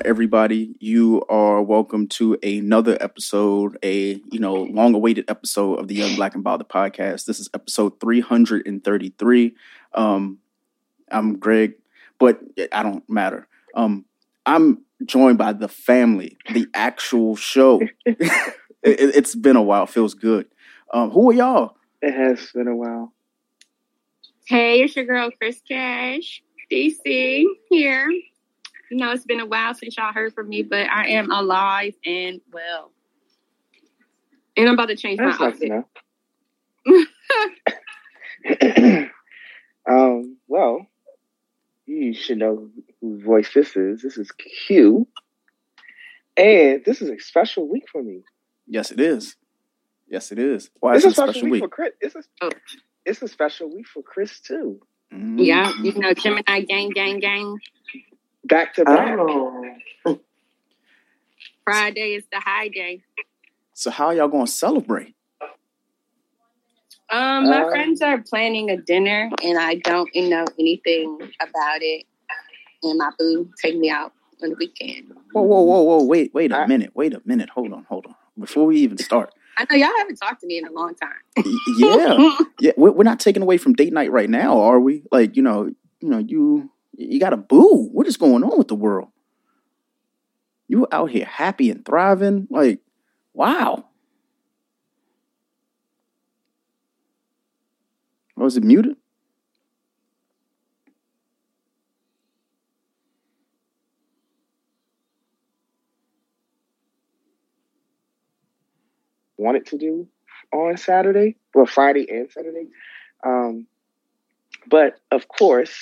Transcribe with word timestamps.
going 0.00 0.06
on, 0.06 0.10
everybody? 0.10 0.74
You 0.78 1.22
are 1.28 1.62
welcome 1.62 2.06
to 2.08 2.38
another 2.42 2.96
episode, 3.00 3.78
a 3.82 4.20
you 4.30 4.38
know 4.38 4.54
long-awaited 4.54 5.26
episode 5.28 5.78
of 5.78 5.88
the 5.88 5.94
Young 5.94 6.16
Black 6.16 6.34
and 6.34 6.44
Bothered 6.44 6.68
podcast. 6.68 7.26
This 7.26 7.40
is 7.40 7.48
episode 7.54 8.00
333. 8.00 9.54
Um, 9.94 10.38
I'm 11.10 11.38
Greg, 11.38 11.74
but 12.18 12.40
I 12.72 12.82
don't 12.82 13.08
matter. 13.08 13.46
Um, 13.74 14.04
I'm 14.46 14.82
joined 15.04 15.38
by 15.38 15.52
the 15.52 15.68
family, 15.68 16.38
the 16.52 16.66
actual 16.74 17.36
show. 17.36 17.80
it, 18.06 19.14
has 19.14 19.34
been 19.34 19.56
a 19.56 19.62
while. 19.62 19.86
Feels 19.86 20.14
good. 20.14 20.46
Um, 20.92 21.10
who 21.10 21.30
are 21.30 21.34
y'all? 21.34 21.76
It 22.00 22.12
has 22.12 22.50
been 22.52 22.68
a 22.68 22.76
while. 22.76 23.12
Hey, 24.46 24.82
it's 24.82 24.96
your 24.96 25.04
girl 25.04 25.30
Chris 25.30 25.60
Cash, 25.68 26.42
DC 26.70 27.44
here. 27.68 28.08
You 28.90 28.96
know, 28.96 29.12
it's 29.12 29.24
been 29.24 29.40
a 29.40 29.46
while 29.46 29.74
since 29.74 29.96
y'all 29.96 30.12
heard 30.12 30.34
from 30.34 30.48
me, 30.48 30.62
but 30.62 30.88
I 30.90 31.10
am 31.10 31.30
alive 31.30 31.94
and 32.04 32.40
well. 32.52 32.90
And 34.56 34.68
I'm 34.68 34.74
about 34.74 34.88
to 34.88 34.96
change 34.96 35.18
That's 35.18 35.38
my 35.38 35.46
outfit. 35.46 35.84
um, 39.88 40.36
well, 40.48 40.86
you 41.86 42.14
should 42.14 42.38
know 42.38 42.68
whose 43.00 43.22
voice 43.22 43.54
this 43.54 43.76
is. 43.76 44.02
This 44.02 44.18
is 44.18 44.30
Q. 44.32 45.06
And 46.36 46.84
this 46.84 47.00
is 47.00 47.10
a 47.10 47.18
special 47.18 47.68
week 47.68 47.84
for 47.90 48.02
me. 48.02 48.22
Yes, 48.66 48.90
it 48.90 49.00
is. 49.00 49.36
Yes, 50.08 50.32
it 50.32 50.38
is. 50.38 50.70
Why 50.80 50.96
it's 50.96 51.04
is 51.04 51.12
a 51.12 51.14
special, 51.14 51.32
special 51.32 51.44
week, 51.44 51.52
week, 51.52 51.62
for 51.62 51.68
Chris. 51.68 51.92
It's 52.00 52.14
a, 52.16 52.22
oh. 52.42 52.50
it's 53.04 53.22
a 53.22 53.28
special 53.28 53.72
week 53.72 53.86
for 53.86 54.02
Chris 54.02 54.40
too. 54.40 54.80
Mm-hmm. 55.12 55.38
Yeah, 55.38 55.72
you 55.80 55.92
know, 55.94 56.12
Gemini 56.14 56.62
gang, 56.62 56.90
gang, 56.90 57.20
gang. 57.20 57.58
Back 58.44 58.74
to 58.74 58.84
back. 58.84 59.16
Oh. 59.18 59.76
Friday 61.64 62.14
is 62.14 62.24
the 62.32 62.40
high 62.40 62.68
day. 62.68 63.02
So 63.74 63.90
how 63.90 64.10
y'all 64.10 64.28
gonna 64.28 64.46
celebrate? 64.46 65.14
Um, 67.10 67.50
my 67.50 67.62
uh, 67.62 67.70
friends 67.70 68.00
are 68.02 68.18
planning 68.18 68.70
a 68.70 68.76
dinner, 68.76 69.30
and 69.42 69.58
I 69.58 69.76
don't 69.76 70.08
know 70.14 70.44
anything 70.58 71.18
about 71.40 71.82
it. 71.82 72.06
And 72.82 72.98
my 72.98 73.10
boo 73.18 73.50
take 73.60 73.76
me 73.76 73.90
out 73.90 74.12
on 74.42 74.50
the 74.50 74.56
weekend. 74.56 75.12
Whoa, 75.32 75.42
whoa, 75.42 75.62
whoa, 75.62 75.82
whoa! 75.82 76.04
Wait, 76.04 76.32
wait 76.32 76.52
a 76.52 76.66
minute! 76.66 76.92
Wait 76.94 77.12
a 77.14 77.20
minute! 77.24 77.50
Hold 77.50 77.72
on, 77.72 77.84
hold 77.84 78.06
on! 78.06 78.14
Before 78.38 78.66
we 78.66 78.78
even 78.78 78.96
start, 78.96 79.34
I 79.58 79.66
know 79.68 79.76
y'all 79.76 79.96
haven't 79.98 80.16
talked 80.16 80.40
to 80.42 80.46
me 80.46 80.58
in 80.58 80.66
a 80.66 80.72
long 80.72 80.94
time. 80.94 81.44
yeah, 81.76 82.38
yeah. 82.60 82.72
We're, 82.76 82.92
we're 82.92 83.04
not 83.04 83.20
taking 83.20 83.42
away 83.42 83.58
from 83.58 83.74
date 83.74 83.92
night 83.92 84.10
right 84.10 84.30
now, 84.30 84.60
are 84.60 84.80
we? 84.80 85.02
Like, 85.10 85.36
you 85.36 85.42
know, 85.42 85.70
you 86.00 86.08
know, 86.08 86.18
you 86.18 86.70
you 87.00 87.18
got 87.18 87.32
a 87.32 87.36
boo. 87.36 87.88
What 87.92 88.06
is 88.06 88.16
going 88.16 88.44
on 88.44 88.58
with 88.58 88.68
the 88.68 88.74
world? 88.74 89.08
You 90.68 90.86
out 90.92 91.10
here 91.10 91.24
happy 91.24 91.70
and 91.70 91.84
thriving? 91.84 92.46
Like, 92.50 92.80
wow. 93.32 93.86
Was 98.36 98.56
it 98.56 98.64
muted? 98.64 98.96
Wanted 109.36 109.66
to 109.66 109.78
do 109.78 110.06
on 110.52 110.76
Saturday, 110.76 111.36
well, 111.54 111.64
Friday 111.64 112.06
and 112.10 112.30
Saturday. 112.30 112.68
Um, 113.24 113.66
but 114.68 115.00
of 115.10 115.28
course, 115.28 115.78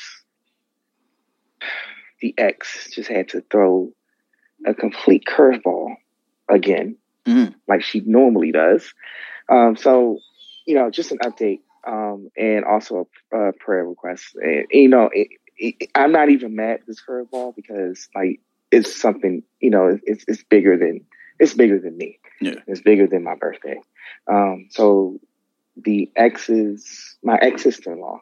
the 2.21 2.35
ex 2.37 2.91
just 2.95 3.09
had 3.09 3.29
to 3.31 3.43
throw 3.51 3.93
a 4.67 4.75
complete 4.75 5.25
curveball 5.25 5.97
again, 6.49 6.97
mm. 7.25 7.55
like 7.67 7.83
she 7.83 8.01
normally 8.01 8.53
does. 8.53 8.93
Um, 9.49 9.77
so, 9.77 10.19
you 10.67 10.75
know, 10.75 10.91
just 10.91 11.13
an 11.13 11.19
update 11.19 11.61
um, 11.87 12.31
and 12.37 12.65
also 12.65 13.09
a, 13.33 13.37
a, 13.37 13.53
prayer 13.53 13.85
request. 13.85 14.35
And, 14.35 14.67
you 14.71 14.89
know, 14.89 15.11
it, 15.13 15.29
it, 15.57 15.91
I'm 15.95 16.13
not 16.13 16.29
even 16.29 16.57
mad 16.57 16.81
at 16.81 16.87
this 16.87 17.01
curveball 17.01 17.55
because, 17.55 18.09
like, 18.15 18.41
it's 18.71 19.01
something, 19.01 19.43
you 19.61 19.71
know, 19.71 19.99
it's, 20.03 20.25
it's 20.29 20.43
bigger 20.43 20.77
than 20.77 21.05
it's 21.39 21.55
bigger 21.55 21.79
than 21.79 21.97
me. 21.97 22.19
Yeah. 22.41 22.57
It's 22.67 22.81
bigger 22.81 23.07
than 23.07 23.23
my 23.23 23.35
birthday. 23.35 23.81
Um, 24.27 24.69
so 24.71 25.21
the 25.77 26.11
ex's 26.17 27.17
my 27.23 27.39
ex 27.41 27.63
sister 27.63 27.93
in 27.93 28.01
law, 28.01 28.21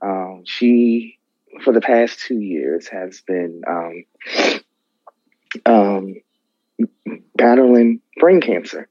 um, 0.00 0.42
she 0.46 1.15
for 1.62 1.72
the 1.72 1.80
past 1.80 2.20
two 2.20 2.38
years 2.38 2.88
has 2.88 3.20
been 3.20 3.62
um, 3.66 4.04
um, 5.64 6.14
battling 7.34 8.00
brain 8.18 8.40
cancer. 8.40 8.88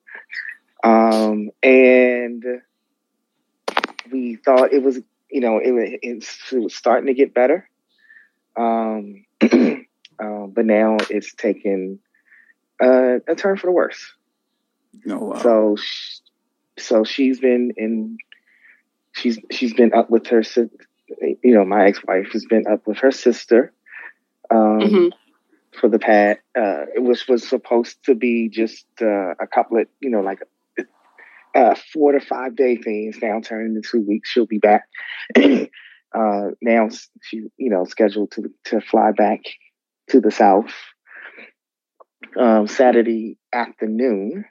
Um, 0.83 1.49
and 1.63 2.43
we 4.11 4.35
thought 4.35 4.73
it 4.73 4.83
was, 4.83 4.99
you 5.29 5.41
know, 5.41 5.57
it, 5.57 5.99
it 6.01 6.25
was 6.53 6.75
starting 6.75 7.07
to 7.07 7.13
get 7.13 7.33
better. 7.33 7.69
Um, 8.55 9.25
uh, 9.41 10.47
but 10.47 10.65
now 10.65 10.97
it's 11.09 11.33
taken 11.33 11.99
uh, 12.81 13.19
a 13.27 13.35
turn 13.35 13.57
for 13.57 13.67
the 13.67 13.71
worse. 13.71 14.13
Oh, 15.09 15.17
wow. 15.17 15.37
So, 15.39 15.77
so 16.77 17.03
she's 17.03 17.39
been 17.39 17.71
in, 17.77 18.17
she's, 19.11 19.39
she's 19.51 19.73
been 19.73 19.93
up 19.93 20.09
with 20.09 20.27
her, 20.27 20.43
you 21.07 21.53
know, 21.53 21.65
my 21.65 21.85
ex-wife 21.85 22.29
has 22.33 22.45
been 22.45 22.65
up 22.67 22.85
with 22.87 22.97
her 22.97 23.11
sister 23.11 23.73
um, 24.49 24.79
mm-hmm. 24.79 25.07
for 25.79 25.89
the 25.89 25.99
past. 25.99 26.39
Uh, 26.57 26.85
it 26.95 27.03
was 27.03 27.27
was 27.27 27.47
supposed 27.47 28.03
to 28.05 28.15
be 28.15 28.49
just 28.49 28.85
uh, 29.01 29.31
a 29.39 29.47
couple 29.47 29.79
of, 29.79 29.87
you 29.99 30.09
know, 30.09 30.21
like 30.21 30.39
uh, 31.55 31.75
four 31.93 32.11
to 32.11 32.19
five 32.19 32.55
day 32.55 32.75
things. 32.75 33.17
Now 33.21 33.39
turning 33.41 33.75
into 33.75 33.89
two 33.89 34.01
weeks, 34.01 34.29
she'll 34.29 34.45
be 34.45 34.59
back. 34.59 34.87
uh, 35.35 36.49
now 36.61 36.89
she, 37.21 37.43
you 37.57 37.69
know, 37.69 37.85
scheduled 37.85 38.31
to 38.31 38.51
to 38.65 38.81
fly 38.81 39.11
back 39.11 39.41
to 40.09 40.19
the 40.19 40.31
south 40.31 40.73
um, 42.37 42.67
Saturday 42.67 43.37
afternoon. 43.53 44.45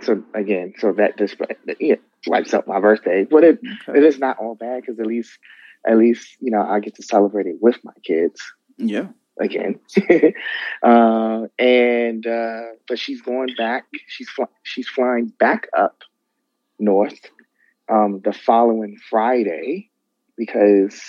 So 0.00 0.22
again, 0.34 0.74
so 0.78 0.92
that 0.92 1.18
just 1.18 1.36
yeah, 1.78 1.96
wipes 2.26 2.54
up 2.54 2.66
my 2.66 2.80
birthday. 2.80 3.24
But 3.24 3.44
it 3.44 3.58
okay. 3.88 3.98
it 3.98 4.04
is 4.04 4.18
not 4.18 4.38
all 4.38 4.54
bad 4.54 4.82
because 4.82 4.98
at 4.98 5.06
least 5.06 5.38
at 5.86 5.98
least 5.98 6.36
you 6.40 6.50
know 6.50 6.62
I 6.62 6.80
get 6.80 6.94
to 6.96 7.02
celebrate 7.02 7.46
it 7.46 7.56
with 7.60 7.78
my 7.84 7.92
kids. 8.04 8.40
Yeah. 8.78 9.08
Again, 9.40 9.80
uh, 10.84 11.46
and 11.58 12.24
uh, 12.24 12.60
but 12.86 13.00
she's 13.00 13.20
going 13.20 13.48
back. 13.58 13.84
She's 14.06 14.28
fly, 14.28 14.46
she's 14.62 14.86
flying 14.86 15.32
back 15.40 15.66
up 15.76 16.02
north 16.78 17.18
um, 17.88 18.20
the 18.24 18.32
following 18.32 18.96
Friday 19.10 19.90
because 20.36 21.02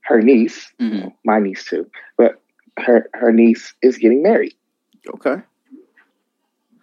her 0.00 0.22
niece, 0.22 0.72
mm-hmm. 0.80 1.08
my 1.24 1.38
niece 1.38 1.64
too, 1.64 1.90
but 2.16 2.40
her 2.78 3.08
her 3.14 3.32
niece 3.32 3.74
is 3.82 3.98
getting 3.98 4.22
married. 4.22 4.54
Okay, 5.14 5.42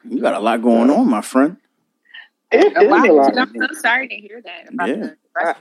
you 0.07 0.21
got 0.21 0.35
a 0.35 0.39
lot 0.39 0.61
going 0.61 0.89
on, 0.89 1.09
my 1.09 1.21
friend. 1.21 1.57
It 2.59 2.77
is 2.77 3.09
a 3.09 3.11
lot. 3.11 3.37
I'm 3.37 3.53
so 3.55 3.73
sorry 3.79 4.07
to 4.07 4.15
hear 4.15 4.41
that. 4.43 5.15
yeah. 5.35 5.53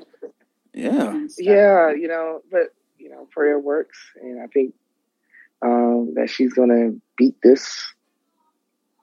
Yeah. 0.75 1.26
Yeah, 1.38 1.93
you 1.93 2.08
know, 2.08 2.43
but 2.50 2.75
you 2.99 3.08
know, 3.11 3.29
prayer 3.31 3.58
works, 3.58 3.99
and 4.20 4.43
I 4.43 4.46
think 4.46 4.75
um, 5.62 6.14
that 6.17 6.29
she's 6.29 6.52
gonna 6.52 6.93
beat 7.17 7.37
this. 7.43 7.94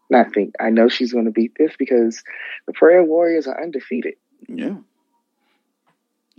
Not 0.09 0.33
think 0.33 0.55
I 0.59 0.69
know 0.69 0.89
she's 0.89 1.13
gonna 1.13 1.31
beat 1.31 1.53
this 1.57 1.71
because 1.79 2.21
the 2.67 2.73
prayer 2.73 3.03
warriors 3.03 3.47
are 3.47 3.61
undefeated. 3.61 4.15
Yeah. 4.47 4.75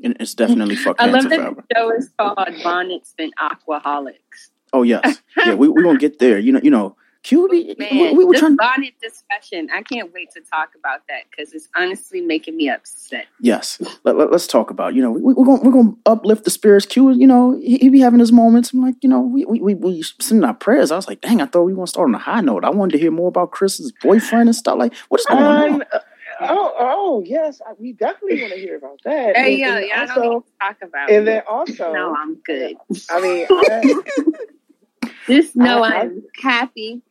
And 0.05 0.17
it's 0.21 0.35
definitely 0.35 0.77
fuck 0.85 0.97
I 0.99 1.07
love 1.07 1.29
that 1.31 1.57
the 1.57 1.65
show 1.75 1.91
is 1.95 2.11
called 2.19 2.37
Bonnets 2.63 3.15
and 3.19 3.33
Aquaholics. 3.37 4.51
Oh 4.73 4.83
yes, 4.83 5.23
yeah, 5.37 5.55
we 5.55 5.69
we 5.69 5.83
gonna 5.83 5.99
get 5.99 6.19
there. 6.19 6.39
You 6.39 6.53
know, 6.53 6.61
you 6.63 6.71
know, 6.71 6.97
QB, 7.25 7.79
Man, 7.79 7.89
we, 7.93 8.15
we 8.15 8.25
were 8.25 8.35
trying. 8.35 8.57
bonnet 8.57 8.95
discussion. 9.01 9.69
I 9.73 9.83
can't 9.83 10.13
wait 10.13 10.33
to 10.33 10.41
talk 10.41 10.71
about 10.77 11.07
that 11.09 11.23
because 11.31 11.53
it's 11.53 11.69
honestly 11.77 12.21
making 12.21 12.57
me 12.57 12.69
upset. 12.69 13.27
Yes, 13.39 13.81
let, 14.03 14.17
us 14.17 14.29
let, 14.31 14.51
talk 14.51 14.71
about. 14.71 14.95
You 14.95 15.03
know, 15.03 15.13
we, 15.13 15.33
are 15.33 15.45
going 15.45 15.63
we're 15.63 15.71
going 15.71 15.93
to 15.93 15.99
uplift 16.07 16.45
the 16.45 16.51
spirits. 16.51 16.85
Q, 16.85 17.13
you 17.13 17.29
know, 17.29 17.53
he, 17.53 17.79
he, 17.79 17.89
be 17.91 18.01
having 18.01 18.19
his 18.19 18.33
moments. 18.33 18.73
I'm 18.73 18.83
like, 18.83 18.97
you 19.03 19.09
know, 19.09 19.21
we 19.21 19.45
we 19.45 19.61
we, 19.61 19.75
we 19.75 20.03
sending 20.21 20.45
our 20.45 20.55
prayers. 20.55 20.91
I 20.91 20.97
was 20.97 21.07
like, 21.07 21.21
dang, 21.21 21.41
I 21.41 21.47
thought 21.47 21.63
we 21.63 21.75
want 21.75 21.89
to 21.89 21.91
start 21.93 22.09
on 22.09 22.15
a 22.17 22.19
high 22.19 22.41
note. 22.41 22.65
I 22.65 22.71
wanted 22.71 22.93
to 22.93 22.99
hear 22.99 23.13
more 23.13 23.29
about 23.29 23.53
Chris's 23.53 23.93
boyfriend 24.03 24.49
and 24.49 24.57
stuff. 24.57 24.77
Like, 24.77 24.93
what 25.09 25.21
is 25.21 25.27
going 25.27 25.45
um, 25.45 25.75
on? 25.75 25.83
Uh, 25.83 25.99
oh, 26.41 26.75
oh, 26.77 27.23
yes, 27.25 27.61
we 27.79 27.93
definitely 27.93 28.41
want 28.41 28.55
to 28.55 28.59
hear 28.59 28.77
about 28.79 28.99
that. 29.05 29.37
Hey, 29.37 29.59
yeah, 29.59 29.79
yeah, 29.79 30.01
also, 30.01 30.23
don't 30.23 30.47
talk 30.61 30.77
about. 30.83 31.09
And 31.09 31.23
it. 31.23 31.25
then 31.27 31.43
also, 31.49 31.93
no, 31.93 32.17
I'm 32.17 32.35
good. 32.45 32.77
I 33.11 33.21
mean, 33.21 33.47
I, 33.51 35.11
just 35.29 35.55
know 35.55 35.85
I, 35.85 36.01
I'm 36.01 36.23
happy 36.43 37.03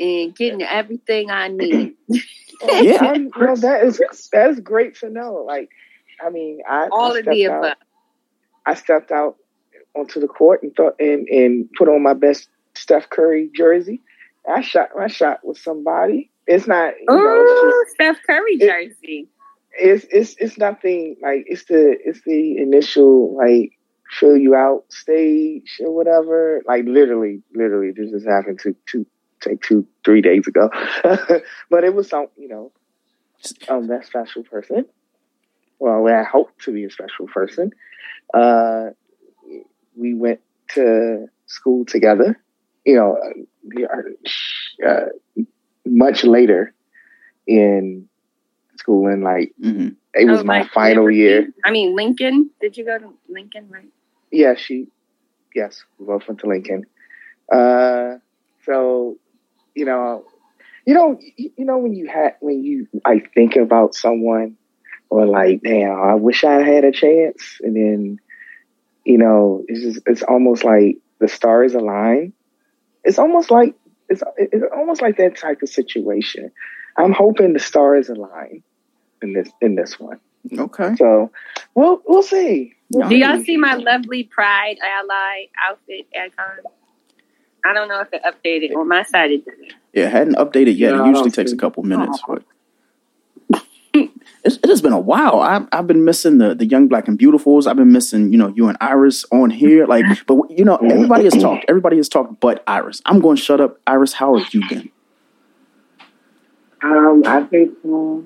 and 0.00 0.34
getting 0.34 0.62
everything 0.62 1.30
I 1.30 1.48
need. 1.48 1.94
yeah, 2.08 2.98
I'm, 3.00 3.30
well, 3.38 3.56
that 3.56 3.84
is 3.84 4.00
that's 4.32 4.58
great 4.60 4.96
to 4.96 5.10
know. 5.10 5.44
Like, 5.46 5.68
I 6.24 6.30
mean, 6.30 6.60
I 6.68 6.88
all 6.90 7.14
I 7.14 7.18
of 7.18 7.24
the 7.26 7.44
above. 7.44 7.74
I 8.66 8.74
stepped 8.74 9.12
out 9.12 9.36
onto 9.94 10.20
the 10.20 10.28
court 10.28 10.62
and 10.62 10.74
thought 10.74 10.94
and 10.98 11.28
and 11.28 11.68
put 11.76 11.88
on 11.88 12.02
my 12.02 12.14
best 12.14 12.48
Steph 12.74 13.10
Curry 13.10 13.50
jersey. 13.54 14.00
I 14.48 14.62
shot 14.62 14.88
my 14.96 15.06
shot 15.06 15.40
with 15.44 15.58
somebody. 15.58 16.30
It's 16.46 16.66
not. 16.66 16.94
You 16.98 17.06
know, 17.08 17.72
Steph 17.94 18.18
Curry 18.26 18.58
jersey. 18.58 18.96
It, 19.02 19.28
it's 19.78 20.06
it's 20.10 20.34
it's 20.38 20.58
nothing 20.58 21.16
like 21.22 21.44
it's 21.46 21.64
the 21.66 21.96
it's 22.04 22.22
the 22.24 22.58
initial 22.58 23.36
like 23.36 23.72
fill 24.18 24.36
you 24.36 24.54
out 24.54 24.84
stage 24.88 25.78
or 25.80 25.94
whatever. 25.94 26.62
Like 26.66 26.84
literally, 26.86 27.42
literally, 27.54 27.92
this 27.94 28.10
just 28.10 28.26
happened 28.26 28.60
to 28.60 28.74
two 28.90 29.06
take 29.40 29.62
two 29.62 29.86
three 30.04 30.22
days 30.22 30.46
ago. 30.46 30.70
but 31.70 31.84
it 31.84 31.94
was 31.94 32.08
some 32.08 32.26
you 32.36 32.48
know 32.48 32.72
um 33.68 33.88
that 33.88 34.06
special 34.06 34.42
person. 34.44 34.86
Well, 35.78 36.06
I 36.08 36.24
hope 36.24 36.50
to 36.62 36.72
be 36.72 36.84
a 36.84 36.90
special 36.90 37.26
person. 37.26 37.72
Uh, 38.34 38.90
we 39.96 40.14
went 40.14 40.40
to 40.74 41.26
school 41.46 41.84
together. 41.86 42.38
You 42.84 42.96
know, 42.96 43.18
uh, 44.86 45.06
much 45.86 46.24
later 46.24 46.74
in 47.46 48.08
school, 48.76 49.06
and 49.06 49.22
like 49.22 49.52
mm-hmm. 49.62 49.88
it 50.14 50.30
was 50.30 50.40
oh, 50.40 50.44
my 50.44 50.60
like 50.60 50.72
final 50.72 51.04
Liberty? 51.04 51.18
year. 51.18 51.48
I 51.64 51.70
mean, 51.70 51.94
Lincoln. 51.94 52.50
Did 52.60 52.76
you 52.76 52.84
go 52.84 52.98
to 52.98 53.14
Lincoln? 53.28 53.68
Right? 53.70 53.88
Yeah, 54.30 54.54
she. 54.54 54.88
Yes, 55.54 55.84
we 55.98 56.06
both 56.06 56.26
went 56.28 56.40
to 56.40 56.46
Lincoln. 56.46 56.86
Uh, 57.52 58.18
so, 58.64 59.18
you 59.74 59.84
know, 59.84 60.24
you 60.86 60.94
know, 60.94 61.18
you 61.36 61.64
know 61.64 61.78
when 61.78 61.94
you 61.94 62.08
had 62.08 62.36
when 62.40 62.64
you 62.64 62.88
like 63.06 63.32
think 63.34 63.56
about 63.56 63.94
someone, 63.94 64.56
or 65.10 65.26
like, 65.26 65.62
damn, 65.62 66.00
I 66.00 66.14
wish 66.14 66.44
I 66.44 66.62
had 66.62 66.84
a 66.84 66.92
chance, 66.92 67.58
and 67.60 67.76
then, 67.76 68.20
you 69.04 69.18
know, 69.18 69.64
it's 69.68 69.82
just 69.82 70.00
it's 70.06 70.22
almost 70.22 70.64
like 70.64 70.98
the 71.18 71.28
stars 71.28 71.74
align. 71.74 72.32
It's 73.04 73.18
almost 73.18 73.50
like 73.50 73.74
it's 74.08 74.22
it's 74.36 74.64
almost 74.74 75.02
like 75.02 75.16
that 75.18 75.36
type 75.36 75.62
of 75.62 75.68
situation. 75.68 76.50
I'm 76.96 77.12
hoping 77.12 77.52
the 77.52 77.60
stars 77.60 78.08
align 78.08 78.62
in 79.22 79.32
this 79.32 79.50
in 79.60 79.74
this 79.74 79.98
one. 79.98 80.20
Okay. 80.56 80.94
So 80.96 81.30
we'll 81.74 82.02
we'll 82.06 82.22
see. 82.22 82.74
We'll 82.90 83.08
Do 83.08 83.16
y'all 83.16 83.42
see 83.42 83.56
my 83.56 83.74
lovely 83.74 84.24
Pride 84.24 84.78
ally 84.82 85.46
outfit 85.64 86.06
at 86.14 86.32
icon? 86.38 86.72
I 87.64 87.72
don't 87.72 87.88
know 87.88 88.00
if 88.00 88.08
it 88.12 88.22
updated 88.22 88.74
on 88.76 88.88
my 88.88 89.02
side. 89.02 89.30
It 89.30 89.44
didn't. 89.44 89.72
Yeah, 89.92 90.06
it 90.06 90.12
hadn't 90.12 90.36
updated 90.36 90.78
yet. 90.78 90.94
it 90.94 91.06
usually 91.06 91.30
takes 91.30 91.52
a 91.52 91.56
couple 91.56 91.82
minutes, 91.82 92.20
but 92.26 92.42
it 94.44 94.64
has 94.64 94.80
been 94.80 94.92
a 94.92 95.00
while. 95.00 95.40
I've, 95.40 95.66
I've 95.72 95.86
been 95.86 96.04
missing 96.04 96.38
the, 96.38 96.54
the 96.54 96.66
young 96.66 96.88
black 96.88 97.08
and 97.08 97.18
beautifuls. 97.18 97.66
I've 97.66 97.76
been 97.76 97.92
missing, 97.92 98.32
you 98.32 98.38
know, 98.38 98.48
you 98.48 98.68
and 98.68 98.78
Iris 98.80 99.24
on 99.32 99.50
here. 99.50 99.86
Like, 99.86 100.04
but 100.26 100.50
you 100.50 100.64
know, 100.64 100.76
everybody 100.76 101.24
has 101.24 101.34
talked. 101.34 101.64
Everybody 101.68 101.96
has 101.96 102.08
talked, 102.08 102.40
but 102.40 102.62
Iris. 102.66 103.02
I'm 103.04 103.20
going 103.20 103.36
to 103.36 103.42
shut 103.42 103.60
up. 103.60 103.80
Iris, 103.86 104.14
how 104.14 104.36
have 104.36 104.52
you 104.54 104.62
been? 104.68 104.90
Um, 106.82 107.22
I've 107.26 107.50
been 107.50 107.76
cool. 107.82 108.24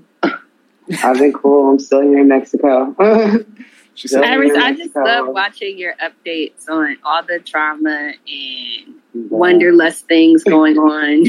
I've 1.03 1.19
been 1.19 1.33
cool. 1.33 1.71
I'm 1.71 1.79
still 1.79 2.03
here 2.03 2.19
in 2.19 2.29
Mexico. 2.29 2.95
she 3.95 4.09
said, 4.09 4.25
Iris, 4.25 4.53
I 4.57 4.73
just 4.75 4.95
love 4.97 5.29
watching 5.29 5.79
your 5.79 5.95
updates 5.95 6.69
on 6.69 6.97
all 7.05 7.23
the 7.23 7.39
trauma 7.39 8.13
and 8.27 8.95
wonderlust 9.31 10.03
things 10.03 10.43
going 10.43 10.77
on 10.77 11.25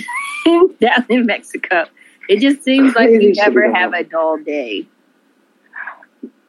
down 0.81 1.05
in 1.09 1.25
Mexico. 1.25 1.85
It 2.27 2.39
just 2.39 2.63
seems 2.63 2.95
like 2.95 3.09
you 3.11 3.33
never 3.33 3.71
have 3.71 3.93
a 3.93 4.03
dull 4.03 4.37
day. 4.37 4.87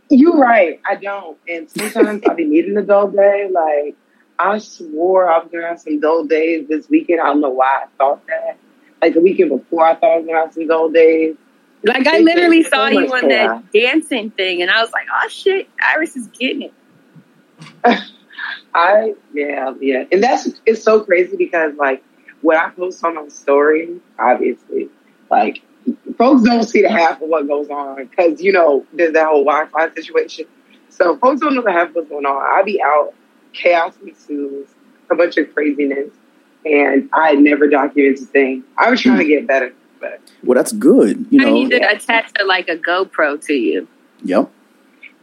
You're 0.08 0.38
right. 0.38 0.80
I 0.88 0.94
don't. 0.94 1.36
And 1.48 1.70
sometimes 1.70 2.22
I'll 2.26 2.34
be 2.34 2.44
needing 2.44 2.76
a 2.78 2.82
dull 2.82 3.08
day. 3.08 3.50
Like, 3.50 3.96
I 4.38 4.58
swore 4.58 5.30
I 5.30 5.38
was 5.38 5.48
going 5.50 5.62
to 5.62 5.68
have 5.68 5.80
some 5.80 6.00
dull 6.00 6.24
days 6.24 6.68
this 6.68 6.88
weekend. 6.88 7.20
I 7.20 7.26
don't 7.26 7.40
know 7.40 7.50
why 7.50 7.84
I 7.84 7.86
thought 7.98 8.26
that. 8.28 8.56
Like, 9.02 9.14
the 9.14 9.20
weekend 9.20 9.50
before, 9.50 9.84
I 9.84 9.94
thought 9.96 10.12
I 10.12 10.16
was 10.16 10.26
going 10.26 10.36
to 10.36 10.44
have 10.46 10.54
some 10.54 10.66
dull 10.66 10.90
days. 10.90 11.36
Like, 11.86 12.06
I 12.06 12.18
literally 12.18 12.64
saw 12.64 12.88
you 12.88 13.06
on 13.14 13.28
that 13.28 13.72
dancing 13.72 14.30
thing, 14.30 14.60
and 14.60 14.70
I 14.70 14.82
was 14.82 14.92
like, 14.92 15.06
oh, 15.12 15.28
shit, 15.28 15.68
Iris 15.80 16.16
is 16.16 16.26
getting 16.28 16.62
it. 16.62 16.74
I, 18.74 19.14
yeah, 19.32 19.72
yeah. 19.80 20.04
And 20.10 20.22
that's, 20.22 20.48
it's 20.66 20.82
so 20.82 21.00
crazy 21.00 21.36
because, 21.36 21.74
like, 21.76 22.02
when 22.42 22.58
I 22.58 22.70
post 22.70 23.02
on 23.04 23.14
my 23.14 23.28
story, 23.28 24.00
obviously, 24.18 24.90
like, 25.30 25.62
folks 26.18 26.42
don't 26.42 26.64
see 26.64 26.82
the 26.82 26.90
half 26.90 27.22
of 27.22 27.28
what 27.28 27.46
goes 27.46 27.68
on 27.70 28.06
because, 28.06 28.42
you 28.42 28.52
know, 28.52 28.84
there's 28.92 29.12
that 29.12 29.26
whole 29.26 29.44
Wi 29.44 29.66
Fi 29.66 29.94
situation. 29.94 30.46
So 30.88 31.16
folks 31.18 31.40
don't 31.40 31.54
know 31.54 31.62
the 31.62 31.72
half 31.72 31.90
of 31.90 31.94
what's 31.94 32.08
going 32.08 32.26
on. 32.26 32.36
I 32.36 32.62
be 32.62 32.80
out, 32.82 33.14
chaos 33.52 33.94
ensues, 34.04 34.68
a 35.10 35.14
bunch 35.14 35.36
of 35.36 35.52
craziness, 35.54 36.10
and 36.64 37.08
I 37.12 37.34
never 37.34 37.68
documented 37.68 38.22
a 38.22 38.26
thing. 38.26 38.64
I 38.76 38.90
was 38.90 39.00
trying 39.00 39.18
to 39.18 39.24
get 39.24 39.46
better. 39.46 39.72
But. 40.00 40.20
Well, 40.42 40.56
that's 40.56 40.72
good. 40.72 41.26
You 41.30 41.40
know, 41.40 41.48
I 41.48 41.50
need 41.50 41.70
to 41.70 41.76
attach 41.76 42.32
to 42.34 42.44
like 42.44 42.68
a 42.68 42.76
GoPro 42.76 43.44
to 43.46 43.54
you. 43.54 43.88
Yep. 44.24 44.50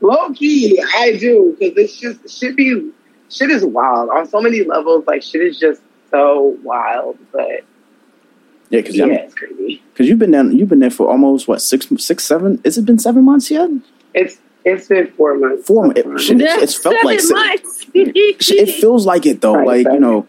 Low 0.02 0.34
key, 0.34 0.84
I 0.96 1.18
do 1.18 1.56
because 1.60 1.78
it's 1.78 1.98
just 1.98 2.40
should 2.40 2.56
be 2.56 2.92
shit 3.30 3.50
is 3.50 3.64
wild 3.64 4.10
on 4.10 4.28
so 4.28 4.42
many 4.42 4.64
levels. 4.64 5.06
Like 5.08 5.24
shit 5.24 5.42
is 5.42 5.58
just 5.58 5.82
so 6.12 6.58
wild, 6.62 7.18
but 7.32 7.64
yeah, 8.70 8.80
because 8.82 8.96
yeah, 8.96 9.06
it's 9.06 9.36
crazy. 9.36 9.84
Because 9.94 10.10
you've 10.10 10.20
been 10.20 10.32
down, 10.32 10.58
you've 10.58 10.70
been 10.70 10.80
there 10.80 10.90
for 10.90 11.08
almost 11.08 11.48
what 11.48 11.62
six, 11.62 11.88
six, 11.98 12.24
seven? 12.24 12.60
Is 12.64 12.78
it 12.78 12.86
been 12.86 13.00
seven 13.00 13.24
months 13.24 13.52
yet? 13.52 13.70
It's 14.14 14.40
it's 14.66 14.88
been 14.88 15.12
four 15.12 15.38
months. 15.38 15.68
Four 15.68 15.88
months. 15.88 16.30
It, 16.30 16.42
it, 16.42 16.64
it's 16.64 16.76
felt 16.76 16.96
like 17.04 17.20
months. 17.30 17.86
it 17.94 18.70
feels 18.82 19.06
like 19.06 19.26
it 19.26 19.42
though. 19.42 19.56
Right, 19.56 19.86
like 19.86 19.94
you 19.94 20.00
know, 20.00 20.28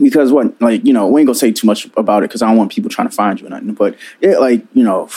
because 0.00 0.32
what 0.32 0.60
like 0.60 0.84
you 0.84 0.92
know 0.92 1.06
we 1.06 1.20
ain't 1.20 1.26
gonna 1.26 1.34
say 1.34 1.52
too 1.52 1.66
much 1.66 1.88
about 1.96 2.22
it 2.22 2.28
because 2.28 2.42
I 2.42 2.48
don't 2.48 2.56
want 2.56 2.72
people 2.72 2.90
trying 2.90 3.08
to 3.08 3.14
find 3.14 3.40
you 3.40 3.46
or 3.46 3.50
nothing. 3.50 3.74
But 3.74 3.96
yeah, 4.20 4.38
like 4.38 4.64
you 4.72 4.84
know, 4.84 5.08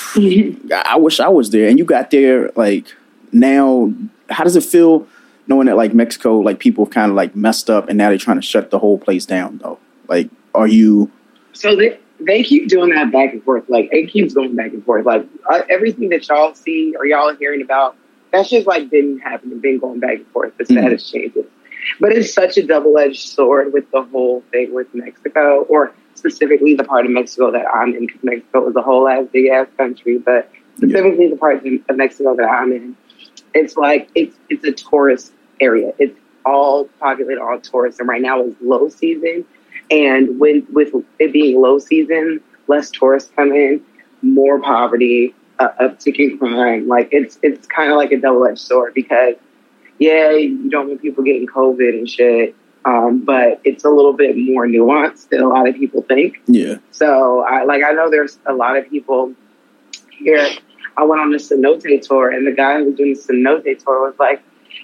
I 0.85 0.97
wish 0.97 1.19
I 1.19 1.27
was 1.27 1.49
there 1.49 1.69
and 1.69 1.77
you 1.79 1.85
got 1.85 2.11
there. 2.11 2.51
Like 2.55 2.93
now, 3.31 3.93
how 4.29 4.43
does 4.43 4.55
it 4.55 4.63
feel 4.63 5.07
knowing 5.47 5.67
that 5.67 5.77
like 5.77 5.93
Mexico, 5.93 6.39
like 6.39 6.59
people 6.59 6.85
have 6.85 6.93
kind 6.93 7.09
of 7.09 7.15
like 7.15 7.35
messed 7.35 7.69
up 7.69 7.89
and 7.89 7.97
now 7.97 8.09
they're 8.09 8.17
trying 8.17 8.37
to 8.37 8.45
shut 8.45 8.71
the 8.71 8.79
whole 8.79 8.97
place 8.97 9.25
down? 9.25 9.59
Though, 9.59 9.79
like, 10.07 10.29
are 10.53 10.67
you? 10.67 11.11
So 11.53 11.75
they 11.75 11.99
they 12.19 12.43
keep 12.43 12.69
doing 12.69 12.89
that 12.91 13.11
back 13.11 13.33
and 13.33 13.43
forth. 13.43 13.65
Like 13.67 13.89
it 13.91 14.11
keeps 14.11 14.33
going 14.33 14.55
back 14.55 14.71
and 14.71 14.83
forth. 14.83 15.05
Like 15.05 15.27
uh, 15.51 15.61
everything 15.69 16.09
that 16.09 16.27
y'all 16.27 16.53
see 16.53 16.95
or 16.97 17.05
y'all 17.05 17.35
hearing 17.35 17.61
about, 17.61 17.95
that's 18.31 18.49
just 18.49 18.67
like 18.67 18.89
been 18.89 19.19
happening, 19.19 19.59
been 19.59 19.79
going 19.79 19.99
back 19.99 20.17
and 20.17 20.27
forth. 20.27 20.57
The 20.57 20.65
status 20.65 21.09
mm-hmm. 21.09 21.17
changes, 21.17 21.45
but 21.99 22.11
it's 22.11 22.33
such 22.33 22.57
a 22.57 22.65
double 22.65 22.97
edged 22.97 23.27
sword 23.27 23.73
with 23.73 23.89
the 23.91 24.03
whole 24.03 24.43
thing 24.51 24.73
with 24.73 24.93
Mexico, 24.93 25.63
or 25.63 25.91
specifically 26.15 26.75
the 26.75 26.83
part 26.83 27.05
of 27.05 27.11
Mexico 27.11 27.51
that 27.51 27.65
I'm 27.67 27.93
in, 27.93 28.07
because 28.07 28.23
Mexico 28.23 28.69
is 28.69 28.75
a 28.75 28.81
whole 28.81 29.07
ass 29.07 29.27
big 29.31 29.47
ass 29.47 29.67
country, 29.77 30.17
but 30.17 30.51
specifically 30.77 31.25
yeah. 31.25 31.31
the 31.31 31.37
part 31.37 31.65
of 31.65 31.97
Mexico 31.97 32.35
that 32.35 32.47
I'm 32.47 32.71
in, 32.71 32.95
it's 33.53 33.77
like 33.77 34.09
it's 34.15 34.37
it's 34.49 34.63
a 34.63 34.71
tourist 34.71 35.31
area. 35.59 35.93
It's 35.99 36.17
all 36.45 36.85
populated, 36.99 37.41
all 37.41 37.59
tourists, 37.59 37.99
and 37.99 38.07
right 38.07 38.21
now 38.21 38.43
is 38.43 38.55
low 38.61 38.89
season 38.89 39.45
and 39.91 40.39
when 40.39 40.65
with 40.71 40.93
it 41.19 41.33
being 41.33 41.61
low 41.61 41.79
season, 41.79 42.41
less 42.67 42.89
tourists 42.89 43.31
come 43.35 43.51
in, 43.51 43.81
more 44.21 44.59
poverty, 44.59 45.35
uh, 45.59 45.69
uptick 45.79 46.19
in 46.19 46.37
crime. 46.37 46.87
Like 46.87 47.09
it's 47.11 47.37
it's 47.43 47.67
kind 47.67 47.91
of 47.91 47.97
like 47.97 48.11
a 48.11 48.19
double 48.19 48.45
edged 48.45 48.59
sword 48.59 48.93
because 48.93 49.35
yeah, 49.99 50.31
you 50.31 50.69
don't 50.69 50.87
want 50.87 51.01
people 51.01 51.23
getting 51.23 51.47
COVID 51.47 51.89
and 51.89 52.09
shit. 52.09 52.55
Um, 52.83 53.25
but 53.25 53.61
it's 53.63 53.83
a 53.83 53.89
little 53.89 54.13
bit 54.13 54.37
more 54.37 54.67
nuanced 54.67 55.29
than 55.29 55.41
a 55.41 55.47
lot 55.47 55.67
of 55.67 55.73
people 55.75 56.03
think. 56.03 56.41
Yeah. 56.45 56.77
So, 56.91 57.41
I, 57.41 57.63
like, 57.63 57.83
I 57.83 57.91
know 57.91 58.11
there's 58.11 58.37
a 58.45 58.53
lot 58.53 58.77
of 58.77 58.87
people 58.87 59.33
here. 60.11 60.47
I 60.95 61.03
went 61.03 61.19
on 61.19 61.31
the 61.31 61.37
cenote 61.37 62.01
tour, 62.01 62.29
and 62.29 62.45
the 62.45 62.51
guy 62.51 62.77
who 62.77 62.85
was 62.85 62.95
doing 62.95 63.15
the 63.15 63.19
cenote 63.19 63.83
tour 63.83 64.07
was 64.07 64.13
like, 64.19 64.43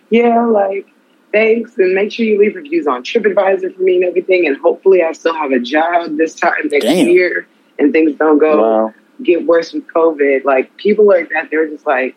"Yeah, 0.10 0.46
like 0.46 0.88
thanks 1.32 1.78
and 1.78 1.94
make 1.94 2.12
sure 2.12 2.26
you 2.26 2.38
leave 2.40 2.56
reviews 2.56 2.88
on 2.88 3.04
TripAdvisor 3.04 3.76
for 3.76 3.82
me 3.82 3.98
and 3.98 4.06
everything. 4.06 4.48
And 4.48 4.58
hopefully, 4.58 5.04
I 5.04 5.12
still 5.14 5.34
have 5.34 5.52
a 5.52 5.60
job 5.60 6.18
this 6.18 6.36
time 6.36 6.68
next 6.70 6.86
Damn. 6.86 7.08
year 7.08 7.48
and 7.80 7.92
things 7.92 8.18
don't 8.18 8.38
go 8.38 8.62
wow. 8.62 8.94
get 9.24 9.46
worse 9.46 9.74
with 9.74 9.88
COVID. 9.88 10.44
Like 10.44 10.76
people 10.78 11.08
like 11.08 11.30
that, 11.30 11.50
they're 11.50 11.68
just 11.68 11.86
like, 11.86 12.16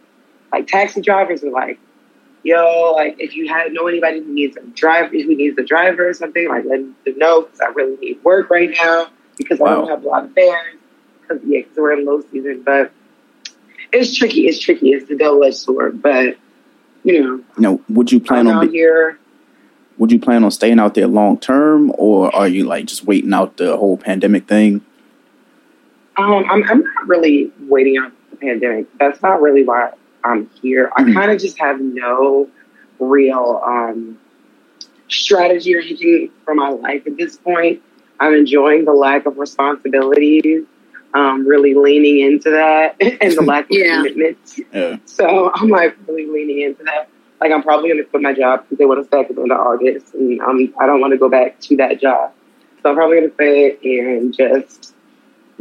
like 0.53 0.67
taxi 0.67 1.01
drivers 1.01 1.43
are 1.45 1.51
like, 1.51 1.79
yo, 2.45 2.93
like 2.95 3.17
if 3.19 3.35
you 3.35 3.49
had 3.49 3.73
know 3.73 3.89
anybody 3.89 4.21
who 4.21 4.33
needs 4.33 4.57
a 4.57 4.61
driver, 4.61 5.09
who 5.09 5.35
needs 5.35 5.59
a 5.59 5.65
driver 5.65 6.09
or 6.09 6.15
something, 6.15 6.49
like 6.49 6.65
let 6.65 6.81
them 7.05 7.19
know 7.19 7.43
because 7.43 7.61
I 7.61 7.69
really 7.69 7.97
need 7.97 8.23
work 8.23 8.51
right 8.51 8.71
now 8.71 9.09
because 9.37 9.59
wow. 9.59 9.67
I 9.67 9.75
don't 9.75 9.89
have 9.89 10.05
a 10.05 10.09
lot 10.09 10.25
of 10.25 10.33
fares. 10.35 10.77
Because 11.23 11.43
yeah, 11.45 11.63
because 11.63 11.77
we're 11.77 11.99
in 11.99 12.05
low 12.05 12.21
season, 12.31 12.63
but 12.63 12.93
it's 13.93 14.17
tricky. 14.17 14.47
It's 14.47 14.59
tricky. 14.59 14.91
It's 14.91 15.09
the 15.09 15.17
double 15.17 15.43
edged 15.43 15.57
sword, 15.57 16.03
but 16.03 16.37
you 17.03 17.23
know. 17.23 17.45
Now, 17.57 17.81
would 17.89 18.13
you 18.13 18.21
plan 18.21 18.47
I'm 18.47 18.59
on 18.59 18.67
be- 18.67 18.73
here? 18.73 19.19
Would 19.97 20.11
you 20.11 20.19
plan 20.19 20.45
on 20.45 20.51
staying 20.51 20.81
out 20.81 20.95
there 20.95 21.07
long 21.07 21.39
term, 21.39 21.93
or 21.97 22.35
are 22.35 22.49
you 22.49 22.65
like 22.65 22.87
just 22.87 23.05
waiting 23.05 23.33
out 23.33 23.57
the 23.57 23.77
whole 23.77 23.97
pandemic 23.97 24.47
thing? 24.47 24.85
Um, 26.17 26.45
I'm, 26.49 26.63
I'm 26.65 26.81
not 26.81 27.09
really 27.09 27.53
waiting 27.61 27.97
out 27.97 28.13
the 28.31 28.37
pandemic. 28.37 28.87
That's 28.99 29.23
not 29.23 29.41
really 29.41 29.65
why 29.65 29.93
I'm 30.25 30.51
here. 30.63 30.91
Mm-hmm. 30.97 31.11
I 31.11 31.15
kind 31.15 31.31
of 31.31 31.41
just 31.41 31.59
have 31.59 31.81
no 31.81 32.49
real 32.99 33.63
um, 33.65 34.19
strategy 35.09 35.75
or 35.77 35.81
anything 35.81 36.31
for 36.45 36.55
my 36.55 36.71
life 36.71 37.07
at 37.07 37.17
this 37.17 37.37
point. 37.37 37.83
I'm 38.19 38.35
enjoying 38.35 38.85
the 38.85 38.93
lack 38.93 39.27
of 39.27 39.39
responsibilities. 39.39 40.65
Um, 41.13 41.47
really 41.47 41.75
leaning 41.75 42.19
into 42.19 42.51
that 42.51 42.97
and 43.01 43.33
the 43.37 43.43
lack 43.43 43.67
of 43.67 43.71
yeah. 43.71 43.99
commitment. 43.99 44.39
Yeah. 44.73 44.97
So 45.05 45.53
I'm 45.55 45.69
like 45.69 45.97
really 46.09 46.27
leaning 46.27 46.63
into 46.63 46.83
that. 46.85 47.09
Like 47.41 47.53
I'm 47.53 47.63
probably 47.63 47.91
going 47.91 48.03
to 48.03 48.05
quit 48.05 48.23
my 48.23 48.33
job 48.33 48.63
because 48.63 48.79
they 48.79 48.85
want 48.85 49.01
to 49.01 49.07
stay 49.07 49.21
at 49.21 49.29
the 49.29 49.41
end 49.41 49.53
of 49.53 49.59
August, 49.59 50.15
and 50.15 50.41
um, 50.41 50.75
I 50.81 50.87
don't 50.87 51.01
want 51.01 51.13
to 51.13 51.19
go 51.19 51.29
back 51.29 51.61
to 51.61 51.77
that 51.77 52.01
job. 52.01 52.33
So 52.83 52.91
I'm 52.91 52.97
probably 52.97 53.19
going 53.19 53.29
to 53.29 53.35
stay 53.35 53.79
and 54.01 54.35
just 54.35 54.94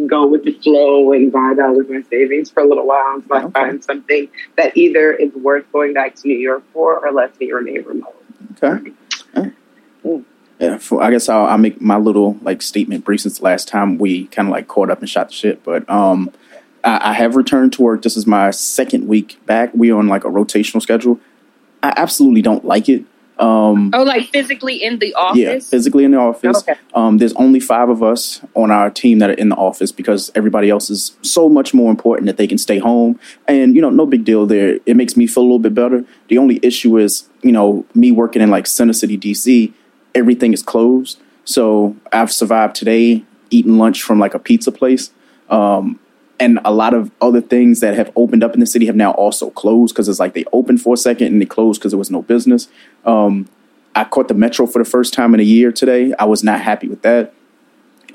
go 0.08 0.28
with 0.28 0.44
the 0.44 0.54
flow 0.54 1.12
and 1.14 1.32
vibe 1.32 1.60
out 1.60 1.76
with 1.76 1.90
my 1.90 2.02
savings 2.10 2.50
for 2.50 2.62
a 2.62 2.68
little 2.68 2.88
while 2.88 3.16
until 3.16 3.38
okay. 3.38 3.48
I 3.48 3.50
find 3.50 3.84
something 3.84 4.30
that 4.56 4.76
either 4.76 5.14
is 5.14 5.34
worth 5.36 5.72
going 5.72 5.94
back 5.94 6.16
to 6.16 6.28
New 6.28 6.38
York 6.38 6.64
for 6.74 7.06
or 7.06 7.12
lets 7.12 7.40
me 7.40 7.52
remain 7.52 7.84
remote. 7.84 8.16
Okay. 8.62 8.94
Yeah, 10.64 10.78
for, 10.78 11.04
I 11.04 11.12
guess 11.12 11.28
I'll, 11.28 11.46
I'll, 11.46 11.58
make 11.58 11.82
my 11.82 11.98
little 11.98 12.38
like 12.42 12.62
statement 12.62 13.04
brief 13.04 13.22
since 13.22 13.40
the 13.40 13.44
last 13.44 13.68
time 13.68 13.98
we 13.98 14.28
kind 14.28 14.48
of 14.48 14.52
like 14.54 14.70
caught 14.70 14.90
up 14.90 15.00
and 15.00 15.10
shot 15.10 15.28
the 15.28 15.34
shit. 15.34 15.62
But 15.64 15.90
um, 15.90 16.32
I, 16.84 17.10
I, 17.10 17.14
have 17.14 17.36
returned 17.36 17.74
to 17.74 17.82
work. 17.82 18.02
This 18.02 18.16
is 18.16 18.26
my 18.26 18.50
second 18.52 19.08
week 19.08 19.44
back. 19.46 19.72
We're 19.74 19.98
on 19.98 20.08
like 20.08 20.24
a 20.24 20.30
rotational 20.30 20.82
schedule. 20.82 21.20
I 21.82 21.94
absolutely 21.98 22.42
don't 22.42 22.64
like 22.64 22.88
it. 22.88 23.04
Um, 23.40 23.92
oh, 23.94 24.04
like 24.04 24.30
physically 24.30 24.82
in 24.84 25.00
the 25.00 25.14
office? 25.16 25.40
Yeah, 25.40 25.60
physically 25.60 26.04
in 26.04 26.12
the 26.12 26.20
office. 26.20 26.58
Okay. 26.58 26.76
Um, 26.94 27.18
there's 27.18 27.34
only 27.34 27.60
five 27.60 27.90
of 27.90 28.04
us 28.04 28.42
on 28.54 28.70
our 28.70 28.90
team 28.90 29.20
that 29.20 29.30
are 29.30 29.34
in 29.34 29.50
the 29.50 29.56
office 29.56 29.92
because 29.92 30.32
everybody 30.36 30.70
else 30.70 30.90
is 30.90 31.18
so 31.22 31.50
much 31.50 31.74
more 31.74 31.90
important 31.90 32.28
that 32.28 32.38
they 32.38 32.48
can 32.48 32.58
stay 32.58 32.78
home. 32.78 33.20
And, 33.48 33.76
you 33.76 33.82
know, 33.82 33.90
no 33.90 34.06
big 34.06 34.24
deal 34.24 34.46
there. 34.46 34.80
It 34.86 34.96
makes 34.96 35.18
me 35.18 35.26
feel 35.26 35.44
a 35.44 35.46
little 35.46 35.60
bit 35.60 35.74
better. 35.74 36.06
The 36.28 36.38
only 36.38 36.60
issue 36.62 36.98
is, 36.98 37.28
you 37.42 37.52
know, 37.52 37.86
me 37.96 38.12
working 38.12 38.42
in 38.42 38.52
like 38.52 38.68
Center 38.68 38.94
City, 38.94 39.18
DC, 39.18 39.74
everything 40.14 40.54
is 40.54 40.62
closed. 40.62 41.20
So 41.46 41.96
I've 42.12 42.32
survived 42.32 42.76
today 42.76 43.26
eating 43.50 43.78
lunch 43.78 44.04
from 44.04 44.20
like 44.20 44.34
a 44.34 44.40
pizza 44.40 44.72
place. 44.72 45.12
Um, 45.50 46.00
and 46.40 46.60
a 46.66 46.74
lot 46.74 46.94
of 46.94 47.12
other 47.22 47.42
things 47.42 47.80
that 47.80 47.96
have 47.96 48.12
opened 48.16 48.44
up 48.44 48.54
in 48.54 48.60
the 48.60 48.66
city 48.66 48.86
have 48.88 48.96
now 48.96 49.12
also 49.12 49.50
closed 49.52 49.94
because 49.94 50.10
it's 50.10 50.20
like 50.20 50.34
they 50.34 50.46
opened 50.52 50.82
for 50.82 50.96
a 50.96 50.98
second 50.98 51.28
and 51.28 51.42
they 51.42 51.46
closed 51.46 51.80
because 51.80 51.92
there 51.92 52.00
was 52.00 52.12
no 52.12 52.22
business. 52.22 52.68
Um, 53.06 53.48
I 53.96 54.04
caught 54.04 54.28
the 54.28 54.34
metro 54.34 54.66
for 54.66 54.80
the 54.80 54.90
first 54.90 55.14
time 55.14 55.34
in 55.34 55.40
a 55.40 55.44
year 55.44 55.72
today. 55.72 56.14
I 56.18 56.26
was 56.26 56.44
not 56.44 56.62
happy 56.62 56.88
with 56.88 57.04
that. 57.04 57.34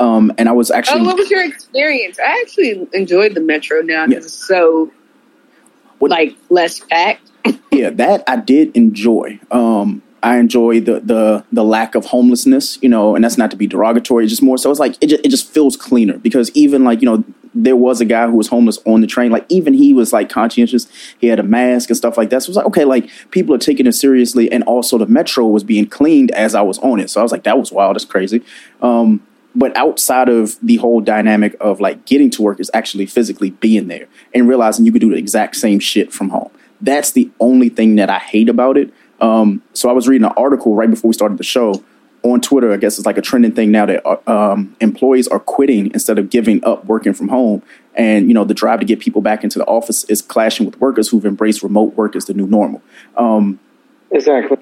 Um, 0.00 0.32
and 0.38 0.48
I 0.48 0.52
was 0.52 0.70
actually. 0.70 1.00
Oh, 1.00 1.04
what 1.04 1.16
was 1.16 1.30
your 1.30 1.44
experience? 1.44 2.18
I 2.18 2.40
actually 2.42 2.88
enjoyed 2.92 3.34
the 3.34 3.40
metro 3.40 3.80
now 3.80 4.06
because 4.06 4.24
yeah. 4.24 4.28
it's 4.28 4.46
so 4.46 4.92
what, 5.98 6.10
like 6.10 6.36
less 6.50 6.80
packed. 6.80 7.30
yeah, 7.72 7.90
that 7.90 8.24
I 8.26 8.36
did 8.36 8.76
enjoy. 8.76 9.40
Um, 9.50 10.02
I 10.22 10.38
enjoy 10.38 10.80
the 10.80 11.00
the 11.00 11.44
the 11.52 11.64
lack 11.64 11.94
of 11.94 12.06
homelessness, 12.06 12.78
you 12.82 12.88
know, 12.88 13.14
and 13.14 13.24
that's 13.24 13.38
not 13.38 13.50
to 13.52 13.56
be 13.56 13.66
derogatory. 13.66 14.24
It's 14.24 14.32
just 14.32 14.42
more 14.42 14.58
so. 14.58 14.70
It's 14.70 14.80
like 14.80 14.96
it 15.00 15.08
just, 15.08 15.24
it 15.24 15.28
just 15.28 15.48
feels 15.48 15.76
cleaner 15.76 16.18
because 16.18 16.50
even 16.52 16.84
like 16.84 17.00
you 17.00 17.06
know 17.06 17.24
there 17.64 17.76
was 17.76 18.00
a 18.00 18.04
guy 18.04 18.26
who 18.26 18.36
was 18.36 18.48
homeless 18.48 18.78
on 18.86 19.00
the 19.00 19.06
train. 19.06 19.32
Like 19.32 19.44
even 19.48 19.74
he 19.74 19.92
was 19.92 20.12
like 20.12 20.28
conscientious. 20.28 20.86
He 21.18 21.26
had 21.26 21.40
a 21.40 21.42
mask 21.42 21.90
and 21.90 21.96
stuff 21.96 22.16
like 22.16 22.30
that. 22.30 22.42
So 22.42 22.46
it 22.46 22.50
was 22.50 22.56
like 22.56 22.66
okay, 22.66 22.84
like 22.84 23.10
people 23.30 23.54
are 23.54 23.58
taking 23.58 23.86
it 23.86 23.92
seriously, 23.92 24.50
and 24.50 24.62
also 24.64 24.98
the 24.98 25.06
metro 25.06 25.46
was 25.46 25.64
being 25.64 25.86
cleaned 25.86 26.30
as 26.30 26.54
I 26.54 26.62
was 26.62 26.78
on 26.78 27.00
it. 27.00 27.10
So 27.10 27.20
I 27.20 27.22
was 27.22 27.32
like 27.32 27.42
that 27.44 27.58
was 27.58 27.72
wild. 27.72 27.96
That's 27.96 28.04
crazy. 28.04 28.42
Um, 28.80 29.26
but 29.54 29.76
outside 29.76 30.28
of 30.28 30.56
the 30.62 30.76
whole 30.76 31.00
dynamic 31.00 31.56
of 31.60 31.80
like 31.80 32.04
getting 32.06 32.30
to 32.30 32.42
work 32.42 32.60
is 32.60 32.70
actually 32.74 33.06
physically 33.06 33.50
being 33.50 33.88
there 33.88 34.06
and 34.32 34.48
realizing 34.48 34.86
you 34.86 34.92
could 34.92 35.00
do 35.00 35.10
the 35.10 35.16
exact 35.16 35.56
same 35.56 35.80
shit 35.80 36.12
from 36.12 36.28
home. 36.28 36.50
That's 36.80 37.10
the 37.10 37.28
only 37.40 37.68
thing 37.68 37.96
that 37.96 38.08
I 38.08 38.18
hate 38.18 38.48
about 38.48 38.76
it. 38.76 38.92
Um, 39.20 39.62
so 39.72 39.88
I 39.88 39.92
was 39.92 40.06
reading 40.06 40.26
an 40.26 40.34
article 40.36 40.76
right 40.76 40.88
before 40.88 41.08
we 41.08 41.12
started 41.12 41.38
the 41.38 41.44
show 41.44 41.82
on 42.22 42.40
Twitter. 42.40 42.72
I 42.72 42.76
guess 42.76 42.98
it's 42.98 43.06
like 43.06 43.18
a 43.18 43.22
trending 43.22 43.52
thing 43.52 43.70
now 43.70 43.86
that 43.86 44.06
uh, 44.06 44.18
um, 44.26 44.76
employees 44.80 45.28
are 45.28 45.40
quitting 45.40 45.90
instead 45.92 46.18
of 46.18 46.30
giving 46.30 46.64
up 46.64 46.84
working 46.86 47.14
from 47.14 47.28
home. 47.28 47.62
And 47.94 48.28
you 48.28 48.34
know 48.34 48.44
the 48.44 48.54
drive 48.54 48.80
to 48.80 48.86
get 48.86 49.00
people 49.00 49.20
back 49.22 49.42
into 49.42 49.58
the 49.58 49.64
office 49.66 50.04
is 50.04 50.22
clashing 50.22 50.66
with 50.66 50.80
workers 50.80 51.08
who've 51.08 51.26
embraced 51.26 51.62
remote 51.62 51.94
work 51.94 52.14
as 52.14 52.26
the 52.26 52.34
new 52.34 52.46
normal. 52.46 52.82
Um, 53.16 53.58
exactly. 54.10 54.58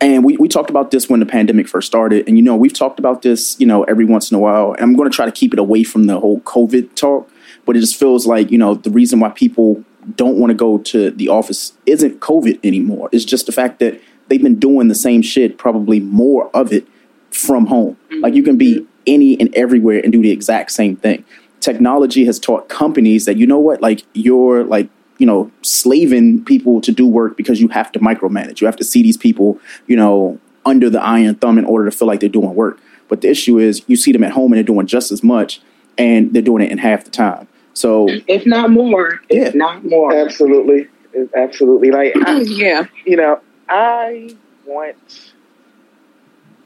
And 0.00 0.24
we, 0.24 0.36
we 0.36 0.48
talked 0.48 0.70
about 0.70 0.90
this 0.90 1.08
when 1.08 1.20
the 1.20 1.26
pandemic 1.26 1.68
first 1.68 1.86
started. 1.86 2.26
And, 2.26 2.36
you 2.36 2.42
know, 2.42 2.56
we've 2.56 2.72
talked 2.72 2.98
about 2.98 3.22
this, 3.22 3.58
you 3.58 3.66
know, 3.66 3.84
every 3.84 4.04
once 4.04 4.30
in 4.30 4.36
a 4.36 4.40
while. 4.40 4.72
And 4.72 4.82
I'm 4.82 4.94
going 4.94 5.10
to 5.10 5.14
try 5.14 5.24
to 5.24 5.32
keep 5.32 5.52
it 5.52 5.58
away 5.58 5.84
from 5.84 6.04
the 6.04 6.20
whole 6.20 6.40
COVID 6.40 6.94
talk. 6.94 7.30
But 7.64 7.76
it 7.76 7.80
just 7.80 7.96
feels 7.96 8.26
like, 8.26 8.50
you 8.50 8.58
know, 8.58 8.74
the 8.74 8.90
reason 8.90 9.20
why 9.20 9.30
people 9.30 9.84
don't 10.16 10.38
want 10.38 10.50
to 10.50 10.54
go 10.54 10.78
to 10.78 11.10
the 11.10 11.28
office 11.28 11.74
isn't 11.86 12.20
COVID 12.20 12.60
anymore. 12.64 13.08
It's 13.12 13.24
just 13.24 13.46
the 13.46 13.52
fact 13.52 13.78
that 13.80 14.00
they've 14.30 14.42
been 14.42 14.58
doing 14.58 14.88
the 14.88 14.94
same 14.94 15.20
shit, 15.20 15.58
probably 15.58 16.00
more 16.00 16.48
of 16.56 16.72
it 16.72 16.86
from 17.30 17.66
home. 17.66 17.98
Mm-hmm. 18.10 18.20
Like 18.22 18.34
you 18.34 18.42
can 18.42 18.56
be 18.56 18.86
any 19.06 19.38
and 19.38 19.54
everywhere 19.54 20.00
and 20.02 20.12
do 20.12 20.22
the 20.22 20.30
exact 20.30 20.70
same 20.70 20.96
thing. 20.96 21.24
Technology 21.58 22.24
has 22.24 22.38
taught 22.38 22.68
companies 22.68 23.26
that 23.26 23.36
you 23.36 23.46
know 23.46 23.58
what, 23.58 23.82
like 23.82 24.04
you're 24.14 24.64
like 24.64 24.88
you 25.18 25.26
know 25.26 25.50
slaving 25.60 26.42
people 26.44 26.80
to 26.80 26.92
do 26.92 27.06
work 27.06 27.36
because 27.36 27.60
you 27.60 27.68
have 27.68 27.92
to 27.92 27.98
micromanage. 27.98 28.60
You 28.62 28.66
have 28.66 28.76
to 28.76 28.84
see 28.84 29.02
these 29.02 29.18
people, 29.18 29.60
you 29.86 29.96
know, 29.96 30.40
under 30.64 30.88
the 30.88 31.02
iron 31.02 31.34
thumb 31.34 31.58
in 31.58 31.66
order 31.66 31.90
to 31.90 31.94
feel 31.94 32.08
like 32.08 32.20
they're 32.20 32.28
doing 32.28 32.54
work. 32.54 32.80
But 33.08 33.20
the 33.20 33.28
issue 33.28 33.58
is 33.58 33.82
you 33.88 33.96
see 33.96 34.12
them 34.12 34.24
at 34.24 34.32
home 34.32 34.52
and 34.52 34.58
they're 34.58 34.62
doing 34.62 34.86
just 34.86 35.10
as 35.10 35.22
much, 35.22 35.60
and 35.98 36.32
they're 36.32 36.40
doing 36.40 36.62
it 36.62 36.70
in 36.70 36.78
half 36.78 37.04
the 37.04 37.10
time. 37.10 37.48
So 37.74 38.06
if 38.08 38.46
not 38.46 38.70
more, 38.70 39.20
yeah. 39.28 39.46
if 39.46 39.54
not 39.54 39.84
more, 39.84 40.14
absolutely, 40.14 40.88
absolutely. 41.36 41.90
Like 41.90 42.12
I, 42.24 42.40
yeah, 42.46 42.86
you 43.04 43.16
know, 43.16 43.40
I 43.70 44.36
want, 44.66 45.32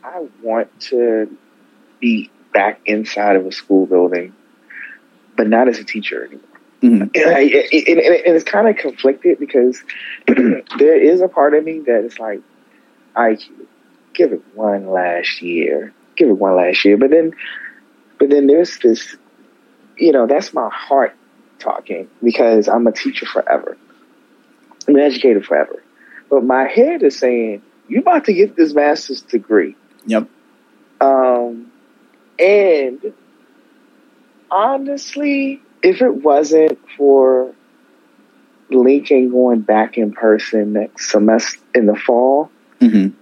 I 0.03 0.27
want 0.43 0.81
to 0.89 1.37
be 2.01 2.31
back 2.53 2.81
inside 2.87 3.37
of 3.37 3.47
a 3.47 3.53
school 3.53 3.87
building, 3.87 4.35
but 5.37 5.49
not 5.49 5.69
as 5.69 5.79
a 5.79 5.85
teacher 5.85 6.25
anymore. 6.25 6.41
Mm-hmm. 6.83 7.03
And, 7.15 7.37
I, 7.37 7.41
it, 7.43 7.69
it, 7.73 8.27
and 8.27 8.37
it's 8.37 8.45
kind 8.45 8.69
of 8.69 8.77
conflicted 8.77 9.39
because 9.39 9.81
there 10.27 11.01
is 11.01 11.21
a 11.21 11.29
part 11.29 11.55
of 11.55 11.65
me 11.65 11.81
that 11.81 12.05
is 12.05 12.19
like, 12.19 12.41
I 13.15 13.39
give 14.13 14.33
it 14.33 14.43
one 14.55 14.91
last 14.91 15.41
year, 15.43 15.93
give 16.17 16.29
it 16.29 16.39
one 16.39 16.57
last 16.57 16.85
year, 16.85 16.97
but 16.97 17.11
then, 17.11 17.35
but 18.19 18.31
then 18.31 18.47
there's 18.47 18.79
this 18.79 19.17
you 19.97 20.13
know, 20.13 20.27
that's 20.27 20.53
my 20.53 20.69
heart 20.73 21.15
talking 21.59 22.09
because 22.23 22.69
I'm 22.69 22.87
a 22.87 22.93
teacher 22.93 23.27
forever. 23.27 23.77
I'm 24.89 24.97
an 24.97 25.01
educator 25.01 25.43
forever. 25.43 25.83
But 26.31 26.45
my 26.45 26.65
head 26.65 27.03
is 27.03 27.19
saying, 27.19 27.63
you're 27.89 28.01
about 28.01 28.25
to 28.27 28.33
get 28.33 28.57
this 28.57 28.75
master's 28.75 29.23
degree. 29.23 29.77
Yep. 30.07 30.29
Um, 31.01 31.71
and 32.39 33.13
honestly, 34.51 35.61
if 35.83 36.01
it 36.01 36.23
wasn't 36.23 36.79
for 36.97 37.55
Lincoln 38.71 39.31
going 39.31 39.61
back 39.61 39.99
in 39.99 40.13
person 40.13 40.73
next 40.73 41.11
semester 41.11 41.61
in 41.75 41.87
the 41.87 41.95
fall, 41.95 42.51
mm-hmm. 42.81 43.15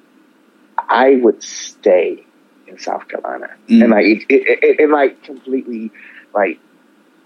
I 0.78 1.16
would 1.16 1.42
stay 1.42 2.24
in 2.66 2.78
South 2.78 3.08
Carolina. 3.08 3.50
Mm-hmm. 3.66 3.82
And 3.82 3.90
like, 3.90 4.06
it, 4.06 4.26
it, 4.28 4.58
it, 4.62 4.80
it 4.80 4.90
like 4.90 5.22
completely 5.24 5.90
like 6.34 6.58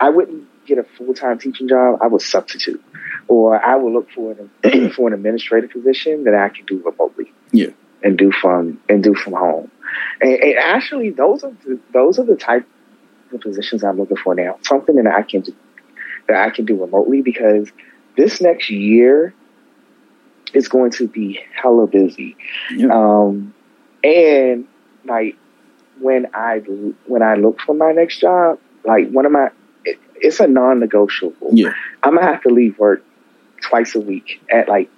I 0.01 0.09
wouldn't 0.09 0.49
get 0.67 0.79
a 0.79 0.85
full 0.85 1.15
time 1.15 1.39
teaching 1.39 1.69
job. 1.69 1.99
I 2.03 2.07
would 2.07 2.23
substitute, 2.23 2.83
or 3.29 3.63
I 3.65 3.77
would 3.77 3.93
look 3.93 4.11
for 4.11 4.33
an 4.63 4.91
for 4.97 5.09
an 5.09 5.15
administrative 5.15 5.71
position 5.71 6.25
that 6.25 6.35
I 6.35 6.49
can 6.49 6.67
do 6.67 6.83
remotely. 6.83 7.33
Yeah, 7.53 7.71
and 8.03 8.19
do 8.19 8.33
from 8.33 8.81
and 8.89 9.03
do 9.03 9.15
from 9.15 9.35
home. 9.35 9.71
And, 10.21 10.33
and 10.33 10.59
actually, 10.59 11.11
those 11.11 11.45
are 11.45 11.53
the, 11.65 11.79
those 11.93 12.19
are 12.19 12.25
the 12.25 12.37
type 12.37 12.67
of 13.33 13.41
positions 13.41 13.85
I'm 13.85 13.99
looking 13.99 14.17
for 14.17 14.35
now. 14.35 14.59
Something 14.63 14.97
that 14.97 15.07
I 15.07 15.23
can 15.23 15.43
do 15.43 15.55
that 16.29 16.37
I 16.37 16.51
can 16.51 16.65
do 16.65 16.81
remotely 16.81 17.23
because 17.23 17.71
this 18.17 18.41
next 18.41 18.71
year 18.71 19.35
is 20.55 20.69
going 20.69 20.91
to 20.93 21.09
be 21.09 21.41
hella 21.55 21.87
busy. 21.87 22.37
Yeah. 22.71 22.89
Um, 22.93 23.55
and 24.03 24.67
like 25.05 25.37
when 26.01 26.27
I 26.35 26.59
when 27.07 27.23
I 27.23 27.35
look 27.35 27.61
for 27.61 27.75
my 27.75 27.93
next 27.93 28.21
job, 28.21 28.59
like 28.85 29.11
one 29.11 29.27
of 29.27 29.33
my 29.33 29.51
it, 29.87 29.99
it's 30.17 30.41
a 30.41 30.47
non-negotiable. 30.47 31.51
Yeah. 31.53 31.73
I'm 32.03 32.15
gonna 32.15 32.27
have 32.27 32.43
to 32.43 32.51
leave 32.51 32.79
work 32.79 33.05
twice 33.61 33.95
a 33.95 34.01
week 34.01 34.43
at 34.51 34.69
like 34.69 34.91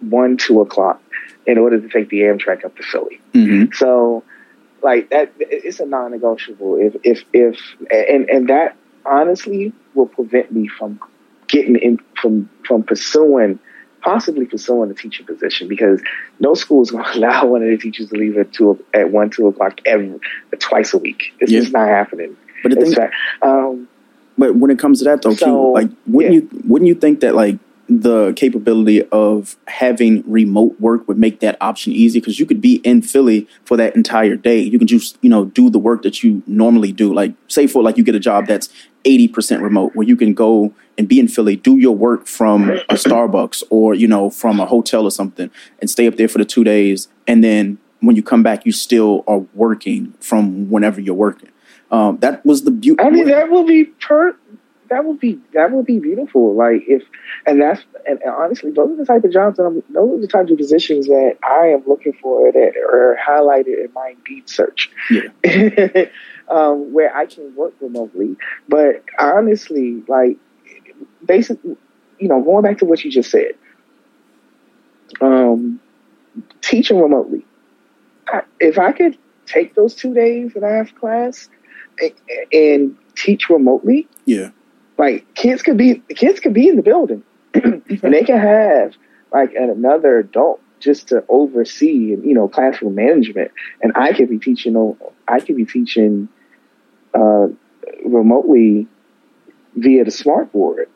one, 0.00 0.36
two 0.36 0.60
o'clock 0.60 1.00
in 1.46 1.58
order 1.58 1.80
to 1.80 1.88
take 1.88 2.08
the 2.08 2.20
Amtrak 2.20 2.64
up 2.64 2.76
to 2.76 2.82
Philly. 2.82 3.20
Mm-hmm. 3.34 3.72
So, 3.74 4.24
like 4.82 5.10
that, 5.10 5.32
it's 5.38 5.80
a 5.80 5.86
non-negotiable. 5.86 6.78
If 6.80 6.96
if 7.04 7.24
if 7.32 7.58
and 7.90 8.28
and 8.28 8.48
that 8.48 8.76
honestly 9.04 9.72
will 9.94 10.06
prevent 10.06 10.52
me 10.52 10.68
from 10.68 11.00
getting 11.48 11.76
in 11.76 11.98
from 12.20 12.48
from 12.66 12.82
pursuing 12.82 13.58
possibly 14.02 14.46
pursuing 14.46 14.90
a 14.90 14.94
teaching 14.94 15.24
position 15.24 15.68
because 15.68 16.02
no 16.40 16.54
school 16.54 16.82
is 16.82 16.90
going 16.92 17.04
to 17.04 17.18
allow 17.18 17.46
one 17.46 17.62
of 17.62 17.68
the 17.68 17.78
teachers 17.78 18.08
to 18.10 18.16
leave 18.16 18.36
at 18.36 18.52
two 18.52 18.84
at 18.92 19.10
one 19.10 19.30
two 19.30 19.46
o'clock 19.46 19.80
every 19.86 20.18
twice 20.58 20.92
a 20.92 20.98
week. 20.98 21.32
It's 21.38 21.50
yeah. 21.50 21.60
just 21.60 21.72
not 21.72 21.88
happening. 21.88 22.36
But 22.62 22.78
the 22.78 22.86
thing, 22.86 23.10
um, 23.42 23.88
but 24.42 24.56
when 24.56 24.72
it 24.72 24.78
comes 24.80 24.98
to 24.98 25.04
that 25.04 25.22
though, 25.22 25.34
so, 25.34 25.46
Q, 25.46 25.72
like 25.72 25.90
wouldn't 26.08 26.34
yeah. 26.34 26.40
you 26.40 26.62
wouldn't 26.64 26.88
you 26.88 26.96
think 26.96 27.20
that 27.20 27.36
like 27.36 27.60
the 27.88 28.32
capability 28.32 29.00
of 29.10 29.56
having 29.68 30.28
remote 30.28 30.80
work 30.80 31.06
would 31.06 31.16
make 31.16 31.38
that 31.38 31.56
option 31.60 31.92
easy 31.92 32.18
because 32.18 32.40
you 32.40 32.46
could 32.46 32.60
be 32.60 32.76
in 32.78 33.02
Philly 33.02 33.46
for 33.64 33.76
that 33.76 33.94
entire 33.94 34.34
day. 34.34 34.58
You 34.58 34.78
can 34.78 34.88
just, 34.88 35.16
you 35.20 35.30
know, 35.30 35.44
do 35.44 35.70
the 35.70 35.78
work 35.78 36.02
that 36.02 36.24
you 36.24 36.42
normally 36.48 36.90
do. 36.90 37.14
Like, 37.14 37.34
say 37.46 37.68
for 37.68 37.84
like 37.84 37.96
you 37.96 38.02
get 38.02 38.16
a 38.16 38.20
job 38.20 38.48
that's 38.48 38.68
80% 39.04 39.62
remote 39.62 39.94
where 39.94 40.08
you 40.08 40.16
can 40.16 40.34
go 40.34 40.74
and 40.98 41.06
be 41.06 41.20
in 41.20 41.28
Philly, 41.28 41.54
do 41.54 41.76
your 41.76 41.94
work 41.94 42.26
from 42.26 42.68
a 42.70 42.94
Starbucks 42.94 43.62
or, 43.70 43.94
you 43.94 44.08
know, 44.08 44.28
from 44.28 44.58
a 44.58 44.66
hotel 44.66 45.04
or 45.04 45.12
something 45.12 45.52
and 45.80 45.88
stay 45.88 46.08
up 46.08 46.16
there 46.16 46.28
for 46.28 46.38
the 46.38 46.44
two 46.44 46.64
days. 46.64 47.06
And 47.28 47.44
then 47.44 47.78
when 48.00 48.16
you 48.16 48.24
come 48.24 48.42
back, 48.42 48.66
you 48.66 48.72
still 48.72 49.22
are 49.28 49.44
working 49.54 50.14
from 50.18 50.68
whenever 50.68 51.00
you're 51.00 51.14
working. 51.14 51.51
Um, 51.92 52.16
that 52.20 52.44
was 52.44 52.64
the 52.64 52.70
beauty. 52.70 53.02
I 53.02 53.10
mean, 53.10 53.26
that 53.26 53.50
would 53.50 53.66
be 53.66 53.84
per. 53.84 54.34
That 54.88 55.04
would 55.04 55.20
be 55.20 55.38
that 55.52 55.70
would 55.72 55.84
be 55.84 55.98
beautiful. 55.98 56.54
Like 56.54 56.84
if, 56.88 57.02
and 57.46 57.60
that's 57.60 57.84
and, 58.08 58.20
and 58.22 58.34
honestly, 58.34 58.70
those 58.70 58.92
are 58.92 58.96
the 58.96 59.04
type 59.04 59.24
of 59.24 59.30
jobs 59.30 59.58
that 59.58 59.64
I'm. 59.64 59.82
Those 59.90 60.18
are 60.18 60.20
the 60.22 60.26
types 60.26 60.50
of 60.50 60.56
positions 60.56 61.06
that 61.06 61.36
I 61.44 61.66
am 61.68 61.84
looking 61.86 62.14
for 62.14 62.50
that 62.50 62.72
are 62.90 63.18
highlighted 63.22 63.84
in 63.84 63.92
my 63.94 64.14
Indeed 64.16 64.48
search. 64.48 64.90
Yeah. 65.10 66.04
um, 66.50 66.94
where 66.94 67.14
I 67.14 67.26
can 67.26 67.54
work 67.54 67.74
remotely, 67.80 68.36
but 68.68 69.04
honestly, 69.18 70.02
like 70.08 70.38
basically, 71.24 71.76
you 72.18 72.28
know, 72.28 72.42
going 72.42 72.62
back 72.62 72.78
to 72.78 72.86
what 72.86 73.04
you 73.04 73.10
just 73.10 73.30
said, 73.30 73.52
um, 75.20 75.78
teaching 76.62 76.98
remotely. 76.98 77.44
I, 78.28 78.42
if 78.60 78.78
I 78.78 78.92
could 78.92 79.18
take 79.46 79.74
those 79.74 79.94
two 79.94 80.14
days 80.14 80.54
that 80.54 80.64
I 80.64 80.72
have 80.76 80.94
class 80.94 81.48
and 82.52 82.96
teach 83.16 83.48
remotely. 83.48 84.08
Yeah. 84.24 84.50
Like 84.98 85.32
kids 85.34 85.62
could 85.62 85.76
be 85.76 86.02
kids 86.10 86.40
could 86.40 86.54
be 86.54 86.68
in 86.68 86.76
the 86.76 86.82
building. 86.82 87.22
And 87.54 88.14
they 88.14 88.24
can 88.24 88.38
have 88.38 88.94
like 89.32 89.52
another 89.54 90.18
adult 90.18 90.60
just 90.80 91.08
to 91.08 91.24
oversee 91.28 92.14
and 92.14 92.24
you 92.24 92.34
know 92.34 92.48
classroom 92.48 92.94
management. 92.94 93.50
And 93.82 93.92
I 93.94 94.12
could 94.12 94.30
be 94.30 94.38
teaching 94.38 94.96
I 95.28 95.40
could 95.40 95.56
be 95.56 95.64
teaching 95.64 96.28
uh, 97.14 97.48
remotely 98.04 98.86
via 99.76 100.04
the 100.04 100.10
smart 100.10 100.52
board 100.52 100.88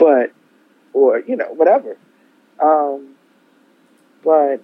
but 0.00 0.32
or 0.92 1.20
you 1.20 1.36
know 1.36 1.52
whatever. 1.52 1.96
Um, 2.58 3.14
but 4.24 4.60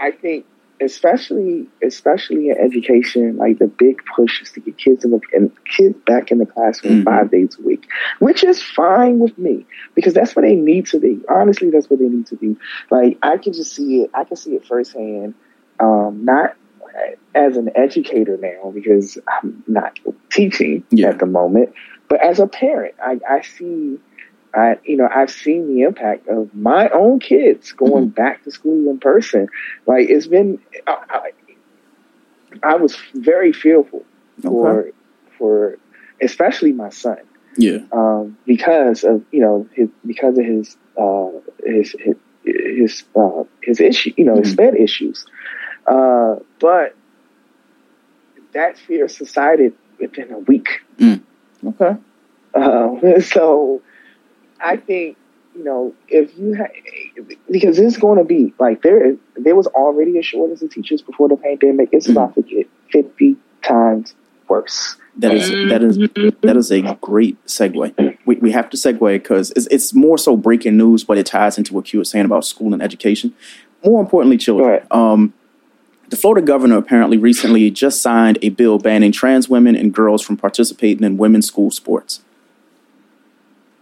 I 0.00 0.12
think 0.12 0.46
especially 0.82 1.66
especially 1.82 2.50
in 2.50 2.58
education, 2.58 3.36
like 3.36 3.58
the 3.58 3.66
big 3.66 4.02
push 4.14 4.42
is 4.42 4.50
to 4.52 4.60
get 4.60 4.76
kids 4.76 5.04
in 5.04 5.12
the 5.12 5.20
and 5.32 5.50
kids 5.64 5.96
back 6.06 6.30
in 6.30 6.38
the 6.38 6.46
classroom 6.46 6.96
mm-hmm. 6.96 7.04
five 7.04 7.30
days 7.30 7.56
a 7.58 7.62
week, 7.62 7.86
which 8.18 8.44
is 8.44 8.62
fine 8.62 9.18
with 9.18 9.36
me 9.38 9.66
because 9.94 10.14
that's 10.14 10.34
what 10.34 10.42
they 10.42 10.54
need 10.54 10.86
to 10.86 10.98
be. 10.98 11.20
Honestly, 11.28 11.70
that's 11.70 11.88
what 11.88 12.00
they 12.00 12.08
need 12.08 12.26
to 12.26 12.36
be. 12.36 12.56
Like 12.90 13.18
I 13.22 13.38
can 13.38 13.52
just 13.52 13.74
see 13.74 14.02
it. 14.02 14.10
I 14.14 14.24
can 14.24 14.36
see 14.36 14.54
it 14.54 14.66
firsthand. 14.66 15.34
Um, 15.80 16.24
not 16.24 16.56
as 17.34 17.56
an 17.56 17.70
educator 17.74 18.36
now 18.36 18.70
because 18.70 19.18
I'm 19.26 19.64
not 19.66 19.98
teaching 20.30 20.84
yeah. 20.90 21.08
at 21.08 21.18
the 21.18 21.26
moment, 21.26 21.72
but 22.08 22.22
as 22.22 22.38
a 22.38 22.46
parent, 22.46 22.94
I, 23.02 23.18
I 23.28 23.40
see 23.40 23.98
I, 24.54 24.78
you 24.84 24.96
know, 24.96 25.08
I've 25.12 25.30
seen 25.30 25.74
the 25.74 25.82
impact 25.82 26.28
of 26.28 26.54
my 26.54 26.88
own 26.90 27.20
kids 27.20 27.72
going 27.72 28.06
mm-hmm. 28.06 28.22
back 28.22 28.44
to 28.44 28.50
school 28.50 28.90
in 28.90 28.98
person. 28.98 29.48
Like 29.86 30.08
it's 30.10 30.26
been, 30.26 30.58
I, 30.86 30.96
I, 31.10 31.30
I 32.62 32.74
was 32.76 32.96
very 33.14 33.52
fearful 33.52 34.04
for, 34.42 34.80
okay. 34.80 34.90
for 35.38 35.78
especially 36.20 36.72
my 36.72 36.90
son. 36.90 37.18
Yeah. 37.56 37.78
Um, 37.92 38.38
because 38.46 39.04
of 39.04 39.24
you 39.30 39.40
know 39.40 39.68
his 39.74 39.88
because 40.06 40.38
of 40.38 40.44
his 40.44 40.74
uh, 40.96 41.28
his 41.62 41.94
his 41.98 42.16
his, 42.44 43.04
uh, 43.14 43.44
his 43.62 43.78
issue 43.78 44.14
you 44.16 44.24
know 44.24 44.32
mm-hmm. 44.32 44.44
his 44.44 44.54
bed 44.54 44.74
issues. 44.74 45.26
Uh, 45.86 46.36
but 46.60 46.94
that 48.52 48.78
fear 48.78 49.08
subsided 49.08 49.74
within 49.98 50.32
a 50.32 50.38
week. 50.38 50.80
Mm. 50.98 51.22
Okay. 51.66 51.96
Um, 52.54 53.20
so 53.20 53.82
I 54.62 54.76
think 54.76 55.16
you 55.54 55.64
know 55.64 55.94
if 56.08 56.36
you 56.38 56.56
ha- 56.56 57.22
because 57.50 57.78
it's 57.78 57.96
going 57.96 58.18
to 58.18 58.24
be 58.24 58.54
like 58.58 58.82
there 58.82 59.16
there 59.36 59.56
was 59.56 59.66
already 59.68 60.18
a 60.18 60.22
shortage 60.22 60.62
of 60.62 60.70
teachers 60.70 61.02
before 61.02 61.28
the 61.28 61.36
pandemic. 61.36 61.90
It's 61.92 62.06
mm-hmm. 62.06 62.16
about 62.16 62.34
to 62.36 62.42
get 62.42 62.68
fifty 62.90 63.36
times 63.62 64.14
worse. 64.48 64.96
That 65.18 65.34
is 65.34 65.50
that 65.50 65.82
is 65.82 65.98
that 66.42 66.56
is 66.56 66.70
a 66.70 66.98
great 67.00 67.44
segue. 67.46 68.16
We, 68.24 68.36
we 68.36 68.50
have 68.52 68.70
to 68.70 68.76
segue 68.76 69.14
because 69.14 69.50
it's, 69.52 69.66
it's 69.66 69.92
more 69.92 70.16
so 70.16 70.36
breaking 70.36 70.76
news, 70.76 71.04
but 71.04 71.18
it 71.18 71.26
ties 71.26 71.58
into 71.58 71.74
what 71.74 71.92
you 71.92 71.98
were 71.98 72.04
saying 72.04 72.24
about 72.24 72.44
school 72.46 72.72
and 72.72 72.82
education. 72.82 73.34
More 73.84 74.00
importantly, 74.00 74.38
children. 74.38 74.86
Um, 74.90 75.34
the 76.08 76.16
Florida 76.16 76.44
governor 76.46 76.76
apparently 76.76 77.16
recently 77.16 77.70
just 77.70 78.02
signed 78.02 78.38
a 78.42 78.50
bill 78.50 78.78
banning 78.78 79.12
trans 79.12 79.48
women 79.48 79.74
and 79.74 79.94
girls 79.94 80.22
from 80.22 80.36
participating 80.36 81.04
in 81.04 81.16
women's 81.16 81.46
school 81.46 81.70
sports. 81.70 82.22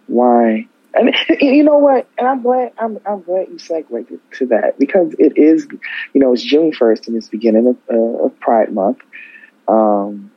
Why? 0.06 0.66
And 0.94 1.14
you 1.40 1.62
know 1.62 1.78
what? 1.78 2.08
And 2.18 2.26
I'm 2.26 2.42
glad 2.42 2.72
I'm 2.78 2.98
I'm 3.06 3.22
glad 3.22 3.48
you 3.48 3.58
segued 3.58 3.90
to 4.38 4.46
that 4.46 4.78
because 4.78 5.14
it 5.18 5.36
is, 5.36 5.66
you 6.12 6.20
know, 6.20 6.32
it's 6.32 6.42
June 6.42 6.72
first 6.72 7.08
and 7.08 7.16
it's 7.16 7.28
beginning 7.28 7.66
of, 7.68 7.76
uh, 7.92 8.24
of 8.24 8.40
Pride 8.40 8.72
Month. 8.72 8.98
Um, 9.68 10.30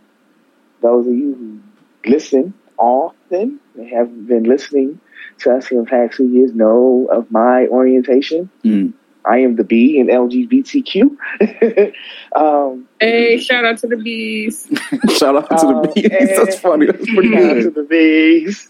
those 0.82 1.08
of 1.08 1.14
you 1.14 1.34
who 1.34 2.10
listen 2.10 2.54
often 2.78 3.60
and 3.76 3.90
have 3.90 4.28
been 4.28 4.44
listening 4.44 5.00
to 5.40 5.56
us 5.56 5.68
for 5.68 5.76
the 5.76 5.86
past 5.86 6.18
two 6.18 6.28
years 6.28 6.54
know 6.54 7.08
of 7.12 7.32
my 7.32 7.68
orientation. 7.68 8.50
Mm. 8.64 8.94
I 9.26 9.40
am 9.40 9.56
the 9.56 9.64
B 9.64 9.98
in 10.00 10.08
LGBTQ. 10.08 11.94
um, 12.36 12.90
hey, 13.00 13.40
shout 13.40 13.64
out 13.64 13.78
to 13.78 13.88
the 13.88 13.96
bees! 13.96 14.68
shout 15.18 15.38
out 15.38 15.50
to 15.60 15.66
the 15.66 15.92
bees. 15.96 16.12
Um, 16.12 16.46
That's 16.46 16.60
funny. 16.60 16.88
That's 16.88 17.10
pretty 17.10 17.30
good. 17.30 17.64
to 17.64 17.70
the 17.70 17.84
bees. 17.84 18.68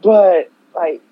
but 0.00 0.52
like, 0.78 1.02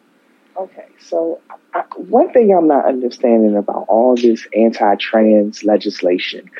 okay, 0.57 0.87
so 0.99 1.41
I, 1.75 1.81
one 1.97 2.33
thing 2.33 2.55
I'm 2.57 2.69
not 2.69 2.87
understanding 2.87 3.57
about 3.57 3.87
all 3.89 4.17
this 4.17 4.47
anti-trans 4.55 5.65
legislation 5.65 6.51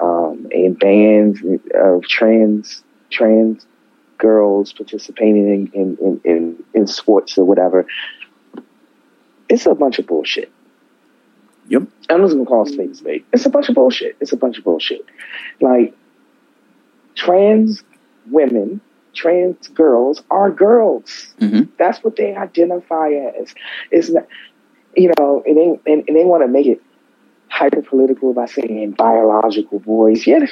um, 0.00 0.48
and 0.52 0.78
bans 0.78 1.40
of 1.74 2.02
trans 2.04 2.82
trans 3.10 3.66
girls 4.18 4.72
participating 4.72 5.70
in 5.74 5.96
in, 6.00 6.20
in, 6.24 6.64
in 6.74 6.86
sports 6.86 7.36
or 7.36 7.44
whatever, 7.44 7.86
it's 9.48 9.66
a 9.66 9.74
bunch 9.74 9.98
of 9.98 10.06
bullshit. 10.06 10.50
Yep. 11.68 11.82
I'm 12.10 12.22
just 12.22 12.34
gonna 12.34 12.46
call 12.46 12.66
spade 12.66 12.96
spade. 12.96 13.24
It's 13.32 13.46
a 13.46 13.50
bunch 13.50 13.68
of 13.68 13.74
bullshit. 13.74 14.16
It's 14.20 14.32
a 14.32 14.36
bunch 14.36 14.58
of 14.58 14.64
bullshit. 14.64 15.04
Like 15.60 15.94
trans 17.14 17.82
women 18.30 18.80
trans 19.14 19.68
girls 19.68 20.22
are 20.30 20.50
girls. 20.50 21.34
Mm-hmm. 21.40 21.70
That's 21.78 22.02
what 22.02 22.16
they 22.16 22.34
identify 22.34 23.10
as. 23.10 23.54
It's 23.90 24.10
not, 24.10 24.26
you 24.96 25.12
know, 25.18 25.42
and 25.46 25.56
they 25.56 25.92
and, 25.92 26.04
and 26.08 26.16
they 26.16 26.24
want 26.24 26.42
to 26.42 26.48
make 26.48 26.66
it 26.66 26.82
hyper 27.48 27.82
political 27.82 28.32
by 28.32 28.46
saying 28.46 28.92
biological 28.92 29.78
boys. 29.80 30.26
Yeah, 30.26 30.46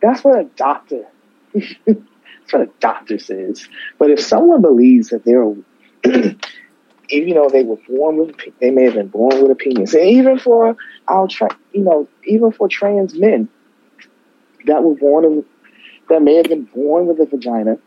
that's 0.00 0.22
what 0.22 0.38
a 0.38 0.44
doctor. 0.44 1.06
that's 1.54 2.52
what 2.52 2.62
a 2.62 2.70
doctor 2.80 3.18
says. 3.18 3.66
But 3.98 4.10
if 4.10 4.20
someone 4.20 4.62
believes 4.62 5.08
that 5.08 5.24
they're 5.24 5.54
you 7.10 7.34
know 7.34 7.48
they 7.48 7.64
were 7.64 7.78
born 7.88 8.16
with 8.16 8.36
they 8.60 8.70
may 8.70 8.84
have 8.84 8.94
been 8.94 9.08
born 9.08 9.42
with 9.42 9.50
a 9.50 9.54
penis 9.54 9.94
and 9.94 10.04
even 10.04 10.38
for 10.38 10.76
our 11.08 11.26
tra- 11.26 11.56
you 11.72 11.82
know 11.82 12.08
even 12.24 12.52
for 12.52 12.68
trans 12.68 13.14
men 13.14 13.48
that 14.66 14.82
were 14.82 14.94
born 14.94 15.44
that 16.08 16.22
may 16.22 16.34
have 16.36 16.46
been 16.46 16.64
born 16.64 17.06
with 17.06 17.20
a 17.20 17.26
vagina 17.26 17.78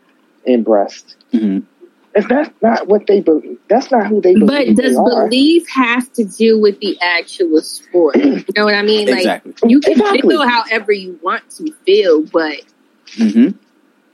and 0.46 0.64
breast. 0.64 1.16
Mm-hmm. 1.32 1.66
If 2.14 2.28
that's 2.28 2.50
not 2.60 2.88
what 2.88 3.06
they 3.06 3.20
believe, 3.20 3.58
that's 3.68 3.90
not 3.90 4.06
who 4.06 4.20
they 4.20 4.34
believe. 4.34 4.76
But 4.76 4.82
does 4.82 4.96
belief 4.96 5.66
have 5.70 6.12
to 6.14 6.24
do 6.24 6.60
with 6.60 6.78
the 6.80 6.98
actual 7.00 7.62
sport? 7.62 8.16
You 8.16 8.44
know 8.56 8.64
what 8.64 8.74
I 8.74 8.82
mean? 8.82 9.08
Exactly. 9.08 9.52
Like 9.52 9.70
you 9.70 9.80
can 9.80 9.92
exactly. 9.92 10.20
feel 10.20 10.46
however 10.46 10.92
you 10.92 11.18
want 11.22 11.48
to 11.52 11.72
feel, 11.86 12.22
but 12.22 12.60
mm-hmm. 13.16 13.56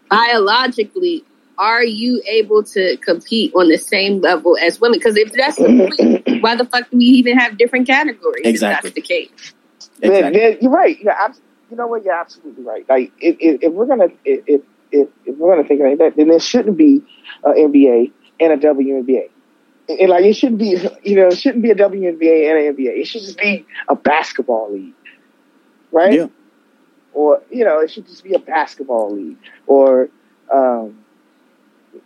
biologically, 0.09 1.25
are 1.59 1.83
you 1.83 2.23
able 2.29 2.62
to 2.62 2.97
compete 2.99 3.53
on 3.57 3.68
the 3.68 3.79
same 3.79 4.21
level 4.21 4.57
as 4.57 4.81
women? 4.81 5.01
Because 5.01 5.16
if 5.16 5.33
that's 5.33 5.57
the 5.57 5.64
point, 6.25 6.42
why 6.42 6.55
the 6.55 6.66
fuck 6.66 6.88
do 6.90 6.99
we 6.99 7.05
even 7.05 7.37
have 7.37 7.59
different 7.59 7.88
categories? 7.88 8.42
Exactly. 8.44 8.90
If 8.90 8.94
that's 8.94 9.09
the 9.09 9.14
case. 9.14 9.55
Exactly. 10.01 10.59
You're 10.61 10.71
right. 10.71 10.97
Yeah, 11.03 11.33
you 11.71 11.77
know 11.77 11.87
what? 11.87 12.05
You're 12.05 12.15
absolutely 12.19 12.65
right. 12.65 12.89
Like 12.89 13.13
if, 13.21 13.37
if, 13.41 13.63
if 13.63 13.73
we're 13.73 13.87
gonna 13.87 14.09
if, 14.25 14.63
if, 14.91 15.09
if 15.25 15.37
we're 15.37 15.55
gonna 15.55 15.67
think 15.69 15.81
like 15.83 15.99
that, 15.99 16.17
then 16.17 16.29
there 16.29 16.41
shouldn't 16.41 16.77
be 16.77 17.03
an 17.45 17.55
NBA 17.55 18.13
and 18.41 18.53
a 18.53 18.57
WNBA. 18.57 19.31
And 19.89 20.09
like 20.11 20.25
it 20.25 20.35
shouldn't 20.35 20.59
be, 20.59 20.77
you 21.03 21.17
know, 21.17 21.29
it 21.29 21.39
shouldn't 21.39 21.63
be 21.63 21.71
a 21.71 21.75
WNBA 21.75 22.51
and 22.51 22.59
an 22.59 22.77
NBA. 22.77 22.99
It 23.01 23.07
should 23.07 23.23
just 23.23 23.39
be 23.39 23.67
a 23.89 23.95
basketball 23.97 24.73
league, 24.73 24.95
right? 25.93 26.13
Yeah. 26.13 26.27
Or 27.15 27.43
you 27.51 27.65
know, 27.65 27.81
it 27.81 27.91
should 27.91 28.07
just 28.07 28.23
be 28.23 28.35
a 28.35 28.39
basketball 28.39 29.15
league, 29.15 29.39
or 29.67 30.09
um, 30.53 30.99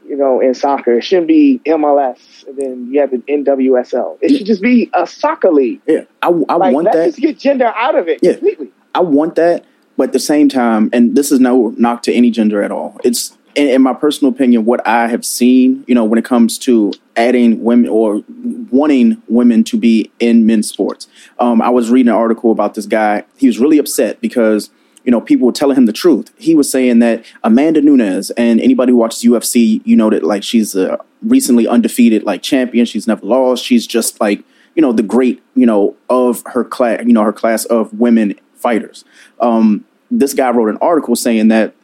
you 0.06 0.16
know, 0.16 0.40
in 0.40 0.54
soccer. 0.54 0.92
It 0.94 1.02
shouldn't 1.02 1.26
be 1.28 1.60
MLS, 1.66 2.46
and 2.46 2.56
then 2.56 2.88
you 2.90 3.00
have 3.00 3.10
the 3.10 3.18
NWSL. 3.18 4.18
It 4.20 4.36
should 4.36 4.46
just 4.46 4.62
be 4.62 4.90
a 4.94 5.06
soccer 5.06 5.50
league. 5.50 5.80
Yeah, 5.86 6.02
I, 6.22 6.28
I 6.28 6.54
like, 6.56 6.72
want 6.74 6.84
let's 6.86 6.96
that. 6.96 7.06
just 7.06 7.18
get 7.18 7.38
gender 7.38 7.66
out 7.66 7.98
of 7.98 8.08
it 8.08 8.20
Yeah. 8.22 8.32
completely. 8.32 8.70
I 8.94 9.00
want 9.00 9.36
that, 9.36 9.64
but 9.96 10.08
at 10.08 10.12
the 10.12 10.20
same 10.20 10.48
time, 10.48 10.90
and 10.92 11.16
this 11.16 11.32
is 11.32 11.40
no 11.40 11.74
knock 11.76 12.02
to 12.04 12.12
any 12.12 12.30
gender 12.30 12.62
at 12.62 12.70
all. 12.70 13.00
It's 13.04 13.36
in, 13.54 13.68
in 13.68 13.82
my 13.82 13.94
personal 13.94 14.32
opinion, 14.32 14.64
what 14.64 14.86
I 14.86 15.08
have 15.08 15.24
seen, 15.24 15.84
you 15.86 15.94
know, 15.94 16.04
when 16.04 16.18
it 16.18 16.24
comes 16.24 16.58
to 16.58 16.92
adding 17.16 17.62
women 17.62 17.90
or 17.90 18.22
wanting 18.70 19.22
women 19.28 19.64
to 19.64 19.76
be 19.76 20.10
in 20.18 20.46
men's 20.46 20.68
sports. 20.68 21.06
Um, 21.38 21.60
I 21.60 21.70
was 21.70 21.90
reading 21.90 22.10
an 22.10 22.16
article 22.16 22.50
about 22.52 22.74
this 22.74 22.86
guy. 22.86 23.24
He 23.36 23.46
was 23.46 23.58
really 23.58 23.78
upset 23.78 24.20
because 24.20 24.70
you 25.04 25.10
know 25.10 25.20
people 25.20 25.46
were 25.46 25.52
telling 25.52 25.76
him 25.76 25.86
the 25.86 25.92
truth. 25.92 26.30
He 26.38 26.54
was 26.54 26.70
saying 26.70 27.00
that 27.00 27.24
Amanda 27.42 27.82
Nunes 27.82 28.30
and 28.30 28.60
anybody 28.60 28.92
who 28.92 28.98
watches 28.98 29.22
UFC, 29.22 29.82
you 29.84 29.96
know 29.96 30.10
that 30.10 30.22
like 30.22 30.42
she's 30.42 30.74
a 30.74 30.98
recently 31.22 31.66
undefeated 31.66 32.22
like 32.22 32.42
champion. 32.42 32.86
She's 32.86 33.06
never 33.06 33.24
lost. 33.26 33.64
She's 33.64 33.86
just 33.86 34.20
like 34.20 34.42
you 34.74 34.80
know 34.80 34.92
the 34.92 35.02
great 35.02 35.42
you 35.54 35.66
know 35.66 35.96
of 36.08 36.42
her 36.46 36.64
class. 36.64 37.02
You 37.04 37.12
know 37.12 37.24
her 37.24 37.32
class 37.32 37.64
of 37.66 37.92
women 37.92 38.38
fighters. 38.62 39.04
Um, 39.40 39.84
this 40.10 40.34
guy 40.34 40.50
wrote 40.50 40.68
an 40.68 40.78
article 40.80 41.16
saying 41.16 41.48
that 41.48 41.74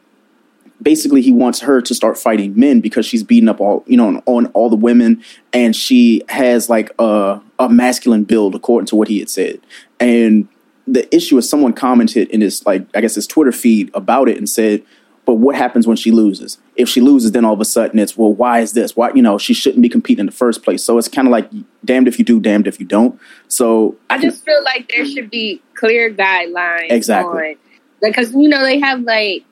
basically 0.80 1.22
he 1.22 1.32
wants 1.32 1.60
her 1.60 1.80
to 1.82 1.94
start 1.94 2.16
fighting 2.16 2.58
men 2.58 2.80
because 2.80 3.04
she's 3.04 3.22
beating 3.22 3.48
up 3.48 3.60
all 3.60 3.84
you 3.86 3.96
know 3.96 4.08
on, 4.08 4.22
on 4.26 4.46
all 4.46 4.70
the 4.70 4.76
women 4.76 5.22
and 5.52 5.74
she 5.74 6.22
has 6.28 6.68
like 6.68 6.90
a, 6.98 7.40
a 7.58 7.68
masculine 7.68 8.24
build 8.24 8.54
according 8.54 8.86
to 8.86 8.96
what 8.96 9.08
he 9.08 9.18
had 9.18 9.28
said 9.28 9.60
and 9.98 10.48
the 10.86 11.12
issue 11.14 11.36
is 11.36 11.48
someone 11.48 11.72
commented 11.72 12.28
in 12.30 12.40
his 12.40 12.64
like 12.64 12.86
i 12.94 13.00
guess 13.00 13.16
his 13.16 13.26
twitter 13.26 13.52
feed 13.52 13.90
about 13.92 14.28
it 14.28 14.36
and 14.38 14.48
said 14.48 14.82
but 15.28 15.34
what 15.34 15.54
happens 15.54 15.86
when 15.86 15.94
she 15.96 16.10
loses 16.10 16.56
if 16.74 16.88
she 16.88 17.02
loses 17.02 17.32
then 17.32 17.44
all 17.44 17.52
of 17.52 17.60
a 17.60 17.64
sudden 17.66 17.98
it's 17.98 18.16
well 18.16 18.32
why 18.32 18.60
is 18.60 18.72
this 18.72 18.96
why 18.96 19.12
you 19.14 19.20
know 19.20 19.36
she 19.36 19.52
shouldn't 19.52 19.82
be 19.82 19.88
competing 19.90 20.20
in 20.20 20.26
the 20.26 20.32
first 20.32 20.62
place 20.62 20.82
so 20.82 20.96
it's 20.96 21.06
kind 21.06 21.28
of 21.28 21.32
like 21.32 21.50
damned 21.84 22.08
if 22.08 22.18
you 22.18 22.24
do 22.24 22.40
damned 22.40 22.66
if 22.66 22.80
you 22.80 22.86
don't 22.86 23.20
so 23.46 23.94
I 24.08 24.16
just 24.18 24.42
feel 24.42 24.64
like 24.64 24.90
there 24.90 25.04
should 25.04 25.28
be 25.30 25.60
clear 25.74 26.10
guidelines. 26.10 26.90
Exactly. 26.90 27.50
On, 27.50 27.56
because 28.00 28.32
you 28.32 28.48
know 28.48 28.62
they 28.62 28.78
have 28.80 29.00
like 29.02 29.44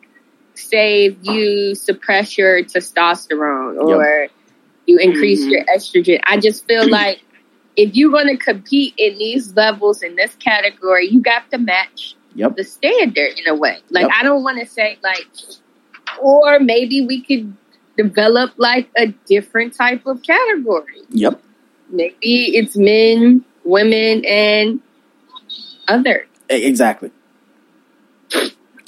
say 0.55 1.07
if 1.07 1.17
you 1.23 1.75
suppress 1.75 2.39
your 2.39 2.63
testosterone 2.65 3.79
or 3.79 4.29
you 4.87 4.99
increase 4.99 5.45
Mhm. 5.45 5.51
your 5.51 5.65
estrogen. 5.67 6.21
I 6.25 6.39
just 6.39 6.67
feel 6.67 6.89
like 7.01 7.21
if 7.77 7.95
you're 7.95 8.11
going 8.11 8.29
to 8.29 8.39
compete 8.39 8.95
in 8.97 9.19
these 9.19 9.55
levels 9.55 10.03
in 10.03 10.17
this 10.17 10.35
category, 10.37 11.07
you 11.09 11.21
got 11.21 11.51
to 11.51 11.59
match 11.59 12.17
yep 12.35 12.57
the 12.57 12.65
standard 12.65 13.33
in 13.39 13.47
a 13.49 13.55
way. 13.55 13.79
Like 13.91 14.05
Yep. 14.05 14.13
I 14.19 14.23
don't 14.23 14.43
want 14.43 14.59
to 14.61 14.67
say 14.67 14.99
like, 15.03 15.27
or 16.21 16.59
maybe 16.59 17.07
we 17.07 17.23
could 17.23 17.55
develop 17.97 18.53
like 18.57 18.89
a 18.97 19.07
different 19.27 19.75
type 19.75 20.07
of 20.07 20.23
category. 20.23 21.03
yep 21.11 21.43
Maybe 21.89 22.57
it's 22.57 22.77
men, 22.77 23.45
women, 23.65 24.25
and 24.25 24.81
other. 25.87 26.27
Exactly 26.49 27.11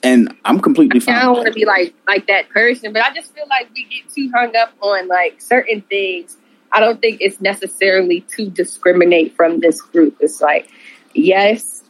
and 0.03 0.33
i'm 0.45 0.61
completely 0.61 1.01
fine 1.01 1.15
I 1.17 1.23
don't 1.23 1.35
want 1.35 1.47
to 1.49 1.53
be 1.53 1.65
like 1.65 1.95
like 2.07 2.27
that 2.29 2.49
person, 2.51 2.93
but 2.93 3.03
I 3.03 3.13
just 3.15 3.35
feel 3.35 3.47
like 3.49 3.69
we 3.75 3.85
get 3.85 4.13
too 4.15 4.31
hung 4.35 4.55
up 4.57 4.73
on 4.81 5.09
like 5.09 5.41
certain 5.41 5.83
things. 5.83 6.37
I 6.71 6.81
don't 6.81 7.01
think 7.01 7.21
it's 7.21 7.41
necessarily 7.41 8.21
to 8.37 8.51
discriminate 8.51 9.35
from 9.35 9.61
this 9.61 9.81
group. 9.81 10.19
It's 10.21 10.41
like, 10.41 10.69
yes, 11.15 11.83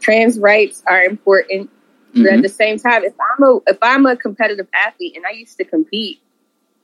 trans 0.00 0.38
rights 0.38 0.82
are 0.88 1.04
important, 1.04 1.70
but 2.14 2.26
at 2.26 2.38
Mhm. 2.40 2.42
the 2.42 2.48
same 2.48 2.78
time, 2.78 3.04
if 3.04 3.14
I'm 3.20 3.42
a 3.44 3.60
if 3.68 3.78
I'm 3.82 4.06
a 4.06 4.16
competitive 4.16 4.68
athlete 4.74 5.16
and 5.16 5.26
I 5.26 5.30
used 5.30 5.56
to 5.58 5.64
compete, 5.64 6.20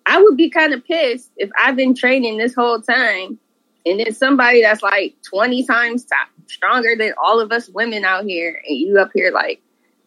I 0.07 0.23
would 0.23 0.37
be 0.37 0.51
kind 0.51 0.73
of 0.75 0.85
pissed 0.85 1.31
if 1.37 1.51
I've 1.59 1.77
been 1.77 1.95
training 1.95 2.39
this 2.39 2.55
whole 2.55 2.81
time 2.81 3.39
and 3.87 4.01
then 4.01 4.13
somebody 4.15 4.63
that's 4.63 4.83
like 4.83 5.17
20 5.31 5.65
times 5.65 6.05
top, 6.05 6.29
stronger 6.47 6.95
than 6.97 7.13
all 7.23 7.41
of 7.41 7.53
us 7.53 7.69
women 7.69 8.05
out 8.05 8.25
here 8.25 8.61
and 8.69 8.79
you 8.79 8.99
up 8.99 9.11
here 9.15 9.31
like, 9.33 9.61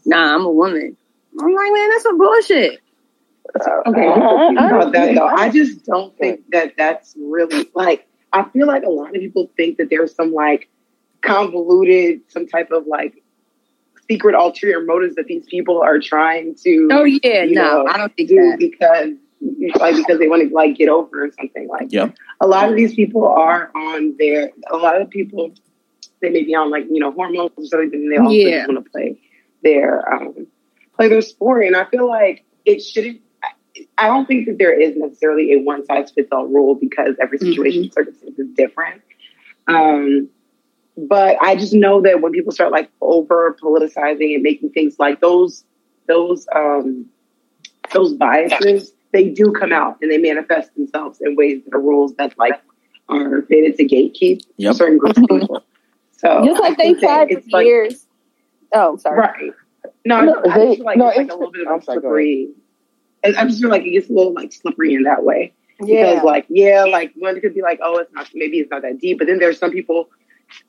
nah, 0.06 0.36
I'm 0.36 0.46
a 0.46 0.52
woman. 0.52 0.98
I'm 1.40 1.54
like, 1.54 1.72
man, 1.74 1.90
that's 1.90 2.04
some 2.04 2.18
bullshit. 2.18 2.80
Okay, 3.88 4.08
I- 4.08 4.54
I 4.58 4.68
about 4.68 4.94
that 4.94 5.16
though. 5.16 5.28
I 5.28 5.50
just 5.50 5.86
don't 5.86 6.18
think 6.18 6.50
that 6.52 6.74
that's 6.78 7.16
really 7.20 7.70
like. 7.76 8.08
I 8.34 8.44
feel 8.50 8.68
like 8.68 8.84
a 8.84 8.90
lot 8.90 9.10
of 9.16 9.22
people 9.22 9.52
think 9.58 9.78
that 9.78 9.90
there's 9.90 10.16
some 10.16 10.34
like 10.34 10.70
convoluted, 11.22 12.22
some 12.30 12.48
type 12.48 12.72
of 12.72 12.88
like 12.88 13.21
secret 14.12 14.36
ulterior 14.36 14.84
motives 14.84 15.16
that 15.16 15.26
these 15.28 15.46
people 15.46 15.82
are 15.82 16.00
trying 16.00 16.56
to. 16.64 16.90
Oh 16.92 17.04
yeah, 17.06 17.44
you 17.44 17.56
no, 17.56 17.84
know, 17.84 17.88
I 17.88 17.98
don't 17.98 18.14
think 18.16 18.30
do 18.30 18.36
that. 18.36 18.58
because 18.60 19.14
like 19.80 19.96
because 19.96 20.20
they 20.20 20.28
want 20.28 20.48
to 20.48 20.54
like 20.54 20.76
get 20.76 20.90
over 20.90 21.24
or 21.26 21.32
something 21.40 21.68
like. 21.70 21.88
Yeah. 21.92 22.10
A 22.42 22.48
lot 22.48 22.70
of 22.70 22.76
these 22.76 22.94
people 22.94 23.26
are 23.26 23.72
on 23.76 24.16
their. 24.20 24.50
A 24.70 24.76
lot 24.78 25.00
of 25.02 25.10
people 25.10 25.54
they 26.22 26.30
may 26.30 26.44
be 26.44 26.54
on 26.56 26.70
like 26.70 26.86
you 26.92 27.00
know 27.00 27.12
hormones 27.12 27.52
or 27.56 27.66
something, 27.66 27.94
and 27.94 28.12
they 28.12 28.18
also 28.18 28.32
Yeah. 28.36 28.58
just 28.60 28.70
want 28.70 28.84
to 28.86 28.92
play 28.92 29.20
their 29.64 30.14
um, 30.14 30.48
play 30.96 31.08
their 31.08 31.22
sport. 31.22 31.66
And 31.66 31.76
I 31.76 31.86
feel 31.86 32.08
like 32.08 32.44
it 32.66 32.80
shouldn't. 32.82 33.22
I- 33.44 33.50
I 33.98 34.08
don't 34.08 34.28
think 34.28 34.48
that 34.48 34.58
there 34.58 34.78
is 34.78 34.98
necessarily 34.98 35.54
a 35.54 35.60
one 35.60 35.86
size 35.86 36.12
fits 36.12 36.28
all 36.34 36.46
rule 36.46 36.76
because 36.76 37.16
every 37.22 37.38
situation 37.38 37.90
circumstance 37.92 38.38
is 38.38 38.50
different. 38.56 39.02
Um, 39.68 40.28
but 41.08 41.38
I 41.42 41.56
just 41.56 41.74
know 41.74 42.02
that 42.02 42.22
when 42.22 42.32
people 42.32 42.52
start 42.52 42.72
like 42.72 42.90
over 43.02 43.56
politicizing 43.62 44.34
and 44.36 44.44
making 44.44 44.72
things 44.72 44.98
like 45.00 45.20
those, 45.22 45.64
those, 46.08 46.48
um, 46.56 47.06
those 47.94 48.14
biases, 48.14 48.94
they 49.12 49.30
do 49.30 49.52
come 49.52 49.72
out 49.74 49.98
and 50.02 50.12
they 50.12 50.18
manifest 50.18 50.74
themselves 50.76 51.20
in 51.22 51.36
ways 51.36 51.62
that 51.66 51.74
are 51.76 51.82
rules 51.82 52.14
that 52.16 52.38
like 52.38 52.62
are 53.10 53.42
fated 53.44 53.76
to 53.78 53.84
gatekeep 53.86 54.42
Yep. 54.58 54.76
certain 54.76 54.98
groups 54.98 55.18
of 55.18 55.26
people. 55.28 55.64
So 56.14 56.44
Just 56.46 56.62
like 56.62 56.78
they 56.78 56.84
think 56.94 57.02
that 57.02 57.08
tried 57.08 57.30
for 57.32 57.38
it's 57.40 57.48
like- 57.52 57.66
years. 57.66 58.08
Oh, 58.74 58.96
sorry. 58.98 59.20
Right. 59.20 59.52
No, 60.06 60.22
No, 60.22 60.42
I 60.50 60.58
they- 60.58 60.66
just 60.66 60.78
feel 60.78 60.86
like 60.86 60.98
no, 60.98 61.08
it's 61.10 61.18
like 61.18 61.26
it's- 61.26 61.36
a 61.36 61.38
little 61.38 61.52
bit 61.52 61.68
of 61.68 61.82
a 61.82 61.84
sorry, 61.84 62.00
slippery. 62.00 62.50
I 63.26 63.28
I 63.38 63.46
just 63.46 63.60
feel 63.62 63.70
like 63.70 63.84
it 63.84 63.92
gets 63.92 64.10
a 64.10 64.14
little 64.14 64.34
like 64.34 64.54
slippery 64.54 64.94
in 64.94 65.04
that 65.04 65.24
way. 65.24 65.54
Yeah. 65.84 66.12
Because 66.12 66.24
like, 66.24 66.46
yeah, 66.50 66.86
like 66.86 67.12
one 67.18 67.40
could 67.42 67.54
be 67.56 67.62
like, 67.62 67.80
oh, 67.84 67.98
it's 67.98 68.14
not 68.14 68.30
maybe 68.34 68.60
it's 68.60 68.70
not 68.72 68.84
that 68.84 69.00
deep, 69.00 69.18
but 69.18 69.28
then 69.28 69.40
there's 69.40 69.58
some 69.60 69.72
people 69.72 70.10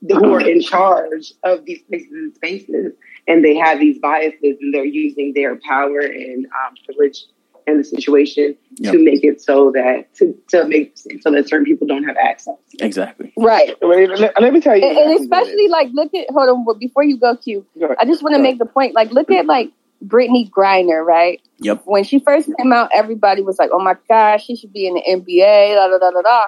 who 0.09 0.35
are 0.35 0.41
in 0.41 0.61
charge 0.61 1.33
of 1.45 1.65
these 1.65 1.83
places 1.83 2.13
and 2.13 2.35
spaces, 2.35 2.93
and 3.27 3.45
they 3.45 3.55
have 3.57 3.79
these 3.79 3.99
biases, 3.99 4.57
and 4.61 4.75
they're 4.75 4.85
using 4.85 5.33
their 5.35 5.57
power 5.67 6.01
and 6.01 6.47
um, 6.47 6.75
privilege 6.85 7.25
in 7.67 7.79
the 7.79 7.85
situation 7.85 8.57
Yep. 8.79 8.93
to 8.93 9.05
make 9.05 9.23
it 9.23 9.41
so 9.41 9.71
that 9.73 10.13
to, 10.17 10.37
to 10.49 10.67
make 10.67 10.97
so 10.97 11.31
that 11.31 11.49
certain 11.49 11.65
people 11.65 11.87
don't 11.87 12.05
have 12.05 12.17
access. 12.17 12.55
exactly 12.81 13.33
Right. 13.37 13.77
Let, 13.83 14.41
let 14.41 14.53
me 14.53 14.61
tell 14.61 14.77
you, 14.77 14.85
And, 14.85 14.97
and 14.97 15.21
especially 15.21 15.69
like 15.69 15.89
look 15.93 16.13
at 16.15 16.27
hold 16.31 16.49
on 16.49 16.65
but 16.65 16.79
before 16.79 17.05
you 17.05 17.19
go 17.19 17.37
Q. 17.37 17.65
Go. 17.79 17.95
I 18.01 18.05
just 18.05 18.23
want 18.23 18.35
to 18.35 18.43
make 18.43 18.59
the 18.59 18.67
point 18.67 18.95
like 18.95 19.13
look 19.13 19.31
at 19.31 19.47
like 19.47 19.71
Brittney 20.05 20.51
Griner, 20.51 21.05
right? 21.05 21.41
Yep. 21.59 21.83
When 21.85 22.03
she 22.03 22.19
first 22.19 22.51
came 22.59 22.73
out, 22.73 22.91
everybody 22.93 23.43
was 23.43 23.59
like, 23.59 23.71
"Oh 23.73 23.79
my 23.79 23.95
gosh, 24.09 24.47
she 24.47 24.57
should 24.57 24.73
be 24.73 24.87
in 24.87 24.95
the 24.95 25.03
NBA." 25.07 25.75
Da 25.77 25.89
da 25.89 25.99
da 25.99 26.11
da 26.11 26.23
da. 26.23 26.47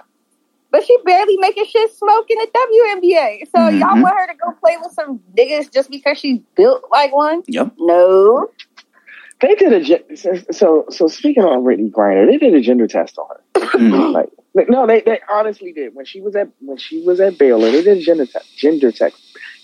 But 0.74 0.84
she 0.84 0.98
barely 1.04 1.36
making 1.36 1.66
shit 1.66 1.94
smoke 1.94 2.26
in 2.28 2.36
the 2.36 2.48
WNBA. 2.52 3.44
So 3.54 3.68
y'all 3.68 3.90
Mhm. 3.94 4.02
want 4.02 4.16
her 4.18 4.26
to 4.26 4.34
go 4.34 4.50
play 4.60 4.76
with 4.82 4.90
some 4.90 5.20
niggas 5.38 5.72
just 5.72 5.88
because 5.88 6.18
she's 6.18 6.40
built 6.56 6.82
like 6.90 7.14
one? 7.14 7.44
Yep. 7.46 7.74
No. 7.78 8.50
They 9.40 9.54
did 9.54 9.72
a 9.72 10.16
so 10.52 10.86
so 10.90 11.06
speaking 11.06 11.44
on 11.44 11.62
Brittney 11.62 11.92
Griner, 11.92 12.26
they 12.28 12.38
did 12.38 12.54
a 12.54 12.60
gender 12.60 12.88
test 12.88 13.16
on 13.18 13.26
her. 13.30 13.60
Mhm. 13.78 14.12
like 14.14 14.30
like, 14.54 14.68
no, 14.68 14.84
they, 14.84 15.00
they 15.00 15.20
honestly 15.30 15.72
did. 15.72 15.94
When 15.94 16.06
she 16.06 16.20
was 16.20 16.34
at 16.34 16.48
when 16.58 16.76
she 16.76 17.04
was 17.06 17.20
at 17.20 17.38
Baylor, 17.38 17.70
they 17.70 17.82
did 17.84 17.98
a 17.98 18.00
gender 18.00 18.26
test 18.26 18.56
gender 18.58 18.90
test 18.90 19.14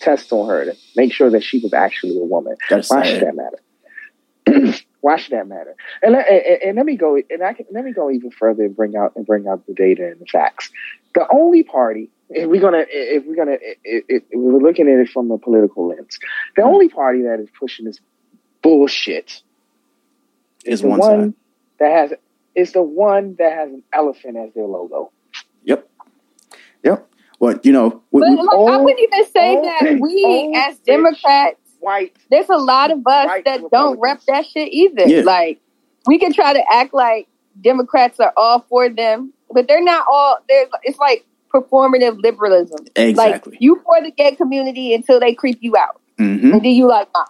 test 0.00 0.32
on 0.32 0.48
her 0.48 0.64
to 0.66 0.76
make 0.94 1.12
sure 1.12 1.28
that 1.30 1.42
she 1.42 1.58
was 1.58 1.72
actually 1.74 2.16
a 2.20 2.24
woman. 2.24 2.54
That's 2.68 2.88
Why 2.88 3.02
should 3.02 3.22
that 3.22 3.34
matter? 3.34 3.58
Why 5.00 5.16
should 5.16 5.32
that 5.32 5.46
matter? 5.48 5.74
And, 6.02 6.12
let- 6.12 6.28
and, 6.28 6.62
and 6.62 6.76
let 6.76 6.84
me 6.86 6.96
go 6.96 7.16
and 7.16 7.42
I 7.42 7.52
can, 7.54 7.66
let 7.70 7.84
me 7.84 7.92
go 7.92 8.10
even 8.10 8.30
further 8.30 8.64
and 8.64 8.76
bring 8.76 8.96
out 8.96 9.12
and 9.16 9.24
bring 9.26 9.46
out 9.48 9.66
the 9.66 9.72
data 9.74 10.06
and 10.08 10.20
the 10.20 10.26
facts. 10.26 10.70
The 11.14 11.26
only 11.32 11.62
party, 11.62 12.10
if 12.28 12.48
we're 12.48 12.60
gonna 12.60 12.84
if 12.88 13.24
we're 13.26 13.34
gonna 13.36 13.56
if, 13.60 14.04
if 14.08 14.22
we're 14.32 14.60
looking 14.60 14.88
at 14.88 14.98
it 15.00 15.08
from 15.10 15.30
a 15.30 15.38
political 15.38 15.88
lens, 15.88 16.18
the 16.56 16.62
only 16.62 16.88
party 16.88 17.22
that 17.22 17.40
is 17.40 17.48
pushing 17.58 17.86
this 17.86 17.98
bullshit 18.62 19.42
Is 20.64 20.82
the 20.82 20.88
one 20.88 20.98
one 20.98 21.20
side. 21.24 21.34
that 21.80 21.92
has 21.92 22.12
is 22.54 22.72
the 22.72 22.82
one 22.82 23.36
that 23.38 23.52
has 23.52 23.70
an 23.70 23.82
elephant 23.92 24.36
as 24.36 24.52
their 24.54 24.66
logo. 24.66 25.10
Yep. 25.64 25.88
Yep. 26.84 27.06
Well, 27.38 27.58
you 27.62 27.72
know, 27.72 28.02
we, 28.10 28.20
But 28.20 28.30
we- 28.30 28.36
like, 28.36 28.48
I 28.72 28.76
wouldn't 28.76 29.00
even 29.00 29.26
say 29.32 29.56
all 29.56 29.62
that 29.64 29.80
rich- 29.82 30.00
we 30.00 30.52
as 30.56 30.74
rich 30.74 30.84
Democrats 30.84 31.56
White. 31.80 32.16
there's 32.30 32.48
a 32.50 32.56
lot 32.58 32.90
of 32.90 32.98
us 33.06 33.30
that 33.44 33.44
don't 33.44 33.62
Republicans. 33.62 33.98
rep 34.00 34.20
that 34.26 34.46
shit 34.46 34.68
either. 34.72 35.08
Yeah. 35.08 35.22
Like 35.22 35.58
we 36.06 36.18
can 36.18 36.32
try 36.32 36.52
to 36.52 36.62
act 36.72 36.92
like 36.94 37.28
Democrats 37.60 38.20
are 38.20 38.32
all 38.36 38.64
for 38.68 38.88
them, 38.90 39.32
but 39.52 39.68
they're 39.68 39.82
not 39.82 40.06
all. 40.10 40.38
There's 40.48 40.68
it's 40.82 40.98
like 40.98 41.26
performative 41.52 42.22
liberalism. 42.22 42.86
exactly. 42.96 43.52
Like 43.52 43.60
you 43.60 43.80
for 43.84 44.00
the 44.02 44.10
gay 44.10 44.34
community 44.36 44.94
until 44.94 45.20
they 45.20 45.34
creep 45.34 45.58
you 45.60 45.76
out, 45.76 46.00
hmm 46.18 46.52
and 46.52 46.62
then 46.62 46.64
you 46.72 46.86
like, 46.86 47.08
nah, 47.14 47.24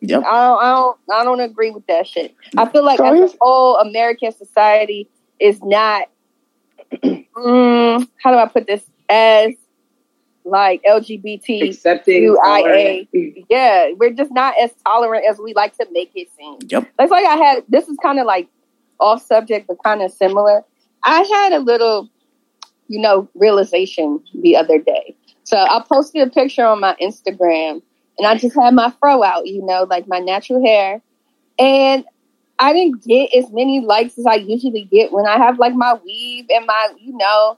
Yep. 0.00 0.22
I 0.24 0.46
don't, 0.46 0.62
I 0.62 0.70
don't, 0.70 0.98
I 1.12 1.24
don't 1.24 1.40
agree 1.40 1.70
with 1.70 1.86
that 1.86 2.06
shit. 2.06 2.34
I 2.56 2.66
feel 2.68 2.84
like 2.84 2.98
So 2.98 3.24
as 3.24 3.34
a 3.34 3.36
whole 3.40 3.76
American 3.78 4.32
society, 4.32 5.08
is 5.40 5.60
not. 5.62 6.08
mm, 6.92 8.08
how 8.22 8.30
do 8.30 8.38
I 8.38 8.46
put 8.46 8.66
this? 8.66 8.82
As 9.08 9.54
like 10.44 10.82
LGBT, 10.88 11.68
accepting, 11.68 12.36
Yeah, 13.50 13.92
we're 13.96 14.12
just 14.12 14.30
not 14.30 14.54
as 14.60 14.70
tolerant 14.86 15.24
as 15.28 15.38
we 15.38 15.52
like 15.54 15.76
to 15.78 15.86
make 15.90 16.12
it 16.14 16.28
seem. 16.36 16.58
Yep. 16.68 16.88
That's 16.98 17.10
like 17.10 17.26
I 17.26 17.36
had. 17.36 17.64
This 17.68 17.88
is 17.88 17.96
kind 18.02 18.18
of 18.18 18.26
like 18.26 18.48
off 19.00 19.24
subject, 19.24 19.66
but 19.66 19.82
kind 19.82 20.02
of 20.02 20.12
similar. 20.12 20.64
I 21.08 21.22
had 21.22 21.52
a 21.54 21.60
little, 21.60 22.08
you 22.88 23.00
know, 23.00 23.28
realization 23.34 24.22
the 24.34 24.56
other 24.56 24.78
day. 24.78 25.16
So 25.44 25.56
I 25.56 25.82
posted 25.88 26.28
a 26.28 26.30
picture 26.30 26.66
on 26.66 26.80
my 26.80 26.94
Instagram, 27.00 27.80
and 28.18 28.26
I 28.26 28.36
just 28.36 28.54
had 28.54 28.74
my 28.74 28.92
fro 29.00 29.22
out, 29.22 29.46
you 29.46 29.64
know, 29.64 29.84
like 29.84 30.06
my 30.06 30.18
natural 30.18 30.62
hair, 30.62 31.00
and 31.58 32.04
I 32.58 32.74
didn't 32.74 33.04
get 33.04 33.34
as 33.34 33.50
many 33.50 33.80
likes 33.80 34.18
as 34.18 34.26
I 34.26 34.34
usually 34.34 34.84
get 34.84 35.10
when 35.10 35.26
I 35.26 35.38
have 35.38 35.58
like 35.58 35.74
my 35.74 35.94
weave 36.04 36.46
and 36.50 36.66
my, 36.66 36.92
you 37.00 37.16
know, 37.16 37.56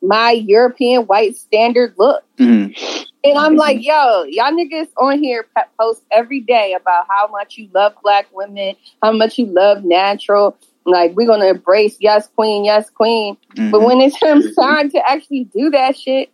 my 0.00 0.30
European 0.30 1.02
white 1.02 1.36
standard 1.36 1.94
look. 1.98 2.24
Mm-hmm. 2.38 3.02
And 3.24 3.38
I'm 3.38 3.56
like, 3.56 3.84
yo, 3.84 4.22
y'all 4.28 4.52
niggas 4.52 4.88
on 4.96 5.20
here 5.20 5.46
post 5.78 6.02
every 6.12 6.40
day 6.40 6.74
about 6.74 7.06
how 7.08 7.26
much 7.26 7.58
you 7.58 7.68
love 7.74 7.94
black 8.02 8.28
women, 8.32 8.76
how 9.02 9.12
much 9.12 9.36
you 9.36 9.46
love 9.46 9.84
natural. 9.84 10.56
Like, 10.86 11.14
we're 11.16 11.26
going 11.26 11.40
to 11.40 11.48
embrace 11.48 11.96
yes, 12.00 12.28
queen, 12.36 12.64
yes, 12.64 12.88
queen. 12.90 13.36
Mm-hmm. 13.54 13.70
But 13.70 13.82
when 13.82 14.00
it's 14.00 14.18
time 14.56 14.90
to 14.90 15.10
actually 15.10 15.44
do 15.44 15.70
that 15.70 15.98
shit, 15.98 16.30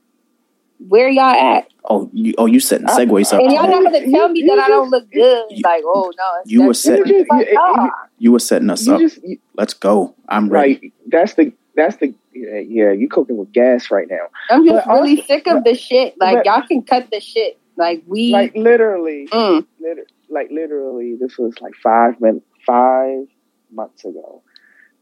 where 0.89 1.09
y'all 1.09 1.25
at? 1.25 1.69
Oh, 1.85 2.11
you, 2.13 2.35
oh, 2.39 2.47
you 2.47 2.61
setting 2.61 2.87
segues 2.87 3.33
up. 3.33 3.41
And 3.41 3.53
y'all 3.53 3.69
not 3.69 3.85
gonna 3.85 4.11
tell 4.11 4.29
me 4.29 4.43
that 4.43 4.59
I 4.59 4.69
don't 4.69 4.91
look 4.91 5.11
good. 5.11 5.45
You, 5.51 5.63
like, 5.65 5.83
oh 5.85 6.13
no, 6.17 6.31
you 6.45 6.63
were 6.63 6.75
setting. 6.75 7.27
Like, 7.29 7.49
oh. 7.57 7.91
You 8.19 8.33
were 8.33 8.39
setting 8.39 8.71
us 8.71 8.87
up. 8.87 9.01
Just, 9.01 9.19
you, 9.25 9.39
Let's 9.55 9.75
go. 9.75 10.15
I'm 10.29 10.49
ready. 10.49 10.75
Right. 10.75 10.93
That's 11.09 11.35
the 11.35 11.53
that's 11.75 11.97
the 11.97 12.15
yeah, 12.35 12.59
yeah, 12.59 12.93
you 12.93 13.09
cooking 13.09 13.37
with 13.37 13.53
gas 13.53 13.91
right 13.91 14.07
now. 14.09 14.27
I'm 14.51 14.65
just 14.65 14.87
but 14.87 14.93
really 14.93 15.17
also, 15.17 15.27
sick 15.27 15.47
of 15.47 15.65
the 15.65 15.75
shit. 15.75 16.15
Like 16.19 16.39
but, 16.39 16.47
y'all 16.47 16.67
can 16.67 16.83
cut 16.83 17.11
the 17.11 17.21
shit. 17.21 17.59
Like 17.77 18.03
we 18.07 18.31
like 18.31 18.55
literally, 18.55 19.29
mm. 19.33 19.67
liter- 19.81 20.07
like 20.29 20.51
literally, 20.51 21.17
this 21.21 21.37
was 21.37 21.55
like 21.61 21.75
five 21.83 22.21
minutes, 22.21 22.47
five 22.67 23.27
months 23.73 24.05
ago. 24.05 24.43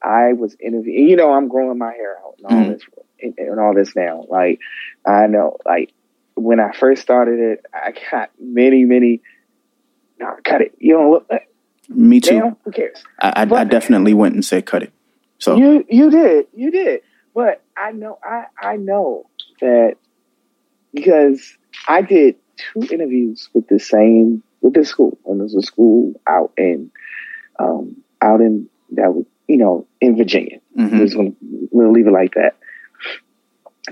I 0.02 0.33
was 0.33 0.56
interviewing. 0.61 1.09
You 1.09 1.16
know, 1.16 1.33
I'm 1.33 1.48
growing 1.48 1.78
my 1.78 1.92
hair 1.92 2.16
out 2.18 2.37
and 2.38 2.46
all 2.46 2.64
mm. 2.64 2.72
this 2.72 2.83
and, 3.20 3.35
and 3.38 3.61
all 3.61 3.74
this 3.74 3.94
now. 3.94 4.24
Like 4.28 4.61
I 5.06 5.26
know, 5.26 5.59
like 5.66 5.92
when 6.35 6.61
I 6.61 6.72
first 6.72 7.02
started 7.02 7.38
it, 7.38 7.66
I 7.74 7.92
got 8.11 8.30
many, 8.38 8.85
many. 8.85 9.20
No, 10.18 10.37
cut 10.44 10.62
it. 10.62 10.74
You 10.78 10.94
don't 10.94 11.11
look. 11.11 11.30
Me 11.88 12.20
too. 12.20 12.40
Damn, 12.40 12.56
who 12.64 12.70
cares? 12.70 13.02
I, 13.20 13.33
I, 13.37 13.44
but, 13.44 13.59
I 13.59 13.64
definitely 13.64 14.14
went 14.14 14.35
and 14.35 14.44
said 14.44 14.64
cut 14.64 14.83
it. 14.83 14.92
So 15.38 15.56
you 15.56 15.85
you 15.88 16.11
did 16.11 16.46
you 16.54 16.70
did. 16.70 17.00
But 17.35 17.62
I 17.76 17.92
know 17.92 18.18
I 18.24 18.44
I 18.61 18.76
know 18.76 19.28
that 19.61 19.96
because 20.92 21.56
I 21.88 22.02
did 22.02 22.37
two 22.56 22.87
interviews 22.92 23.48
with 23.52 23.68
the 23.68 23.78
same 23.78 24.42
with 24.61 24.74
this 24.74 24.88
school. 24.88 25.18
And 25.26 25.40
there's 25.40 25.54
a 25.54 25.62
school 25.62 26.20
out 26.26 26.52
in 26.56 26.90
um, 27.59 28.02
out 28.22 28.40
in 28.40 28.68
that 28.92 29.14
was 29.14 29.24
you 29.48 29.56
know 29.56 29.87
in 30.00 30.16
Virginia. 30.16 30.61
Mm-hmm. 30.78 30.98
We're 30.98 31.09
gonna 31.09 31.33
we'll 31.70 31.92
leave 31.92 32.06
it 32.06 32.12
like 32.12 32.35
that. 32.35 32.56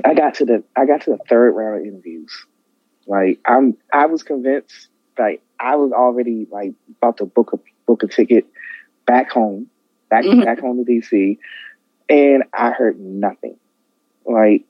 I 0.04 0.14
got 0.14 0.34
to 0.36 0.44
the 0.44 0.64
I 0.76 0.86
got 0.86 1.02
to 1.02 1.10
the 1.10 1.18
third 1.28 1.52
round 1.52 1.80
of 1.80 1.86
interviews. 1.86 2.32
Like 3.06 3.40
I'm 3.44 3.76
I 3.92 4.06
was 4.06 4.22
convinced 4.22 4.88
like 5.18 5.42
I 5.58 5.76
was 5.76 5.92
already 5.92 6.46
like 6.50 6.74
about 6.98 7.18
to 7.18 7.24
book 7.24 7.52
a 7.52 7.58
book 7.86 8.02
a 8.02 8.08
ticket 8.08 8.46
back 9.06 9.30
home, 9.30 9.68
back 10.08 10.24
mm-hmm. 10.24 10.42
back 10.42 10.60
home 10.60 10.84
to 10.84 10.90
DC 10.90 11.38
and 12.08 12.44
I 12.52 12.70
heard 12.70 12.98
nothing. 12.98 13.56
Like, 14.24 14.64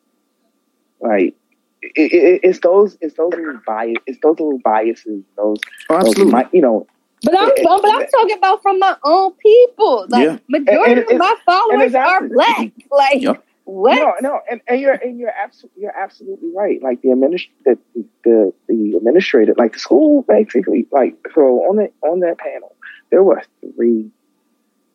like 1.00 1.34
it, 1.82 2.12
it, 2.12 2.40
it's 2.42 2.60
those 2.60 2.98
it's 3.00 3.14
those 3.14 3.32
little 3.32 3.60
bias 3.66 3.96
it's 4.06 4.18
those 4.22 4.38
little 4.40 4.58
biases 4.58 5.22
those, 5.36 5.58
oh, 5.88 6.02
those 6.02 6.44
you 6.52 6.60
know. 6.60 6.86
But 7.22 7.36
I'm 7.36 7.50
but 7.64 7.90
I'm 7.90 8.06
talking 8.06 8.36
about 8.36 8.62
from 8.62 8.78
my 8.78 8.96
own 9.04 9.32
people. 9.34 10.06
Like 10.08 10.24
yeah. 10.24 10.38
majority 10.48 10.92
and, 10.92 11.00
and, 11.00 11.12
of 11.12 11.18
my 11.18 11.34
followers 11.44 11.94
are 11.94 12.28
black. 12.28 12.72
Like 12.90 13.22
yep. 13.22 13.44
what? 13.64 13.96
No, 13.96 14.14
no, 14.20 14.40
and, 14.50 14.60
and 14.68 14.80
you're 14.80 14.92
and 14.92 15.18
you're 15.18 15.30
absolutely 15.30 15.82
you're 15.82 15.98
absolutely 15.98 16.50
right. 16.54 16.82
Like 16.82 17.02
the 17.02 17.08
administ 17.08 17.48
the, 17.64 17.78
the 18.24 18.52
the 18.68 18.94
administrator, 18.96 19.54
like 19.56 19.72
the 19.72 19.78
school, 19.78 20.22
basically, 20.28 20.86
like 20.92 21.16
so 21.34 21.40
on 21.40 21.76
the 21.76 21.90
on 22.02 22.20
that 22.20 22.38
panel, 22.38 22.74
there 23.10 23.22
were 23.22 23.42
three 23.74 24.10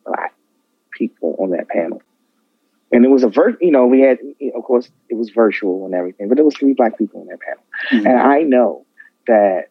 black 0.06 0.34
people 0.92 1.36
on 1.40 1.52
that 1.52 1.68
panel 1.68 2.02
and 2.94 3.04
it 3.04 3.10
was 3.10 3.24
a 3.24 3.28
vir- 3.28 3.58
you 3.60 3.72
know 3.72 3.86
we 3.86 4.00
had 4.00 4.20
of 4.56 4.64
course 4.64 4.90
it 5.10 5.16
was 5.16 5.32
virtual 5.32 5.86
and 5.86 5.96
everything 5.96 6.30
but 6.30 6.36
there 6.36 6.46
was 6.46 6.56
three 6.56 6.74
black 6.74 6.98
people 6.98 7.22
on 7.22 7.28
that 7.28 7.40
panel 7.42 7.64
mm-hmm. 7.92 8.08
and 8.08 8.20
i 8.20 8.42
know 8.42 8.86
that 9.28 9.70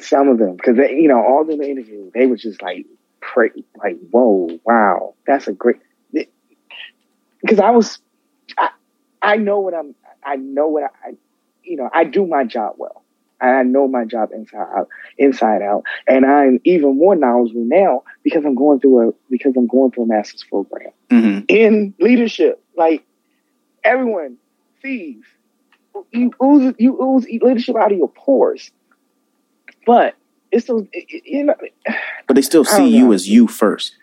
some 0.00 0.28
of 0.28 0.38
them 0.38 0.56
because 0.56 0.76
they, 0.76 0.92
you 0.92 1.08
know 1.08 1.18
all 1.18 1.44
the 1.44 1.54
interviews 1.54 2.12
they 2.14 2.26
were 2.26 2.36
just 2.36 2.60
like 2.62 2.86
pray, 3.20 3.50
like 3.82 3.98
whoa 4.10 4.48
wow 4.64 5.14
that's 5.26 5.48
a 5.48 5.52
great 5.52 5.76
because 7.40 7.58
i 7.58 7.70
was 7.70 7.98
I, 8.58 8.70
I 9.22 9.36
know 9.36 9.60
what 9.60 9.74
i'm 9.74 9.94
i 10.24 10.36
know 10.36 10.68
what 10.68 10.84
i 11.04 11.14
you 11.62 11.76
know 11.76 11.88
i 11.92 12.04
do 12.04 12.26
my 12.26 12.44
job 12.44 12.74
well 12.76 13.02
I 13.40 13.62
know 13.62 13.86
my 13.86 14.04
job 14.04 14.30
inside 14.32 14.66
out, 14.76 14.88
inside 15.18 15.62
out, 15.62 15.84
and 16.06 16.24
I'm 16.24 16.60
even 16.64 16.96
more 16.96 17.14
knowledgeable 17.14 17.64
now 17.64 18.04
because 18.22 18.44
I'm 18.44 18.54
going 18.54 18.80
through 18.80 19.10
a 19.10 19.12
because 19.30 19.54
I'm 19.56 19.66
going 19.66 19.90
through 19.90 20.04
a 20.04 20.06
master's 20.06 20.44
program 20.44 20.90
mm-hmm. 21.10 21.44
in 21.48 21.94
leadership. 22.00 22.62
Like 22.76 23.04
everyone 23.84 24.38
sees, 24.82 25.22
you 26.12 26.32
ooze 26.42 26.74
you 26.78 27.00
ooze 27.02 27.26
leadership 27.26 27.76
out 27.76 27.92
of 27.92 27.98
your 27.98 28.08
pores, 28.08 28.70
but 29.86 30.14
it's 30.52 30.66
those 30.66 30.86
you 30.92 31.44
know. 31.44 31.54
But 32.26 32.34
they 32.34 32.42
still 32.42 32.64
see 32.64 32.88
you 32.88 33.12
as 33.12 33.28
you 33.28 33.46
first. 33.46 33.96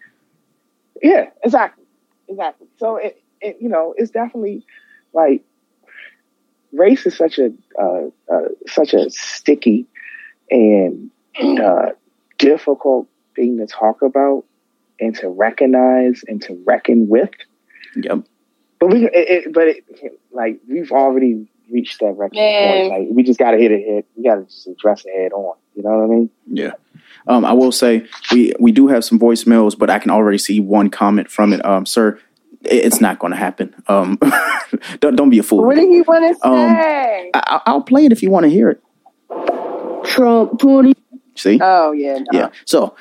Yeah, 1.02 1.30
exactly, 1.44 1.86
exactly. 2.28 2.68
So 2.78 2.96
it, 2.96 3.22
it 3.42 3.58
you 3.60 3.70
know 3.70 3.94
it's 3.98 4.10
definitely 4.10 4.66
like 5.14 5.44
race 6.72 7.06
is 7.06 7.16
such 7.16 7.38
a 7.38 7.54
uh, 7.80 8.08
uh, 8.34 8.48
such 8.68 8.94
a 8.94 9.10
sticky 9.12 9.86
and 10.50 11.12
uh, 11.40 11.90
difficult 12.38 13.08
thing 13.36 13.58
to 13.58 13.68
talk 13.68 14.02
about 14.02 14.46
and 15.00 15.16
to 15.16 15.30
recognize 15.30 16.24
and 16.28 16.42
to 16.44 16.62
reckon 16.66 17.08
with. 17.08 17.32
Yep. 17.96 18.26
But 18.80 18.88
we, 18.88 19.06
it, 19.06 19.12
it, 19.14 19.54
but 19.54 19.68
it, 19.68 19.84
like 20.32 20.60
we've 20.68 20.92
already 20.92 21.48
reached 21.72 22.00
that 22.00 22.14
record 22.14 22.34
point. 22.34 22.90
Like 22.90 23.08
we 23.12 23.24
just 23.24 23.40
got 23.40 23.52
to 23.52 23.58
hit 23.58 23.72
it 23.72 23.88
head. 23.88 24.06
We 24.16 24.24
got 24.24 24.36
to 24.36 24.44
just 24.44 24.68
address 24.68 25.04
it 25.06 25.14
head 25.16 25.32
on. 25.32 25.56
You 25.76 25.84
know 25.84 25.90
what 25.90 26.04
I 26.04 26.08
mean? 26.08 26.30
Yeah. 26.48 26.72
Um, 27.28 27.46
I 27.46 27.54
will 27.54 27.72
say 27.72 28.06
we 28.32 28.54
we 28.60 28.72
do 28.72 28.88
have 28.88 29.06
some 29.06 29.20
voicemails, 29.20 29.78
but 29.78 29.90
I 29.90 30.00
can 30.00 30.12
already 30.12 30.38
see 30.38 30.60
one 30.60 30.90
comment 30.90 31.30
from 31.30 31.54
it. 31.54 31.64
Um, 31.66 31.86
sir, 31.86 32.20
it's 32.64 33.02
not 33.02 33.20
going 33.20 33.32
to 33.32 33.38
happen. 33.38 33.74
Um, 33.88 34.20
don't 35.00 35.16
don't 35.16 35.30
be 35.30 35.40
a 35.40 35.44
fool. 35.44 35.66
What 35.66 35.76
do 35.76 35.88
you 35.88 36.04
want 36.04 36.36
to 36.36 36.42
say? 36.42 37.32
Um, 37.34 37.42
I, 37.66 37.74
will 37.74 37.82
play 37.82 38.06
it 38.06 38.12
if 38.12 38.22
you 38.22 38.30
want 38.30 38.44
to 38.44 38.50
hear 38.50 38.70
it. 38.70 38.84
Trump 40.06 40.60
putting. 40.60 40.96
See? 41.36 41.60
Oh 41.62 41.94
yeah, 41.94 42.20
no. 42.20 42.40
yeah. 42.40 42.50
So 42.66 42.96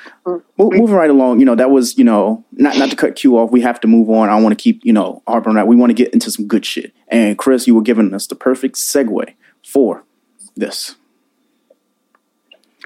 moving 0.57 0.87
right 0.87 1.09
along, 1.09 1.39
you 1.39 1.45
know 1.45 1.55
that 1.55 1.69
was 1.69 1.97
you 1.97 2.03
know 2.03 2.43
not 2.51 2.77
not 2.77 2.89
to 2.89 2.95
cut 2.95 3.15
Q 3.15 3.37
off. 3.37 3.51
We 3.51 3.61
have 3.61 3.79
to 3.81 3.87
move 3.87 4.09
on. 4.09 4.29
I 4.29 4.39
want 4.39 4.57
to 4.57 4.61
keep 4.61 4.81
you 4.83 4.93
know 4.93 5.21
harping 5.27 5.49
on 5.49 5.55
that. 5.55 5.67
We 5.67 5.75
want 5.75 5.91
to 5.91 5.93
get 5.93 6.13
into 6.13 6.31
some 6.31 6.47
good 6.47 6.65
shit. 6.65 6.93
And 7.09 7.37
Chris, 7.37 7.67
you 7.67 7.75
were 7.75 7.83
giving 7.83 8.11
us 8.13 8.25
the 8.25 8.35
perfect 8.35 8.75
segue 8.75 9.33
for 9.63 10.03
this, 10.55 10.95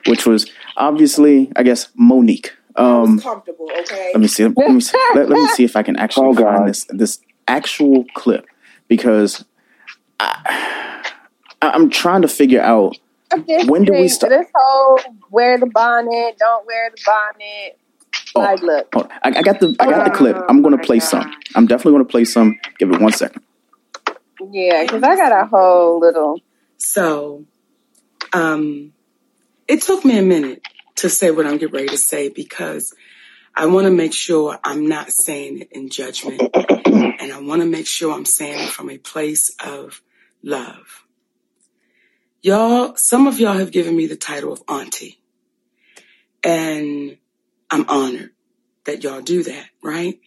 which 0.08 0.26
was 0.26 0.50
obviously, 0.76 1.52
I 1.56 1.64
guess, 1.64 1.90
Mo'Nique. 2.00 2.52
Um, 2.76 3.20
comfortable. 3.20 3.70
Okay. 3.80 4.12
Let 4.14 4.22
me 4.22 4.28
see. 4.28 4.46
Let 4.46 4.72
me 4.72 4.82
see. 4.82 4.98
let, 5.16 5.30
let 5.30 5.40
me 5.40 5.48
see 5.50 5.64
if 5.64 5.76
I 5.76 5.84
can 5.84 5.96
actually 5.96 6.28
oh, 6.28 6.36
find 6.36 6.70
this 6.70 6.86
this 6.90 7.20
actual 7.48 8.06
clip 8.14 8.46
because 8.88 9.44
I, 10.20 11.04
I'm 11.62 11.90
trying 11.90 12.22
to 12.22 12.28
figure 12.28 12.62
out 12.62 12.98
when 13.66 13.84
do 13.84 13.94
we 13.94 14.08
start. 14.08 14.32
This 14.32 14.48
whole 14.54 15.00
wear 15.32 15.58
the 15.58 15.66
bonnet, 15.66 16.38
don't 16.38 16.66
wear 16.66 16.92
the 16.92 17.02
bonnet. 17.06 17.80
Oh, 18.36 18.42
like, 18.42 18.62
look. 18.62 18.88
Oh, 18.96 19.08
I, 19.24 19.30
I, 19.30 19.42
got 19.42 19.60
the 19.60 19.76
I 19.80 19.86
got 19.86 20.02
oh, 20.02 20.04
the 20.06 20.16
clip. 20.16 20.38
I'm 20.48 20.62
going 20.62 20.78
to 20.78 20.84
play 20.84 21.00
God. 21.00 21.08
some. 21.08 21.36
I'm 21.56 21.66
definitely 21.66 21.94
going 21.94 22.06
to 22.06 22.12
play 22.12 22.26
some. 22.26 22.60
Give 22.78 22.92
it 22.92 23.02
one 23.02 23.14
second. 23.14 23.44
Yeah, 24.52 24.84
because 24.84 25.02
I 25.04 25.16
got 25.16 25.32
a 25.32 25.48
whole 25.48 26.00
little. 26.00 26.40
So, 26.78 27.46
um, 28.34 28.94
it 29.68 29.82
took 29.82 30.06
me 30.06 30.18
a 30.18 30.22
minute 30.22 30.62
to 30.98 31.10
say 31.10 31.32
what 31.32 31.46
I'm 31.46 31.58
getting 31.58 31.76
ready 31.76 31.90
to 31.90 31.98
say 31.98 32.30
because 32.30 32.94
I 33.56 33.66
want 33.68 33.86
to 33.86 33.92
make 33.92 34.14
sure 34.14 34.58
I'm 34.64 34.88
not 34.88 35.12
saying 35.12 35.60
it 35.60 35.72
in 35.72 35.90
judgment. 35.90 36.42
And 36.86 37.34
I 37.34 37.42
want 37.42 37.62
to 37.62 37.68
make 37.68 37.88
sure 37.88 38.14
I'm 38.14 38.26
saying 38.26 38.68
it 38.68 38.70
from 38.70 38.90
a 38.90 38.98
place 38.98 39.56
of 39.64 40.02
love. 40.44 41.06
Y'all, 42.42 42.96
some 42.96 43.28
of 43.28 43.40
y'all 43.40 43.58
have 43.58 43.72
given 43.72 43.96
me 43.96 44.06
the 44.06 44.16
title 44.16 44.54
of 44.54 44.62
auntie. 44.70 45.20
And 46.44 47.18
I'm 47.70 47.88
honored 47.90 48.32
that 48.86 49.04
y'all 49.04 49.22
do 49.22 49.44
that, 49.44 49.66
right? 49.84 50.20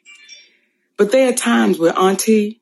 But 0.97 1.13
there 1.13 1.31
are 1.31 1.35
times 1.35 1.79
where 1.79 1.99
Auntie 1.99 2.61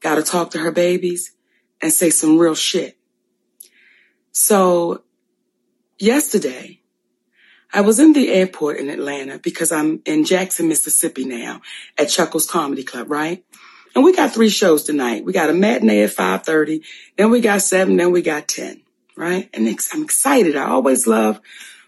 got 0.00 0.16
to 0.16 0.22
talk 0.22 0.50
to 0.50 0.58
her 0.58 0.72
babies 0.72 1.32
and 1.80 1.92
say 1.92 2.10
some 2.10 2.38
real 2.38 2.56
shit. 2.56 2.98
So 4.32 5.04
yesterday, 5.98 6.80
I 7.72 7.82
was 7.82 8.00
in 8.00 8.12
the 8.14 8.30
airport 8.32 8.78
in 8.78 8.88
Atlanta 8.88 9.38
because 9.38 9.72
I'm 9.72 10.00
in 10.06 10.24
Jackson, 10.24 10.68
Mississippi 10.68 11.24
now 11.24 11.60
at 11.98 12.08
Chuckles 12.08 12.46
Comedy 12.46 12.82
Club, 12.82 13.10
right? 13.10 13.44
And 13.94 14.04
we 14.04 14.14
got 14.14 14.32
three 14.32 14.48
shows 14.48 14.84
tonight. 14.84 15.24
We 15.24 15.32
got 15.32 15.50
a 15.50 15.54
matinee 15.54 16.02
at 16.02 16.10
5.30, 16.10 16.84
then 17.16 17.30
we 17.30 17.40
got 17.40 17.62
seven, 17.62 17.96
then 17.96 18.12
we 18.12 18.22
got 18.22 18.48
10, 18.48 18.82
right? 19.16 19.50
And 19.52 19.68
I'm 19.92 20.02
excited. 20.02 20.56
I 20.56 20.68
always 20.68 21.06
love 21.06 21.40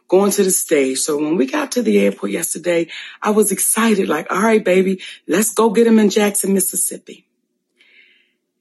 going 0.09 0.33
to 0.33 0.43
the 0.43 0.51
stage. 0.51 0.99
So 0.99 1.17
when 1.17 1.37
we 1.37 1.47
got 1.47 1.73
to 1.73 1.83
the 1.83 1.99
airport 2.01 2.33
yesterday, 2.33 2.89
I 3.23 3.31
was 3.31 3.53
excited, 3.53 4.09
like, 4.09 4.31
all 4.31 4.43
right, 4.43 4.63
baby, 4.63 5.01
let's 5.29 5.55
go 5.55 5.71
get 5.71 5.87
him 5.87 5.99
in 5.99 6.11
Jackson, 6.11 6.53
Mississippi. 6.53 7.27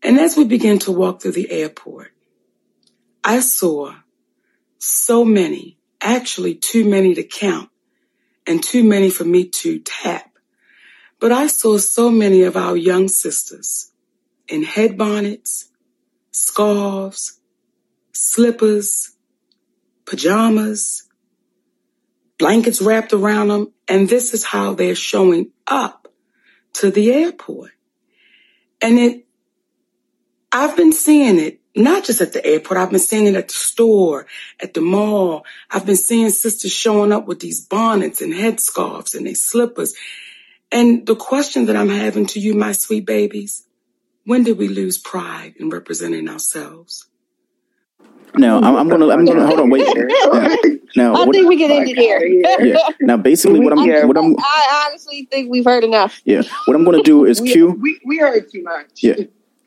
And 0.02 0.20
as 0.20 0.38
we 0.38 0.46
began 0.46 0.80
to 0.80 0.92
walk 0.92 1.22
through 1.22 1.34
the 1.34 1.52
airport, 1.52 2.12
I 3.24 3.40
saw 3.40 3.96
so 4.80 5.24
many, 5.24 5.78
actually 6.02 6.56
too 6.56 6.86
many 6.90 7.14
to 7.14 7.24
count 7.24 7.70
and 8.48 8.64
too 8.64 8.84
many 8.84 9.10
for 9.10 9.26
me 9.26 9.48
to 9.48 9.80
tap. 9.80 10.38
But 11.20 11.32
I 11.32 11.48
saw 11.48 11.78
so 11.78 12.10
many 12.10 12.44
of 12.44 12.56
our 12.56 12.76
young 12.76 13.10
sisters 13.10 13.92
in 14.48 14.64
head 14.64 14.98
bonnets, 14.98 15.70
scarves, 16.32 17.40
slippers, 18.14 19.16
pajamas, 20.06 21.04
blankets 22.38 22.82
wrapped 22.82 23.14
around 23.14 23.50
them. 23.50 23.74
And 23.88 24.08
this 24.08 24.34
is 24.34 24.46
how 24.46 24.74
they're 24.74 24.96
showing 24.96 25.52
up 25.68 26.08
to 26.74 26.90
the 26.90 27.12
airport. 27.12 27.72
And 28.82 28.98
it, 28.98 29.28
I've 30.52 30.78
been 30.78 30.94
seeing 30.94 31.38
it 31.38 31.59
not 31.76 32.04
just 32.04 32.22
at 32.22 32.34
the 32.34 32.46
airport. 32.46 32.80
I've 32.80 32.90
been 32.90 33.00
seeing 33.00 33.28
it 33.28 33.36
at 33.36 33.48
the 33.48 33.54
store, 33.54 34.26
at 34.60 34.74
the 34.74 34.82
mall. 34.82 35.46
I've 35.70 35.86
been 35.86 35.96
seeing 35.96 36.30
sisters 36.30 36.72
showing 36.72 37.12
up 37.12 37.28
with 37.28 37.40
these 37.40 37.66
bonnets 37.66 38.22
and 38.22 38.34
headscarves 38.34 39.16
and 39.16 39.26
their 39.26 39.36
slippers. 39.36 39.96
And 40.72 41.06
the 41.06 41.16
question 41.16 41.66
that 41.66 41.76
I'm 41.76 41.90
having 41.90 42.26
to 42.28 42.40
you, 42.40 42.54
my 42.54 42.74
sweet 42.74 43.06
babies, 43.06 43.66
when 44.26 44.44
did 44.44 44.58
we 44.58 44.68
lose 44.68 44.98
pride 44.98 45.56
in 45.58 45.70
representing 45.70 46.30
ourselves? 46.30 47.06
Now 48.36 48.58
I'm, 48.58 48.76
I'm 48.76 48.90
gonna 48.90 49.10
I'm 49.10 49.26
gonna 49.26 49.48
hold 49.48 49.60
on 49.60 49.70
wait. 49.70 49.88
Now, 50.96 51.14
I 51.14 51.26
what, 51.26 51.36
think 51.36 51.48
we 51.48 51.58
can 51.58 51.70
end 51.70 51.88
it 51.88 51.98
here. 51.98 52.20
yeah. 52.66 52.78
Now, 53.00 53.16
basically, 53.16 53.60
what 53.60 53.74
I'm 53.78 53.86
yeah, 53.86 54.06
what 54.06 54.18
I'm 54.18 54.36
I 54.40 54.88
honestly 54.88 55.28
think 55.30 55.52
we've 55.52 55.66
heard 55.66 55.84
enough. 55.84 56.20
Yeah. 56.26 56.42
What 56.66 56.76
I'm 56.76 56.84
gonna 56.84 57.04
do 57.04 57.26
is 57.26 57.42
we, 57.42 57.52
Q. 57.52 57.78
We, 57.80 58.00
we 58.06 58.18
heard 58.18 58.52
too 58.52 58.64
much. 58.64 59.04
Yeah. 59.04 59.16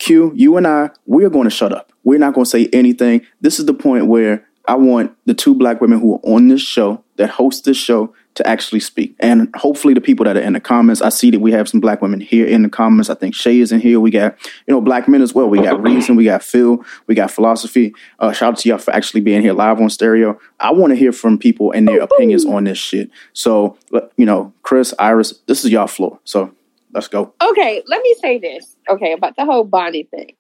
Q. 0.02 0.32
You 0.34 0.56
and 0.56 0.66
I, 0.66 0.90
we 1.06 1.24
are 1.24 1.30
going 1.30 1.44
to 1.44 1.50
shut 1.50 1.72
up. 1.72 1.92
We're 2.02 2.18
not 2.18 2.34
going 2.34 2.44
to 2.44 2.50
say 2.50 2.68
anything. 2.72 3.24
This 3.40 3.60
is 3.60 3.66
the 3.66 3.74
point 3.74 4.08
where 4.08 4.44
I 4.66 4.74
want 4.74 5.16
the 5.26 5.34
two 5.34 5.54
black 5.54 5.80
women 5.80 6.00
who 6.00 6.14
are 6.14 6.20
on 6.24 6.48
this 6.48 6.60
show 6.60 7.04
that 7.16 7.30
host 7.30 7.64
this 7.64 7.76
show 7.76 8.12
to 8.34 8.44
actually 8.44 8.80
speak. 8.80 9.14
And 9.20 9.54
hopefully 9.54 9.94
the 9.94 10.00
people 10.00 10.24
that 10.24 10.36
are 10.36 10.40
in 10.40 10.54
the 10.54 10.60
comments, 10.60 11.02
I 11.02 11.10
see 11.10 11.30
that 11.30 11.38
we 11.38 11.52
have 11.52 11.68
some 11.68 11.78
black 11.78 12.02
women 12.02 12.20
here 12.20 12.46
in 12.46 12.62
the 12.62 12.68
comments. 12.68 13.10
I 13.10 13.14
think 13.14 13.34
Shay 13.34 13.60
is 13.60 13.70
in 13.70 13.80
here. 13.80 14.00
We 14.00 14.10
got, 14.10 14.36
you 14.66 14.74
know, 14.74 14.80
black 14.80 15.06
men 15.06 15.22
as 15.22 15.34
well. 15.34 15.48
We 15.48 15.62
got 15.62 15.80
Reason, 15.80 16.16
we 16.16 16.24
got 16.24 16.42
Phil, 16.42 16.84
we 17.06 17.14
got 17.14 17.30
Philosophy. 17.30 17.94
Uh, 18.18 18.32
shout 18.32 18.54
out 18.54 18.58
to 18.58 18.68
y'all 18.68 18.78
for 18.78 18.92
actually 18.92 19.20
being 19.20 19.42
here 19.42 19.52
live 19.52 19.80
on 19.80 19.88
stereo. 19.88 20.36
I 20.58 20.72
want 20.72 20.90
to 20.90 20.96
hear 20.96 21.12
from 21.12 21.38
people 21.38 21.70
and 21.70 21.86
their 21.86 22.00
opinions 22.00 22.44
on 22.44 22.64
this 22.64 22.78
shit. 22.78 23.08
So, 23.34 23.76
you 24.16 24.26
know, 24.26 24.52
Chris, 24.62 24.94
Iris, 24.98 25.34
this 25.46 25.64
is 25.64 25.70
y'all 25.70 25.86
floor. 25.86 26.18
So 26.24 26.52
let's 26.92 27.06
go. 27.08 27.34
Okay, 27.40 27.82
let 27.86 28.02
me 28.02 28.16
say 28.20 28.38
this. 28.38 28.71
Okay, 28.88 29.12
about 29.12 29.36
the 29.36 29.44
whole 29.44 29.64
Bonnie 29.64 30.04
thing. 30.04 30.34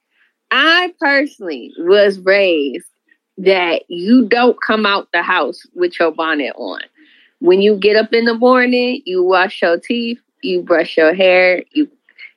I 0.50 0.92
personally 1.00 1.72
was 1.78 2.18
raised 2.18 2.86
that 3.38 3.84
you 3.88 4.26
don't 4.28 4.60
come 4.60 4.84
out 4.84 5.08
the 5.12 5.22
house 5.22 5.62
with 5.74 5.98
your 5.98 6.10
bonnet 6.12 6.52
on. 6.56 6.80
When 7.40 7.60
you 7.60 7.76
get 7.76 7.96
up 7.96 8.12
in 8.12 8.26
the 8.26 8.34
morning, 8.34 9.02
you 9.06 9.24
wash 9.24 9.62
your 9.62 9.80
teeth, 9.80 10.18
you 10.42 10.62
brush 10.62 10.96
your 10.96 11.14
hair, 11.14 11.64
you 11.72 11.90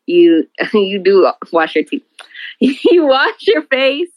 you 0.05 0.47
you 0.73 0.99
do 0.99 1.29
wash 1.51 1.75
your 1.75 1.83
teeth. 1.83 2.03
you 2.59 3.05
wash 3.05 3.47
your 3.47 3.63
face, 3.63 4.09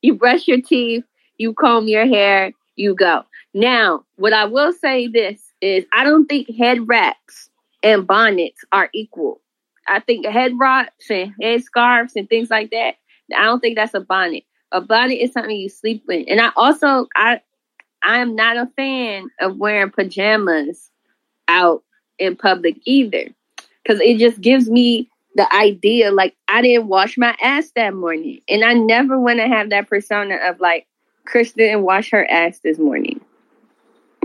you 0.00 0.14
brush 0.14 0.48
your 0.48 0.60
teeth, 0.60 1.04
you 1.36 1.52
comb 1.52 1.88
your 1.88 2.06
hair, 2.06 2.52
you 2.76 2.94
go. 2.94 3.22
Now, 3.54 4.04
what 4.16 4.32
I 4.32 4.46
will 4.46 4.72
say 4.72 5.08
this 5.08 5.40
is 5.60 5.84
I 5.92 6.04
don't 6.04 6.26
think 6.26 6.48
head 6.56 6.88
wraps 6.88 7.50
and 7.82 8.06
bonnets 8.06 8.64
are 8.72 8.88
equal. 8.94 9.41
I 9.88 10.00
think 10.00 10.26
head 10.26 10.52
wraps 10.58 11.10
and 11.10 11.34
head 11.40 11.62
scarves 11.62 12.14
and 12.16 12.28
things 12.28 12.50
like 12.50 12.70
that. 12.70 12.96
I 13.36 13.44
don't 13.44 13.60
think 13.60 13.76
that's 13.76 13.94
a 13.94 14.00
bonnet. 14.00 14.44
A 14.72 14.80
bonnet 14.80 15.14
is 15.14 15.32
something 15.32 15.56
you 15.56 15.68
sleep 15.68 16.04
with. 16.06 16.26
And 16.28 16.40
I 16.40 16.50
also 16.56 17.08
I 17.14 17.40
I 18.02 18.18
am 18.18 18.34
not 18.34 18.56
a 18.56 18.70
fan 18.76 19.28
of 19.40 19.58
wearing 19.58 19.90
pajamas 19.90 20.90
out 21.48 21.82
in 22.18 22.36
public 22.36 22.76
either. 22.84 23.28
Cause 23.86 23.98
it 24.00 24.18
just 24.18 24.40
gives 24.40 24.70
me 24.70 25.08
the 25.34 25.52
idea 25.54 26.12
like 26.12 26.36
I 26.48 26.62
didn't 26.62 26.88
wash 26.88 27.18
my 27.18 27.36
ass 27.42 27.72
that 27.74 27.94
morning. 27.94 28.40
And 28.48 28.64
I 28.64 28.74
never 28.74 29.18
want 29.18 29.38
to 29.38 29.48
have 29.48 29.70
that 29.70 29.88
persona 29.88 30.36
of 30.36 30.60
like 30.60 30.86
Chris 31.24 31.52
didn't 31.52 31.82
wash 31.82 32.10
her 32.10 32.30
ass 32.30 32.60
this 32.60 32.78
morning. 32.78 33.20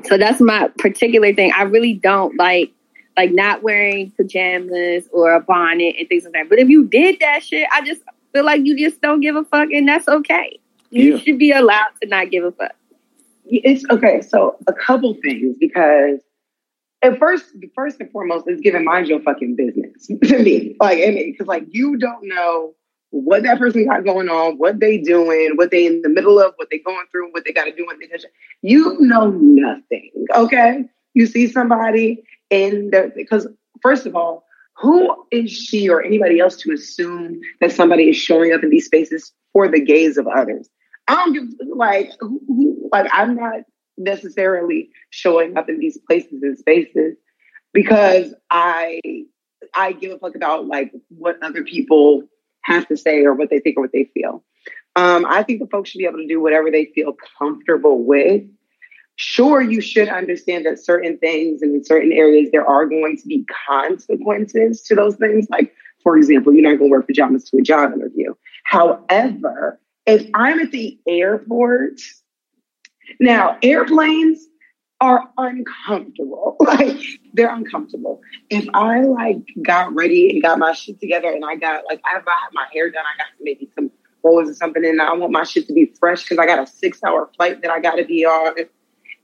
So 0.03 0.17
that's 0.17 0.39
my 0.39 0.69
particular 0.77 1.33
thing. 1.33 1.51
I 1.55 1.63
really 1.63 1.93
don't 1.93 2.37
like 2.37 2.71
like 3.17 3.31
not 3.31 3.63
wearing 3.63 4.11
pajamas 4.11 5.09
or 5.11 5.33
a 5.33 5.41
bonnet 5.41 5.95
and 5.97 6.07
things 6.07 6.23
like 6.23 6.33
that. 6.33 6.49
But 6.49 6.59
if 6.59 6.69
you 6.69 6.85
did 6.85 7.19
that 7.19 7.43
shit, 7.43 7.67
I 7.73 7.83
just 7.83 8.01
feel 8.31 8.45
like 8.45 8.61
you 8.63 8.77
just 8.77 9.01
don't 9.01 9.19
give 9.19 9.35
a 9.35 9.43
fuck 9.43 9.69
and 9.71 9.87
that's 9.87 10.07
okay. 10.07 10.59
You 10.91 11.15
yeah. 11.15 11.23
should 11.23 11.39
be 11.39 11.51
allowed 11.51 11.89
to 12.01 12.07
not 12.07 12.29
give 12.29 12.43
a 12.43 12.51
fuck. 12.51 12.75
It's 13.45 13.83
okay. 13.89 14.21
So 14.21 14.57
a 14.67 14.73
couple 14.73 15.15
things 15.23 15.55
because 15.59 16.19
at 17.01 17.17
first, 17.19 17.45
first 17.75 17.99
and 17.99 18.11
foremost, 18.11 18.47
is 18.47 18.59
giving 18.61 18.83
mind 18.83 19.07
your 19.07 19.21
fucking 19.21 19.55
business 19.55 20.07
to 20.29 20.39
me. 20.39 20.75
Like, 20.79 20.97
because 20.97 21.47
like 21.47 21.65
you 21.69 21.97
don't 21.97 22.27
know 22.27 22.75
what 23.11 23.43
that 23.43 23.57
person 23.57 23.87
got 23.87 24.03
going 24.03 24.29
on, 24.29 24.57
what 24.57 24.79
they 24.79 24.97
doing, 24.97 25.53
what 25.55 25.71
they 25.71 25.85
in 25.85 26.01
the 26.01 26.09
middle 26.09 26.39
of, 26.39 26.53
what 26.57 26.69
they 26.69 26.79
going 26.79 27.05
through, 27.11 27.31
what 27.31 27.45
they 27.45 27.53
got 27.53 27.65
to 27.65 27.71
do, 27.71 27.85
when 27.85 27.97
they 27.99 28.07
you 28.61 28.97
know 28.99 29.29
nothing. 29.29 30.11
Okay, 30.35 30.85
you 31.13 31.25
see 31.25 31.47
somebody 31.47 32.23
in 32.49 32.91
because 33.15 33.47
first 33.81 34.05
of 34.05 34.15
all, 34.15 34.45
who 34.75 35.25
is 35.31 35.51
she 35.51 35.89
or 35.89 36.03
anybody 36.03 36.39
else 36.39 36.55
to 36.57 36.71
assume 36.71 37.39
that 37.61 37.71
somebody 37.71 38.09
is 38.09 38.17
showing 38.17 38.53
up 38.53 38.63
in 38.63 38.69
these 38.69 38.85
spaces 38.85 39.33
for 39.53 39.67
the 39.67 39.81
gaze 39.81 40.17
of 40.17 40.27
others? 40.27 40.69
I 41.07 41.15
don't 41.15 41.33
give 41.33 41.67
like 41.75 42.11
who, 42.19 42.89
like 42.91 43.09
I'm 43.11 43.35
not 43.35 43.61
necessarily 43.97 44.89
showing 45.09 45.57
up 45.57 45.69
in 45.69 45.79
these 45.79 45.97
places 46.07 46.43
and 46.43 46.57
spaces 46.57 47.17
because 47.73 48.33
I 48.51 49.01
I 49.73 49.93
give 49.93 50.11
a 50.11 50.19
fuck 50.19 50.35
about 50.35 50.67
like 50.67 50.91
what 51.09 51.41
other 51.41 51.63
people 51.63 52.23
have 52.61 52.87
to 52.87 52.97
say 52.97 53.23
or 53.23 53.33
what 53.33 53.49
they 53.49 53.59
think 53.59 53.77
or 53.77 53.81
what 53.81 53.91
they 53.93 54.09
feel. 54.13 54.43
Um, 54.95 55.25
I 55.25 55.43
think 55.43 55.59
the 55.59 55.67
folks 55.67 55.89
should 55.89 55.99
be 55.99 56.05
able 56.05 56.17
to 56.17 56.27
do 56.27 56.41
whatever 56.41 56.71
they 56.71 56.85
feel 56.85 57.15
comfortable 57.37 58.03
with. 58.03 58.43
Sure, 59.17 59.61
you 59.61 59.81
should 59.81 60.09
understand 60.09 60.65
that 60.67 60.83
certain 60.83 61.17
things 61.17 61.63
and 61.63 61.75
in 61.75 61.83
certain 61.83 62.11
areas 62.11 62.49
there 62.51 62.65
are 62.65 62.85
going 62.85 63.17
to 63.17 63.27
be 63.27 63.43
consequences 63.67 64.83
to 64.83 64.93
those 64.93 65.15
things. 65.15 65.47
Like, 65.49 65.73
for 66.03 66.17
example, 66.17 66.53
you're 66.53 66.61
not 66.61 66.77
going 66.77 66.89
to 66.89 66.91
wear 66.91 67.01
pajamas 67.01 67.49
to 67.49 67.57
a 67.57 67.61
job 67.61 67.93
interview. 67.93 68.35
However, 68.63 69.79
if 70.05 70.29
I'm 70.35 70.59
at 70.59 70.71
the 70.71 70.99
airport, 71.07 71.99
now 73.19 73.57
airplanes 73.63 74.45
are 75.01 75.23
uncomfortable. 75.37 76.55
Like 76.67 76.97
they're 77.33 77.53
uncomfortable. 77.53 78.21
If 78.49 78.67
I 78.73 79.01
like 79.01 79.37
got 79.65 79.95
ready 79.95 80.29
and 80.29 80.41
got 80.43 80.59
my 80.59 80.73
shit 80.73 80.99
together 80.99 81.29
and 81.29 81.45
I 81.45 81.55
got 81.55 81.85
like 81.85 82.01
I 82.05 82.15
have 82.15 82.25
my 82.53 82.67
hair 82.73 82.91
done, 82.91 83.03
I 83.05 83.17
got 83.17 83.27
maybe 83.39 83.69
some 83.73 83.89
rolls 84.23 84.49
or 84.49 84.53
something, 84.53 84.85
and 84.85 85.01
I 85.01 85.13
want 85.13 85.31
my 85.31 85.43
shit 85.43 85.65
to 85.67 85.73
be 85.73 85.93
fresh 85.99 86.23
because 86.23 86.39
I 86.39 86.45
got 86.45 86.59
a 86.59 86.67
six 86.67 87.01
hour 87.03 87.29
flight 87.35 87.61
that 87.61 87.71
I 87.71 87.79
got 87.79 87.95
to 87.95 88.05
be 88.05 88.25
on, 88.25 88.55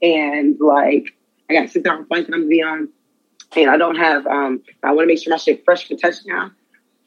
and 0.04 0.60
like 0.60 1.16
I 1.50 1.54
got 1.54 1.70
six 1.72 1.88
hour 1.90 2.06
flight 2.06 2.28
that 2.28 2.34
I'm 2.34 2.42
gonna 2.42 2.50
be 2.50 2.62
on, 2.62 2.90
and 3.56 3.70
I 3.72 3.78
don't 3.78 3.96
have 3.96 4.28
um 4.28 4.62
I 4.84 4.92
want 4.92 5.06
to 5.06 5.08
make 5.08 5.24
sure 5.24 5.32
my 5.32 5.38
shit 5.38 5.66
fresh 5.66 5.88
for 5.88 5.96
touchdown. 5.96 6.54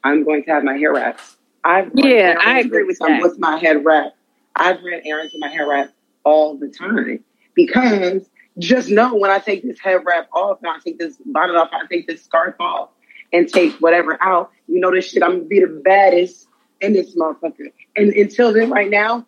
I'm 0.02 0.24
going 0.24 0.44
to 0.44 0.50
have 0.50 0.64
my 0.64 0.76
hair 0.76 0.92
wrapped 0.92 1.20
I've 1.66 1.90
yeah, 1.94 2.36
I 2.40 2.60
agree 2.60 2.84
with 2.84 2.98
that. 3.00 3.20
With 3.20 3.40
my 3.40 3.56
head 3.58 3.84
wrap, 3.84 4.14
I've 4.54 4.82
ran 4.82 5.02
errands 5.04 5.32
with 5.32 5.40
my 5.40 5.48
hair 5.48 5.68
wrap 5.68 5.92
all 6.24 6.56
the 6.56 6.68
time 6.68 7.24
because 7.54 8.30
just 8.58 8.88
know 8.88 9.16
when 9.16 9.32
I 9.32 9.40
take 9.40 9.64
this 9.64 9.80
head 9.80 10.02
wrap 10.06 10.28
off 10.32 10.58
and 10.62 10.70
I 10.70 10.78
take 10.78 10.98
this 10.98 11.16
bonnet 11.26 11.56
off, 11.56 11.70
I 11.72 11.84
take 11.86 12.06
this 12.06 12.22
scarf 12.22 12.54
off 12.60 12.90
and 13.32 13.48
take 13.48 13.72
whatever 13.78 14.16
out, 14.22 14.52
you 14.68 14.78
know 14.78 14.92
this 14.92 15.10
shit, 15.10 15.24
I'm 15.24 15.38
gonna 15.38 15.44
be 15.44 15.58
the 15.58 15.82
baddest 15.84 16.46
in 16.80 16.92
this 16.92 17.16
motherfucker. 17.16 17.72
And 17.96 18.12
until 18.12 18.52
then, 18.52 18.70
right 18.70 18.88
now, 18.88 19.26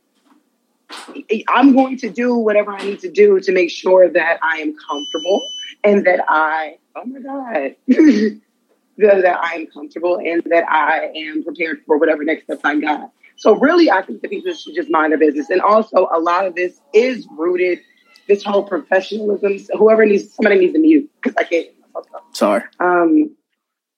I'm 1.49 1.75
going 1.75 1.99
to 1.99 2.11
do 2.11 2.35
whatever 2.35 2.73
I 2.73 2.85
need 2.85 3.01
to 3.01 3.11
do 3.11 3.41
to 3.41 3.53
make 3.53 3.71
sure 3.71 4.09
that 4.09 4.39
I 4.43 4.59
am 4.59 4.75
comfortable 4.89 5.49
and 5.85 6.07
that 6.07 6.21
I, 6.29 6.79
oh 6.97 7.05
my 7.05 7.21
God. 7.21 7.77
that, 8.99 9.39
I 9.41 9.55
am 9.55 9.67
comfortable 9.67 10.19
and 10.19 10.43
that 10.47 10.65
I 10.69 11.13
am 11.15 11.45
prepared 11.45 11.83
for 11.87 11.99
whatever 11.99 12.25
next 12.25 12.45
steps 12.45 12.63
I 12.65 12.81
got. 12.81 13.13
So 13.37 13.55
really, 13.55 13.91
I 13.91 14.03
think 14.03 14.23
the 14.23 14.29
people 14.29 14.53
should 14.53 14.75
just 14.75 14.91
mind 14.91 15.13
their 15.13 15.19
business. 15.19 15.49
And 15.51 15.61
also, 15.61 16.09
a 16.13 16.19
lot 16.19 16.47
of 16.47 16.55
this 16.55 16.81
is 16.93 17.27
rooted 17.37 17.81
this 18.27 18.43
whole 18.43 18.65
professionalism. 18.65 19.59
So 19.59 19.77
whoever 19.77 20.05
needs 20.05 20.35
somebody 20.35 20.59
needs 20.59 20.73
to 20.73 20.81
mute 20.81 21.11
because 21.23 21.37
I 21.37 21.45
can't. 21.45 21.69
Sorry. 22.33 22.63
Um, 22.81 23.35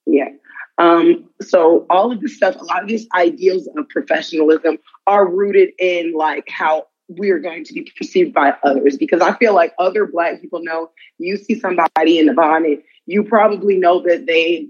yeah. 0.07 0.29
Um, 0.79 1.29
so 1.43 1.87
all 1.91 2.11
of 2.11 2.21
this 2.21 2.37
stuff, 2.37 2.57
a 2.57 2.65
lot 2.65 2.83
of 2.83 2.89
these 2.89 3.07
ideals 3.15 3.69
of 3.77 3.89
professionalism 3.89 4.79
are 5.07 5.29
rooted 5.29 5.71
in 5.79 6.13
like 6.13 6.49
how 6.49 6.87
we're 7.09 7.41
going 7.41 7.65
to 7.65 7.73
be 7.73 7.91
perceived 7.97 8.33
by 8.33 8.55
others. 8.63 8.97
Because 8.97 9.21
I 9.21 9.35
feel 9.37 9.55
like 9.55 9.75
other 9.79 10.07
black 10.07 10.41
people 10.41 10.63
know 10.63 10.91
you 11.19 11.37
see 11.37 11.59
somebody 11.59 12.19
in 12.19 12.27
the 12.27 12.35
bonnet, 12.35 12.85
you 13.07 13.25
probably 13.25 13.77
know 13.77 14.01
that 14.03 14.27
they 14.27 14.69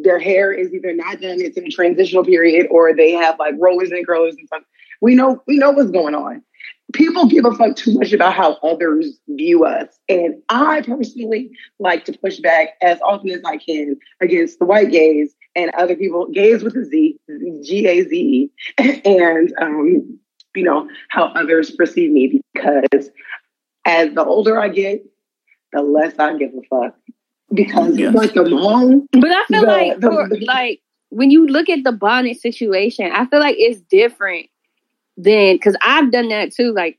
their 0.00 0.20
hair 0.20 0.52
is 0.52 0.72
either 0.72 0.94
not 0.94 1.20
done, 1.20 1.40
it's 1.40 1.56
in 1.56 1.66
a 1.66 1.70
transitional 1.70 2.24
period, 2.24 2.68
or 2.70 2.94
they 2.94 3.12
have 3.12 3.36
like 3.38 3.54
rollers 3.58 3.90
and 3.90 4.06
curlers 4.06 4.36
and 4.36 4.46
stuff. 4.46 4.62
We 5.00 5.14
know 5.14 5.42
we 5.46 5.58
know 5.58 5.70
what's 5.70 5.90
going 5.90 6.14
on 6.14 6.42
people 6.92 7.26
give 7.26 7.44
a 7.44 7.52
fuck 7.52 7.76
too 7.76 7.94
much 7.94 8.12
about 8.12 8.34
how 8.34 8.54
others 8.62 9.18
view 9.28 9.64
us. 9.64 9.98
And 10.08 10.42
I 10.48 10.82
personally 10.82 11.50
like 11.78 12.04
to 12.06 12.18
push 12.18 12.38
back 12.38 12.70
as 12.80 12.98
often 13.02 13.30
as 13.30 13.42
I 13.44 13.58
can 13.58 13.96
against 14.20 14.58
the 14.58 14.64
white 14.64 14.90
gays 14.90 15.34
and 15.58 15.70
other 15.74 15.96
people, 15.96 16.26
gays 16.28 16.62
with 16.62 16.76
a 16.76 16.84
Z, 16.84 17.18
G 17.62 17.86
A 17.86 18.02
Z 18.02 18.16
E, 18.16 18.50
and, 19.04 19.52
um, 19.60 20.18
you 20.54 20.64
know, 20.64 20.88
how 21.08 21.26
others 21.26 21.70
perceive 21.70 22.10
me 22.10 22.40
because 22.54 23.10
as 23.84 24.14
the 24.14 24.24
older 24.24 24.60
I 24.60 24.68
get, 24.68 25.04
the 25.72 25.82
less 25.82 26.18
I 26.18 26.36
give 26.36 26.50
a 26.50 26.62
fuck. 26.68 26.94
Because 27.52 27.98
yeah. 27.98 28.10
like 28.10 28.34
the 28.34 28.44
mom. 28.48 29.08
But 29.12 29.30
I 29.30 29.44
feel 29.46 29.60
the, 29.62 29.66
like, 29.66 30.00
the, 30.00 30.10
for, 30.10 30.28
like, 30.42 30.80
when 31.10 31.30
you 31.30 31.46
look 31.46 31.68
at 31.68 31.84
the 31.84 31.92
bonnet 31.92 32.40
situation, 32.40 33.10
I 33.12 33.26
feel 33.26 33.40
like 33.40 33.56
it's 33.58 33.80
different 33.80 34.46
than 35.16 35.56
because 35.56 35.76
I've 35.82 36.12
done 36.12 36.28
that 36.28 36.54
too, 36.54 36.72
like 36.72 36.98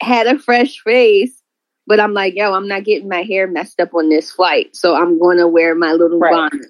had 0.00 0.26
a 0.26 0.38
fresh 0.38 0.78
face, 0.80 1.42
but 1.86 2.00
I'm 2.00 2.14
like, 2.14 2.34
yo, 2.34 2.54
I'm 2.54 2.68
not 2.68 2.84
getting 2.84 3.08
my 3.08 3.22
hair 3.22 3.46
messed 3.46 3.80
up 3.80 3.94
on 3.94 4.08
this 4.08 4.30
flight, 4.30 4.74
so 4.74 4.96
I'm 4.96 5.18
going 5.18 5.38
to 5.38 5.48
wear 5.48 5.74
my 5.74 5.92
little 5.92 6.18
right. 6.18 6.50
bonnet. 6.50 6.66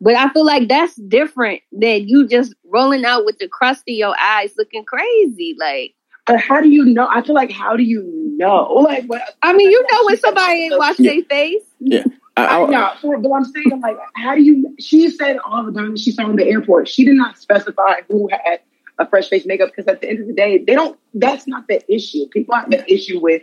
But 0.00 0.14
I 0.14 0.28
feel 0.32 0.46
like 0.46 0.68
that's 0.68 0.94
different 0.94 1.62
than 1.72 2.08
you 2.08 2.28
just 2.28 2.54
rolling 2.64 3.04
out 3.04 3.24
with 3.24 3.38
the 3.38 3.48
crust 3.48 3.82
in 3.86 3.96
your 3.96 4.14
eyes, 4.20 4.52
looking 4.56 4.84
crazy, 4.84 5.56
like. 5.58 5.94
But 6.26 6.40
how 6.40 6.60
do 6.60 6.68
you 6.68 6.84
know? 6.84 7.08
I 7.10 7.22
feel 7.22 7.34
like 7.34 7.50
how 7.50 7.76
do 7.76 7.82
you 7.82 8.04
know? 8.36 8.64
Like, 8.84 9.06
what, 9.06 9.22
I 9.42 9.54
mean, 9.54 9.70
you 9.70 9.82
know 9.90 9.98
when 10.04 10.18
somebody 10.18 10.64
ain't 10.64 10.78
wash 10.78 10.98
yeah. 10.98 11.12
their 11.12 11.24
face. 11.24 11.62
Yeah. 11.80 12.04
I, 12.36 12.62
I, 12.62 12.66
no, 12.66 13.18
but 13.18 13.32
I'm 13.32 13.44
saying 13.44 13.80
like, 13.82 13.96
how 14.14 14.36
do 14.36 14.42
you? 14.42 14.76
She 14.78 15.10
said 15.10 15.38
all 15.38 15.64
the 15.64 15.72
time 15.72 15.96
she 15.96 16.12
saw 16.12 16.28
in 16.30 16.36
the 16.36 16.46
airport. 16.46 16.86
She 16.86 17.04
did 17.04 17.14
not 17.14 17.38
specify 17.38 18.02
who 18.08 18.28
had 18.30 18.60
a 18.98 19.08
fresh 19.08 19.28
face 19.28 19.46
makeup 19.46 19.70
because 19.74 19.88
at 19.88 20.00
the 20.00 20.08
end 20.08 20.20
of 20.20 20.26
the 20.28 20.34
day, 20.34 20.58
they 20.58 20.74
don't. 20.74 20.98
That's 21.14 21.48
not 21.48 21.66
the 21.66 21.82
issue. 21.92 22.28
People 22.28 22.54
have 22.54 22.70
the 22.70 22.92
issue 22.92 23.18
with 23.18 23.42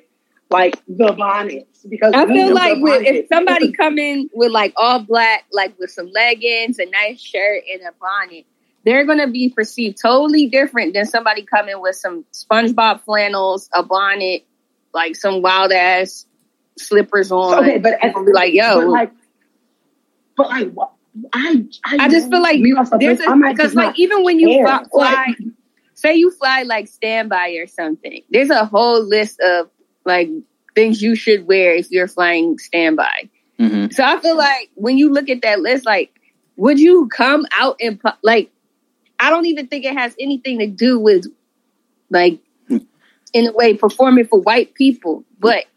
like 0.50 0.82
the 0.88 1.12
bonnets 1.12 1.75
because 1.90 2.14
I 2.14 2.26
feel 2.26 2.54
like 2.54 2.78
with, 2.80 3.04
if 3.06 3.28
somebody 3.28 3.72
come 3.80 3.98
in 3.98 4.30
with 4.34 4.52
like 4.52 4.74
all 4.76 5.00
black, 5.00 5.46
like 5.52 5.78
with 5.80 5.92
some 5.92 6.10
leggings, 6.12 6.80
a 6.80 6.86
nice 6.86 7.22
shirt, 7.22 7.64
and 7.72 7.82
a 7.82 7.92
bonnet, 8.00 8.46
they're 8.84 9.06
gonna 9.06 9.30
be 9.30 9.50
perceived 9.50 9.98
totally 10.02 10.48
different 10.48 10.94
than 10.94 11.06
somebody 11.06 11.44
coming 11.44 11.82
with 11.82 11.96
some 11.96 12.26
SpongeBob 12.34 13.02
flannels, 13.02 13.70
a 13.74 13.84
bonnet, 13.84 14.46
like 14.94 15.16
some 15.16 15.42
wild 15.42 15.72
ass 15.72 16.26
slippers 16.78 17.32
on. 17.32 17.60
Okay, 17.60 17.78
but 17.78 18.00
be 18.02 18.32
like, 18.32 18.54
yo, 18.54 18.82
but 18.82 18.90
like, 18.90 19.12
but 20.38 20.48
like, 20.48 20.72
what? 20.72 20.92
I, 21.34 21.66
I, 21.86 21.98
I 22.02 22.10
just 22.10 22.30
feel 22.30 22.42
like 22.42 22.62
there's 23.00 23.22
a, 23.22 23.36
because 23.50 23.74
like 23.74 23.98
even 23.98 24.24
when 24.24 24.38
you 24.38 24.62
fly, 24.64 24.84
fly 24.92 25.36
say 25.94 26.16
you 26.16 26.30
fly 26.32 26.64
like 26.64 26.88
standby 26.88 27.52
or 27.52 27.68
something, 27.68 28.22
there's 28.30 28.50
a 28.50 28.66
whole 28.66 29.02
list 29.02 29.40
of 29.40 29.70
like 30.06 30.30
things 30.76 31.02
you 31.02 31.16
should 31.16 31.48
wear 31.48 31.74
if 31.74 31.90
you're 31.90 32.08
flying 32.08 32.60
standby. 32.60 33.30
Mm-hmm. 33.60 33.92
So 33.92 34.04
I 34.04 34.20
feel 34.20 34.38
like 34.38 34.70
when 34.76 34.98
you 34.98 35.12
look 35.12 35.30
at 35.30 35.42
that 35.42 35.62
list, 35.62 35.86
like, 35.86 36.12
would 36.58 36.80
you 36.80 37.08
come 37.08 37.46
out 37.58 37.78
and 37.82 38.00
like? 38.22 38.52
I 39.18 39.30
don't 39.30 39.46
even 39.46 39.68
think 39.68 39.86
it 39.86 39.94
has 39.94 40.14
anything 40.20 40.60
to 40.60 40.68
do 40.68 41.00
with 41.00 41.26
like, 42.10 42.38
in 42.68 43.48
a 43.48 43.54
way, 43.54 43.74
performing 43.74 44.28
for 44.28 44.42
white 44.42 44.74
people. 44.74 45.24
But 45.40 45.68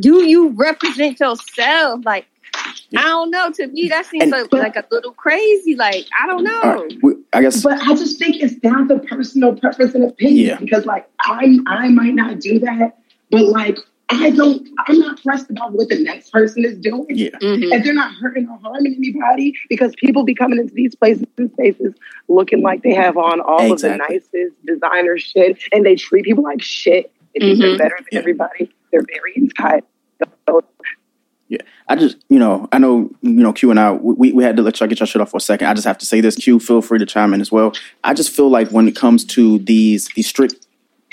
do 0.00 0.24
you 0.24 0.50
represent 0.50 1.18
yourself? 1.18 2.04
Like, 2.04 2.26
I 2.54 3.02
don't 3.02 3.32
know. 3.32 3.50
To 3.50 3.66
me, 3.66 3.88
that 3.88 4.06
seems 4.06 4.22
and, 4.22 4.30
like, 4.30 4.50
but, 4.50 4.60
like, 4.60 4.76
a 4.76 4.84
little 4.92 5.12
crazy. 5.12 5.74
Like 5.74 6.06
I 6.22 6.28
don't 6.28 6.44
know. 6.44 6.88
Right. 7.02 7.16
I 7.32 7.42
guess, 7.42 7.64
but 7.64 7.80
I 7.80 7.96
just 7.96 8.16
think 8.18 8.36
it's 8.36 8.54
down 8.54 8.86
to 8.88 9.00
personal 9.00 9.56
preference 9.56 9.94
and 9.96 10.04
opinion. 10.04 10.46
Yeah. 10.46 10.58
Because 10.58 10.86
like 10.86 11.08
I, 11.20 11.58
I 11.66 11.88
might 11.88 12.14
not 12.14 12.38
do 12.38 12.60
that, 12.60 12.96
but 13.32 13.42
like 13.42 13.78
I 14.10 14.30
don't. 14.30 14.66
I'm 14.86 14.98
not 14.98 15.22
pressed 15.22 15.50
about 15.50 15.72
what 15.72 15.88
the 15.88 15.98
next 16.02 16.30
person 16.32 16.64
is 16.64 16.78
doing. 16.78 17.06
Yeah. 17.10 17.30
Mm-hmm. 17.42 17.72
And 17.72 17.84
they're 17.84 17.92
not 17.92 18.14
hurting 18.14 18.48
or 18.48 18.58
harming 18.58 18.94
anybody 18.94 19.54
because 19.68 19.94
people 19.96 20.24
be 20.24 20.34
coming 20.34 20.58
into 20.58 20.72
these 20.72 20.94
places 20.94 21.26
and 21.36 21.50
spaces 21.52 21.94
looking 22.28 22.62
like 22.62 22.82
they 22.82 22.94
have 22.94 23.18
on 23.18 23.40
all 23.40 23.72
exactly. 23.72 23.90
of 23.90 24.22
the 24.32 24.40
nicest 24.40 24.66
designer 24.66 25.18
shit, 25.18 25.58
and 25.72 25.84
they 25.84 25.94
treat 25.94 26.24
people 26.24 26.44
like 26.44 26.62
shit. 26.62 27.12
They 27.34 27.40
think 27.40 27.58
mm-hmm. 27.58 27.60
they're 27.60 27.78
better 27.78 27.96
than 27.98 28.06
yeah. 28.12 28.18
everybody. 28.18 28.70
They're 28.90 29.04
very 29.06 29.36
entitled. 29.36 29.84
Yeah, 31.50 31.62
I 31.88 31.96
just, 31.96 32.18
you 32.28 32.38
know, 32.38 32.68
I 32.72 32.78
know, 32.78 33.10
you 33.22 33.30
know, 33.32 33.54
Q 33.54 33.70
and 33.70 33.80
I, 33.80 33.92
we, 33.92 34.32
we 34.32 34.44
had 34.44 34.56
to 34.58 34.62
let 34.62 34.80
y'all 34.80 34.88
get 34.88 35.00
your 35.00 35.06
shit 35.06 35.22
off 35.22 35.30
for 35.30 35.38
a 35.38 35.40
second. 35.40 35.66
I 35.66 35.72
just 35.72 35.86
have 35.86 35.96
to 35.98 36.04
say 36.04 36.20
this, 36.20 36.36
Q, 36.36 36.60
feel 36.60 36.82
free 36.82 36.98
to 36.98 37.06
chime 37.06 37.32
in 37.32 37.40
as 37.40 37.50
well. 37.50 37.72
I 38.04 38.12
just 38.12 38.30
feel 38.30 38.50
like 38.50 38.68
when 38.68 38.86
it 38.86 38.94
comes 38.94 39.24
to 39.26 39.58
these 39.60 40.08
these 40.14 40.28
strict 40.28 40.66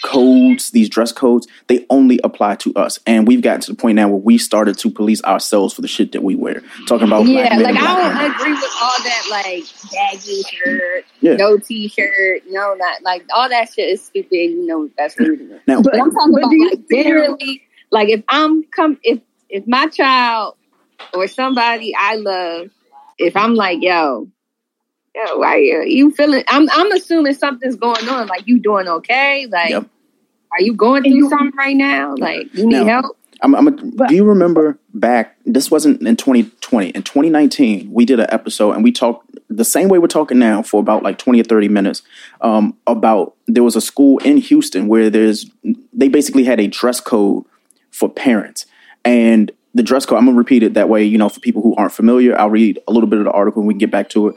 codes, 0.03 0.71
these 0.71 0.89
dress 0.89 1.11
codes, 1.11 1.47
they 1.67 1.85
only 1.89 2.19
apply 2.23 2.55
to 2.55 2.73
us. 2.75 2.99
And 3.05 3.27
we've 3.27 3.41
gotten 3.41 3.61
to 3.61 3.71
the 3.71 3.77
point 3.77 3.95
now 3.95 4.09
where 4.09 4.17
we 4.17 4.37
started 4.37 4.77
to 4.79 4.89
police 4.89 5.23
ourselves 5.23 5.73
for 5.73 5.81
the 5.81 5.87
shit 5.87 6.11
that 6.11 6.23
we 6.23 6.35
wear. 6.35 6.61
Talking 6.87 7.07
about 7.07 7.25
yeah, 7.25 7.55
like 7.57 7.75
I 7.75 8.21
don't 8.21 8.31
agree 8.31 8.53
with 8.53 8.71
all 8.81 9.03
that 9.03 9.27
like 9.29 9.63
baggy 9.91 10.43
shirt, 10.43 11.05
yeah. 11.21 11.35
no 11.35 11.57
t 11.57 11.87
shirt, 11.87 12.43
no 12.49 12.73
not 12.75 13.03
like 13.03 13.25
all 13.33 13.49
that 13.49 13.73
shit 13.73 13.89
is 13.89 14.05
stupid. 14.05 14.31
You 14.31 14.65
know 14.65 14.89
that's 14.97 15.19
rude. 15.19 15.61
Now, 15.67 15.81
but, 15.81 15.93
but 15.93 16.01
I'm 16.01 16.11
talking 16.11 16.37
about 16.37 16.71
like 16.71 16.89
generally, 16.89 17.63
like 17.91 18.09
if 18.09 18.23
I'm 18.29 18.63
come 18.65 18.99
if 19.03 19.19
if 19.49 19.65
my 19.67 19.87
child 19.87 20.55
or 21.13 21.27
somebody 21.27 21.93
I 21.97 22.15
love, 22.15 22.69
if 23.17 23.35
I'm 23.35 23.55
like, 23.55 23.81
yo, 23.81 24.29
yo, 25.15 25.37
why 25.37 25.57
you, 25.57 25.83
you 25.83 26.11
feeling? 26.11 26.43
I'm 26.47 26.69
I'm 26.71 26.91
assuming 26.91 27.33
something's 27.33 27.75
going 27.75 28.07
on. 28.09 28.27
Like 28.27 28.47
you 28.47 28.59
doing 28.59 28.87
okay? 28.87 29.47
Like, 29.47 29.69
yep. 29.69 29.87
are 30.51 30.61
you 30.61 30.73
going 30.75 31.03
through 31.03 31.13
you, 31.13 31.29
something 31.29 31.57
right 31.57 31.75
now? 31.75 32.15
Like 32.17 32.53
you 32.53 32.67
need 32.67 32.85
now, 32.85 33.01
help? 33.01 33.17
I'm, 33.41 33.53
I'm 33.55 33.67
a, 33.67 34.07
do 34.07 34.15
you 34.15 34.23
remember 34.23 34.77
back? 34.93 35.37
This 35.45 35.69
wasn't 35.69 36.01
in 36.01 36.15
2020. 36.15 36.89
In 36.89 37.03
2019, 37.03 37.91
we 37.91 38.05
did 38.05 38.19
an 38.19 38.27
episode 38.29 38.71
and 38.71 38.83
we 38.83 38.91
talked 38.91 39.29
the 39.49 39.65
same 39.65 39.89
way 39.89 39.99
we're 39.99 40.07
talking 40.07 40.39
now 40.39 40.61
for 40.61 40.79
about 40.79 41.03
like 41.03 41.17
20 41.17 41.39
or 41.41 41.43
30 41.43 41.67
minutes 41.67 42.01
um, 42.41 42.77
about 42.87 43.35
there 43.47 43.63
was 43.63 43.75
a 43.75 43.81
school 43.81 44.17
in 44.19 44.37
Houston 44.37 44.87
where 44.87 45.09
there's 45.09 45.49
they 45.93 46.07
basically 46.07 46.43
had 46.43 46.59
a 46.59 46.67
dress 46.67 46.99
code 46.99 47.45
for 47.91 48.09
parents 48.09 48.65
and 49.03 49.51
the 49.75 49.83
dress 49.83 50.05
code, 50.05 50.17
I'm 50.17 50.23
going 50.23 50.35
to 50.35 50.39
repeat 50.39 50.63
it 50.63 50.73
that 50.75 50.87
way, 50.87 51.03
you 51.03 51.17
know, 51.17 51.27
for 51.27 51.41
people 51.41 51.61
who 51.61 51.75
aren't 51.75 51.91
familiar. 51.91 52.39
I'll 52.39 52.49
read 52.49 52.79
a 52.87 52.93
little 52.93 53.09
bit 53.09 53.19
of 53.19 53.25
the 53.25 53.31
article 53.31 53.61
and 53.61 53.67
we 53.67 53.73
can 53.73 53.79
get 53.79 53.91
back 53.91 54.09
to 54.11 54.29
it. 54.29 54.35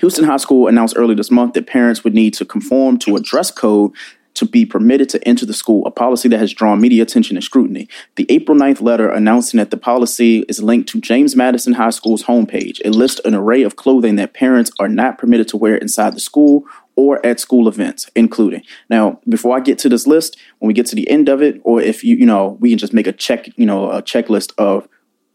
Houston 0.00 0.24
High 0.24 0.38
School 0.38 0.66
announced 0.66 0.94
early 0.96 1.14
this 1.14 1.30
month 1.30 1.52
that 1.54 1.66
parents 1.66 2.04
would 2.04 2.14
need 2.14 2.32
to 2.34 2.46
conform 2.46 2.98
to 3.00 3.16
a 3.16 3.20
dress 3.20 3.50
code 3.50 3.92
to 4.32 4.46
be 4.46 4.64
permitted 4.64 5.10
to 5.10 5.28
enter 5.28 5.44
the 5.44 5.52
school, 5.52 5.84
a 5.84 5.90
policy 5.90 6.26
that 6.28 6.38
has 6.38 6.54
drawn 6.54 6.80
media 6.80 7.02
attention 7.02 7.36
and 7.36 7.44
scrutiny. 7.44 7.86
The 8.16 8.24
April 8.30 8.56
9th 8.56 8.80
letter 8.80 9.10
announcing 9.10 9.58
that 9.58 9.70
the 9.70 9.76
policy 9.76 10.38
is 10.48 10.62
linked 10.62 10.88
to 10.90 11.00
James 11.02 11.36
Madison 11.36 11.74
High 11.74 11.90
School's 11.90 12.22
homepage. 12.22 12.80
It 12.82 12.92
lists 12.92 13.20
an 13.26 13.34
array 13.34 13.62
of 13.62 13.76
clothing 13.76 14.16
that 14.16 14.32
parents 14.32 14.70
are 14.78 14.88
not 14.88 15.18
permitted 15.18 15.48
to 15.48 15.58
wear 15.58 15.76
inside 15.76 16.14
the 16.14 16.20
school 16.20 16.64
or 16.96 17.24
at 17.26 17.38
school 17.38 17.68
events, 17.68 18.08
including. 18.16 18.62
Now, 18.88 19.20
before 19.28 19.54
I 19.54 19.60
get 19.60 19.78
to 19.80 19.90
this 19.90 20.06
list, 20.06 20.38
when 20.60 20.68
we 20.68 20.74
get 20.74 20.86
to 20.86 20.96
the 20.96 21.10
end 21.10 21.28
of 21.28 21.42
it, 21.42 21.60
or 21.62 21.82
if 21.82 22.02
you, 22.02 22.16
you 22.16 22.26
know, 22.26 22.56
we 22.60 22.70
can 22.70 22.78
just 22.78 22.94
make 22.94 23.06
a 23.06 23.12
check, 23.12 23.50
you 23.58 23.66
know, 23.66 23.90
a 23.90 24.02
checklist 24.02 24.52
of 24.56 24.88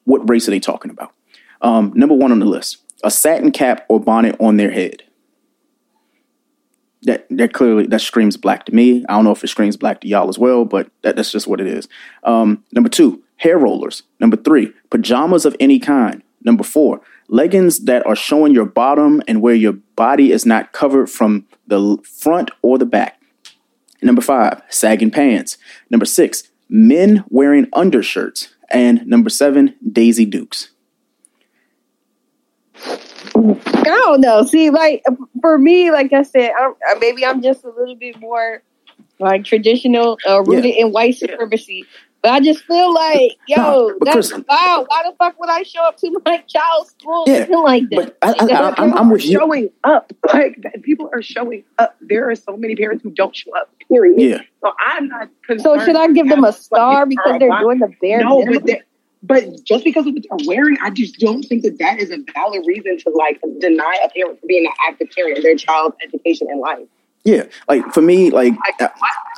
what 0.06 0.28
race 0.28 0.48
are 0.48 0.52
they 0.52 0.60
talking 0.60 0.90
about. 0.90 1.14
Um, 1.62 1.92
number 1.96 2.16
one 2.16 2.32
on 2.32 2.40
the 2.40 2.46
list, 2.46 2.85
a 3.06 3.12
satin 3.12 3.52
cap 3.52 3.86
or 3.88 4.00
bonnet 4.00 4.36
on 4.40 4.58
their 4.58 4.72
head. 4.72 5.04
That 7.04 7.28
that 7.30 7.54
clearly 7.54 7.86
that 7.88 8.02
screams 8.02 8.36
black 8.36 8.66
to 8.66 8.74
me. 8.74 9.06
I 9.08 9.14
don't 9.14 9.24
know 9.24 9.32
if 9.32 9.44
it 9.44 9.48
screams 9.48 9.78
black 9.78 10.02
to 10.02 10.08
y'all 10.08 10.28
as 10.28 10.40
well, 10.40 10.66
but 10.66 10.90
that, 11.04 11.16
that's 11.16 11.32
just 11.32 11.48
what 11.48 11.62
it 11.62 11.68
is. 11.68 11.88
Um, 12.24 12.64
number 12.72 12.90
two, 12.90 13.24
hair 13.38 13.60
rollers. 13.60 14.04
Number 14.20 14.36
three, 14.36 14.74
pajamas 14.90 15.46
of 15.46 15.56
any 15.60 15.78
kind. 15.78 16.24
Number 16.44 16.64
four, 16.64 17.02
leggings 17.28 17.86
that 17.86 18.06
are 18.08 18.16
showing 18.16 18.54
your 18.54 18.66
bottom 18.66 19.22
and 19.28 19.42
where 19.42 19.54
your 19.54 19.74
body 19.96 20.32
is 20.32 20.46
not 20.46 20.74
covered 20.74 21.08
from 21.08 21.46
the 21.68 21.98
front 22.04 22.50
or 22.64 22.80
the 22.80 22.86
back. 22.88 23.22
Number 24.02 24.22
five, 24.22 24.62
sagging 24.70 25.12
pants. 25.12 25.58
Number 25.92 26.06
six, 26.06 26.50
men 26.70 27.24
wearing 27.30 27.68
undershirts. 27.74 28.54
And 28.70 29.06
number 29.06 29.30
seven, 29.30 29.76
Daisy 29.92 30.26
Dukes. 30.26 30.72
I 32.86 33.84
don't 33.84 34.22
know. 34.22 34.44
See, 34.44 34.70
like 34.70 35.04
for 35.42 35.58
me, 35.58 35.92
like 35.92 36.14
I 36.14 36.24
said, 36.24 36.52
I'm, 36.58 36.72
uh, 36.72 37.00
maybe 37.00 37.26
I'm 37.26 37.42
just 37.42 37.64
a 37.64 37.70
little 37.70 37.96
bit 37.96 38.20
more 38.20 38.64
like 39.20 39.46
traditional, 39.46 40.18
uh, 40.28 40.42
rooted 40.44 40.76
yeah. 40.76 40.86
in 40.86 40.92
white 40.92 41.16
supremacy. 41.16 41.86
But 42.26 42.32
I 42.32 42.40
just 42.40 42.64
feel 42.64 42.92
like, 42.92 43.34
yo, 43.48 43.56
no, 43.56 43.98
that's 44.02 44.32
Chris, 44.32 44.44
wow. 44.50 44.84
Why 44.88 45.04
the 45.06 45.16
fuck 45.20 45.40
would 45.40 45.50
I 45.50 45.62
show 45.62 45.84
up 45.84 45.98
to 45.98 46.22
my 46.26 46.38
child's 46.48 46.90
school 46.90 47.24
yeah, 47.28 47.46
like 47.50 47.88
that? 47.92 48.16
But 48.20 48.40
I, 48.42 48.84
am 48.84 48.98
I'm 48.98 49.10
with 49.12 49.24
you. 49.24 49.38
Showing 49.38 49.70
up, 49.84 50.12
like 50.34 50.58
people 50.82 51.08
are 51.14 51.22
showing 51.22 51.64
up. 51.78 51.96
There 52.02 52.28
are 52.28 52.36
so 52.36 52.58
many 52.58 52.76
parents 52.76 53.04
who 53.04 53.12
don't 53.12 53.36
show 53.36 53.56
up. 53.56 53.70
Period. 53.88 54.20
Yeah. 54.20 54.42
So 54.62 54.74
I'm 54.80 55.08
not. 55.08 55.30
So 55.60 55.80
should 55.86 55.96
I 55.96 56.12
give 56.14 56.28
them 56.28 56.44
a 56.44 56.52
star 56.52 57.06
because 57.06 57.38
they're 57.38 57.60
doing 57.60 57.78
the 57.78 57.94
bare 58.02 58.24
no, 58.24 58.40
minimum? 58.40 58.82
But 59.26 59.36
but 59.36 59.64
just 59.66 59.84
because 59.84 60.08
of 60.08 60.14
what 60.14 60.24
they're 60.30 60.48
wearing, 60.48 60.78
I 60.82 60.90
just 60.90 61.20
don't 61.20 61.44
think 61.44 61.64
that 61.64 61.78
that 61.80 62.00
is 62.00 62.12
a 62.12 62.18
valid 62.34 62.64
reason 62.66 62.98
to 63.00 63.10
like 63.10 63.42
deny 63.60 64.00
a 64.04 64.10
parent 64.10 64.40
from 64.40 64.48
being 64.48 64.66
an 64.66 64.72
active 64.88 65.10
parent 65.12 65.38
in 65.38 65.44
their 65.44 65.56
child's 65.56 65.96
education 66.04 66.48
and 66.50 66.62
life. 66.62 66.88
Yeah, 67.26 67.46
like 67.68 67.92
for 67.92 68.04
me, 68.04 68.30
like 68.30 68.54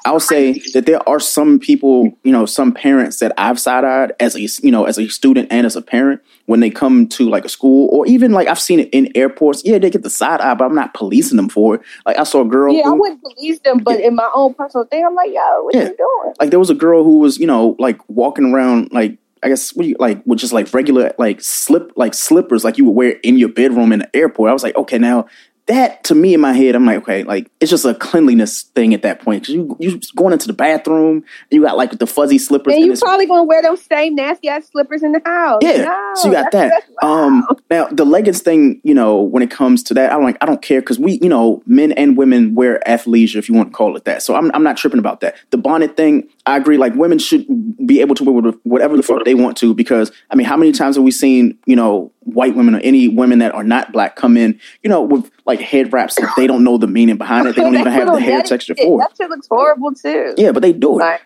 I'll 0.05 0.19
say 0.19 0.59
that 0.73 0.85
there 0.85 1.07
are 1.07 1.21
some 1.21 1.57
people, 1.57 2.17
you 2.23 2.33
know, 2.33 2.45
some 2.45 2.73
parents 2.73 3.19
that 3.19 3.31
I've 3.38 3.59
side 3.59 3.85
eyed 3.85 4.11
as 4.19 4.35
a, 4.35 4.41
you 4.61 4.71
know, 4.71 4.83
as 4.83 4.99
a 4.99 5.07
student 5.07 5.47
and 5.51 5.65
as 5.65 5.77
a 5.77 5.81
parent 5.81 6.21
when 6.47 6.59
they 6.59 6.69
come 6.69 7.07
to 7.07 7.29
like 7.29 7.45
a 7.45 7.49
school 7.49 7.88
or 7.93 8.05
even 8.05 8.33
like 8.33 8.49
I've 8.49 8.59
seen 8.59 8.81
it 8.81 8.89
in 8.89 9.09
airports. 9.15 9.61
Yeah, 9.63 9.79
they 9.79 9.89
get 9.89 10.03
the 10.03 10.09
side 10.09 10.41
eye, 10.41 10.53
but 10.53 10.65
I'm 10.65 10.75
not 10.75 10.93
policing 10.93 11.38
them 11.38 11.47
for 11.47 11.75
it. 11.75 11.81
Like 12.05 12.19
I 12.19 12.23
saw 12.23 12.41
a 12.41 12.45
girl. 12.45 12.73
Yeah, 12.73 12.83
who, 12.83 12.89
I 12.89 12.93
wouldn't 12.93 13.21
police 13.21 13.59
them, 13.59 13.79
but 13.79 13.99
yeah. 13.99 14.07
in 14.07 14.15
my 14.15 14.29
own 14.35 14.53
personal 14.53 14.85
thing, 14.85 15.05
I'm 15.05 15.15
like, 15.15 15.31
yo, 15.33 15.63
what 15.63 15.73
yeah. 15.73 15.83
you 15.83 15.95
doing? 15.97 16.33
Like 16.41 16.49
there 16.49 16.59
was 16.59 16.69
a 16.69 16.75
girl 16.75 17.05
who 17.05 17.19
was, 17.19 17.38
you 17.38 17.47
know, 17.47 17.77
like 17.79 17.97
walking 18.09 18.53
around 18.53 18.91
like 18.91 19.17
I 19.48 19.50
guess 19.50 19.74
what 19.74 19.86
you 19.86 19.95
like 19.98 20.22
with 20.26 20.39
just 20.39 20.52
like 20.52 20.74
regular 20.74 21.14
like 21.18 21.39
slip 21.39 21.93
like 21.95 22.14
slippers 22.14 22.66
like 22.66 22.78
you 22.78 22.84
would 22.84 22.91
wear 22.91 23.12
in 23.24 23.38
your 23.38 23.48
bedroom 23.48 23.93
in 23.93 24.00
the 24.00 24.14
airport. 24.14 24.50
I 24.50 24.54
was 24.54 24.62
like, 24.62 24.76
okay, 24.76 24.98
now 24.98 25.28
that 25.68 26.03
to 26.05 26.15
me 26.15 26.34
in 26.34 26.41
my 26.41 26.53
head, 26.53 26.76
I'm 26.76 26.86
like, 26.86 26.97
okay, 26.99 27.24
like 27.24 27.51
it's 27.59 27.70
just 27.70 27.86
a 27.86 27.93
cleanliness 27.93 28.63
thing 28.63 28.93
at 28.93 29.01
that 29.03 29.22
point 29.22 29.43
because 29.43 29.53
you 29.53 29.78
you 29.80 29.99
going 30.15 30.34
into 30.34 30.47
the 30.47 30.53
bathroom, 30.53 31.24
you 31.51 31.61
got 31.61 31.78
like 31.78 31.91
the 31.99 32.07
fuzzy 32.07 32.38
slippers, 32.38 32.74
and 32.74 32.86
you 32.86 32.95
probably 32.95 33.26
gonna 33.26 33.43
wear 33.43 33.61
those 33.61 33.84
same 33.84 34.15
nasty 34.15 34.47
ass 34.47 34.68
slippers 34.68 35.03
in 35.03 35.11
the 35.11 35.22
house. 35.26 35.59
Yeah, 35.61 35.84
no, 35.84 36.11
so 36.15 36.30
you 36.30 36.34
got 36.34 36.51
that. 36.51 36.84
Um, 37.03 37.45
now 37.70 37.88
the 37.88 38.05
leggings 38.05 38.41
thing, 38.41 38.82
you 38.84 38.93
know, 38.93 39.22
when 39.22 39.43
it 39.43 39.51
comes 39.51 39.84
to 39.84 39.93
that, 39.95 40.11
I'm 40.11 40.24
like, 40.24 40.38
I 40.41 40.45
don't 40.45 40.61
care 40.61 40.80
because 40.80 40.99
we, 40.99 41.20
you 41.22 41.30
know, 41.30 41.61
men 41.65 41.91
and 41.91 42.18
women 42.18 42.55
wear 42.55 42.82
athleisure 42.88 43.36
if 43.36 43.49
you 43.49 43.55
want 43.55 43.70
to 43.70 43.76
call 43.76 43.95
it 43.95 44.05
that. 44.05 44.24
So 44.24 44.36
I'm 44.36 44.49
I'm 44.53 44.63
not 44.63 44.78
tripping 44.78 44.99
about 44.99 45.20
that. 45.22 45.36
The 45.51 45.57
bonnet 45.57 45.97
thing, 45.97 46.28
I 46.45 46.57
agree. 46.57 46.78
Like 46.78 46.95
women 46.95 47.20
should 47.20 47.45
be 47.86 48.01
able 48.01 48.15
to 48.15 48.24
wear 48.24 48.51
whatever 48.63 48.95
the 48.95 49.03
fuck 49.03 49.26
they 49.26 49.36
want 49.36 49.57
to 49.57 49.74
because 49.74 50.11
I 50.32 50.36
mean, 50.36 50.47
how 50.47 50.57
many 50.57 50.72
times 50.72 50.95
have 50.95 51.03
we 51.03 51.11
seen, 51.11 51.57
you 51.65 51.76
know, 51.76 52.11
white 52.28 52.55
women 52.55 52.75
or 52.75 52.80
any 52.80 53.07
women 53.07 53.39
that 53.39 53.53
are 53.53 53.63
not 53.63 53.91
black 53.91 54.15
come 54.15 54.38
in, 54.38 54.59
you 54.84 54.89
know, 54.89 55.01
with 55.01 55.32
like 55.45 55.59
head 55.59 55.91
wraps 55.93 56.15
that 56.15 56.32
they 56.36 56.47
don't 56.47 56.63
know 56.63 56.78
the 56.78 56.88
meaning 56.88 57.17
behind 57.17 57.47
it. 57.47 57.55
They 57.55 57.61
don't 57.61 57.75
even 57.80 57.91
have 57.91 58.07
the 58.07 58.19
hair 58.19 58.41
texture 58.43 58.75
for 58.75 59.01
it. 59.01 59.07
That 59.09 59.17
shit 59.17 59.30
looks 59.30 59.47
horrible 59.47 59.93
too. 59.93 60.34
Yeah, 60.38 60.51
but 60.51 60.61
they 60.61 60.73
do 60.73 60.99
it. 60.99 61.21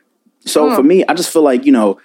so 0.45 0.69
hmm. 0.69 0.75
for 0.75 0.83
me, 0.83 1.03
I 1.07 1.13
just 1.13 1.31
feel 1.31 1.43
like, 1.43 1.65
you 1.65 1.71
know, 1.71 1.99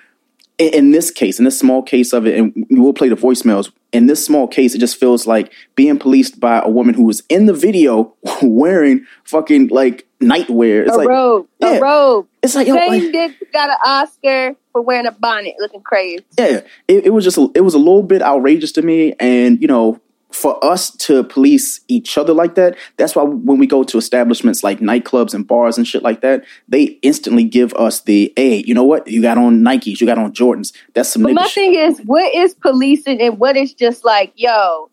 in, 0.59 0.74
in, 0.74 0.90
this 0.90 1.11
case, 1.11 1.38
in 1.38 1.44
this 1.44 1.59
small 1.59 1.82
case 1.82 2.12
of 2.12 2.26
it, 2.26 2.38
and 2.38 2.66
we'll 2.70 2.92
play 2.92 3.09
the 3.09 3.16
voicemails. 3.16 3.70
In 3.92 4.07
this 4.07 4.24
small 4.24 4.49
case, 4.49 4.74
it 4.74 4.78
just 4.78 4.99
feels 4.99 5.26
like 5.26 5.53
being 5.74 5.99
policed 5.99 6.40
by 6.40 6.61
a 6.61 6.68
woman 6.68 6.94
who 6.94 7.05
was 7.05 7.22
in 7.28 7.47
the 7.47 7.53
video 7.53 8.14
wearing 8.42 9.07
fucking 9.24 9.68
like 9.68 10.07
nightwear. 10.20 10.86
It's 10.86 10.94
a 10.94 10.99
like, 10.99 11.09
robe. 11.09 11.47
Yeah. 11.61 11.76
A 11.76 11.80
robe. 11.80 12.28
It's 12.42 12.55
like 12.55 12.66
same 12.66 12.76
like, 12.76 13.12
dick 13.12 13.53
got 13.53 13.70
an 13.70 13.76
Oscar 13.84 14.57
for 14.77 14.83
wearing 14.83 15.07
a 15.07 15.12
bonnet, 15.12 15.55
looking 15.59 15.81
crazy. 15.81 16.22
Yeah, 16.39 16.61
it, 16.87 17.07
it 17.07 17.11
was 17.14 17.24
just 17.24 17.39
a, 17.39 17.49
it 17.55 17.62
was 17.62 17.72
a 17.72 17.79
little 17.79 18.03
bit 18.03 18.20
outrageous 18.20 18.72
to 18.72 18.83
me, 18.83 19.14
and 19.18 19.59
you 19.62 19.66
know, 19.66 20.03
for 20.31 20.62
us 20.62 20.91
to 20.91 21.24
police 21.24 21.81
each 21.89 22.18
other 22.18 22.35
like 22.35 22.57
that, 22.57 22.77
that's 22.99 23.16
why 23.16 23.22
when 23.22 23.57
we 23.57 23.66
go 23.66 23.83
to 23.85 23.97
establishments 23.97 24.62
like 24.62 24.81
nightclubs 24.81 25.33
and 25.33 25.47
bars 25.47 25.79
and 25.79 25.89
shit 25.89 26.03
like 26.03 26.20
that, 26.20 26.45
they 26.68 26.99
instantly 27.01 27.45
give 27.45 27.72
us 27.72 28.03
the, 28.03 28.31
hey, 28.37 28.62
you 28.66 28.74
know 28.74 28.85
what? 28.85 29.09
You 29.09 29.22
got 29.22 29.39
on 29.39 29.62
Nikes, 29.62 29.99
you 29.99 30.07
got 30.07 30.18
on 30.18 30.35
Jordans. 30.35 30.74
That's 30.93 31.09
some. 31.09 31.22
But 31.22 31.33
my 31.33 31.47
shit. 31.47 31.55
thing 31.55 31.74
is, 31.74 32.01
what 32.01 32.35
is 32.35 32.53
policing 32.53 33.22
and 33.22 33.39
what 33.39 33.57
is 33.57 33.72
just 33.72 34.05
like, 34.05 34.35
yo, 34.37 34.91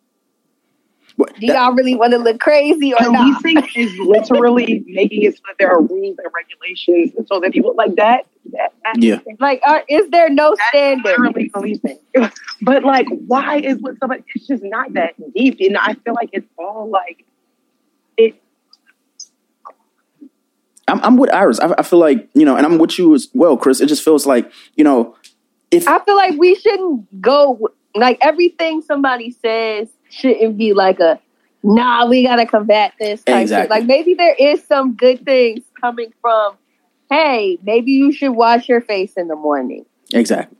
what, 1.16 1.36
Do 1.36 1.46
y'all 1.46 1.74
really 1.74 1.96
want 1.96 2.12
to 2.14 2.18
look 2.18 2.40
crazy 2.40 2.94
or 2.94 3.12
not? 3.12 3.42
Policing 3.42 3.56
not? 3.56 3.78
is 3.78 3.98
literally 4.00 4.84
making 4.88 5.24
it 5.24 5.36
so 5.36 5.42
that 5.48 5.56
there 5.60 5.72
are 5.72 5.82
rules 5.82 6.18
and 6.18 6.28
regulations, 6.34 7.12
so 7.28 7.40
that 7.40 7.52
people 7.52 7.76
like 7.76 7.96
that. 7.96 8.26
that 8.52 8.74
yeah. 8.98 9.20
Like, 9.40 9.62
are, 9.66 9.84
is 9.88 10.10
there 10.10 10.30
no 10.30 10.56
standard? 10.70 11.06
Literally 11.06 11.50
policing. 11.50 12.00
But 12.62 12.84
like, 12.84 13.08
why 13.10 13.58
is 13.58 13.78
what 13.80 14.00
somebody? 14.00 14.24
It's 14.34 14.48
just 14.48 14.64
not 14.64 14.94
that 14.94 15.16
deep, 15.34 15.58
and 15.60 15.78
I 15.78 15.96
feel 15.96 16.14
like 16.14 16.30
it's 16.32 16.48
all 16.58 16.90
like 16.90 17.26
it. 18.18 18.42
I'm, 20.88 21.02
I'm 21.04 21.18
with 21.18 21.32
Iris. 21.32 21.60
I, 21.60 21.74
I 21.78 21.84
feel 21.84 22.00
like 22.00 22.30
you 22.34 22.46
know, 22.46 22.56
and 22.56 22.66
I'm 22.66 22.78
with 22.78 22.98
you 22.98 23.14
as 23.14 23.28
well, 23.34 23.58
Chris. 23.58 23.82
It 23.82 23.88
just 23.88 24.04
feels 24.04 24.26
like 24.26 24.50
you 24.76 24.84
know, 24.84 25.16
if 25.72 25.88
I 25.88 26.00
feel 26.06 26.16
like 26.16 26.40
we 26.40 26.56
shouldn't 26.56 27.22
go 27.22 27.70
like 27.96 28.18
everything 28.22 28.82
somebody 28.82 29.36
says 29.42 29.90
shouldn't 30.14 30.58
be 30.58 30.74
like 30.74 31.00
a 31.00 31.20
nah, 31.64 32.06
we 32.06 32.24
gotta 32.24 32.46
combat 32.46 32.94
this 33.00 33.24
type 33.24 33.42
exactly. 33.42 33.76
Like 33.76 33.86
maybe 33.86 34.14
there 34.14 34.36
is 34.38 34.64
some 34.66 34.96
good 34.96 35.26
things 35.26 35.62
coming 35.80 36.14
from, 36.22 36.56
hey, 37.10 37.58
maybe 37.64 37.92
you 37.92 38.12
should 38.12 38.32
wash 38.32 38.68
your 38.68 38.82
face 38.82 39.14
in 39.14 39.28
the 39.28 39.36
morning. 39.36 39.86
Exactly. 40.14 40.58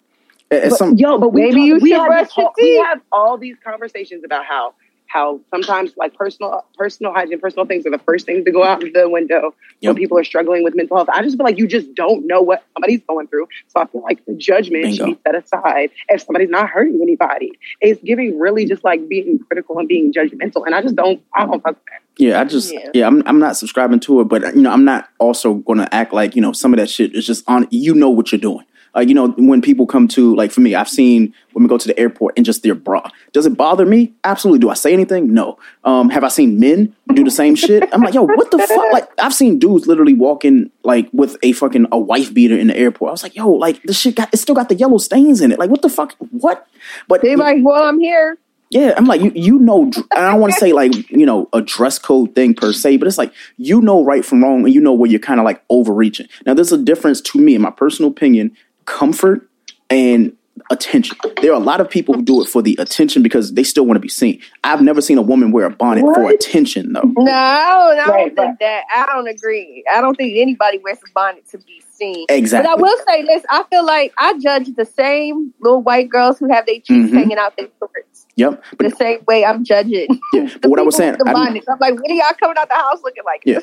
But, 0.50 0.72
some, 0.74 0.96
yo, 0.98 1.18
but 1.18 1.34
maybe 1.34 1.52
talk, 1.52 1.60
you 1.60 1.80
should 1.80 2.06
brush 2.06 2.38
your 2.38 2.52
teeth. 2.58 2.64
We 2.64 2.78
have 2.78 3.02
all 3.12 3.38
these 3.38 3.58
conversations 3.64 4.24
about 4.24 4.46
how 4.46 4.76
how 5.14 5.40
sometimes 5.52 5.94
like 5.96 6.16
personal 6.16 6.66
personal 6.76 7.14
hygiene, 7.14 7.40
personal 7.40 7.68
things 7.68 7.86
are 7.86 7.92
the 7.92 8.00
first 8.00 8.26
things 8.26 8.44
to 8.46 8.52
go 8.52 8.64
out 8.64 8.82
the 8.82 9.08
window 9.08 9.54
yep. 9.80 9.90
when 9.90 9.96
people 9.96 10.18
are 10.18 10.24
struggling 10.24 10.64
with 10.64 10.76
mental 10.76 10.98
health. 10.98 11.08
I 11.10 11.22
just 11.22 11.38
feel 11.38 11.46
like 11.46 11.60
you 11.60 11.68
just 11.68 11.94
don't 11.94 12.26
know 12.26 12.42
what 12.42 12.64
somebody's 12.74 13.02
going 13.08 13.28
through. 13.28 13.48
So 13.68 13.80
I 13.80 13.86
feel 13.86 14.02
like 14.02 14.26
the 14.26 14.34
judgment 14.34 14.86
Bingo. 14.86 14.96
should 14.96 15.06
be 15.06 15.20
set 15.24 15.36
aside 15.36 15.92
if 16.10 16.24
somebody's 16.24 16.50
not 16.50 16.68
hurting 16.68 17.00
anybody. 17.02 17.52
It's 17.80 18.02
giving 18.02 18.40
really 18.40 18.66
just 18.66 18.84
like 18.84 19.08
being 19.08 19.38
critical 19.48 19.78
and 19.78 19.88
being 19.88 20.12
judgmental. 20.12 20.66
And 20.66 20.74
I 20.74 20.82
just 20.82 20.96
don't 20.96 21.22
I 21.36 21.46
don't 21.46 21.62
fuck 21.62 21.76
that. 21.76 22.02
Yeah, 22.18 22.42
I 22.42 22.46
just 22.46 22.74
yeah. 22.74 22.90
yeah, 22.96 23.08
I'm 23.08 23.22
I'm 23.28 23.40
not 23.40 23.56
subscribing 23.56 24.00
to 24.02 24.22
it, 24.22 24.26
but 24.26 24.56
you 24.56 24.64
know, 24.64 24.72
I'm 24.72 24.86
not 24.86 25.10
also 25.20 25.56
gonna 25.56 25.88
act 25.92 26.12
like, 26.14 26.36
you 26.36 26.42
know, 26.42 26.54
some 26.54 26.74
of 26.74 26.80
that 26.80 26.90
shit 26.90 27.16
is 27.16 27.26
just 27.26 27.48
on 27.48 27.68
you 27.70 27.94
know 27.94 28.10
what 28.10 28.32
you're 28.32 28.42
doing. 28.42 28.66
Like, 28.96 29.08
you 29.08 29.16
know, 29.16 29.30
when 29.38 29.62
people 29.62 29.88
come 29.88 30.08
to, 30.10 30.36
like, 30.36 30.52
for 30.52 30.62
me, 30.62 30.76
I've 30.76 30.90
seen 30.90 31.34
women 31.54 31.68
go 31.68 31.78
to 31.78 31.88
the 31.88 31.98
airport 32.00 32.36
and 32.38 32.46
just 32.46 32.62
their 32.62 32.76
bra. 32.76 33.10
Does 33.32 33.46
it 33.46 33.58
bother 33.58 33.86
me? 33.86 34.14
Absolutely. 34.24 34.60
Do 34.60 34.70
I 34.70 34.76
say 34.76 34.94
anything? 34.94 35.34
No. 35.34 35.58
Um, 35.84 36.10
have 36.10 36.24
I 36.24 36.28
seen 36.28 36.60
men 36.60 36.96
do 37.14 37.24
the 37.24 37.32
same 37.32 37.56
shit? 37.56 37.84
I'm 37.92 38.02
like, 38.02 38.14
yo, 38.14 38.22
what 38.24 38.52
the 38.52 38.60
fuck? 38.60 38.94
Like, 38.94 39.10
I've 39.20 39.34
seen 39.34 39.58
dudes 39.58 39.88
literally 39.88 40.14
walking, 40.14 40.70
like, 40.84 41.10
with 41.12 41.38
a 41.42 41.54
fucking, 41.54 41.88
a 41.92 41.98
wife 42.00 42.34
beater 42.34 42.58
in 42.58 42.68
the 42.68 42.78
airport. 42.78 43.10
I 43.10 43.14
was 43.14 43.24
like, 43.24 43.36
yo, 43.36 43.50
like, 43.50 43.82
this 43.84 44.00
shit 44.00 44.16
got, 44.16 44.32
it 44.34 44.38
still 44.38 44.56
got 44.56 44.70
the 44.70 44.76
yellow 44.76 45.00
stains 45.00 45.42
in 45.42 45.52
it. 45.52 45.58
Like, 45.58 45.72
what 45.72 45.82
the 45.82 45.90
fuck? 45.90 46.16
What? 46.32 46.68
But 47.08 47.22
they 47.22 47.36
like, 47.36 47.58
well, 47.62 47.84
I'm 47.84 48.00
here. 48.00 48.38
Yeah, 48.74 48.96
I'm 48.98 49.06
like 49.06 49.22
you. 49.22 49.32
You 49.36 49.60
know, 49.60 49.92
I 50.16 50.32
don't 50.32 50.42
want 50.42 50.54
to 50.54 50.60
say 50.60 50.74
like 50.74 51.12
you 51.12 51.28
know 51.28 51.48
a 51.54 51.62
dress 51.62 52.00
code 52.00 52.34
thing 52.34 52.56
per 52.56 52.74
se, 52.74 52.98
but 52.98 53.08
it's 53.08 53.20
like 53.20 53.32
you 53.58 53.82
know 53.82 54.04
right 54.04 54.26
from 54.26 54.44
wrong, 54.44 54.66
and 54.66 54.74
you 54.74 54.82
know 54.82 54.94
where 54.94 55.08
you're 55.08 55.20
kind 55.20 55.40
of 55.40 55.44
like 55.44 55.64
overreaching. 55.70 56.28
Now, 56.48 56.56
there's 56.56 56.72
a 56.72 56.78
difference 56.78 57.22
to 57.22 57.40
me, 57.40 57.54
in 57.54 57.62
my 57.62 57.70
personal 57.70 58.10
opinion, 58.10 58.58
comfort 58.86 59.50
and 59.90 60.36
attention. 60.70 61.18
There 61.42 61.52
are 61.52 61.56
a 61.56 61.64
lot 61.64 61.82
of 61.82 61.90
people 61.90 62.14
who 62.14 62.22
do 62.22 62.42
it 62.42 62.48
for 62.48 62.62
the 62.62 62.76
attention 62.80 63.24
because 63.24 63.54
they 63.54 63.64
still 63.64 63.86
want 63.86 63.96
to 63.96 64.02
be 64.02 64.10
seen. 64.10 64.42
I've 64.64 64.82
never 64.82 65.02
seen 65.02 65.18
a 65.18 65.22
woman 65.22 65.52
wear 65.52 65.66
a 65.66 65.70
bonnet 65.70 66.04
what? 66.04 66.16
for 66.16 66.30
attention, 66.30 66.94
though. 66.94 67.12
No, 67.18 67.32
I 67.32 67.96
don't 67.96 68.10
right, 68.10 68.36
think 68.36 68.38
right. 68.38 68.60
that. 68.60 68.84
I 68.96 69.06
don't 69.08 69.28
agree. 69.28 69.84
I 69.94 70.02
don't 70.02 70.16
think 70.16 70.38
anybody 70.38 70.80
wears 70.80 71.00
a 71.00 71.12
bonnet 71.14 71.48
to 71.50 71.58
be 71.60 71.82
seen. 71.94 72.26
Exactly. 72.30 72.70
But 72.70 72.80
I 72.80 72.82
will 72.82 72.98
say 73.08 73.24
this: 73.24 73.44
I 73.50 73.64
feel 73.70 73.86
like 73.86 74.14
I 74.18 74.38
judge 74.40 74.74
the 74.76 74.86
same 74.86 75.54
little 75.60 75.82
white 75.82 76.10
girls 76.10 76.40
who 76.40 76.52
have 76.52 76.66
their 76.66 76.76
cheeks 76.76 76.90
mm-hmm. 76.90 77.18
hanging 77.18 77.38
out 77.38 77.56
their 77.58 77.68
shorts. 77.80 78.13
Yep. 78.36 78.64
But, 78.78 78.90
the 78.90 78.96
same 78.96 79.20
way 79.28 79.46
I'm 79.46 79.64
judging. 79.64 80.08
Yeah. 80.34 80.50
But 80.62 80.70
what 80.72 80.80
I 80.80 80.84
was 80.84 80.96
saying, 80.96 81.18
I 81.26 81.30
am 81.30 81.54
like, 81.80 81.96
what 81.96 82.10
are 82.10 82.14
y'all 82.14 82.34
coming 82.40 82.58
out 82.58 82.68
the 82.68 82.76
house 82.76 83.02
looking 83.04 83.24
like? 83.24 83.44
Yeah. 83.46 83.60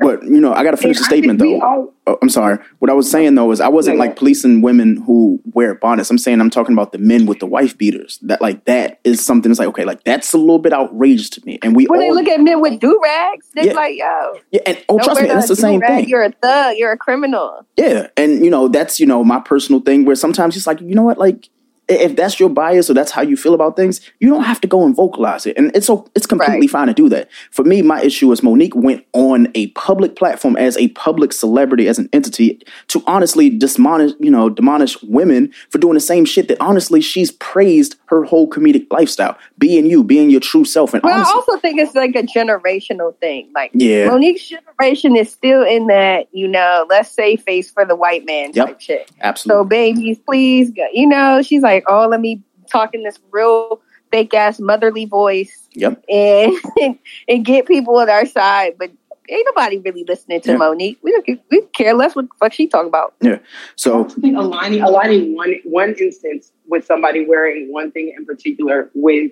But 0.00 0.24
you 0.24 0.40
know, 0.40 0.52
I 0.52 0.62
got 0.62 0.72
to 0.72 0.76
finish 0.76 0.98
the 0.98 1.04
statement 1.04 1.38
though. 1.38 1.60
All, 1.60 1.94
oh, 2.06 2.18
I'm 2.20 2.28
sorry. 2.28 2.58
What 2.80 2.90
I 2.90 2.94
was 2.94 3.10
saying 3.10 3.34
though 3.34 3.50
is 3.50 3.60
I 3.60 3.68
wasn't 3.68 3.96
yeah. 3.96 4.04
like 4.04 4.16
policing 4.16 4.60
women 4.60 5.02
who 5.02 5.40
wear 5.52 5.74
bonnets. 5.74 6.10
I'm 6.10 6.18
saying 6.18 6.40
I'm 6.40 6.50
talking 6.50 6.74
about 6.74 6.92
the 6.92 6.98
men 6.98 7.26
with 7.26 7.38
the 7.38 7.46
wife 7.46 7.78
beaters. 7.78 8.18
That 8.22 8.42
like 8.42 8.64
that 8.66 9.00
is 9.04 9.24
something 9.24 9.50
that's 9.50 9.58
like 9.58 9.68
okay, 9.68 9.84
like 9.84 10.04
that's 10.04 10.34
a 10.34 10.38
little 10.38 10.58
bit 10.58 10.72
outrageous 10.72 11.30
to 11.30 11.46
me. 11.46 11.58
And 11.62 11.74
we 11.74 11.86
when 11.86 12.00
all, 12.00 12.06
they 12.06 12.12
look 12.12 12.28
at 12.28 12.40
men 12.40 12.60
with 12.60 12.78
do 12.78 13.00
rags, 13.02 13.46
they're 13.54 13.68
yeah. 13.68 13.72
like, 13.72 13.96
yo, 13.96 14.40
yeah, 14.50 14.60
and 14.66 14.84
oh, 14.88 14.98
trust 14.98 15.22
me, 15.22 15.28
that's 15.28 15.48
the 15.48 15.56
same 15.56 15.80
thing. 15.80 16.08
You're 16.08 16.24
a 16.24 16.32
thug. 16.32 16.76
You're 16.76 16.92
a 16.92 16.98
criminal. 16.98 17.66
Yeah, 17.76 18.08
and 18.16 18.44
you 18.44 18.50
know 18.50 18.68
that's 18.68 19.00
you 19.00 19.06
know 19.06 19.24
my 19.24 19.40
personal 19.40 19.80
thing 19.80 20.04
where 20.04 20.16
sometimes 20.16 20.56
it's 20.56 20.66
like 20.66 20.80
you 20.80 20.94
know 20.94 21.02
what, 21.02 21.18
like 21.18 21.48
if 21.90 22.16
that's 22.16 22.38
your 22.38 22.48
bias 22.48 22.88
or 22.88 22.94
that's 22.94 23.10
how 23.10 23.22
you 23.22 23.36
feel 23.36 23.54
about 23.54 23.76
things, 23.76 24.00
you 24.20 24.28
don't 24.28 24.44
have 24.44 24.60
to 24.60 24.68
go 24.68 24.86
and 24.86 24.94
vocalize 24.94 25.46
it. 25.46 25.56
And 25.58 25.74
it's 25.74 25.86
so 25.86 26.08
it's 26.14 26.26
completely 26.26 26.60
right. 26.60 26.70
fine 26.70 26.86
to 26.86 26.94
do 26.94 27.08
that. 27.08 27.28
For 27.50 27.64
me, 27.64 27.82
my 27.82 28.00
issue 28.00 28.30
is 28.32 28.40
Mo'Nique 28.40 28.74
went 28.74 29.04
on 29.12 29.48
a 29.54 29.68
public 29.68 30.16
platform 30.16 30.56
as 30.56 30.76
a 30.76 30.88
public 30.88 31.32
celebrity, 31.32 31.88
as 31.88 31.98
an 31.98 32.08
entity, 32.12 32.62
to 32.88 33.02
honestly 33.06 33.50
demonish, 33.50 34.14
you 34.20 34.30
know, 34.30 34.48
demonish 34.48 34.96
women 35.08 35.52
for 35.68 35.78
doing 35.78 35.94
the 35.94 36.00
same 36.00 36.24
shit 36.24 36.48
that 36.48 36.60
honestly 36.60 37.00
she's 37.00 37.32
praised 37.32 37.96
her 38.06 38.24
whole 38.24 38.48
comedic 38.48 38.86
lifestyle, 38.90 39.36
being 39.58 39.86
you, 39.86 40.04
being 40.04 40.30
your 40.30 40.40
true 40.40 40.64
self. 40.64 40.94
And 40.94 41.02
well, 41.02 41.14
honestly, 41.14 41.32
I 41.32 41.34
also 41.34 41.56
think 41.58 41.80
it's 41.80 41.94
like 41.94 42.14
a 42.14 42.22
generational 42.22 43.16
thing. 43.16 43.50
Like, 43.54 43.70
yeah, 43.74 44.08
Mo'Nique's 44.08 44.48
generation 44.48 45.16
is 45.16 45.30
still 45.32 45.64
in 45.64 45.88
that, 45.88 46.28
you 46.32 46.48
know, 46.48 46.86
let's 46.88 47.10
say 47.10 47.36
face 47.36 47.70
for 47.70 47.84
the 47.84 47.96
white 47.96 48.24
man 48.26 48.52
yep. 48.54 48.66
type 48.66 48.80
shit. 48.80 49.10
Absolutely. 49.20 49.60
So, 49.62 49.64
babies, 49.64 50.18
please, 50.18 50.70
go. 50.70 50.86
you 50.92 51.06
know, 51.06 51.42
she's 51.42 51.62
like, 51.62 51.79
oh, 51.88 52.08
let 52.08 52.20
me 52.20 52.42
talk 52.70 52.94
in 52.94 53.02
this 53.02 53.18
real 53.30 53.80
fake 54.10 54.34
ass 54.34 54.60
motherly 54.60 55.06
voice. 55.06 55.68
Yep. 55.72 56.02
And, 56.08 56.52
and, 56.80 56.98
and 57.28 57.44
get 57.44 57.66
people 57.66 57.98
on 57.98 58.10
our 58.10 58.26
side, 58.26 58.74
but 58.78 58.90
ain't 59.30 59.46
nobody 59.46 59.78
really 59.78 60.04
listening 60.06 60.40
to 60.42 60.52
yeah. 60.52 60.56
Mo'Nique. 60.56 60.98
We 61.02 61.12
don't 61.12 61.40
we 61.50 61.62
care 61.72 61.94
less 61.94 62.14
what 62.16 62.26
the 62.26 62.30
fuck 62.38 62.52
she 62.52 62.66
talking 62.66 62.88
about. 62.88 63.14
Yeah. 63.20 63.38
So 63.76 64.04
think 64.04 64.36
aligning 64.36 64.82
aligning 64.82 65.34
one 65.34 65.54
one 65.64 65.94
instance 65.98 66.52
with 66.66 66.84
somebody 66.84 67.26
wearing 67.26 67.72
one 67.72 67.90
thing 67.92 68.12
in 68.16 68.26
particular 68.26 68.90
with 68.94 69.30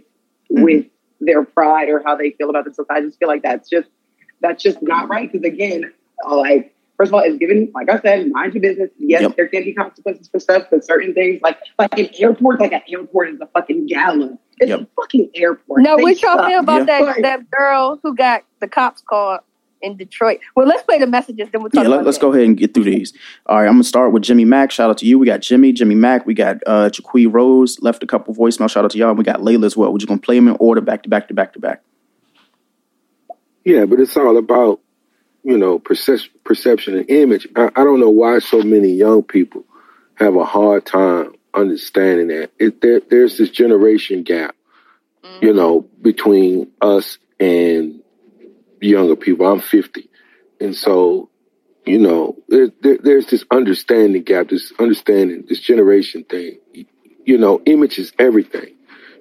mm-hmm. 0.50 0.62
with 0.62 0.86
their 1.20 1.44
pride 1.44 1.88
or 1.88 2.02
how 2.04 2.16
they 2.16 2.30
feel 2.30 2.50
about 2.50 2.64
themselves. 2.64 2.88
I 2.90 3.00
just 3.00 3.18
feel 3.18 3.28
like 3.28 3.42
that's 3.42 3.68
just 3.68 3.88
that's 4.40 4.62
just 4.62 4.80
not 4.82 5.08
right. 5.08 5.30
Because 5.30 5.46
again, 5.46 5.92
like 6.28 6.74
first 6.98 7.10
of 7.10 7.14
all, 7.14 7.20
it's 7.20 7.38
given 7.38 7.70
like 7.74 7.88
I 7.90 8.00
said, 8.00 8.30
mind 8.30 8.52
your 8.52 8.60
business. 8.60 8.90
Yes, 8.98 9.22
yep. 9.22 9.36
there 9.36 9.48
can 9.48 9.64
be 9.64 9.72
consequences 9.72 10.28
for 10.28 10.38
stuff, 10.38 10.64
but 10.70 10.84
certain 10.84 11.14
things 11.14 11.40
like 11.40 11.58
like 11.78 11.98
an 11.98 12.10
airport, 12.18 12.60
like 12.60 12.72
an 12.72 12.82
airport 12.88 13.30
is 13.30 13.40
a 13.40 13.46
fucking 13.46 13.86
gala. 13.86 14.36
It's 14.58 14.68
yep. 14.68 14.80
a 14.80 14.88
fucking 15.00 15.30
airport. 15.34 15.82
No, 15.82 15.96
what 15.96 16.20
y'all 16.20 16.46
feel 16.46 16.60
about 16.60 16.86
yeah. 16.86 17.00
that 17.00 17.22
that 17.22 17.50
girl 17.50 17.98
who 18.02 18.14
got 18.14 18.42
the 18.60 18.68
cops 18.68 19.00
called 19.00 19.40
in 19.80 19.96
Detroit. 19.96 20.40
Well, 20.56 20.66
let's 20.66 20.82
play 20.82 20.98
the 20.98 21.06
messages, 21.06 21.48
then 21.52 21.62
we'll 21.62 21.70
talk. 21.70 21.84
Yeah, 21.84 21.90
let, 21.90 22.06
us 22.06 22.18
go 22.18 22.32
ahead 22.32 22.44
and 22.44 22.56
get 22.56 22.74
through 22.74 22.84
these. 22.84 23.12
All 23.46 23.58
right, 23.58 23.66
I'm 23.66 23.74
gonna 23.74 23.84
start 23.84 24.12
with 24.12 24.24
Jimmy 24.24 24.44
Mack. 24.44 24.72
Shout 24.72 24.90
out 24.90 24.98
to 24.98 25.06
you. 25.06 25.20
We 25.20 25.26
got 25.26 25.40
Jimmy, 25.40 25.72
Jimmy 25.72 25.94
Mack. 25.94 26.26
We 26.26 26.34
got 26.34 26.56
uh 26.66 26.90
Jaquee 26.90 27.32
Rose 27.32 27.80
left 27.80 28.02
a 28.02 28.06
couple 28.06 28.34
voicemail. 28.34 28.68
Shout 28.68 28.84
out 28.84 28.90
to 28.90 28.98
y'all. 28.98 29.10
And 29.10 29.18
we 29.18 29.24
got 29.24 29.40
Layla 29.40 29.64
as 29.64 29.76
well. 29.76 29.92
We're 29.92 29.98
just 29.98 30.08
gonna 30.08 30.20
play 30.20 30.36
them 30.36 30.48
in 30.48 30.56
order, 30.58 30.80
back 30.80 31.04
to 31.04 31.08
back 31.08 31.28
to 31.28 31.34
back 31.34 31.52
to 31.52 31.60
back. 31.60 31.82
Yeah, 33.64 33.84
but 33.84 34.00
it's 34.00 34.16
all 34.16 34.36
about 34.36 34.80
you 35.42 35.58
know 35.58 35.78
perce- 35.78 36.28
perception 36.44 36.96
and 36.96 37.10
image. 37.10 37.48
I, 37.56 37.70
I 37.76 37.84
don't 37.84 38.00
know 38.00 38.10
why 38.10 38.38
so 38.40 38.62
many 38.62 38.90
young 38.92 39.22
people 39.22 39.64
have 40.16 40.36
a 40.36 40.44
hard 40.44 40.84
time 40.84 41.32
understanding 41.54 42.28
that. 42.28 42.50
It, 42.58 42.80
there, 42.80 43.00
there's 43.08 43.38
this 43.38 43.50
generation 43.50 44.22
gap, 44.22 44.54
mm-hmm. 45.22 45.44
you 45.44 45.52
know, 45.52 45.86
between 46.02 46.70
us 46.80 47.18
and 47.38 48.02
younger 48.80 49.16
people. 49.16 49.46
I'm 49.46 49.60
50. 49.60 50.08
And 50.60 50.74
so, 50.74 51.30
you 51.86 51.98
know, 51.98 52.36
there, 52.48 52.70
there, 52.82 52.98
there's 52.98 53.26
this 53.26 53.44
understanding 53.50 54.22
gap, 54.22 54.48
this 54.48 54.72
understanding, 54.78 55.44
this 55.48 55.60
generation 55.60 56.24
thing. 56.24 56.58
You 57.24 57.38
know, 57.38 57.60
image 57.66 57.98
is 57.98 58.12
everything. 58.18 58.74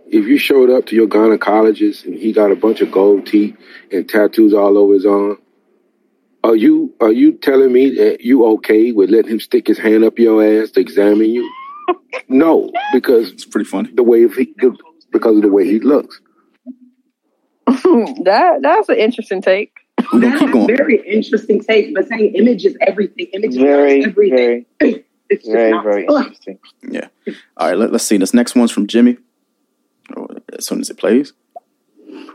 If 0.10 0.26
you 0.26 0.38
showed 0.38 0.70
up 0.70 0.86
to 0.88 0.96
your 0.96 1.08
gynecologist 1.08 2.06
and 2.06 2.16
he 2.16 2.32
got 2.32 2.52
a 2.52 2.56
bunch 2.56 2.80
of 2.80 2.92
gold 2.92 3.28
teeth 3.28 3.58
and 3.92 4.08
tattoos 4.08 4.54
all 4.54 4.78
over 4.78 4.94
his 4.94 5.06
arm, 5.06 5.38
are 6.44 6.56
you 6.56 6.94
are 7.00 7.12
you 7.12 7.34
telling 7.34 7.72
me 7.72 7.90
that 7.96 8.22
you 8.22 8.46
okay 8.46 8.92
with 8.92 9.10
letting 9.10 9.32
him 9.32 9.40
stick 9.40 9.68
his 9.68 9.78
hand 9.78 10.04
up 10.04 10.20
your 10.20 10.44
ass 10.44 10.72
to 10.72 10.80
examine 10.80 11.30
you? 11.30 11.52
no, 12.28 12.72
because 12.94 13.32
it's 13.32 13.46
pretty 13.46 13.70
funny 13.70 13.92
the 13.94 14.04
way 14.04 14.28
he 14.28 14.54
because 15.12 15.36
of 15.38 15.42
the 15.42 15.52
way 15.52 15.66
he 15.66 15.80
looks. 15.80 16.22
that 17.68 18.60
that's 18.62 18.90
an 18.90 18.98
interesting 18.98 19.42
take. 19.42 19.74
That's 20.14 20.42
a 20.42 20.48
very 20.68 21.02
interesting 21.06 21.62
take, 21.62 21.94
but 21.94 22.08
saying 22.08 22.36
image 22.36 22.66
is 22.66 22.78
everything. 22.82 23.28
Image 23.34 23.56
very, 23.56 24.00
is 24.00 24.08
everything. 24.08 24.66
Very, 24.80 25.06
it's 25.30 25.48
very, 25.48 25.72
very 25.84 26.06
interesting. 26.06 26.60
Yeah. 26.90 27.08
All 27.58 27.70
right, 27.70 27.78
let, 27.78 27.94
us 27.94 28.06
see. 28.06 28.18
This 28.18 28.34
next 28.34 28.56
one's 28.56 28.72
from 28.72 28.88
Jimmy. 28.88 29.18
Oh, 30.16 30.28
as 30.58 30.66
soon 30.66 30.80
as 30.80 30.90
it 30.90 30.98
plays. 30.98 31.34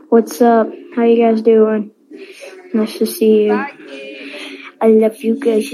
What's 0.09 0.41
up? 0.41 0.69
How 0.95 1.03
you 1.03 1.17
guys 1.17 1.41
doing? 1.41 1.89
Nice 2.73 2.97
to 2.97 3.05
see 3.05 3.45
you. 3.45 3.53
I 4.81 4.87
love 4.87 5.21
you 5.23 5.39
guys. 5.39 5.71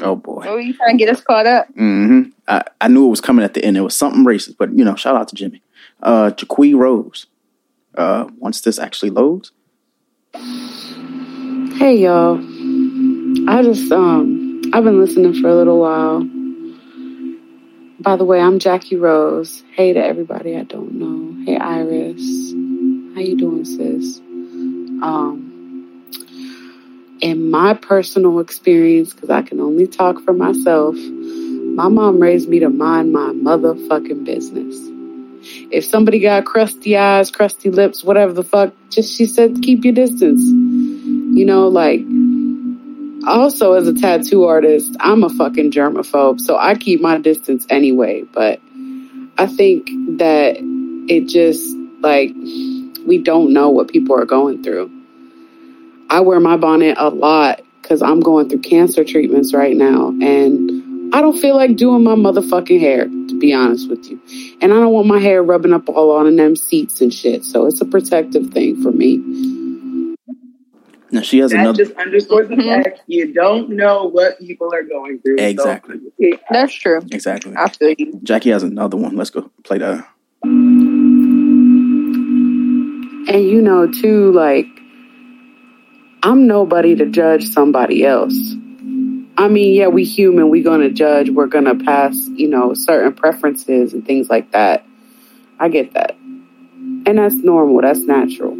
Oh 0.00 0.16
boy. 0.16 0.44
Oh, 0.48 0.56
you 0.56 0.74
trying 0.74 0.98
to 0.98 1.04
get 1.04 1.14
us 1.14 1.22
caught 1.22 1.46
up? 1.46 1.68
Mm-hmm. 1.68 2.30
I, 2.48 2.62
I 2.80 2.88
knew 2.88 3.06
it 3.06 3.10
was 3.10 3.20
coming 3.20 3.44
at 3.44 3.54
the 3.54 3.64
end. 3.64 3.76
It 3.76 3.82
was 3.82 3.96
something 3.96 4.24
racist, 4.24 4.56
but 4.58 4.76
you 4.76 4.84
know, 4.84 4.96
shout 4.96 5.14
out 5.14 5.28
to 5.28 5.36
Jimmy. 5.36 5.62
Uh 6.02 6.30
Jaquee 6.30 6.74
Rose 6.74 7.26
uh, 7.96 8.26
once 8.38 8.60
this 8.60 8.78
actually 8.78 9.10
loads. 9.10 9.52
Hey 10.34 11.98
y'all, 11.98 12.38
I 13.48 13.62
just 13.62 13.90
um 13.92 14.62
I've 14.72 14.84
been 14.84 15.00
listening 15.00 15.34
for 15.40 15.48
a 15.48 15.54
little 15.54 15.78
while. 15.78 16.20
By 18.00 18.16
the 18.16 18.24
way, 18.24 18.40
I'm 18.40 18.58
Jackie 18.58 18.96
Rose. 18.96 19.62
Hey 19.74 19.92
to 19.92 20.04
everybody 20.04 20.56
I 20.56 20.64
don't 20.64 20.94
know. 20.94 21.44
Hey 21.44 21.58
Iris, 21.58 22.20
how 23.14 23.20
you 23.20 23.36
doing, 23.36 23.64
sis? 23.64 24.18
Um, 25.02 25.41
in 27.22 27.50
my 27.52 27.72
personal 27.72 28.40
experience, 28.40 29.14
because 29.14 29.30
I 29.30 29.42
can 29.42 29.60
only 29.60 29.86
talk 29.86 30.20
for 30.24 30.32
myself, 30.32 30.96
my 30.96 31.88
mom 31.88 32.18
raised 32.20 32.48
me 32.48 32.58
to 32.58 32.68
mind 32.68 33.12
my 33.12 33.30
motherfucking 33.30 34.24
business. 34.24 34.76
If 35.70 35.84
somebody 35.84 36.18
got 36.18 36.44
crusty 36.44 36.96
eyes, 36.96 37.30
crusty 37.30 37.70
lips, 37.70 38.02
whatever 38.02 38.32
the 38.32 38.42
fuck, 38.42 38.74
just 38.90 39.16
she 39.16 39.26
said 39.26 39.62
keep 39.62 39.84
your 39.84 39.94
distance. 39.94 40.42
You 40.42 41.46
know, 41.46 41.68
like 41.68 42.00
also 43.26 43.74
as 43.74 43.86
a 43.86 43.94
tattoo 43.94 44.44
artist, 44.44 44.94
I'm 44.98 45.22
a 45.22 45.30
fucking 45.30 45.70
germaphobe, 45.70 46.40
so 46.40 46.58
I 46.58 46.74
keep 46.74 47.00
my 47.00 47.18
distance 47.18 47.64
anyway, 47.70 48.22
but 48.22 48.60
I 49.38 49.46
think 49.46 49.86
that 50.18 50.56
it 51.08 51.28
just 51.28 51.76
like 52.00 52.34
we 53.06 53.18
don't 53.18 53.52
know 53.52 53.70
what 53.70 53.88
people 53.88 54.18
are 54.18 54.26
going 54.26 54.64
through. 54.64 54.90
I 56.12 56.20
wear 56.20 56.40
my 56.40 56.58
bonnet 56.58 56.96
a 56.98 57.08
lot 57.08 57.62
cuz 57.82 58.02
I'm 58.02 58.20
going 58.20 58.48
through 58.48 58.60
cancer 58.60 59.02
treatments 59.02 59.54
right 59.54 59.74
now 59.74 60.08
and 60.20 61.14
I 61.14 61.20
don't 61.20 61.38
feel 61.38 61.56
like 61.56 61.76
doing 61.76 62.04
my 62.04 62.14
motherfucking 62.14 62.80
hair, 62.80 63.04
to 63.06 63.38
be 63.38 63.52
honest 63.52 63.88
with 63.90 64.10
you. 64.10 64.20
And 64.60 64.72
I 64.72 64.76
don't 64.76 64.92
want 64.92 65.06
my 65.06 65.18
hair 65.18 65.42
rubbing 65.42 65.72
up 65.72 65.88
all 65.88 66.10
on 66.10 66.36
them 66.36 66.54
seats 66.54 67.00
and 67.00 67.12
shit. 67.12 67.44
So 67.44 67.66
it's 67.66 67.80
a 67.80 67.84
protective 67.84 68.50
thing 68.50 68.82
for 68.82 68.92
me. 68.92 69.16
Now 71.10 71.20
she 71.20 71.38
has 71.40 71.50
that 71.50 71.60
another. 71.60 71.84
just 71.84 71.96
underscores 71.98 72.48
the 72.48 72.56
mm-hmm. 72.56 72.82
fact 72.82 73.02
you 73.06 73.32
don't 73.32 73.70
know 73.70 74.04
what 74.04 74.38
people 74.38 74.70
are 74.72 74.82
going 74.82 75.18
through. 75.20 75.36
Exactly. 75.38 75.96
So, 75.96 76.10
yeah. 76.18 76.36
That's 76.50 76.72
true. 76.72 77.00
Exactly. 77.10 77.54
I 77.56 77.68
feel 77.68 77.94
you. 77.98 78.20
Jackie 78.22 78.50
has 78.50 78.62
another 78.62 78.96
one. 78.96 79.16
Let's 79.16 79.30
go 79.30 79.50
play 79.64 79.78
that. 79.78 80.08
And 83.28 83.44
you 83.44 83.60
know, 83.60 83.86
too, 83.90 84.32
like, 84.32 84.66
I'm 86.22 86.46
nobody 86.46 86.94
to 86.96 87.06
judge 87.06 87.48
somebody 87.48 88.04
else. 88.06 88.54
I 89.36 89.48
mean, 89.48 89.74
yeah, 89.74 89.88
we 89.88 90.04
human, 90.04 90.50
we're 90.50 90.62
going 90.62 90.82
to 90.82 90.90
judge, 90.90 91.30
we're 91.30 91.46
going 91.46 91.64
to 91.64 91.74
pass, 91.74 92.14
you 92.34 92.48
know, 92.48 92.74
certain 92.74 93.12
preferences 93.12 93.92
and 93.92 94.06
things 94.06 94.30
like 94.30 94.52
that. 94.52 94.86
I 95.58 95.68
get 95.68 95.94
that. 95.94 96.14
And 96.14 97.18
that's 97.18 97.34
normal, 97.34 97.80
that's 97.80 98.00
natural. 98.00 98.56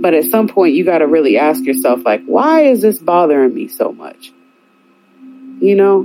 But 0.00 0.14
at 0.14 0.24
some 0.24 0.48
point, 0.48 0.74
you 0.74 0.84
got 0.84 0.98
to 0.98 1.06
really 1.06 1.36
ask 1.36 1.62
yourself, 1.64 2.02
like, 2.04 2.24
why 2.24 2.62
is 2.62 2.80
this 2.80 2.98
bothering 2.98 3.52
me 3.52 3.68
so 3.68 3.92
much? 3.92 4.32
You 5.60 5.76
know? 5.76 5.98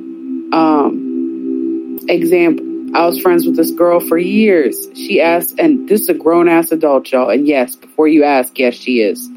Um, 0.51 1.99
example, 2.09 2.65
I 2.95 3.05
was 3.05 3.20
friends 3.22 3.45
with 3.45 3.55
this 3.55 3.72
girl 3.72 3.99
for 3.99 4.18
years. 4.18 4.88
She 4.95 5.22
asked, 5.22 5.59
and 5.59 5.88
this 5.88 6.01
is 6.01 6.09
a 6.09 6.13
grown 6.13 6.49
ass 6.49 6.72
adult, 6.72 7.11
y'all. 7.11 7.30
And 7.30 7.47
yes, 7.47 7.76
before 7.76 8.07
you 8.07 8.24
ask, 8.24 8.57
yes, 8.59 8.76
she 8.76 9.01
is. 9.01 9.30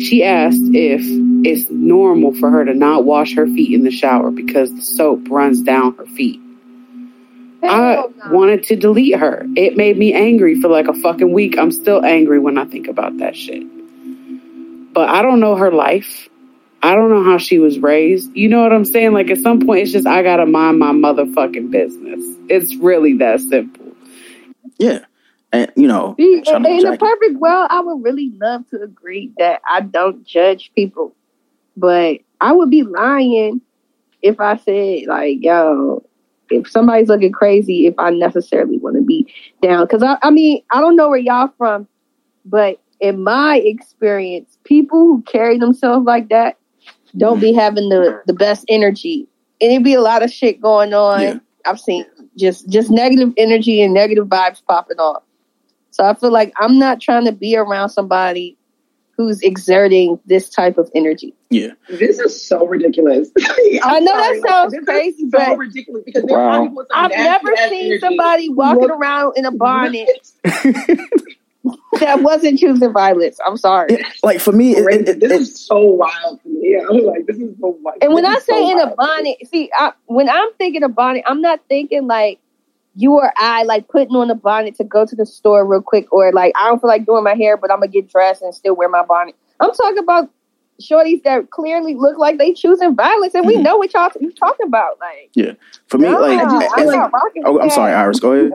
She 0.00 0.24
asked 0.24 0.62
if 0.72 1.02
it's 1.44 1.70
normal 1.70 2.32
for 2.34 2.50
her 2.50 2.64
to 2.64 2.74
not 2.74 3.04
wash 3.04 3.34
her 3.34 3.46
feet 3.46 3.72
in 3.72 3.84
the 3.84 3.90
shower 3.90 4.30
because 4.30 4.74
the 4.74 4.82
soap 4.82 5.28
runs 5.28 5.62
down 5.62 5.94
her 5.96 6.06
feet. 6.06 6.40
I 7.62 8.06
wanted 8.30 8.64
to 8.64 8.76
delete 8.76 9.18
her. 9.18 9.46
It 9.56 9.76
made 9.76 9.98
me 9.98 10.14
angry 10.14 10.60
for 10.60 10.68
like 10.68 10.88
a 10.88 10.94
fucking 10.94 11.32
week. 11.32 11.58
I'm 11.58 11.70
still 11.70 12.04
angry 12.04 12.38
when 12.38 12.56
I 12.56 12.64
think 12.64 12.88
about 12.88 13.18
that 13.18 13.36
shit. 13.36 13.64
But 14.94 15.08
I 15.08 15.22
don't 15.22 15.40
know 15.40 15.56
her 15.56 15.70
life. 15.70 16.28
I 16.82 16.94
don't 16.94 17.10
know 17.10 17.22
how 17.22 17.36
she 17.36 17.58
was 17.58 17.78
raised. 17.78 18.34
You 18.34 18.48
know 18.48 18.62
what 18.62 18.72
I'm 18.72 18.86
saying? 18.86 19.12
Like 19.12 19.30
at 19.30 19.38
some 19.38 19.60
point, 19.60 19.82
it's 19.82 19.92
just 19.92 20.06
I 20.06 20.22
gotta 20.22 20.46
mind 20.46 20.78
my 20.78 20.92
motherfucking 20.92 21.70
business. 21.70 22.20
It's 22.48 22.74
really 22.76 23.18
that 23.18 23.40
simple. 23.40 23.92
Yeah. 24.78 25.04
And 25.52 25.70
you 25.76 25.88
know, 25.88 26.14
See, 26.18 26.42
in, 26.46 26.86
a 26.86 26.96
perfect 26.96 27.34
world, 27.38 27.68
I 27.70 27.80
would 27.80 28.04
really 28.04 28.32
love 28.40 28.68
to 28.70 28.82
agree 28.82 29.32
that 29.38 29.60
I 29.68 29.80
don't 29.80 30.24
judge 30.24 30.70
people, 30.76 31.14
but 31.76 32.20
I 32.40 32.52
would 32.52 32.70
be 32.70 32.82
lying 32.82 33.60
if 34.22 34.38
I 34.38 34.56
said 34.56 35.06
like, 35.08 35.38
"Yo, 35.42 36.04
if 36.50 36.68
somebody's 36.68 37.08
looking 37.08 37.32
crazy, 37.32 37.86
if 37.86 37.94
I 37.98 38.10
necessarily 38.10 38.78
want 38.78 38.96
to 38.96 39.02
be 39.02 39.32
down. 39.62 39.84
Because 39.84 40.02
I, 40.02 40.18
I 40.22 40.30
mean, 40.30 40.62
I 40.72 40.80
don't 40.80 40.96
know 40.96 41.08
where 41.08 41.18
y'all 41.18 41.52
from, 41.56 41.88
but 42.44 42.80
in 43.00 43.22
my 43.22 43.58
experience, 43.58 44.58
people 44.64 44.98
who 44.98 45.22
carry 45.22 45.58
themselves 45.58 46.04
like 46.04 46.28
that 46.28 46.58
don't 47.16 47.40
be 47.40 47.52
having 47.52 47.88
the 47.88 48.22
the 48.26 48.34
best 48.34 48.64
energy, 48.68 49.26
and 49.60 49.72
it 49.72 49.82
be 49.82 49.94
a 49.94 50.00
lot 50.00 50.22
of 50.22 50.30
shit 50.30 50.60
going 50.60 50.94
on. 50.94 51.20
Yeah. 51.20 51.38
I've 51.66 51.80
seen 51.80 52.06
just 52.36 52.68
just 52.68 52.90
negative 52.90 53.32
energy 53.36 53.82
and 53.82 53.92
negative 53.92 54.26
vibes 54.26 54.62
popping 54.64 54.98
off. 54.98 55.22
So 55.90 56.04
I 56.04 56.14
feel 56.14 56.32
like 56.32 56.52
I'm 56.58 56.78
not 56.78 57.00
trying 57.00 57.24
to 57.24 57.32
be 57.32 57.56
around 57.56 57.90
somebody 57.90 58.56
who's 59.20 59.42
exerting 59.42 60.18
this 60.24 60.48
type 60.48 60.78
of 60.78 60.90
energy. 60.94 61.34
Yeah. 61.50 61.72
This 61.90 62.18
is 62.18 62.46
so 62.46 62.66
ridiculous. 62.66 63.30
I 63.38 64.00
know 64.00 64.06
sorry. 64.06 64.40
that 64.40 64.48
sounds 64.48 64.72
this 64.72 64.84
crazy, 64.84 65.28
so 65.30 65.38
but 65.38 65.58
ridiculous 65.58 66.04
because 66.06 66.24
wow. 66.26 66.74
I've 66.90 67.10
never 67.10 67.54
seen 67.68 67.86
energy. 67.86 67.98
somebody 67.98 68.48
walking 68.48 68.82
Look, 68.82 68.92
around 68.92 69.34
in 69.36 69.44
a 69.44 69.50
bonnet 69.50 70.08
that 72.00 72.22
wasn't 72.22 72.60
choosing 72.60 72.92
violence. 72.94 73.38
I'm 73.46 73.58
sorry. 73.58 73.98
like 74.22 74.40
for 74.40 74.52
me, 74.52 74.74
it, 74.74 75.08
it, 75.08 75.20
this 75.20 75.32
is 75.32 75.66
so 75.66 75.80
wild 75.80 76.42
to 76.42 76.48
me. 76.48 76.80
I'm 76.80 77.04
like, 77.04 77.26
this 77.26 77.36
is 77.36 77.54
so 77.60 77.76
wild. 77.82 77.98
And 78.00 78.14
when 78.14 78.24
I 78.24 78.38
say 78.38 78.46
so 78.46 78.70
in 78.70 78.80
a 78.80 78.94
bonnet, 78.94 79.36
see, 79.50 79.70
I, 79.76 79.92
when 80.06 80.30
I'm 80.30 80.52
thinking 80.54 80.82
of 80.82 80.94
bonnet, 80.94 81.24
I'm 81.26 81.42
not 81.42 81.60
thinking 81.68 82.06
like 82.06 82.40
you 82.94 83.12
or 83.12 83.32
I 83.36 83.62
like 83.62 83.88
putting 83.88 84.16
on 84.16 84.30
a 84.30 84.34
bonnet 84.34 84.74
to 84.76 84.84
go 84.84 85.06
to 85.06 85.14
the 85.16 85.26
store 85.26 85.64
real 85.64 85.82
quick, 85.82 86.12
or 86.12 86.32
like 86.32 86.52
I 86.56 86.68
don't 86.68 86.80
feel 86.80 86.88
like 86.88 87.06
doing 87.06 87.24
my 87.24 87.34
hair, 87.34 87.56
but 87.56 87.70
I'm 87.70 87.78
gonna 87.78 87.88
get 87.88 88.10
dressed 88.10 88.42
and 88.42 88.54
still 88.54 88.76
wear 88.76 88.88
my 88.88 89.04
bonnet. 89.04 89.36
I'm 89.60 89.72
talking 89.72 89.98
about 89.98 90.30
shorties 90.80 91.22
that 91.24 91.50
clearly 91.50 91.94
look 91.94 92.18
like 92.18 92.38
they 92.38 92.52
choosing 92.52 92.96
violence, 92.96 93.34
and 93.34 93.46
we 93.46 93.54
mm-hmm. 93.54 93.62
know 93.62 93.76
what 93.76 93.92
y'all 93.94 94.10
you 94.20 94.32
talking 94.32 94.66
about. 94.66 94.98
Like, 95.00 95.30
yeah, 95.34 95.52
for 95.86 95.98
me, 95.98 96.08
no, 96.08 96.20
like, 96.20 96.40
I, 96.40 96.84
like 96.84 97.10
oh, 97.44 97.60
I'm 97.60 97.70
sorry, 97.70 97.92
Iris, 97.92 98.20
go 98.20 98.32
ahead. 98.32 98.52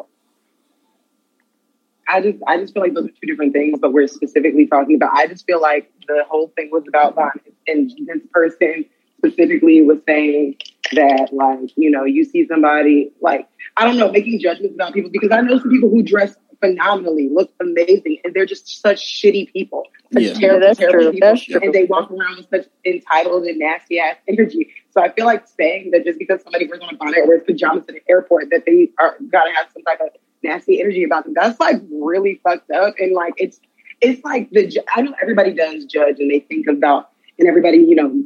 I 2.08 2.22
just, 2.22 2.38
I 2.48 2.58
just 2.58 2.74
feel 2.74 2.84
like 2.84 2.94
those 2.94 3.06
are 3.06 3.10
two 3.10 3.28
different 3.28 3.54
things, 3.54 3.80
but 3.80 3.92
we're 3.92 4.08
specifically 4.08 4.68
talking 4.68 4.96
about. 4.96 5.12
I 5.14 5.28
just 5.28 5.46
feel 5.46 5.60
like 5.60 5.92
the 6.08 6.24
whole 6.30 6.52
thing 6.56 6.70
was 6.72 6.84
about 6.88 7.16
violence, 7.16 7.42
and 7.68 7.90
this 8.06 8.22
person 8.32 8.86
specifically 9.18 9.82
was 9.82 9.98
saying 10.08 10.58
that, 10.94 11.30
like, 11.32 11.72
you 11.76 11.90
know, 11.90 12.04
you 12.04 12.24
see 12.24 12.48
somebody 12.48 13.12
like 13.22 13.48
I 13.78 13.86
don't 13.86 13.98
know, 13.98 14.12
making 14.12 14.40
judgments 14.40 14.76
about 14.76 14.94
people 14.94 15.12
because 15.12 15.32
I 15.32 15.42
know 15.42 15.60
some 15.60 15.70
people 15.70 15.90
who 15.90 16.02
dress 16.02 16.36
phenomenally, 16.62 17.30
look 17.32 17.52
amazing, 17.62 18.20
and 18.24 18.34
they're 18.34 18.46
just 18.46 18.82
such 18.82 19.22
shitty 19.22 19.52
people. 19.52 19.84
Such 20.14 20.24
yeah. 20.24 20.34
terrible, 20.34 20.68
yeah, 20.68 20.74
terrible 20.74 21.00
true. 21.00 21.12
people. 21.12 21.30
That's 21.30 21.48
and 21.64 21.74
they 21.74 21.86
walk 21.86 22.12
around 22.12 22.38
with 22.38 22.50
such 22.50 22.68
entitled 22.86 23.44
and 23.44 23.60
nasty 23.60 24.00
ass 24.00 24.16
energy. 24.28 24.74
So 24.92 25.02
I 25.02 25.12
feel 25.12 25.26
like 25.26 25.46
saying 25.48 25.92
that 25.92 26.06
just 26.06 26.20
because 26.20 26.42
somebody 26.44 26.68
wears 26.68 26.82
on 26.82 26.94
a 26.94 26.98
bonnet 26.98 27.20
or 27.20 27.28
wears 27.28 27.44
pajamas 27.44 27.86
in 27.90 27.96
an 27.96 28.02
airport 28.10 28.50
that 28.52 28.64
they 28.66 28.92
are 29.00 29.18
gotta 29.30 29.52
have 29.54 29.68
some 29.74 29.84
type 29.84 30.00
of 30.02 30.10
nasty 30.44 30.80
energy 30.80 31.04
about 31.04 31.26
them, 31.26 31.34
that's 31.36 31.60
like 31.60 31.82
really 31.92 32.40
fucked 32.44 32.72
up. 32.72 32.96
And 33.00 33.14
like 33.14 33.34
it's 33.38 33.60
it's 34.02 34.24
like 34.24 34.50
the 34.52 34.72
I 34.96 35.02
know 35.02 35.14
everybody 35.22 35.54
does 35.54 35.86
judge 35.86 36.20
and 36.20 36.32
they 36.32 36.40
think 36.40 36.68
about 36.68 37.10
and 37.38 37.50
everybody, 37.50 37.80
you 37.80 37.96
know, 37.96 38.24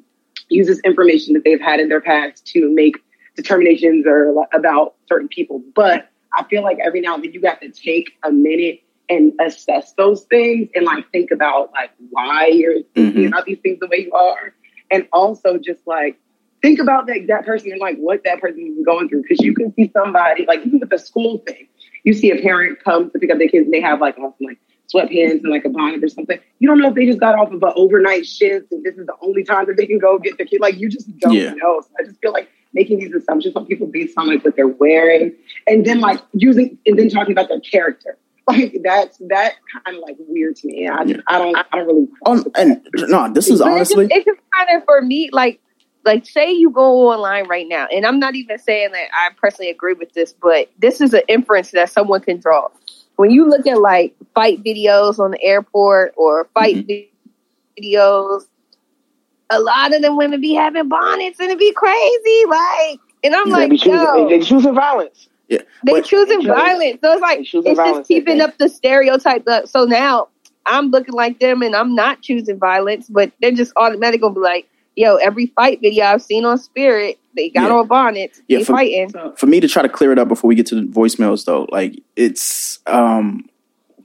uses 0.49 0.79
information 0.81 1.33
that 1.33 1.43
they've 1.43 1.61
had 1.61 1.79
in 1.79 1.89
their 1.89 2.01
past 2.01 2.45
to 2.47 2.73
make 2.73 2.97
determinations 3.35 4.05
or 4.05 4.35
about 4.53 4.95
certain 5.07 5.27
people. 5.27 5.61
But 5.75 6.09
I 6.37 6.43
feel 6.43 6.63
like 6.63 6.77
every 6.83 7.01
now 7.01 7.15
and 7.15 7.23
then 7.23 7.33
you 7.33 7.41
got 7.41 7.61
to 7.61 7.69
take 7.69 8.11
a 8.23 8.31
minute 8.31 8.81
and 9.09 9.33
assess 9.39 9.93
those 9.93 10.23
things 10.25 10.69
and 10.75 10.85
like 10.85 11.09
think 11.11 11.31
about 11.31 11.71
like 11.71 11.91
why 12.11 12.47
you're 12.47 12.83
thinking 12.93 13.23
mm-hmm. 13.23 13.27
about 13.33 13.45
these 13.45 13.57
things 13.59 13.79
the 13.79 13.87
way 13.87 14.05
you 14.05 14.11
are. 14.13 14.53
And 14.91 15.07
also 15.11 15.57
just 15.57 15.85
like 15.87 16.19
think 16.61 16.79
about 16.79 17.07
that, 17.07 17.25
that 17.27 17.45
person 17.45 17.71
and 17.71 17.79
like 17.79 17.97
what 17.97 18.23
that 18.25 18.39
person 18.39 18.75
is 18.77 18.85
going 18.85 19.09
through. 19.09 19.23
Cause 19.27 19.39
you 19.39 19.55
can 19.55 19.73
see 19.73 19.89
somebody 19.93 20.45
like 20.45 20.59
even 20.65 20.79
with 20.79 20.89
the 20.89 20.99
school 20.99 21.39
thing, 21.39 21.67
you 22.03 22.13
see 22.13 22.31
a 22.31 22.41
parent 22.41 22.83
come 22.83 23.09
to 23.11 23.19
pick 23.19 23.31
up 23.31 23.39
their 23.39 23.47
kids 23.47 23.65
and 23.65 23.73
they 23.73 23.81
have 23.81 23.99
like 23.99 24.17
awesome 24.19 24.45
like 24.45 24.59
sweatpants 24.93 25.41
and 25.43 25.49
like 25.49 25.65
a 25.65 25.69
bonnet 25.69 26.03
or 26.03 26.09
something. 26.09 26.39
You 26.59 26.67
don't 26.67 26.79
know 26.79 26.89
if 26.89 26.95
they 26.95 27.05
just 27.05 27.19
got 27.19 27.35
off 27.35 27.51
of 27.51 27.61
an 27.61 27.73
overnight 27.75 28.25
shift 28.25 28.71
and 28.71 28.83
this 28.83 28.95
is 28.95 29.05
the 29.05 29.15
only 29.21 29.43
time 29.43 29.65
that 29.67 29.77
they 29.77 29.85
can 29.85 29.99
go 29.99 30.17
get 30.19 30.37
their 30.37 30.45
kid. 30.45 30.61
Like 30.61 30.79
you 30.79 30.89
just 30.89 31.07
don't 31.19 31.33
yeah. 31.33 31.51
know. 31.51 31.81
So 31.81 31.89
I 31.99 32.03
just 32.03 32.19
feel 32.21 32.31
like 32.31 32.49
making 32.73 32.99
these 32.99 33.13
assumptions 33.13 33.55
on 33.55 33.65
people 33.65 33.87
based 33.87 34.17
on 34.17 34.27
like 34.27 34.43
what 34.43 34.55
they're 34.55 34.67
wearing, 34.67 35.33
and 35.67 35.85
then 35.85 35.99
like 35.99 36.21
using 36.33 36.77
and 36.85 36.97
then 36.97 37.09
talking 37.09 37.31
about 37.31 37.49
their 37.49 37.59
character. 37.59 38.17
Like 38.49 38.77
that's 38.83 39.19
that 39.27 39.57
kind 39.71 39.97
of 39.97 40.01
like 40.01 40.15
weird 40.27 40.55
to 40.55 40.67
me. 40.67 40.87
I, 40.87 41.01
I 41.01 41.37
don't 41.37 41.55
I 41.55 41.65
don't 41.71 41.85
really. 41.85 42.07
Um, 42.25 42.43
and 42.57 42.81
no, 42.95 43.31
this 43.31 43.47
is 43.47 43.61
honestly 43.61 44.05
it's 44.05 44.13
just, 44.15 44.27
it's 44.27 44.37
just 44.37 44.51
kind 44.51 44.75
of 44.75 44.83
for 44.85 45.03
me 45.03 45.29
like 45.31 45.61
like 46.03 46.25
say 46.25 46.51
you 46.51 46.71
go 46.71 47.11
online 47.11 47.47
right 47.47 47.67
now, 47.67 47.85
and 47.93 48.07
I'm 48.07 48.19
not 48.19 48.33
even 48.33 48.57
saying 48.57 48.91
that 48.93 49.09
I 49.13 49.29
personally 49.39 49.69
agree 49.69 49.93
with 49.93 50.13
this, 50.13 50.33
but 50.33 50.71
this 50.79 50.99
is 50.99 51.13
an 51.13 51.21
inference 51.27 51.69
that 51.71 51.91
someone 51.91 52.21
can 52.21 52.39
draw. 52.39 52.69
When 53.19 53.31
you 53.31 53.49
look 53.49 53.67
at 53.67 53.81
like 53.81 54.15
fight 54.33 54.63
videos 54.63 55.19
on 55.19 55.31
the 55.31 55.43
airport 55.43 56.13
or 56.15 56.47
fight 56.53 56.87
mm-hmm. 56.87 57.83
videos 57.83 58.45
a 59.49 59.59
lot 59.59 59.93
of 59.93 60.01
them 60.01 60.15
women 60.15 60.39
be 60.39 60.53
having 60.53 60.87
bonnets 60.87 61.39
and 61.39 61.51
it 61.51 61.59
be 61.59 61.73
crazy. 61.73 62.45
Like, 62.47 62.99
and 63.23 63.35
I'm 63.35 63.49
like, 63.49 63.71
choosing, 63.71 63.91
yo, 63.91 64.29
they, 64.29 64.39
choosing 64.39 64.73
violence. 64.73 65.27
Yeah, 65.49 65.61
they 65.85 66.01
choosing 66.01 66.39
they 66.39 66.45
violence. 66.45 66.99
So 67.01 67.11
it's 67.11 67.21
like 67.21 67.39
it's 67.39 67.51
just 67.53 68.07
keeping 68.07 68.39
up 68.41 68.57
the 68.57 68.69
stereotype. 68.69 69.45
So 69.65 69.83
now 69.85 70.29
I'm 70.65 70.91
looking 70.91 71.15
like 71.15 71.39
them, 71.39 71.61
and 71.61 71.75
I'm 71.75 71.95
not 71.95 72.21
choosing 72.21 72.57
violence, 72.57 73.09
but 73.09 73.31
they're 73.41 73.51
just 73.51 73.73
automatically 73.75 74.19
gonna 74.19 74.35
be 74.35 74.39
like, 74.39 74.69
yo, 74.95 75.15
every 75.15 75.47
fight 75.47 75.81
video 75.81 76.05
I've 76.05 76.21
seen 76.21 76.45
on 76.45 76.57
Spirit, 76.57 77.19
they 77.39 77.49
got 77.49 77.69
yeah. 77.69 77.75
on 77.75 77.87
bonnets, 77.87 78.41
yeah, 78.47 78.59
they 78.59 78.63
for, 78.65 78.73
fighting. 78.73 79.13
For 79.37 79.45
me 79.45 79.59
to 79.59 79.67
try 79.67 79.81
to 79.81 79.89
clear 79.89 80.11
it 80.11 80.19
up 80.19 80.27
before 80.27 80.47
we 80.49 80.55
get 80.55 80.65
to 80.67 80.75
the 80.75 80.81
voicemails, 80.81 81.45
though, 81.45 81.67
like 81.71 82.01
it's 82.15 82.79
um, 82.85 83.49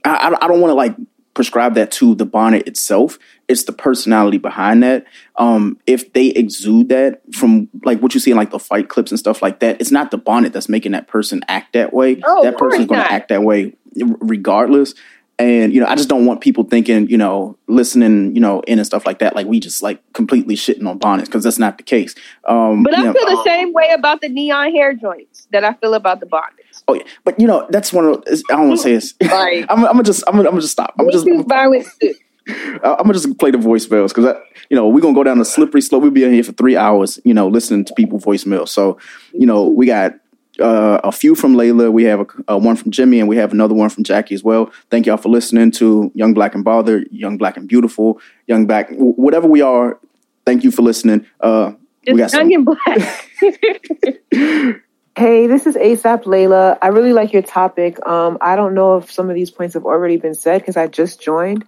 I 0.03 0.35
I 0.41 0.47
don't 0.47 0.61
want 0.61 0.71
to 0.71 0.75
like 0.75 0.95
prescribe 1.33 1.75
that 1.75 1.91
to 1.91 2.15
the 2.15 2.25
bonnet 2.25 2.67
itself. 2.67 3.19
It's 3.47 3.63
the 3.63 3.73
personality 3.73 4.37
behind 4.37 4.81
that. 4.83 5.05
Um, 5.35 5.77
if 5.85 6.13
they 6.13 6.27
exude 6.27 6.89
that 6.89 7.21
from 7.35 7.69
like 7.83 7.99
what 7.99 8.13
you 8.13 8.19
see 8.19 8.31
in 8.31 8.37
like 8.37 8.51
the 8.51 8.59
fight 8.59 8.89
clips 8.89 9.11
and 9.11 9.19
stuff 9.19 9.41
like 9.41 9.59
that, 9.59 9.79
it's 9.79 9.91
not 9.91 10.11
the 10.11 10.17
bonnet 10.17 10.53
that's 10.53 10.69
making 10.69 10.93
that 10.93 11.07
person 11.07 11.43
act 11.47 11.73
that 11.73 11.93
way. 11.93 12.21
Oh, 12.23 12.43
that 12.43 12.57
person's 12.57 12.87
going 12.87 13.01
to 13.01 13.11
act 13.11 13.29
that 13.29 13.43
way 13.43 13.75
regardless. 13.95 14.93
And 15.37 15.73
you 15.73 15.81
know, 15.81 15.87
I 15.87 15.95
just 15.95 16.07
don't 16.07 16.25
want 16.25 16.39
people 16.39 16.63
thinking, 16.63 17.09
you 17.09 17.17
know, 17.17 17.57
listening, 17.67 18.33
you 18.35 18.41
know, 18.41 18.61
in 18.61 18.79
and 18.79 18.85
stuff 18.85 19.05
like 19.05 19.19
that, 19.19 19.35
like 19.35 19.47
we 19.47 19.59
just 19.59 19.83
like 19.83 20.01
completely 20.13 20.55
shitting 20.55 20.87
on 20.87 20.97
bonnets 20.97 21.27
because 21.27 21.43
that's 21.43 21.59
not 21.59 21.77
the 21.77 21.83
case. 21.83 22.15
Um, 22.45 22.83
but 22.83 22.97
I 22.97 23.03
know, 23.03 23.13
feel 23.13 23.25
the 23.25 23.43
same 23.43 23.73
way 23.73 23.89
about 23.93 24.21
the 24.21 24.29
neon 24.29 24.71
hair 24.71 24.93
joints 24.93 25.47
that 25.51 25.65
I 25.65 25.73
feel 25.73 25.93
about 25.93 26.21
the 26.21 26.25
bonnets 26.25 26.65
Oh 26.87 26.93
yeah, 26.93 27.03
but 27.23 27.39
you 27.39 27.47
know 27.47 27.65
that's 27.69 27.91
one 27.91 28.05
of 28.05 28.23
I 28.27 28.55
don't 28.55 28.67
want 28.69 28.79
to 28.79 28.83
say 28.83 28.93
this. 28.93 29.13
I'm, 29.23 29.69
I'm, 29.69 29.81
gonna 29.85 30.03
just 30.03 30.23
I'm 30.27 30.35
gonna, 30.35 30.47
I'm 30.47 30.51
gonna 30.53 30.61
just 30.61 30.73
stop. 30.73 30.93
I'm 30.99 31.09
just 31.09 31.27
violence. 31.47 31.89
I'm 32.47 32.97
gonna 32.97 33.13
just 33.13 33.39
play 33.39 33.49
the 33.49 33.57
voicemails 33.57 34.09
because 34.09 34.35
you 34.69 34.77
know 34.77 34.87
we're 34.87 35.01
gonna 35.01 35.15
go 35.15 35.23
down 35.23 35.39
the 35.39 35.45
slippery 35.45 35.81
slope. 35.81 36.03
We'll 36.03 36.11
be 36.11 36.23
in 36.23 36.33
here 36.33 36.43
for 36.43 36.51
three 36.51 36.77
hours, 36.77 37.19
you 37.23 37.33
know, 37.33 37.47
listening 37.47 37.85
to 37.85 37.93
people 37.95 38.19
voicemail. 38.19 38.67
So 38.69 38.99
you 39.33 39.47
know 39.47 39.63
we 39.67 39.87
got 39.87 40.13
uh, 40.59 41.01
a 41.03 41.11
few 41.11 41.35
from 41.35 41.55
Layla. 41.55 41.91
We 41.91 42.03
have 42.03 42.21
a, 42.21 42.53
uh, 42.53 42.57
one 42.57 42.75
from 42.75 42.91
Jimmy, 42.91 43.19
and 43.19 43.27
we 43.27 43.37
have 43.37 43.51
another 43.51 43.73
one 43.73 43.89
from 43.89 44.03
Jackie 44.03 44.35
as 44.35 44.43
well. 44.43 44.71
Thank 44.89 45.05
y'all 45.05 45.17
for 45.17 45.29
listening 45.29 45.71
to 45.71 46.11
Young 46.15 46.33
Black 46.33 46.55
and 46.55 46.63
Bothered, 46.63 47.07
Young 47.11 47.37
Black 47.37 47.57
and 47.57 47.67
Beautiful, 47.67 48.19
Young 48.47 48.65
Black, 48.65 48.89
whatever 48.91 49.47
we 49.47 49.61
are. 49.61 49.99
Thank 50.45 50.63
you 50.63 50.71
for 50.71 50.81
listening. 50.81 51.25
Uh, 51.39 51.73
we 52.07 52.17
got 52.17 52.33
Young 52.33 52.53
and 52.53 52.65
Black. 52.65 54.81
Hey, 55.17 55.47
this 55.47 55.65
is 55.65 55.77
ASAP 55.77 56.25
Layla. 56.25 56.77
I 56.81 56.89
really 56.89 57.13
like 57.13 57.31
your 57.31 57.41
topic. 57.41 58.05
Um, 58.05 58.37
I 58.41 58.57
don't 58.57 58.73
know 58.73 58.97
if 58.97 59.09
some 59.09 59.29
of 59.29 59.35
these 59.35 59.49
points 59.49 59.73
have 59.73 59.85
already 59.85 60.17
been 60.17 60.33
said 60.33 60.59
because 60.59 60.75
I 60.75 60.87
just 60.87 61.21
joined. 61.21 61.63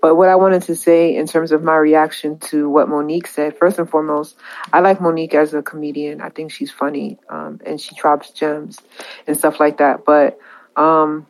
But 0.00 0.14
what 0.14 0.28
I 0.28 0.36
wanted 0.36 0.62
to 0.62 0.76
say 0.76 1.14
in 1.14 1.26
terms 1.26 1.52
of 1.52 1.62
my 1.62 1.76
reaction 1.76 2.38
to 2.50 2.68
what 2.68 2.88
Mo'Nique 2.88 3.26
said, 3.26 3.58
first 3.58 3.78
and 3.78 3.88
foremost, 3.88 4.36
I 4.72 4.80
like 4.80 5.00
Mo'Nique 5.00 5.34
as 5.34 5.54
a 5.54 5.62
comedian. 5.62 6.20
I 6.20 6.28
think 6.28 6.52
she's 6.52 6.70
funny 6.70 7.18
um, 7.28 7.60
and 7.66 7.80
she 7.80 7.94
drops 7.94 8.30
gems 8.30 8.78
and 9.26 9.36
stuff 9.36 9.58
like 9.58 9.78
that. 9.78 10.04
But 10.04 10.38
um, 10.76 11.26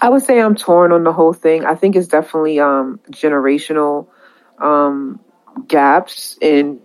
I 0.00 0.08
would 0.08 0.22
say 0.22 0.40
I'm 0.40 0.54
torn 0.54 0.92
on 0.92 1.04
the 1.04 1.12
whole 1.12 1.32
thing. 1.32 1.64
I 1.64 1.74
think 1.74 1.96
it's 1.96 2.08
definitely 2.08 2.60
um, 2.60 3.00
generational 3.10 4.08
um, 4.58 5.20
gaps 5.66 6.38
in 6.40 6.80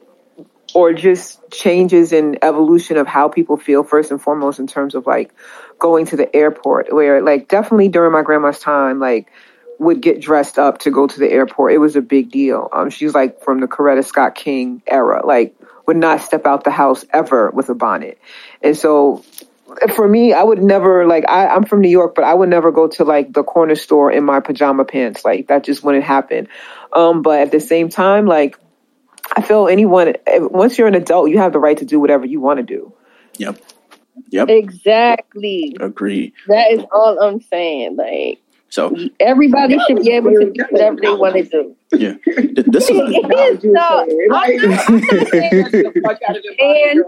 or 0.74 0.92
just 0.92 1.40
changes 1.52 2.12
in 2.12 2.38
evolution 2.42 2.98
of 2.98 3.06
how 3.08 3.30
people 3.30 3.58
feel 3.58 3.84
first 3.84 4.12
and 4.12 4.22
foremost 4.22 4.60
in 4.60 4.68
terms 4.68 4.96
of 4.96 5.06
like 5.06 5.32
going 5.78 6.06
to 6.08 6.16
the 6.16 6.36
airport 6.36 6.92
where 6.92 7.22
like 7.22 7.48
definitely 7.48 7.88
during 7.88 8.12
my 8.12 8.24
grandma's 8.24 8.60
time 8.60 9.00
like 9.00 9.32
would 9.84 10.02
get 10.02 10.22
dressed 10.22 10.58
up 10.58 10.80
to 10.80 10.92
go 10.92 11.08
to 11.08 11.20
the 11.20 11.30
airport 11.30 11.74
it 11.74 11.78
was 11.78 11.96
a 11.96 12.02
big 12.02 12.32
deal 12.32 12.70
um 12.74 12.90
she's 12.90 13.14
like 13.14 13.42
from 13.44 13.60
the 13.60 13.68
coretta 13.68 14.06
scott 14.06 14.36
king 14.36 14.82
era 14.88 15.26
like 15.26 15.56
would 15.86 15.98
not 15.98 16.22
step 16.22 16.46
out 16.48 16.64
the 16.64 16.72
house 16.72 17.06
ever 17.12 17.52
with 17.52 17.70
a 17.70 17.76
bonnet 17.76 18.20
and 18.62 18.78
so 18.78 19.24
for 19.96 20.08
me 20.08 20.34
i 20.34 20.44
would 20.44 20.62
never 20.62 21.06
like 21.08 21.26
I, 21.28 21.48
i'm 21.48 21.66
from 21.66 21.82
new 21.82 21.90
york 21.90 22.16
but 22.16 22.24
i 22.24 22.34
would 22.34 22.50
never 22.50 22.72
go 22.72 22.88
to 22.90 23.04
like 23.04 23.34
the 23.34 23.44
corner 23.44 23.76
store 23.76 24.12
in 24.12 24.24
my 24.24 24.40
pajama 24.40 24.86
pants 24.86 25.26
like 25.26 25.48
that 25.48 25.64
just 25.64 25.84
wouldn't 25.84 26.04
happen 26.04 26.48
um 26.94 27.22
but 27.22 27.40
at 27.40 27.52
the 27.52 27.60
same 27.60 27.90
time 27.90 28.26
like 28.26 28.58
I 29.36 29.42
feel 29.42 29.68
anyone 29.68 30.16
once 30.28 30.78
you're 30.78 30.88
an 30.88 30.96
adult, 30.96 31.30
you 31.30 31.38
have 31.40 31.54
the 31.54 31.60
right 31.60 31.78
to 31.78 31.86
do 31.86 32.00
whatever 32.00 32.26
you 32.26 32.40
want 32.40 32.58
to 32.58 32.64
do. 32.64 32.94
Yep. 33.38 33.58
Yep. 34.30 34.50
Exactly. 34.50 35.76
Agree. 35.80 36.34
That 36.48 36.72
is 36.72 36.84
all 36.92 37.20
I'm 37.20 37.42
saying. 37.42 37.96
Like 37.96 38.42
so 38.74 38.92
everybody 39.20 39.78
should 39.86 40.02
be 40.02 40.10
able 40.10 40.32
to 40.32 40.52
do 40.52 40.66
whatever 40.72 40.98
they 41.00 41.14
want 41.14 41.36
to 41.36 41.44
do. 41.44 41.76
Yeah. 41.92 42.16
This 42.26 42.90
is 42.90 42.98
it 42.98 43.56
is 43.56 43.64
no. 43.64 44.08
and 46.60 47.04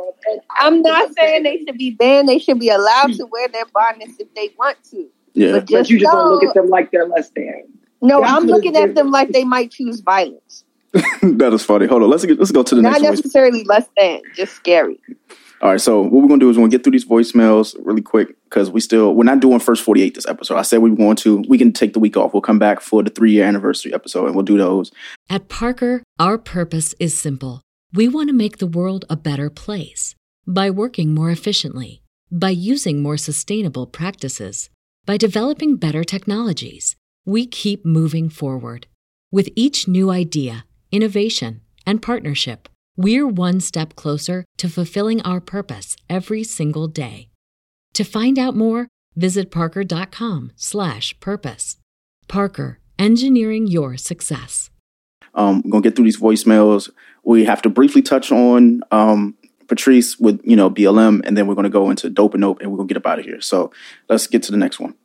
I'm 0.59 0.83
not 0.83 1.11
saying 1.15 1.41
they 1.41 1.57
should 1.65 1.75
be 1.75 1.89
banned. 1.89 2.29
They 2.29 2.37
should 2.37 2.59
be 2.59 2.69
allowed 2.69 3.13
to 3.13 3.25
wear 3.25 3.47
their 3.47 3.65
bonnets 3.73 4.13
if 4.19 4.31
they 4.35 4.51
want 4.59 4.77
to. 4.91 5.09
Yeah. 5.33 5.53
But, 5.53 5.67
But 5.71 5.89
you 5.89 5.97
just 5.97 6.13
know, 6.13 6.19
don't 6.19 6.31
look 6.33 6.43
at 6.43 6.53
them 6.53 6.69
like 6.69 6.91
they're 6.91 7.07
less 7.07 7.31
than. 7.35 7.63
No, 7.99 8.21
That's 8.21 8.31
I'm 8.31 8.45
looking 8.45 8.77
at 8.77 8.93
them 8.93 9.09
like 9.09 9.29
they 9.31 9.43
might 9.43 9.71
choose 9.71 10.01
violence. 10.01 10.65
that 10.93 11.51
is 11.51 11.63
funny. 11.63 11.87
Hold 11.87 12.03
on. 12.03 12.11
Let's 12.11 12.25
get, 12.25 12.37
let's 12.37 12.51
go 12.51 12.61
to 12.61 12.75
the 12.75 12.83
Not 12.83 13.01
next 13.01 13.01
Not 13.01 13.09
necessarily 13.09 13.63
less 13.63 13.87
than, 13.97 14.21
just 14.35 14.53
scary. 14.53 14.99
All 15.65 15.71
right. 15.71 15.81
So 15.81 15.99
what 15.99 16.21
we're 16.21 16.27
gonna 16.27 16.37
do 16.37 16.51
is 16.51 16.57
we're 16.57 16.61
gonna 16.61 16.69
get 16.69 16.83
through 16.83 16.91
these 16.91 17.05
voicemails 17.07 17.75
really 17.83 18.03
quick 18.03 18.35
because 18.43 18.69
we 18.69 18.79
still 18.79 19.15
we're 19.15 19.23
not 19.23 19.39
doing 19.39 19.59
first 19.59 19.83
forty 19.83 20.03
eight 20.03 20.13
this 20.13 20.27
episode. 20.27 20.57
I 20.57 20.61
said 20.61 20.77
we 20.77 20.91
were 20.91 20.95
going 20.95 21.15
to. 21.15 21.43
We 21.47 21.57
can 21.57 21.73
take 21.73 21.93
the 21.93 21.99
week 21.99 22.15
off. 22.15 22.33
We'll 22.35 22.41
come 22.41 22.59
back 22.59 22.81
for 22.81 23.01
the 23.01 23.09
three 23.09 23.31
year 23.31 23.45
anniversary 23.45 23.91
episode 23.91 24.27
and 24.27 24.35
we'll 24.35 24.45
do 24.45 24.59
those. 24.59 24.91
At 25.27 25.49
Parker, 25.49 26.03
our 26.19 26.37
purpose 26.37 26.93
is 26.99 27.17
simple. 27.17 27.63
We 27.91 28.07
want 28.07 28.29
to 28.29 28.33
make 28.33 28.59
the 28.59 28.67
world 28.67 29.05
a 29.09 29.15
better 29.15 29.49
place 29.49 30.13
by 30.45 30.69
working 30.69 31.15
more 31.15 31.31
efficiently, 31.31 32.03
by 32.31 32.51
using 32.51 33.01
more 33.01 33.17
sustainable 33.17 33.87
practices, 33.87 34.69
by 35.07 35.17
developing 35.17 35.77
better 35.77 36.03
technologies. 36.03 36.95
We 37.25 37.47
keep 37.47 37.83
moving 37.83 38.29
forward. 38.29 38.85
With 39.31 39.49
each 39.55 39.87
new 39.87 40.11
idea, 40.11 40.67
innovation, 40.91 41.61
and 41.87 42.03
partnership, 42.03 42.69
we're 42.97 43.27
one 43.27 43.59
step 43.59 43.95
closer 43.95 44.45
to 44.57 44.69
fulfilling 44.69 45.21
our 45.21 45.41
purpose 45.41 45.95
every 46.09 46.43
single 46.43 46.87
day. 46.87 47.29
To 47.93 48.03
find 48.03 48.39
out 48.39 48.55
more, 48.55 48.87
visit 49.15 49.51
parker.com/purpose. 49.51 51.77
Parker, 52.27 52.79
engineering 52.97 53.67
your 53.67 53.97
success. 53.97 54.71
Um, 55.33 55.61
we're 55.63 55.71
gonna 55.71 55.83
get 55.83 55.95
through 55.95 56.05
these 56.05 56.19
voicemails. 56.19 56.89
We 57.23 57.45
have 57.45 57.61
to 57.63 57.69
briefly 57.69 58.01
touch 58.01 58.31
on 58.31 58.81
um, 58.91 59.35
Patrice 59.67 60.19
with 60.19 60.41
you 60.43 60.55
know 60.55 60.69
BLM, 60.69 61.21
and 61.25 61.37
then 61.37 61.47
we're 61.47 61.55
gonna 61.55 61.69
go 61.69 61.89
into 61.89 62.09
dope 62.09 62.33
and 62.33 62.41
nope, 62.41 62.59
and 62.61 62.71
we're 62.71 62.77
gonna 62.77 62.87
get 62.87 62.97
up 62.97 63.05
out 63.05 63.19
of 63.19 63.25
here. 63.25 63.41
So 63.41 63.71
let's 64.09 64.27
get 64.27 64.43
to 64.43 64.51
the 64.51 64.57
next 64.57 64.79
one. 64.79 64.95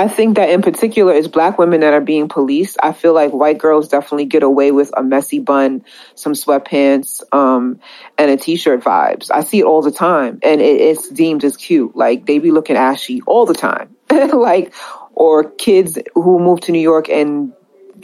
I 0.00 0.06
think 0.06 0.36
that 0.36 0.50
in 0.50 0.62
particular 0.62 1.12
is 1.12 1.26
black 1.26 1.58
women 1.58 1.80
that 1.80 1.92
are 1.92 2.00
being 2.00 2.28
policed. 2.28 2.76
I 2.80 2.92
feel 2.92 3.12
like 3.12 3.32
white 3.32 3.58
girls 3.58 3.88
definitely 3.88 4.26
get 4.26 4.44
away 4.44 4.70
with 4.70 4.92
a 4.96 5.02
messy 5.02 5.40
bun, 5.40 5.84
some 6.14 6.34
sweatpants, 6.34 7.22
um, 7.34 7.80
and 8.16 8.30
a 8.30 8.36
t-shirt 8.36 8.80
vibes. 8.80 9.28
I 9.32 9.42
see 9.42 9.58
it 9.58 9.64
all 9.64 9.82
the 9.82 9.90
time 9.90 10.38
and 10.44 10.60
it, 10.60 10.80
it's 10.80 11.08
deemed 11.08 11.42
as 11.42 11.56
cute. 11.56 11.96
Like 11.96 12.26
they 12.26 12.38
be 12.38 12.52
looking 12.52 12.76
ashy 12.76 13.22
all 13.26 13.44
the 13.44 13.54
time. 13.54 13.96
like, 14.10 14.72
or 15.14 15.50
kids 15.50 15.98
who 16.14 16.38
move 16.38 16.60
to 16.60 16.72
New 16.72 16.80
York 16.80 17.08
and 17.08 17.52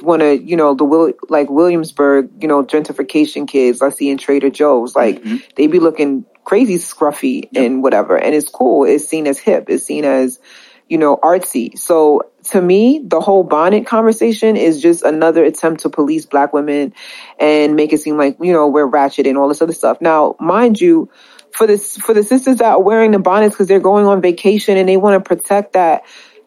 want 0.03 0.21
to, 0.21 0.37
you 0.37 0.57
know, 0.57 0.75
the 0.75 0.85
Will, 0.85 1.13
like 1.29 1.49
Williamsburg, 1.49 2.43
you 2.43 2.49
know, 2.49 2.65
gentrification 2.65 3.47
kids 3.47 3.81
I 3.81 3.91
see 3.91 4.11
in 4.11 4.19
Trader 4.19 4.51
Joe's, 4.51 4.97
like 4.97 5.23
they 5.55 5.69
be 5.69 5.79
looking 5.79 6.25
crazy 6.43 6.77
scruffy 6.77 7.49
and 7.55 7.85
whatever. 7.85 8.17
And 8.17 8.35
it's 8.35 8.49
cool. 8.49 8.85
It's 8.85 9.07
seen 9.07 9.29
as 9.29 9.39
hip. 9.39 9.67
It's 9.69 9.85
seen 9.85 10.05
as, 10.05 10.41
you 10.89 10.99
know, 10.99 11.17
artsy. 11.17 11.79
So 11.79 12.31
to 12.51 12.61
me, 12.61 13.01
the 13.05 13.21
whole 13.21 13.43
bonnet 13.43 13.87
conversation 13.87 14.57
is 14.57 14.83
just 14.83 15.03
another 15.03 15.45
attempt 15.45 15.83
to 15.83 15.91
police 15.91 16.27
black 16.27 16.53
women 16.53 16.95
and 17.39 17.75
make 17.75 17.93
it 17.93 18.01
seem 18.01 18.19
like, 18.19 18.37
you 18.41 18.53
know, 18.53 18.69
we're 18.69 18.87
ratchet 18.87 19.27
and 19.27 19.39
all 19.39 19.49
this 19.49 19.63
other 19.63 19.73
stuff. 19.73 20.01
Now, 20.01 20.37
mind 20.41 20.81
you, 20.81 21.11
for 21.53 21.67
this, 21.67 21.97
for 21.97 22.15
the 22.15 22.23
sisters 22.23 22.57
that 22.57 22.73
are 22.73 22.83
wearing 22.83 23.13
the 23.13 23.19
bonnets 23.19 23.55
because 23.55 23.69
they're 23.69 23.81
going 23.81 24.07
on 24.07 24.21
vacation 24.21 24.77
and 24.77 24.89
they 24.89 24.97
want 24.97 25.23
to 25.23 25.27
protect 25.27 25.75
that 25.75 26.05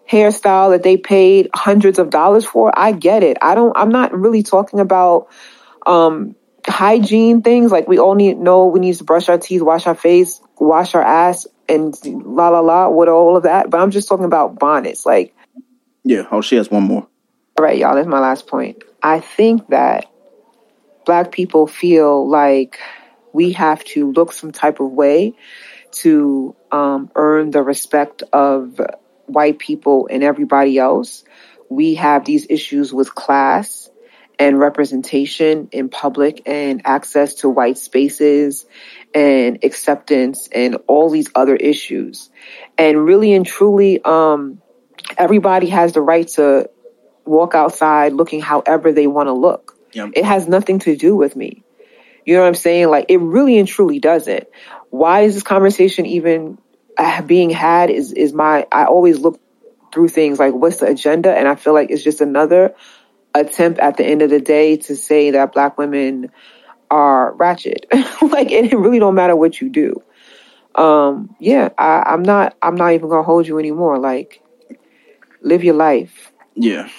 hairstyle 0.10 0.72
that 0.72 0.84
they 0.84 0.98
paid 0.98 1.50
hundreds 1.56 1.98
of 1.98 2.10
dollars 2.10 2.46
for, 2.46 2.78
I 2.78 2.92
get 2.92 3.24
it. 3.24 3.38
I 3.42 3.56
don't, 3.56 3.76
I'm 3.76 3.90
not 3.90 4.14
really 4.14 4.44
talking 4.44 4.80
about, 4.80 5.30
um, 5.86 6.36
hygiene 6.68 7.42
things. 7.42 7.72
Like 7.72 7.88
we 7.88 7.98
all 7.98 8.16
need 8.16 8.38
know 8.38 8.68
we 8.68 8.80
need 8.80 8.96
to 8.96 9.04
brush 9.04 9.30
our 9.30 9.38
teeth, 9.38 9.62
wash 9.62 9.88
our 9.88 9.96
face, 9.96 10.42
wash 10.60 10.96
our 10.96 11.02
ass, 11.02 11.48
and 11.70 11.96
la 12.26 12.50
la 12.50 12.60
la 12.60 12.90
with 12.90 13.10
all 13.10 13.38
of 13.38 13.44
that. 13.44 13.70
But 13.70 13.80
I'm 13.80 13.92
just 13.92 14.08
talking 14.08 14.26
about 14.26 14.60
bonnets. 14.60 15.06
Like, 15.06 15.36
Yeah. 16.04 16.24
Oh, 16.32 16.42
she 16.42 16.56
has 16.56 16.72
one 16.72 16.84
more. 16.84 17.08
all 17.58 17.66
right, 17.66 17.78
y'all, 17.78 17.96
that's 17.96 18.08
my 18.08 18.20
last 18.20 18.48
point. 18.48 18.84
I 19.04 19.20
think 19.20 19.68
that 19.70 20.06
black 21.06 21.32
people 21.32 21.68
feel 21.68 22.28
like 22.28 22.80
we 23.34 23.52
have 23.54 23.84
to 23.86 24.12
look 24.12 24.32
some 24.34 24.52
type 24.52 24.80
of 24.80 24.92
way 24.92 25.34
to 25.92 26.56
um, 26.72 27.10
earn 27.16 27.52
the 27.52 27.62
respect 27.62 28.24
of 28.34 28.80
white 29.26 29.60
people 29.60 30.08
and 30.12 30.24
everybody 30.24 30.78
else. 30.78 31.24
We 31.70 31.96
have 31.96 32.26
these 32.26 32.48
issues 32.50 32.94
with 32.94 33.14
class 33.16 33.90
and 34.40 34.60
representation 34.60 35.68
in 35.72 35.90
public 35.90 36.42
and 36.46 36.82
access 36.86 37.36
to 37.36 37.50
white 37.50 37.78
spaces 37.78 38.66
and 39.18 39.64
acceptance 39.64 40.48
and 40.52 40.78
all 40.86 41.10
these 41.10 41.28
other 41.34 41.56
issues. 41.56 42.30
And 42.78 43.04
really 43.04 43.34
and 43.34 43.48
truly, 43.48 44.00
um, 44.04 44.62
everybody 45.18 45.70
has 45.70 45.94
the 45.94 46.02
right 46.02 46.28
to 46.30 46.70
walk 47.26 47.56
outside 47.56 48.14
looking 48.14 48.42
however 48.42 48.92
they 48.92 49.08
want 49.08 49.26
to 49.26 49.34
look. 49.34 49.76
Yep. 49.94 50.12
It 50.14 50.24
has 50.24 50.48
nothing 50.48 50.78
to 50.80 50.96
do 50.96 51.16
with 51.16 51.36
me. 51.36 51.64
You 52.26 52.36
know 52.36 52.42
what 52.42 52.50
I'm 52.50 52.56
saying? 52.56 52.90
Like 52.90 53.08
it 53.10 53.18
really 53.18 53.58
and 53.58 53.68
truly 53.68 53.98
doesn't. 53.98 54.48
Why 54.92 55.22
is 55.22 55.34
this 55.34 55.44
conversation 55.44 56.06
even 56.06 56.60
uh, 56.96 57.24
being 57.24 57.50
had? 57.50 57.90
Is 57.90 58.14
is 58.14 58.34
my 58.34 58.68
I 58.72 58.86
always 58.86 59.18
look 59.18 59.42
through 59.92 60.10
things 60.10 60.38
like 60.38 60.54
what's 60.54 60.78
the 60.78 60.88
agenda, 60.88 61.36
and 61.36 61.48
I 61.48 61.56
feel 61.56 61.74
like 61.74 61.90
it's 61.90 62.04
just 62.04 62.22
another 62.22 62.76
attempt 63.34 63.80
at 63.80 63.98
the 63.98 64.06
end 64.06 64.22
of 64.22 64.30
the 64.30 64.42
day 64.42 64.78
to 64.78 64.96
say 64.96 65.32
that 65.32 65.54
black 65.54 65.78
women 65.78 66.30
are 66.90 67.34
ratchet. 67.34 67.86
like 68.22 68.52
it 68.52 68.74
really 68.78 69.00
don't 69.00 69.16
matter 69.16 69.36
what 69.36 69.62
you 69.62 69.70
do. 69.70 70.02
Um, 70.76 71.36
yeah, 71.40 71.70
I, 71.78 72.04
I'm 72.06 72.24
not. 72.24 72.56
I'm 72.62 72.76
not 72.76 72.94
even 72.94 73.10
gonna 73.10 73.24
hold 73.24 73.48
you 73.48 73.58
anymore. 73.60 73.98
Like, 73.98 74.42
live 75.42 75.64
your 75.64 75.76
life. 75.76 76.32
Yeah. 76.56 76.90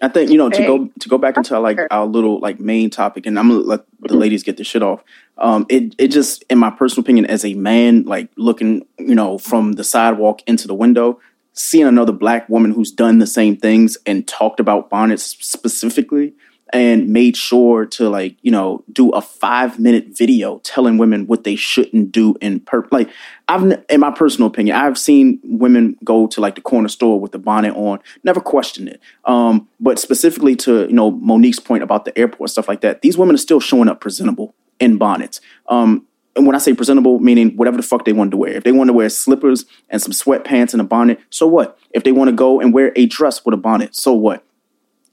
I 0.00 0.08
think 0.08 0.30
you 0.30 0.38
know 0.38 0.48
to 0.48 0.66
go 0.66 0.90
to 1.00 1.08
go 1.08 1.18
back 1.18 1.36
into 1.36 1.58
like 1.60 1.78
our 1.90 2.06
little 2.06 2.40
like 2.40 2.58
main 2.58 2.90
topic, 2.90 3.26
and 3.26 3.38
I'm 3.38 3.48
gonna 3.48 3.60
let 3.60 3.84
the 4.00 4.16
ladies 4.16 4.42
get 4.42 4.56
the 4.56 4.64
shit 4.64 4.82
off. 4.82 5.02
Um, 5.38 5.66
it 5.68 5.94
it 5.98 6.08
just, 6.08 6.44
in 6.50 6.58
my 6.58 6.70
personal 6.70 7.02
opinion, 7.02 7.26
as 7.26 7.44
a 7.44 7.54
man, 7.54 8.02
like 8.04 8.28
looking, 8.36 8.86
you 8.98 9.14
know, 9.14 9.38
from 9.38 9.72
the 9.72 9.84
sidewalk 9.84 10.42
into 10.46 10.66
the 10.66 10.74
window, 10.74 11.20
seeing 11.52 11.86
another 11.86 12.12
black 12.12 12.48
woman 12.48 12.72
who's 12.72 12.90
done 12.90 13.18
the 13.18 13.26
same 13.26 13.56
things 13.56 13.96
and 14.06 14.26
talked 14.26 14.60
about 14.60 14.90
bonnets 14.90 15.24
specifically, 15.24 16.34
and 16.72 17.08
made 17.08 17.36
sure 17.36 17.84
to 17.84 18.08
like 18.08 18.36
you 18.42 18.50
know 18.50 18.82
do 18.92 19.10
a 19.10 19.20
five 19.20 19.78
minute 19.78 20.06
video 20.16 20.58
telling 20.60 20.98
women 20.98 21.26
what 21.26 21.44
they 21.44 21.54
shouldn't 21.54 22.12
do 22.12 22.34
in 22.40 22.60
per 22.60 22.86
like 22.90 23.10
I've 23.48 23.84
in 23.88 24.00
my 24.00 24.10
personal 24.10 24.48
opinion 24.48 24.76
I've 24.76 24.98
seen 24.98 25.40
women 25.44 25.96
go 26.04 26.26
to 26.28 26.40
like 26.40 26.54
the 26.54 26.60
corner 26.60 26.88
store 26.88 27.20
with 27.20 27.32
the 27.32 27.38
bonnet 27.38 27.74
on 27.74 27.98
never 28.24 28.40
questioned 28.40 28.88
it 28.88 29.00
um 29.24 29.68
but 29.80 29.98
specifically 29.98 30.56
to 30.56 30.86
you 30.86 30.94
know 30.94 31.10
Mo'Nique's 31.10 31.60
point 31.60 31.82
about 31.82 32.04
the 32.04 32.16
airport 32.18 32.50
stuff 32.50 32.68
like 32.68 32.80
that 32.80 33.02
these 33.02 33.18
women 33.18 33.34
are 33.34 33.38
still 33.38 33.60
showing 33.60 33.88
up 33.88 34.00
presentable 34.00 34.54
in 34.80 34.96
bonnets 34.96 35.40
um 35.68 36.06
and 36.34 36.46
when 36.46 36.56
I 36.56 36.60
say 36.60 36.72
presentable, 36.72 37.18
meaning 37.18 37.56
whatever 37.56 37.76
the 37.76 37.82
fuck 37.82 38.06
they 38.06 38.12
wanted 38.12 38.30
to 38.30 38.36
wear. 38.38 38.52
If 38.52 38.64
they 38.64 38.72
want 38.72 38.88
to 38.88 38.94
wear 38.94 39.10
slippers 39.10 39.66
and 39.90 40.00
some 40.00 40.12
sweatpants 40.12 40.72
and 40.72 40.80
a 40.80 40.84
bonnet, 40.84 41.20
so 41.28 41.46
what? 41.46 41.78
If 41.90 42.04
they 42.04 42.12
want 42.12 42.28
to 42.28 42.32
go 42.32 42.58
and 42.58 42.72
wear 42.72 42.92
a 42.96 43.04
dress 43.04 43.44
with 43.44 43.52
a 43.52 43.58
bonnet, 43.58 43.94
so 43.94 44.14
what? 44.14 44.42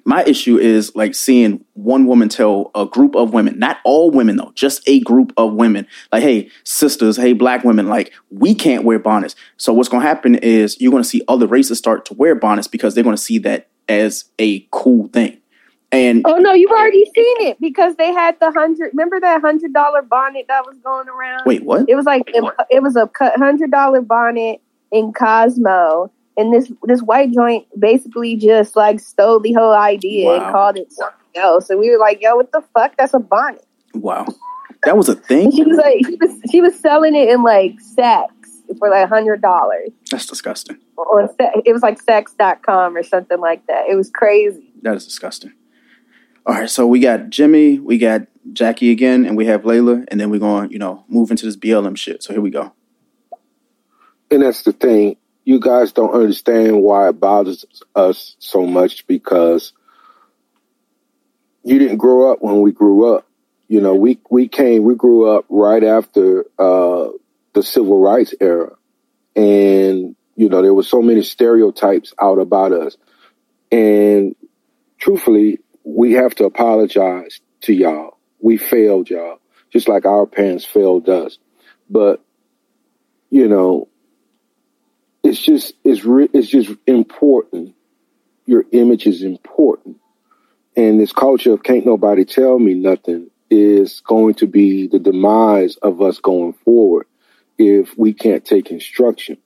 My 0.09 0.23
issue 0.23 0.57
is 0.57 0.95
like 0.95 1.13
seeing 1.13 1.63
one 1.73 2.07
woman 2.07 2.29
tell 2.29 2.71
a 2.73 2.87
group 2.87 3.15
of 3.15 3.31
women, 3.31 3.59
not 3.59 3.77
all 3.85 4.09
women 4.09 4.37
though, 4.37 4.51
just 4.55 4.81
a 4.87 5.01
group 5.01 5.31
of 5.37 5.53
women, 5.53 5.85
like, 6.11 6.23
hey, 6.23 6.49
sisters, 6.63 7.15
hey, 7.15 7.33
black 7.33 7.63
women, 7.63 7.87
like, 7.87 8.11
we 8.31 8.55
can't 8.55 8.83
wear 8.83 8.97
bonnets. 8.97 9.35
So 9.57 9.71
what's 9.71 9.87
going 9.87 10.01
to 10.01 10.07
happen 10.07 10.33
is 10.33 10.81
you're 10.81 10.89
going 10.89 11.03
to 11.03 11.07
see 11.07 11.21
other 11.27 11.45
races 11.45 11.77
start 11.77 12.05
to 12.05 12.15
wear 12.15 12.33
bonnets 12.33 12.67
because 12.67 12.95
they're 12.95 13.03
going 13.03 13.15
to 13.15 13.21
see 13.21 13.37
that 13.37 13.69
as 13.87 14.25
a 14.39 14.67
cool 14.71 15.09
thing. 15.09 15.41
And 15.91 16.23
Oh 16.25 16.37
no, 16.37 16.53
you've 16.53 16.71
already 16.71 17.05
seen 17.05 17.41
it 17.47 17.57
because 17.61 17.95
they 17.97 18.11
had 18.11 18.39
the 18.39 18.51
hundred. 18.51 18.89
Remember 18.93 19.19
that 19.19 19.41
hundred 19.41 19.73
dollar 19.73 20.01
bonnet 20.01 20.45
that 20.47 20.65
was 20.65 20.79
going 20.79 21.07
around? 21.07 21.43
wait, 21.45 21.63
what? 21.63 21.87
It 21.87 21.93
was 21.93 22.05
like 22.05 22.23
it, 22.27 22.43
it 22.71 22.81
was 22.81 22.95
a 22.95 23.07
hundred 23.37 23.69
dollar 23.69 24.01
bonnet 24.01 24.59
in 24.91 25.13
Cosmo, 25.13 26.11
and 26.39 26.53
this 26.53 26.71
this 26.83 27.01
white 27.01 27.31
joint 27.31 27.67
basically 27.77 28.35
just 28.35 28.75
like 28.75 28.99
stole 28.99 29.39
the 29.39 29.53
whole 29.53 29.73
idea 29.73 30.27
Wow. 30.27 30.33
and 30.45 30.51
called 30.53 30.77
it 30.77 30.91
something 30.93 31.15
else. 31.35 31.69
And 31.69 31.79
we 31.79 31.89
were 31.91 31.97
like, 31.99 32.21
"Yo, 32.21 32.35
what 32.35 32.51
the 32.51 32.63
fuck? 32.73 32.95
That's 32.97 33.13
a 33.13 33.19
bonnet." 33.19 33.65
Wow. 33.93 34.25
That 34.85 34.95
was 34.97 35.09
a 35.09 35.15
thing? 35.15 35.51
she 35.51 35.63
was 35.63 35.77
like, 35.77 36.05
she 36.05 36.15
was 36.15 36.41
she 36.51 36.61
was 36.61 36.79
selling 36.79 37.15
it 37.15 37.29
in 37.29 37.43
like 37.43 37.75
Saks 37.97 38.27
for 38.77 38.89
like 38.89 39.09
hundred 39.09 39.41
dollars, 39.41 39.89
That's 40.11 40.25
disgusting. 40.25 40.77
or 40.95 41.27
se- 41.39 41.61
it 41.65 41.73
was 41.73 41.81
like 41.81 41.99
saks.com 42.03 42.95
or 42.95 43.03
something 43.03 43.39
like 43.39 43.65
that. 43.67 43.89
It 43.89 43.95
was 43.95 44.09
crazy. 44.09 44.71
That 44.83 44.95
is 44.95 45.05
disgusting. 45.05 45.53
All 46.45 46.55
right, 46.55 46.69
so 46.69 46.87
we 46.87 46.99
got 46.99 47.29
Jimmy, 47.29 47.79
we 47.79 47.97
got 47.97 48.21
Jackie 48.53 48.91
again, 48.91 49.25
and 49.25 49.35
we 49.35 49.45
have 49.47 49.63
Layla, 49.63 50.05
and 50.07 50.19
then 50.19 50.29
we're 50.29 50.39
going, 50.39 50.71
you 50.71 50.79
know, 50.79 51.03
move 51.09 51.29
into 51.31 51.45
this 51.45 51.57
BLM 51.57 51.97
shit. 51.97 52.23
So 52.23 52.31
here 52.33 52.41
we 52.41 52.49
go. 52.49 52.71
and 54.31 54.41
that's 54.43 54.63
the 54.63 54.71
thing. 54.71 55.17
You 55.43 55.59
guys 55.59 55.93
don't 55.93 56.13
understand 56.13 56.81
why 56.81 57.09
it 57.09 57.19
bothers 57.19 57.65
us 57.95 58.35
so 58.39 58.65
much 58.65 59.07
because 59.07 59.73
you 61.63 61.79
didn't 61.79 61.97
grow 61.97 62.31
up 62.31 62.41
when 62.41 62.61
we 62.61 62.71
grew 62.71 63.15
up. 63.15 63.27
You 63.67 63.81
know, 63.81 63.95
we 63.95 64.19
we 64.29 64.47
came, 64.47 64.83
we 64.83 64.95
grew 64.95 65.29
up 65.29 65.45
right 65.49 65.83
after 65.83 66.45
uh, 66.57 67.09
the 67.53 67.61
civil 67.61 67.99
rights 67.99 68.33
era, 68.39 68.75
and 69.35 70.15
you 70.35 70.49
know 70.49 70.61
there 70.61 70.73
were 70.73 70.83
so 70.83 71.01
many 71.01 71.21
stereotypes 71.21 72.13
out 72.19 72.39
about 72.39 72.71
us. 72.71 72.97
And 73.71 74.35
truthfully, 74.97 75.59
we 75.83 76.13
have 76.13 76.33
to 76.35 76.45
apologize 76.45 77.41
to 77.61 77.73
y'all. 77.73 78.17
We 78.39 78.57
failed 78.57 79.09
y'all, 79.09 79.39
just 79.71 79.87
like 79.87 80.05
our 80.05 80.25
parents 80.25 80.65
failed 80.65 81.07
us. 81.07 81.37
But 81.89 82.23
you 83.29 83.47
know, 83.47 83.87
it's 85.29 85.39
just 85.39 85.73
it's 85.83 86.03
re- 86.03 86.29
it's 86.33 86.49
just 86.49 86.71
important. 86.87 87.75
Your 88.45 88.65
image 88.71 89.05
is 89.05 89.21
important, 89.23 89.97
and 90.75 90.99
this 90.99 91.13
culture 91.13 91.53
of 91.53 91.63
can't 91.63 91.85
nobody 91.85 92.25
tell 92.25 92.57
me 92.59 92.73
nothing 92.73 93.29
is 93.49 94.01
going 94.01 94.33
to 94.35 94.47
be 94.47 94.87
the 94.87 94.99
demise 94.99 95.75
of 95.77 96.01
us 96.01 96.19
going 96.19 96.53
forward 96.53 97.07
if 97.57 97.97
we 97.97 98.13
can't 98.13 98.45
take 98.45 98.71
instruction. 98.71 99.37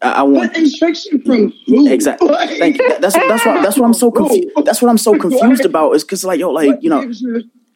I, 0.00 0.12
I 0.12 0.22
want 0.22 0.52
But 0.52 0.62
instruction 0.62 1.22
from 1.22 1.52
mm, 1.52 1.54
who? 1.66 1.88
exactly. 1.88 2.28
Thank 2.58 2.78
you. 2.78 2.88
That's 2.98 3.14
that's 3.14 3.46
what 3.46 3.62
that's 3.62 3.78
what 3.78 3.86
I'm 3.86 3.94
so 3.94 4.10
confused. 4.10 4.48
That's 4.64 4.82
what 4.82 4.88
I'm 4.90 4.98
so 4.98 5.16
confused 5.16 5.64
about. 5.64 5.92
Is 5.92 6.02
because 6.02 6.24
like 6.24 6.40
yo, 6.40 6.50
like 6.50 6.82
you 6.82 6.90
know, 6.90 7.08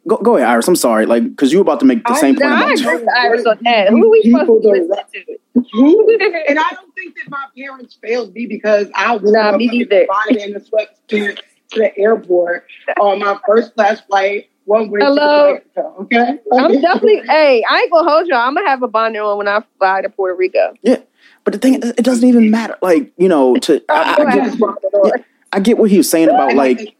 go 0.08 0.16
go 0.16 0.36
ahead, 0.36 0.48
Iris. 0.48 0.66
I'm 0.66 0.76
sorry, 0.76 1.06
like 1.06 1.22
because 1.22 1.52
you 1.52 1.58
were 1.58 1.62
about 1.62 1.80
to 1.80 1.86
make 1.86 2.04
the 2.04 2.14
same 2.14 2.34
point 2.34 2.52
I 2.52 2.64
about 2.64 2.80
agree 2.80 2.96
with 2.96 3.08
Iris 3.08 3.46
on 3.46 3.58
that. 3.62 3.88
Who 3.90 4.04
are 4.04 4.10
we 4.10 4.22
supposed 4.22 4.62
to 4.62 4.70
listen 4.70 5.06
to? 5.12 5.38
Who? 5.72 6.18
And 6.48 6.58
I 6.58 6.70
don't 6.70 6.85
think 6.96 7.16
that 7.16 7.30
my 7.30 7.44
parents 7.56 7.98
failed 8.02 8.34
me 8.34 8.46
because 8.46 8.88
I 8.94 9.16
was 9.16 9.32
Nah, 9.32 9.56
me 9.56 9.66
neither. 9.68 10.06
bonnet 10.06 10.42
and 10.42 10.54
the 10.54 10.60
sweatsuit 10.60 11.38
to 11.72 11.78
the 11.80 11.96
airport 11.98 12.66
on 13.00 13.18
my 13.20 13.38
first 13.46 13.74
class 13.74 14.00
flight 14.00 14.48
one 14.64 14.90
way 14.90 15.00
Hello? 15.00 15.46
to 15.46 15.52
Mexico. 15.54 15.94
Okay, 16.00 16.38
I'm 16.52 16.80
definitely. 16.80 17.22
Hey, 17.26 17.62
I 17.68 17.80
ain't 17.80 17.92
gonna 17.92 18.08
hold 18.10 18.26
y'all. 18.26 18.38
I'm 18.38 18.54
gonna 18.54 18.68
have 18.68 18.82
a 18.82 18.88
bonnet 18.88 19.20
on 19.20 19.38
when 19.38 19.48
I 19.48 19.62
fly 19.78 20.02
to 20.02 20.08
Puerto 20.08 20.34
Rico. 20.34 20.74
Yeah, 20.82 20.98
but 21.44 21.52
the 21.52 21.58
thing 21.58 21.74
is, 21.82 21.90
it 21.90 22.04
doesn't 22.04 22.26
even 22.28 22.50
matter. 22.50 22.76
Like 22.82 23.12
you 23.16 23.28
know, 23.28 23.56
to 23.56 23.82
I, 23.88 24.16
I, 24.18 24.34
get, 24.34 24.58
yeah, 25.04 25.10
I 25.52 25.60
get 25.60 25.78
what 25.78 25.90
he 25.90 25.98
was 25.98 26.10
saying 26.10 26.28
about 26.28 26.54
like. 26.54 26.96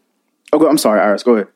Oh, 0.53 0.59
go- 0.59 0.69
I'm 0.69 0.77
sorry, 0.77 1.01
Iris. 1.01 1.23
Go 1.23 1.35
ahead. 1.35 1.47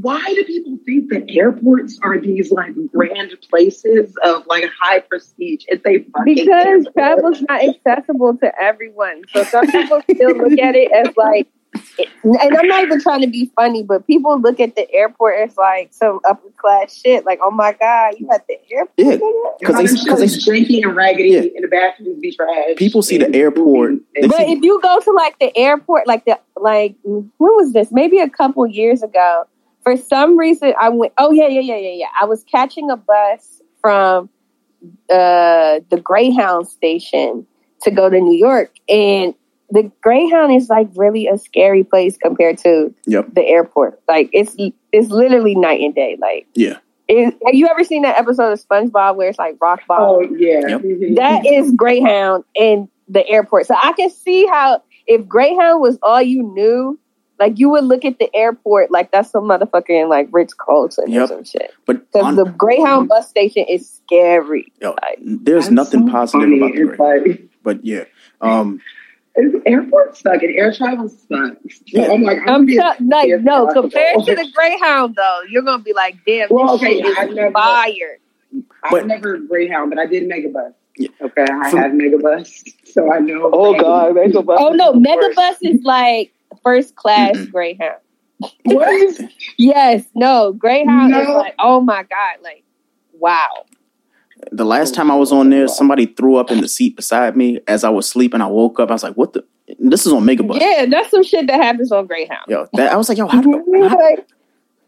Why 0.00 0.22
do 0.34 0.44
people 0.44 0.78
think 0.84 1.10
that 1.10 1.24
airports 1.30 1.98
are 2.02 2.20
these 2.20 2.52
like 2.52 2.72
grand 2.92 3.34
places 3.48 4.14
of 4.24 4.46
like 4.46 4.64
high 4.80 5.00
prestige? 5.00 5.64
It's 5.68 5.84
a 5.86 6.02
fucking 6.12 6.34
Because 6.34 6.66
airport. 6.66 6.94
travel's 6.94 7.42
not 7.48 7.62
accessible 7.62 8.36
to 8.38 8.52
everyone. 8.62 9.22
So 9.32 9.44
some 9.44 9.66
people 9.70 10.02
still 10.10 10.36
look 10.36 10.58
at 10.58 10.74
it 10.74 10.92
as 10.92 11.16
like, 11.16 11.48
and 12.24 12.56
I'm 12.56 12.68
not 12.68 12.82
even 12.84 13.00
trying 13.00 13.20
to 13.22 13.26
be 13.26 13.50
funny, 13.56 13.82
but 13.82 14.06
people 14.06 14.40
look 14.40 14.60
at 14.60 14.76
the 14.76 14.90
airport 14.92 15.38
as 15.38 15.56
like 15.56 15.92
some 15.92 16.20
upper 16.28 16.48
class 16.56 16.94
shit. 16.94 17.24
Like, 17.24 17.38
oh 17.42 17.50
my 17.50 17.72
god, 17.72 18.14
you 18.18 18.28
at 18.32 18.46
the 18.46 18.56
airport? 18.70 18.94
Yeah, 18.98 19.16
nigga? 19.16 19.58
because 19.60 19.76
they 19.76 20.04
because 20.04 20.20
they 20.34 20.40
drinking 20.40 20.84
and 20.84 20.94
raggedy 20.96 21.34
in 21.36 21.62
the 21.62 21.68
bathrooms 21.68 22.18
be 22.20 22.34
trash. 22.34 22.76
people 22.76 23.02
see 23.02 23.18
the 23.18 23.34
airport. 23.34 23.94
But 24.20 24.34
see, 24.36 24.52
if 24.52 24.62
you 24.62 24.80
go 24.82 25.00
to 25.00 25.10
like 25.12 25.38
the 25.38 25.56
airport, 25.56 26.06
like 26.06 26.24
the 26.24 26.38
like 26.56 26.96
when 27.04 27.28
was 27.38 27.72
this? 27.72 27.90
Maybe 27.90 28.18
a 28.18 28.28
couple 28.28 28.66
years 28.66 29.02
ago. 29.02 29.44
For 29.86 29.96
some 29.96 30.36
reason, 30.36 30.74
I 30.80 30.88
went. 30.88 31.12
Oh 31.16 31.30
yeah, 31.30 31.46
yeah, 31.46 31.60
yeah, 31.60 31.76
yeah, 31.76 31.92
yeah. 31.92 32.06
I 32.20 32.24
was 32.24 32.42
catching 32.50 32.90
a 32.90 32.96
bus 32.96 33.62
from 33.80 34.28
uh, 35.08 35.78
the 35.88 36.00
Greyhound 36.02 36.66
station 36.66 37.46
to 37.82 37.92
go 37.92 38.10
to 38.10 38.20
New 38.20 38.36
York, 38.36 38.72
and 38.88 39.32
the 39.70 39.92
Greyhound 40.02 40.52
is 40.56 40.68
like 40.68 40.88
really 40.96 41.28
a 41.28 41.38
scary 41.38 41.84
place 41.84 42.16
compared 42.16 42.58
to 42.58 42.92
Yep. 43.06 43.34
the 43.34 43.46
airport. 43.46 44.02
Like 44.08 44.28
it's 44.32 44.56
it's 44.90 45.08
literally 45.10 45.54
night 45.54 45.80
and 45.82 45.94
day. 45.94 46.16
Like 46.20 46.48
yeah, 46.56 46.78
it, 47.06 47.36
have 47.46 47.54
you 47.54 47.68
ever 47.68 47.84
seen 47.84 48.02
that 48.02 48.18
episode 48.18 48.50
of 48.50 48.60
SpongeBob 48.60 49.14
where 49.14 49.28
it's 49.28 49.38
like 49.38 49.56
rock 49.60 49.82
bottom? 49.86 50.04
Oh 50.08 50.20
yeah, 50.36 50.78
That 51.14 51.46
is 51.46 51.70
Greyhound 51.76 52.42
in 52.56 52.88
the 53.08 53.24
airport. 53.24 53.66
So 53.66 53.76
I 53.80 53.92
can 53.92 54.10
see 54.10 54.46
how 54.46 54.82
if 55.06 55.28
Greyhound 55.28 55.80
was 55.80 55.96
all 56.02 56.20
you 56.20 56.42
knew, 56.42 56.98
like 57.38 57.58
you 57.58 57.68
would 57.70 57.84
look 57.84 58.04
at 58.04 58.18
the 58.18 58.34
airport 58.34 58.90
like 58.90 59.10
that's 59.12 59.30
some 59.30 59.44
motherfucker 59.44 59.90
in 60.02 60.08
like 60.08 60.28
Ritz 60.32 60.54
Carlton 60.54 61.16
or 61.16 61.26
some 61.26 61.44
shit. 61.44 61.72
but 61.86 62.10
Because 62.12 62.26
on- 62.26 62.36
the 62.36 62.44
Greyhound 62.44 63.08
bus 63.08 63.28
station 63.28 63.64
is 63.68 63.88
scary. 63.90 64.72
yo, 64.80 64.94
there's 65.20 65.70
nothing 65.70 66.08
positive 66.08 66.48
about 66.52 66.74
the 66.74 66.84
Greyhound. 66.96 67.48
But 67.62 67.84
yeah, 67.84 68.04
um, 68.40 68.80
Airports 69.66 70.20
suck 70.22 70.42
and 70.42 70.56
air 70.56 70.72
travel 70.72 71.08
sucks. 71.10 71.80
So 71.88 72.14
I'm 72.14 72.22
like, 72.22 72.38
I'm, 72.46 72.48
I'm 72.48 72.66
being 72.66 72.80
t- 72.80 73.04
like 73.04 73.28
no 73.42 73.66
compared 73.66 74.24
to 74.24 74.34
the 74.34 74.50
Greyhound 74.54 75.14
though, 75.14 75.40
you're 75.50 75.62
gonna 75.62 75.82
be 75.82 75.92
like, 75.92 76.16
damn, 76.26 76.48
Well, 76.50 76.78
this 76.78 76.88
okay, 76.88 77.02
shit 77.02 77.18
I 77.18 77.26
is 77.26 77.34
never- 77.34 77.52
fire. 77.52 78.18
I've 78.82 79.04
never 79.06 79.36
Greyhound, 79.38 79.90
but 79.90 79.98
I 79.98 80.06
did 80.06 80.22
Megabus. 80.30 80.72
Yeah. 80.96 81.08
Okay, 81.20 81.44
I 81.52 81.68
had 81.68 81.92
Megabus, 81.92 82.62
so 82.84 83.12
I 83.12 83.18
know. 83.18 83.50
Oh 83.52 83.78
God, 83.78 84.14
Megabus. 84.14 84.56
Oh 84.58 84.70
no, 84.70 84.94
Megabus 84.94 85.56
is 85.60 85.82
like 85.84 86.32
first 86.66 86.96
class 86.96 87.36
Greyhound. 87.46 88.00
What? 88.64 89.20
Yes, 89.58 90.04
no, 90.14 90.52
Greyhound 90.52 91.14
is 91.14 91.28
like, 91.28 91.54
oh 91.58 91.80
my 91.80 92.02
god, 92.02 92.42
like 92.42 92.64
wow. 93.14 93.64
the 94.52 94.66
last 94.66 94.94
time 94.94 95.10
I 95.10 95.16
was 95.16 95.32
on 95.32 95.48
there, 95.48 95.68
somebody 95.68 96.06
threw 96.06 96.36
up 96.36 96.50
in 96.50 96.60
the 96.60 96.68
seat 96.68 96.96
beside 96.96 97.36
me 97.36 97.60
as 97.66 97.84
I 97.84 97.88
was 97.88 98.06
sleeping. 98.06 98.42
I 98.42 98.46
woke 98.46 98.78
up. 98.78 98.90
I 98.90 98.92
was 98.92 99.02
like, 99.02 99.14
"What 99.14 99.32
the?" 99.32 99.44
This 99.78 100.06
is 100.06 100.12
on 100.12 100.24
Megabus. 100.24 100.60
Yeah, 100.60 100.84
that's 100.86 101.10
some 101.10 101.24
shit 101.24 101.46
that 101.46 101.62
happens 101.62 101.90
on 101.90 102.06
Greyhound. 102.06 102.44
Yo, 102.48 102.66
that, 102.74 102.92
I 102.92 102.96
was 102.96 103.08
like, 103.08 103.16
"Yo, 103.16 103.26
how 103.26 103.40
do?" 103.46 103.88
how- 103.88 104.16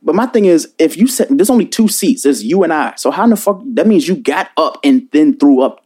but 0.03 0.15
my 0.15 0.27
thing 0.27 0.45
is, 0.45 0.73
if 0.79 0.97
you 0.97 1.07
said 1.07 1.29
there's 1.31 1.51
only 1.51 1.67
two 1.67 1.89
seats, 1.89 2.25
there's 2.25 2.45
you 2.45 2.63
and 2.63 2.73
I. 2.73 2.95
So 2.97 3.11
how 3.11 3.25
in 3.25 3.31
the 3.31 3.37
fuck? 3.37 3.63
That 3.65 3.87
means 3.87 4.07
you 4.07 4.17
got 4.17 4.51
up 4.57 4.79
and 4.85 5.09
then 5.13 5.39
threw 5.39 5.63
up 5.63 5.85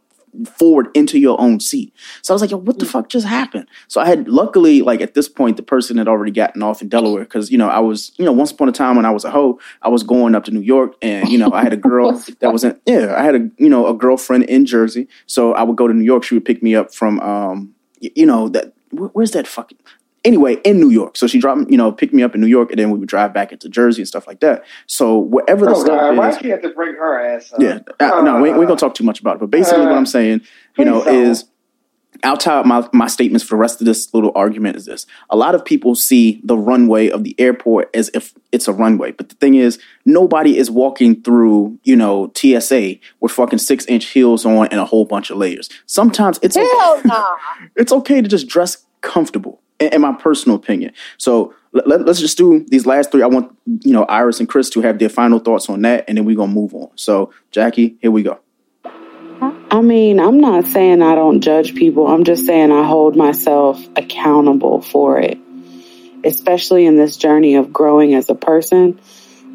forward 0.57 0.87
into 0.93 1.19
your 1.19 1.39
own 1.39 1.59
seat. 1.59 1.93
So 2.21 2.33
I 2.33 2.35
was 2.35 2.41
like, 2.41 2.51
"Yo, 2.51 2.57
what 2.57 2.79
the 2.79 2.85
fuck 2.85 3.09
just 3.09 3.25
happened?" 3.25 3.67
So 3.87 4.01
I 4.01 4.05
had 4.05 4.27
luckily, 4.27 4.81
like 4.81 5.01
at 5.01 5.13
this 5.13 5.27
point, 5.27 5.57
the 5.57 5.63
person 5.63 5.97
had 5.97 6.07
already 6.07 6.31
gotten 6.31 6.63
off 6.63 6.81
in 6.81 6.89
Delaware 6.89 7.23
because 7.23 7.51
you 7.51 7.57
know 7.57 7.69
I 7.69 7.79
was, 7.79 8.11
you 8.17 8.25
know, 8.25 8.31
once 8.31 8.51
upon 8.51 8.69
a 8.69 8.71
time 8.71 8.95
when 8.95 9.05
I 9.05 9.11
was 9.11 9.25
a 9.25 9.31
hoe, 9.31 9.59
I 9.81 9.89
was 9.89 10.03
going 10.03 10.35
up 10.35 10.43
to 10.45 10.51
New 10.51 10.61
York, 10.61 10.95
and 11.01 11.29
you 11.29 11.37
know 11.37 11.51
I 11.51 11.63
had 11.63 11.73
a 11.73 11.77
girl 11.77 12.11
that 12.39 12.51
was 12.51 12.63
in, 12.63 12.79
yeah, 12.85 13.15
I 13.17 13.23
had 13.23 13.35
a 13.35 13.49
you 13.57 13.69
know 13.69 13.87
a 13.87 13.93
girlfriend 13.93 14.45
in 14.45 14.65
Jersey, 14.65 15.07
so 15.25 15.53
I 15.53 15.63
would 15.63 15.77
go 15.77 15.87
to 15.87 15.93
New 15.93 16.05
York. 16.05 16.23
She 16.23 16.35
would 16.35 16.45
pick 16.45 16.63
me 16.63 16.75
up 16.75 16.93
from, 16.93 17.19
um, 17.19 17.73
you 17.99 18.25
know 18.25 18.49
that 18.49 18.73
where's 18.91 19.31
that 19.31 19.47
fucking 19.47 19.79
anyway, 20.25 20.55
in 20.63 20.79
New 20.79 20.89
York. 20.89 21.17
So 21.17 21.27
she 21.27 21.39
dropped, 21.39 21.69
you 21.69 21.77
know, 21.77 21.91
picked 21.91 22.13
me 22.13 22.23
up 22.23 22.35
in 22.35 22.41
New 22.41 22.47
York, 22.47 22.69
and 22.71 22.79
then 22.79 22.91
we 22.91 22.99
would 22.99 23.09
drive 23.09 23.33
back 23.33 23.51
into 23.51 23.69
Jersey 23.69 24.01
and 24.01 24.07
stuff 24.07 24.27
like 24.27 24.39
that. 24.41 24.63
So 24.87 25.19
wherever 25.19 25.65
the 25.65 25.71
Oh, 25.71 25.83
stop 25.83 25.99
God, 25.99 26.17
why 26.17 26.29
is, 26.29 26.37
she 26.37 26.49
have 26.49 26.61
to 26.61 26.69
bring 26.69 26.95
her 26.95 27.19
ass 27.35 27.51
up? 27.53 27.61
yeah, 27.61 27.79
uh, 27.99 28.21
no, 28.21 28.41
we, 28.41 28.51
we're 28.51 28.65
gonna 28.65 28.75
talk 28.77 28.95
too 28.95 29.03
much 29.03 29.19
about 29.19 29.35
it. 29.35 29.39
But 29.39 29.49
basically, 29.51 29.85
what 29.85 29.95
I'm 29.95 30.05
saying, 30.05 30.41
you 30.77 30.85
know, 30.85 31.01
please 31.01 31.05
don't. 31.05 31.25
is 31.25 31.45
I'll 32.23 32.37
tie 32.37 32.59
up 32.59 32.65
my, 32.65 32.87
my 32.93 33.07
statements 33.07 33.43
for 33.43 33.55
the 33.55 33.59
rest 33.59 33.81
of 33.81 33.85
this 33.85 34.13
little 34.13 34.31
argument 34.35 34.77
is 34.77 34.85
this. 34.85 35.05
A 35.29 35.35
lot 35.35 35.55
of 35.55 35.65
people 35.65 35.95
see 35.95 36.39
the 36.43 36.57
runway 36.57 37.09
of 37.09 37.23
the 37.23 37.35
airport 37.39 37.89
as 37.93 38.09
if 38.13 38.33
it's 38.51 38.67
a 38.67 38.71
runway. 38.71 39.11
But 39.11 39.29
the 39.29 39.35
thing 39.35 39.55
is, 39.55 39.79
nobody 40.05 40.57
is 40.57 40.69
walking 40.69 41.21
through, 41.21 41.79
you 41.83 41.95
know, 41.95 42.31
TSA 42.35 42.95
with 43.19 43.31
fucking 43.31 43.59
six 43.59 43.85
inch 43.87 44.05
heels 44.05 44.45
on 44.45 44.67
and 44.67 44.79
a 44.79 44.85
whole 44.85 45.05
bunch 45.05 45.31
of 45.31 45.37
layers. 45.37 45.69
Sometimes 45.85 46.39
it's 46.41 46.55
okay, 46.55 47.01
nah. 47.05 47.35
it's 47.75 47.91
okay 47.91 48.21
to 48.21 48.29
just 48.29 48.47
dress 48.47 48.85
comfortable, 49.01 49.61
in, 49.91 50.01
my 50.01 50.13
personal 50.13 50.55
opinion. 50.55 50.93
So 51.17 51.53
let, 51.73 52.07
us 52.07 52.19
just 52.19 52.37
do 52.37 52.65
these 52.67 52.85
last 52.85 53.11
three. 53.11 53.23
I 53.23 53.27
want, 53.27 53.55
you 53.65 53.93
know, 53.93 54.05
Iris 54.05 54.39
and 54.39 54.47
Chris 54.47 54.69
to 54.71 54.81
have 54.81 54.99
their 54.99 55.09
final 55.09 55.39
thoughts 55.39 55.69
on 55.69 55.81
that, 55.81 56.05
and 56.07 56.17
then 56.17 56.25
we're 56.25 56.37
to 56.37 56.47
move 56.47 56.73
on. 56.73 56.89
So, 56.95 57.31
Jackie, 57.51 57.97
here 58.01 58.11
we 58.11 58.23
go. 58.23 58.39
I 59.71 59.81
mean, 59.81 60.19
I'm 60.19 60.39
not 60.39 60.65
saying 60.65 61.01
I 61.01 61.15
don't 61.15 61.41
judge 61.41 61.73
people. 61.73 62.07
I'm 62.07 62.23
just 62.23 62.45
saying 62.45 62.71
I 62.71 62.85
hold 62.85 63.15
myself 63.15 63.83
accountable 63.95 64.81
for 64.81 65.19
it. 65.19 65.37
Especially 66.23 66.85
in 66.85 66.95
this 66.95 67.17
journey 67.17 67.55
of 67.55 67.73
growing 67.73 68.13
as 68.13 68.29
a 68.29 68.35
person, 68.35 69.01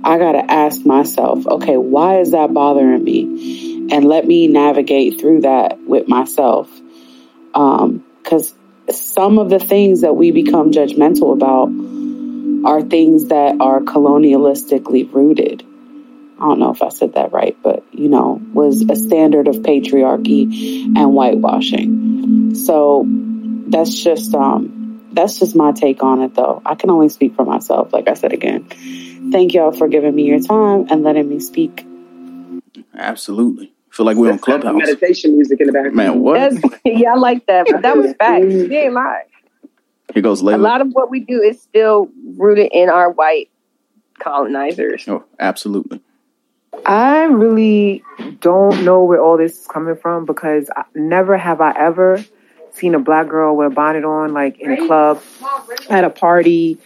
I 0.04 0.18
got 0.18 0.32
to 0.32 0.50
ask 0.50 0.84
myself, 0.84 1.46
okay, 1.46 1.76
why 1.76 2.20
is 2.20 2.32
that 2.32 2.52
bothering 2.52 3.02
me? 3.02 3.88
And 3.90 4.04
let 4.04 4.26
me 4.26 4.48
navigate 4.48 5.20
through 5.20 5.42
that 5.42 5.78
with 5.86 6.08
myself. 6.08 6.68
Um, 7.54 8.04
cause 8.24 8.54
some 8.90 9.38
of 9.38 9.50
the 9.50 9.58
things 9.58 10.02
that 10.02 10.14
we 10.14 10.30
become 10.30 10.70
judgmental 10.70 11.32
about 11.32 11.68
are 12.66 12.82
things 12.82 13.28
that 13.28 13.60
are 13.60 13.80
colonialistically 13.80 15.12
rooted. 15.12 15.62
I 16.40 16.42
don't 16.42 16.60
know 16.60 16.70
if 16.70 16.82
I 16.82 16.88
said 16.88 17.14
that 17.14 17.32
right, 17.32 17.56
but 17.62 17.84
you 17.92 18.08
know, 18.08 18.40
was 18.52 18.82
a 18.88 18.96
standard 18.96 19.48
of 19.48 19.56
patriarchy 19.56 20.96
and 20.96 21.12
whitewashing. 21.12 22.54
So 22.54 23.04
that's 23.68 23.92
just 23.92 24.34
um 24.34 25.10
that's 25.12 25.38
just 25.38 25.56
my 25.56 25.72
take 25.72 26.02
on 26.02 26.22
it 26.22 26.34
though. 26.34 26.62
I 26.64 26.74
can 26.74 26.90
only 26.90 27.08
speak 27.08 27.34
for 27.34 27.44
myself, 27.44 27.92
like 27.92 28.08
I 28.08 28.14
said 28.14 28.32
again. 28.32 28.68
Thank 29.32 29.54
y'all 29.54 29.72
for 29.72 29.88
giving 29.88 30.14
me 30.14 30.24
your 30.24 30.40
time 30.40 30.86
and 30.90 31.02
letting 31.02 31.28
me 31.28 31.40
speak. 31.40 31.84
Absolutely. 32.94 33.72
Feel 33.98 34.06
like 34.06 34.16
we're 34.16 34.30
on 34.30 34.38
Clubhouse. 34.38 34.76
Meditation 34.76 35.34
music 35.34 35.60
in 35.60 35.66
the 35.66 35.72
background. 35.72 35.96
Man, 35.96 36.20
what? 36.20 36.34
That's, 36.34 36.76
yeah, 36.84 37.14
I 37.14 37.16
like 37.16 37.44
that. 37.46 37.66
But 37.68 37.82
that 37.82 37.96
was 37.96 38.14
facts. 38.14 38.44
Mm-hmm. 38.44 38.70
We 38.70 38.76
ain't 38.76 38.94
lying. 38.94 39.26
Here 40.14 40.22
goes 40.22 40.40
later. 40.40 40.56
A 40.56 40.62
lot 40.62 40.80
of 40.80 40.92
what 40.92 41.10
we 41.10 41.18
do 41.18 41.42
is 41.42 41.60
still 41.60 42.08
rooted 42.36 42.70
in 42.70 42.90
our 42.90 43.10
white 43.10 43.50
colonizers. 44.20 45.08
Oh, 45.08 45.24
absolutely. 45.40 46.00
I 46.86 47.24
really 47.24 48.04
don't 48.38 48.84
know 48.84 49.02
where 49.02 49.20
all 49.20 49.36
this 49.36 49.62
is 49.62 49.66
coming 49.66 49.96
from 49.96 50.26
because 50.26 50.70
I, 50.76 50.84
never 50.94 51.36
have 51.36 51.60
I 51.60 51.72
ever 51.72 52.24
seen 52.74 52.94
a 52.94 53.00
black 53.00 53.26
girl 53.26 53.56
with 53.56 53.72
a 53.72 53.74
bonnet 53.74 54.04
on, 54.04 54.32
like 54.32 54.60
in 54.60 54.70
a 54.70 54.86
club, 54.86 55.20
at 55.90 56.04
a 56.04 56.10
party, 56.10 56.78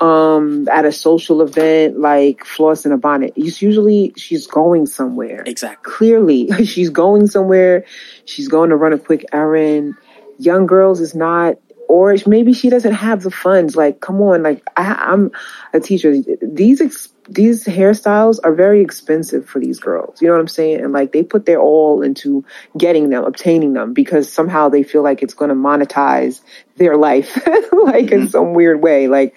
um, 0.00 0.68
at 0.68 0.84
a 0.84 0.92
social 0.92 1.42
event, 1.42 1.98
like 1.98 2.44
floss 2.44 2.84
in 2.84 2.92
a 2.92 2.98
bonnet. 2.98 3.32
It's 3.36 3.62
usually 3.62 4.12
she's 4.16 4.46
going 4.46 4.86
somewhere. 4.86 5.42
Exactly. 5.46 5.92
Clearly, 5.92 6.48
she's 6.64 6.90
going 6.90 7.26
somewhere. 7.26 7.84
She's 8.24 8.48
going 8.48 8.70
to 8.70 8.76
run 8.76 8.92
a 8.92 8.98
quick 8.98 9.24
errand. 9.32 9.94
Young 10.38 10.66
girls 10.66 11.00
is 11.00 11.14
not, 11.14 11.56
or 11.88 12.16
maybe 12.26 12.52
she 12.52 12.70
doesn't 12.70 12.92
have 12.92 13.22
the 13.22 13.30
funds. 13.30 13.76
Like, 13.76 14.00
come 14.00 14.20
on, 14.20 14.42
like 14.42 14.62
I, 14.76 14.94
I'm 14.94 15.30
a 15.72 15.80
teacher. 15.80 16.14
These 16.42 16.80
ex- 16.80 17.10
these 17.28 17.64
hairstyles 17.64 18.38
are 18.44 18.52
very 18.52 18.82
expensive 18.82 19.46
for 19.46 19.58
these 19.58 19.78
girls. 19.78 20.20
You 20.20 20.28
know 20.28 20.34
what 20.34 20.40
I'm 20.40 20.48
saying? 20.48 20.80
And 20.80 20.92
like 20.92 21.12
they 21.12 21.22
put 21.22 21.46
their 21.46 21.60
all 21.60 22.02
into 22.02 22.44
getting 22.76 23.10
them, 23.10 23.24
obtaining 23.24 23.72
them 23.72 23.94
because 23.94 24.30
somehow 24.30 24.68
they 24.68 24.82
feel 24.82 25.02
like 25.02 25.22
it's 25.22 25.34
going 25.34 25.48
to 25.48 25.54
monetize 25.54 26.40
their 26.76 26.96
life 26.96 27.38
like 27.72 28.10
in 28.10 28.28
some 28.28 28.52
weird 28.52 28.82
way. 28.82 29.08
Like 29.08 29.34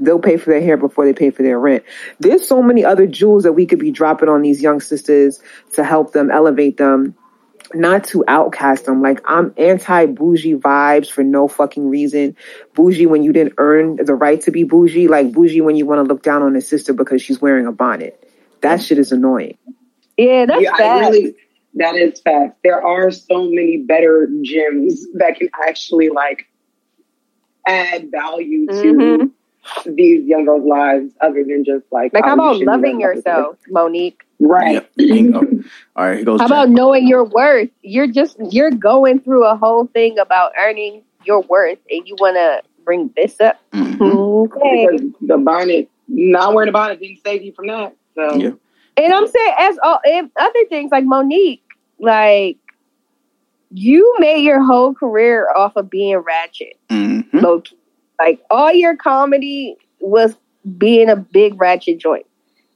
they'll 0.00 0.18
pay 0.18 0.36
for 0.36 0.50
their 0.50 0.62
hair 0.62 0.76
before 0.76 1.04
they 1.04 1.12
pay 1.12 1.30
for 1.30 1.42
their 1.42 1.58
rent. 1.58 1.84
There's 2.18 2.46
so 2.46 2.62
many 2.62 2.84
other 2.84 3.06
jewels 3.06 3.44
that 3.44 3.52
we 3.52 3.66
could 3.66 3.78
be 3.78 3.90
dropping 3.90 4.28
on 4.28 4.42
these 4.42 4.60
young 4.60 4.80
sisters 4.80 5.40
to 5.74 5.84
help 5.84 6.12
them 6.12 6.30
elevate 6.30 6.76
them 6.78 7.14
not 7.74 8.04
to 8.04 8.24
outcast 8.26 8.86
them. 8.86 9.02
Like 9.02 9.20
I'm 9.24 9.54
anti 9.56 10.06
bougie 10.06 10.54
vibes 10.54 11.10
for 11.10 11.22
no 11.22 11.48
fucking 11.48 11.88
reason. 11.88 12.36
Bougie 12.74 13.06
when 13.06 13.22
you 13.22 13.32
didn't 13.32 13.54
earn 13.58 13.96
the 13.96 14.14
right 14.14 14.40
to 14.42 14.50
be 14.50 14.64
bougie. 14.64 15.08
Like 15.08 15.32
bougie 15.32 15.60
when 15.60 15.76
you 15.76 15.86
want 15.86 15.98
to 15.98 16.12
look 16.12 16.22
down 16.22 16.42
on 16.42 16.56
a 16.56 16.60
sister 16.60 16.92
because 16.92 17.22
she's 17.22 17.40
wearing 17.40 17.66
a 17.66 17.72
bonnet. 17.72 18.28
That 18.62 18.82
shit 18.82 18.98
is 18.98 19.12
annoying. 19.12 19.56
Yeah, 20.16 20.46
that's 20.46 20.62
yeah, 20.62 20.72
I 20.74 20.98
really, 21.00 21.34
that 21.74 21.96
is 21.96 22.20
fact. 22.20 22.58
There 22.62 22.84
are 22.84 23.10
so 23.10 23.44
many 23.44 23.78
better 23.78 24.28
gems 24.42 25.06
that 25.14 25.36
can 25.36 25.48
actually 25.66 26.10
like 26.10 26.46
add 27.66 28.10
value 28.10 28.66
to 28.66 28.72
Mm-hmm. 28.72 29.26
These 29.86 30.26
young 30.26 30.44
girls' 30.46 30.64
lives 30.64 31.12
other 31.20 31.44
than 31.44 31.64
just 31.64 31.84
like 31.92 32.12
Like, 32.14 32.24
how 32.24 32.36
oh, 32.40 32.52
you 32.52 32.62
about 32.62 32.76
loving 32.76 32.98
wear 32.98 33.14
yourself, 33.14 33.56
Mo'Nique? 33.68 34.16
Right. 34.38 34.86
Bingo. 34.96 35.40
All 35.96 36.04
right, 36.06 36.16
here 36.16 36.24
goes 36.24 36.40
How 36.40 36.48
Jack. 36.48 36.56
about 36.56 36.70
knowing 36.70 37.06
your 37.06 37.24
worth? 37.24 37.68
You're 37.82 38.06
just 38.06 38.36
you're 38.50 38.70
going 38.70 39.20
through 39.20 39.44
a 39.46 39.56
whole 39.56 39.86
thing 39.86 40.18
about 40.18 40.52
earning 40.58 41.02
your 41.24 41.42
worth, 41.42 41.78
and 41.90 42.08
you 42.08 42.16
want 42.18 42.36
to 42.36 42.62
bring 42.84 43.10
this 43.14 43.38
up. 43.40 43.60
Mm-hmm. 43.72 44.02
Okay. 44.02 44.88
Because 44.90 45.06
the 45.20 45.36
bonnet, 45.38 45.90
not 46.08 46.54
wearing 46.54 46.70
a 46.70 46.72
bonnet 46.72 46.98
didn't 47.00 47.20
save 47.22 47.42
you 47.42 47.52
from 47.52 47.66
that. 47.66 47.94
So 48.14 48.36
Yeah. 48.36 48.50
And 48.96 49.12
I'm 49.12 49.26
saying, 49.26 49.54
as 49.58 49.78
all 49.82 50.00
and 50.04 50.30
other 50.36 50.64
things 50.70 50.90
like 50.90 51.04
Mo'Nique, 51.04 51.60
like 51.98 52.56
you 53.70 54.16
made 54.18 54.42
your 54.42 54.62
whole 54.64 54.94
career 54.94 55.48
off 55.54 55.76
of 55.76 55.88
being 55.90 56.16
ratchet, 56.16 56.76
Mm-hmm. 56.88 57.38
low 57.38 57.60
key. 57.60 57.76
Like 58.20 58.40
all 58.50 58.72
your 58.72 58.96
comedy 58.96 59.76
was 60.00 60.36
being 60.76 61.08
a 61.08 61.16
big 61.16 61.58
ratchet 61.60 61.98
joint. 61.98 62.26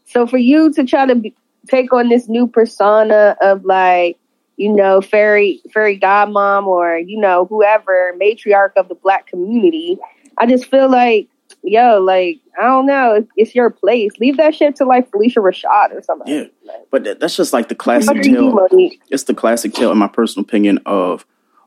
So 0.07 0.27
for 0.27 0.39
you 0.39 0.73
to 0.73 0.85
try 0.85 1.07
to 1.07 1.15
be, 1.15 1.35
take 1.69 1.93
on 1.93 2.09
this 2.09 2.29
new 2.29 2.47
persona 2.47 3.37
of 3.43 3.65
like, 3.65 4.19
you 4.57 4.73
know, 4.73 5.01
fairy 5.01 5.61
fairy 5.73 5.99
godmom 5.99 6.67
or 6.67 6.97
you 6.97 7.19
know 7.21 7.47
whoever 7.47 8.15
matriarch 8.21 8.73
of 8.77 8.89
the 8.89 8.95
black 8.95 9.27
community, 9.27 9.99
I 10.39 10.47
just 10.47 10.67
feel 10.67 10.91
like, 10.91 11.29
yo, 11.63 12.01
like 12.01 12.39
I 12.59 12.63
don't 12.63 12.87
know, 12.87 13.15
it's, 13.15 13.31
it's 13.37 13.55
your 13.55 13.69
place. 13.69 14.13
Leave 14.21 14.37
that 14.37 14.55
shit 14.55 14.77
to 14.77 14.85
like 14.85 15.11
Phylicia 15.11 15.39
Rashad 15.39 15.93
or 15.95 16.03
something. 16.03 16.33
Yeah, 16.33 16.45
but 16.91 17.05
that, 17.05 17.21
that's 17.21 17.37
just 17.37 17.53
like 17.53 17.69
the 17.69 17.75
classic 17.75 18.23
tale. 18.23 18.69
It's 19.11 19.25
the 19.25 19.35
classic 19.35 19.75
tale, 19.75 19.91
in 19.91 19.99
my 19.99 20.09
personal 20.09 20.45
opinion, 20.45 20.79
of 20.87 21.27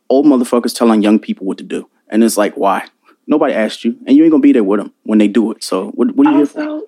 old 0.10 0.26
motherfuckers 0.26 0.76
telling 0.76 1.04
young 1.04 1.20
people 1.20 1.46
what 1.46 1.58
to 1.58 1.64
do, 1.64 1.90
and 2.08 2.24
it's 2.24 2.38
like, 2.38 2.56
why? 2.56 2.88
Nobody 3.28 3.54
asked 3.54 3.84
you, 3.84 3.98
and 4.08 4.16
you 4.16 4.24
ain't 4.24 4.32
gonna 4.32 4.42
be 4.42 4.54
there 4.54 4.64
with 4.64 4.80
them 4.80 4.94
when 5.04 5.20
they 5.20 5.28
do 5.28 5.52
it. 5.52 5.64
So, 5.64 5.90
what, 5.90 6.16
what 6.16 6.28
are 6.28 6.32
you 6.32 6.38
here 6.38 6.46
for? 6.46 6.82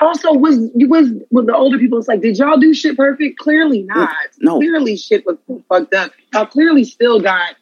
also, 0.00 0.28
also 0.28 0.38
was 0.38 0.70
was 0.74 1.10
with 1.30 1.46
the 1.46 1.54
older 1.54 1.78
people. 1.78 1.98
It's 1.98 2.08
like, 2.08 2.20
did 2.20 2.38
y'all 2.38 2.58
do 2.58 2.74
shit 2.74 2.96
perfect? 2.96 3.38
Clearly 3.38 3.82
not. 3.82 4.14
No. 4.40 4.58
clearly 4.58 4.96
shit 4.96 5.24
was 5.26 5.36
fucked 5.68 5.94
up. 5.94 6.12
Y'all 6.32 6.46
clearly 6.46 6.84
still 6.84 7.20
got 7.20 7.54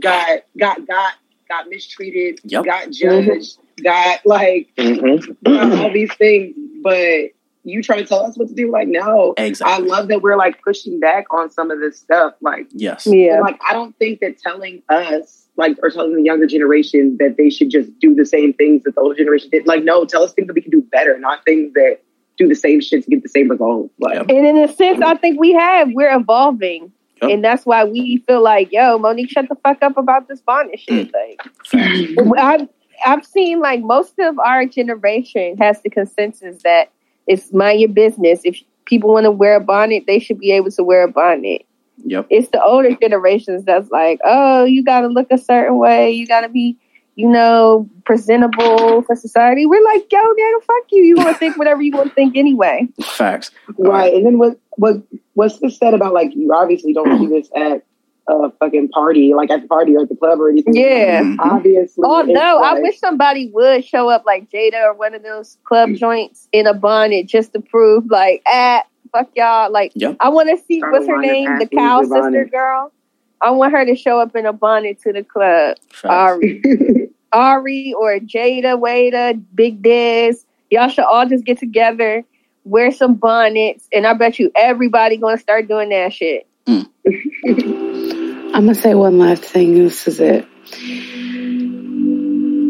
got 0.00 0.42
got 0.58 0.86
got 0.86 1.14
got 1.48 1.68
mistreated. 1.68 2.40
Yep. 2.44 2.64
Got 2.64 2.88
mm-hmm. 2.88 3.30
judged. 3.30 3.58
Got 3.82 4.20
like 4.24 4.68
got 4.76 5.78
all 5.78 5.92
these 5.92 6.12
things, 6.14 6.54
but. 6.82 7.30
You 7.64 7.80
try 7.80 7.98
to 7.98 8.04
tell 8.04 8.26
us 8.26 8.36
what 8.36 8.48
to 8.48 8.54
do? 8.54 8.72
Like, 8.72 8.88
no. 8.88 9.34
Exactly. 9.36 9.72
I 9.72 9.86
love 9.86 10.08
that 10.08 10.20
we're 10.20 10.34
like 10.36 10.60
pushing 10.62 10.98
back 10.98 11.32
on 11.32 11.48
some 11.48 11.70
of 11.70 11.78
this 11.78 11.96
stuff. 11.96 12.34
Like, 12.40 12.66
Yes. 12.72 13.06
Yeah. 13.06 13.38
like 13.40 13.60
I 13.64 13.72
don't 13.72 13.96
think 14.00 14.18
that 14.18 14.36
telling 14.38 14.82
us, 14.88 15.41
like, 15.56 15.76
or 15.82 15.90
telling 15.90 16.16
the 16.16 16.22
younger 16.22 16.46
generation 16.46 17.16
that 17.18 17.36
they 17.36 17.50
should 17.50 17.70
just 17.70 17.90
do 17.98 18.14
the 18.14 18.24
same 18.24 18.52
things 18.54 18.82
that 18.84 18.94
the 18.94 19.00
older 19.00 19.14
generation 19.14 19.50
did. 19.50 19.66
Like, 19.66 19.84
no, 19.84 20.04
tell 20.04 20.22
us 20.22 20.32
things 20.32 20.46
that 20.46 20.54
we 20.54 20.62
can 20.62 20.70
do 20.70 20.82
better, 20.90 21.18
not 21.18 21.44
things 21.44 21.72
that 21.74 21.98
do 22.38 22.48
the 22.48 22.54
same 22.54 22.80
shit 22.80 23.04
to 23.04 23.10
get 23.10 23.22
the 23.22 23.28
same 23.28 23.50
results. 23.50 23.92
Like, 24.00 24.18
And 24.18 24.30
in 24.30 24.56
a 24.56 24.72
sense, 24.72 25.02
I 25.02 25.14
think 25.14 25.38
we 25.38 25.52
have. 25.52 25.88
We're 25.92 26.14
evolving. 26.14 26.92
Yep. 27.20 27.30
And 27.30 27.44
that's 27.44 27.66
why 27.66 27.84
we 27.84 28.18
feel 28.26 28.42
like, 28.42 28.72
yo, 28.72 28.98
Mo'Nique, 28.98 29.30
shut 29.30 29.48
the 29.48 29.54
fuck 29.56 29.82
up 29.82 29.96
about 29.96 30.28
this 30.28 30.40
bonnet 30.40 30.80
shit. 30.80 31.12
Mm. 31.12 32.26
Like, 32.28 32.38
I've, 32.38 32.68
I've 33.04 33.24
seen 33.24 33.60
like 33.60 33.80
most 33.80 34.18
of 34.18 34.38
our 34.38 34.64
generation 34.66 35.56
has 35.58 35.82
the 35.82 35.90
consensus 35.90 36.62
that 36.62 36.90
it's 37.26 37.52
mind 37.52 37.80
your 37.80 37.90
business. 37.90 38.40
If 38.44 38.60
people 38.86 39.12
want 39.12 39.24
to 39.24 39.30
wear 39.30 39.56
a 39.56 39.60
bonnet, 39.60 40.04
they 40.06 40.18
should 40.18 40.38
be 40.38 40.52
able 40.52 40.70
to 40.72 40.82
wear 40.82 41.02
a 41.02 41.08
bonnet. 41.08 41.64
Yep. 42.04 42.26
It's 42.30 42.48
the 42.50 42.62
older 42.62 42.94
generations 43.00 43.64
that's 43.64 43.90
like, 43.90 44.20
oh, 44.24 44.64
you 44.64 44.84
got 44.84 45.02
to 45.02 45.08
look 45.08 45.28
a 45.30 45.38
certain 45.38 45.78
way. 45.78 46.10
You 46.10 46.26
got 46.26 46.40
to 46.42 46.48
be, 46.48 46.76
you 47.14 47.28
know, 47.28 47.88
presentable 48.04 49.02
for 49.02 49.14
society. 49.14 49.66
We're 49.66 49.84
like, 49.84 50.10
yo, 50.10 50.18
nigga, 50.18 50.62
fuck 50.64 50.84
you. 50.90 51.02
You 51.04 51.16
want 51.16 51.28
to 51.28 51.34
think 51.34 51.56
whatever 51.58 51.82
you 51.82 51.92
want 51.92 52.08
to 52.08 52.14
think 52.14 52.36
anyway. 52.36 52.88
Facts. 53.02 53.50
right. 53.78 54.12
And 54.12 54.26
then 54.26 54.38
what, 54.38 54.58
what, 54.72 54.96
what's 55.34 55.58
this 55.60 55.78
said 55.78 55.94
about 55.94 56.12
like, 56.12 56.34
you 56.34 56.52
obviously 56.52 56.92
don't 56.92 57.18
do 57.18 57.28
this 57.28 57.48
at 57.54 57.84
a 58.28 58.50
fucking 58.58 58.88
party, 58.88 59.34
like 59.34 59.50
at 59.50 59.62
the 59.62 59.68
party 59.68 59.96
or 59.96 60.02
at 60.02 60.08
the 60.08 60.16
club 60.16 60.40
or 60.40 60.48
anything. 60.48 60.74
Yeah. 60.74 61.22
Mhm. 61.22 61.36
Obviously. 61.40 62.04
Oh 62.06 62.20
it's 62.20 62.30
no! 62.30 62.62
I 62.62 62.78
wish 62.80 62.98
somebody 62.98 63.50
would 63.52 63.84
show 63.84 64.08
up 64.08 64.24
like 64.24 64.50
Jada 64.50 64.84
or 64.84 64.94
one 64.94 65.14
of 65.14 65.22
those 65.22 65.58
club 65.64 65.90
joints 65.94 66.48
in 66.52 66.66
a 66.66 66.74
bonnet 66.74 67.26
just 67.26 67.52
to 67.54 67.60
prove 67.60 68.04
like, 68.10 68.42
ah, 68.46 68.82
fuck 69.12 69.30
y'all. 69.36 69.70
Like, 69.70 69.92
Yep. 69.94 70.16
I 70.20 70.28
want 70.30 70.48
to 70.48 70.64
see 70.64 70.80
what's 70.80 71.06
her 71.06 71.18
name, 71.20 71.58
the 71.58 71.66
cow 71.66 72.00
sister 72.02 72.14
bonnet. 72.20 72.50
girl. 72.50 72.92
I 73.40 73.50
want 73.50 73.72
her 73.72 73.84
to 73.84 73.96
show 73.96 74.20
up 74.20 74.34
in 74.36 74.46
a 74.46 74.52
bonnet 74.52 75.00
to 75.02 75.12
the 75.12 75.24
club. 75.24 75.76
Facts. 75.90 76.04
Ari, 76.04 77.10
Ari, 77.32 77.94
or 77.98 78.18
Jada, 78.20 78.78
Wada, 78.78 79.34
Big 79.54 79.82
Diz. 79.82 80.44
Y'all 80.70 80.88
should 80.88 81.04
all 81.04 81.26
just 81.28 81.44
get 81.44 81.58
together, 81.58 82.24
wear 82.64 82.90
some 82.92 83.14
bonnets, 83.14 83.88
and 83.92 84.06
I 84.06 84.14
bet 84.14 84.38
you 84.38 84.50
everybody 84.56 85.16
gonna 85.16 85.38
start 85.38 85.66
doing 85.68 85.88
that 85.90 86.12
shit. 86.12 86.46
Mm. 86.66 86.88
I'm 88.54 88.66
gonna 88.66 88.74
say 88.74 88.94
one 88.94 89.18
last 89.18 89.42
thing. 89.42 89.74
This 89.74 90.06
is 90.06 90.20
it. 90.20 90.46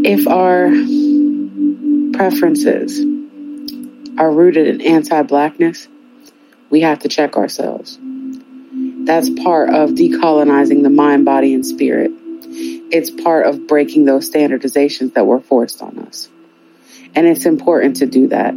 If 0.04 0.26
our 0.26 0.68
preferences 2.16 2.98
are 4.18 4.30
rooted 4.32 4.66
in 4.68 4.80
anti-blackness, 4.80 5.86
we 6.72 6.80
have 6.80 6.98
to 7.00 7.08
check 7.08 7.36
ourselves. 7.36 7.98
That's 8.00 9.28
part 9.28 9.68
of 9.68 9.90
decolonizing 9.90 10.82
the 10.82 10.90
mind, 10.90 11.26
body, 11.26 11.52
and 11.52 11.66
spirit. 11.66 12.10
It's 12.10 13.10
part 13.10 13.46
of 13.46 13.66
breaking 13.66 14.06
those 14.06 14.30
standardizations 14.30 15.12
that 15.12 15.26
were 15.26 15.40
forced 15.40 15.82
on 15.82 15.98
us. 15.98 16.30
And 17.14 17.26
it's 17.26 17.44
important 17.44 17.96
to 17.96 18.06
do 18.06 18.28
that. 18.28 18.54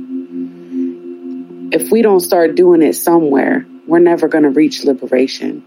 If 1.77 1.91
we 1.91 2.01
don't 2.01 2.21
start 2.21 2.55
doing 2.55 2.81
it 2.81 2.93
somewhere, 2.93 3.65
we're 3.85 3.99
never 3.99 4.29
going 4.29 4.45
to 4.45 4.49
reach 4.49 4.85
liberation. 4.85 5.65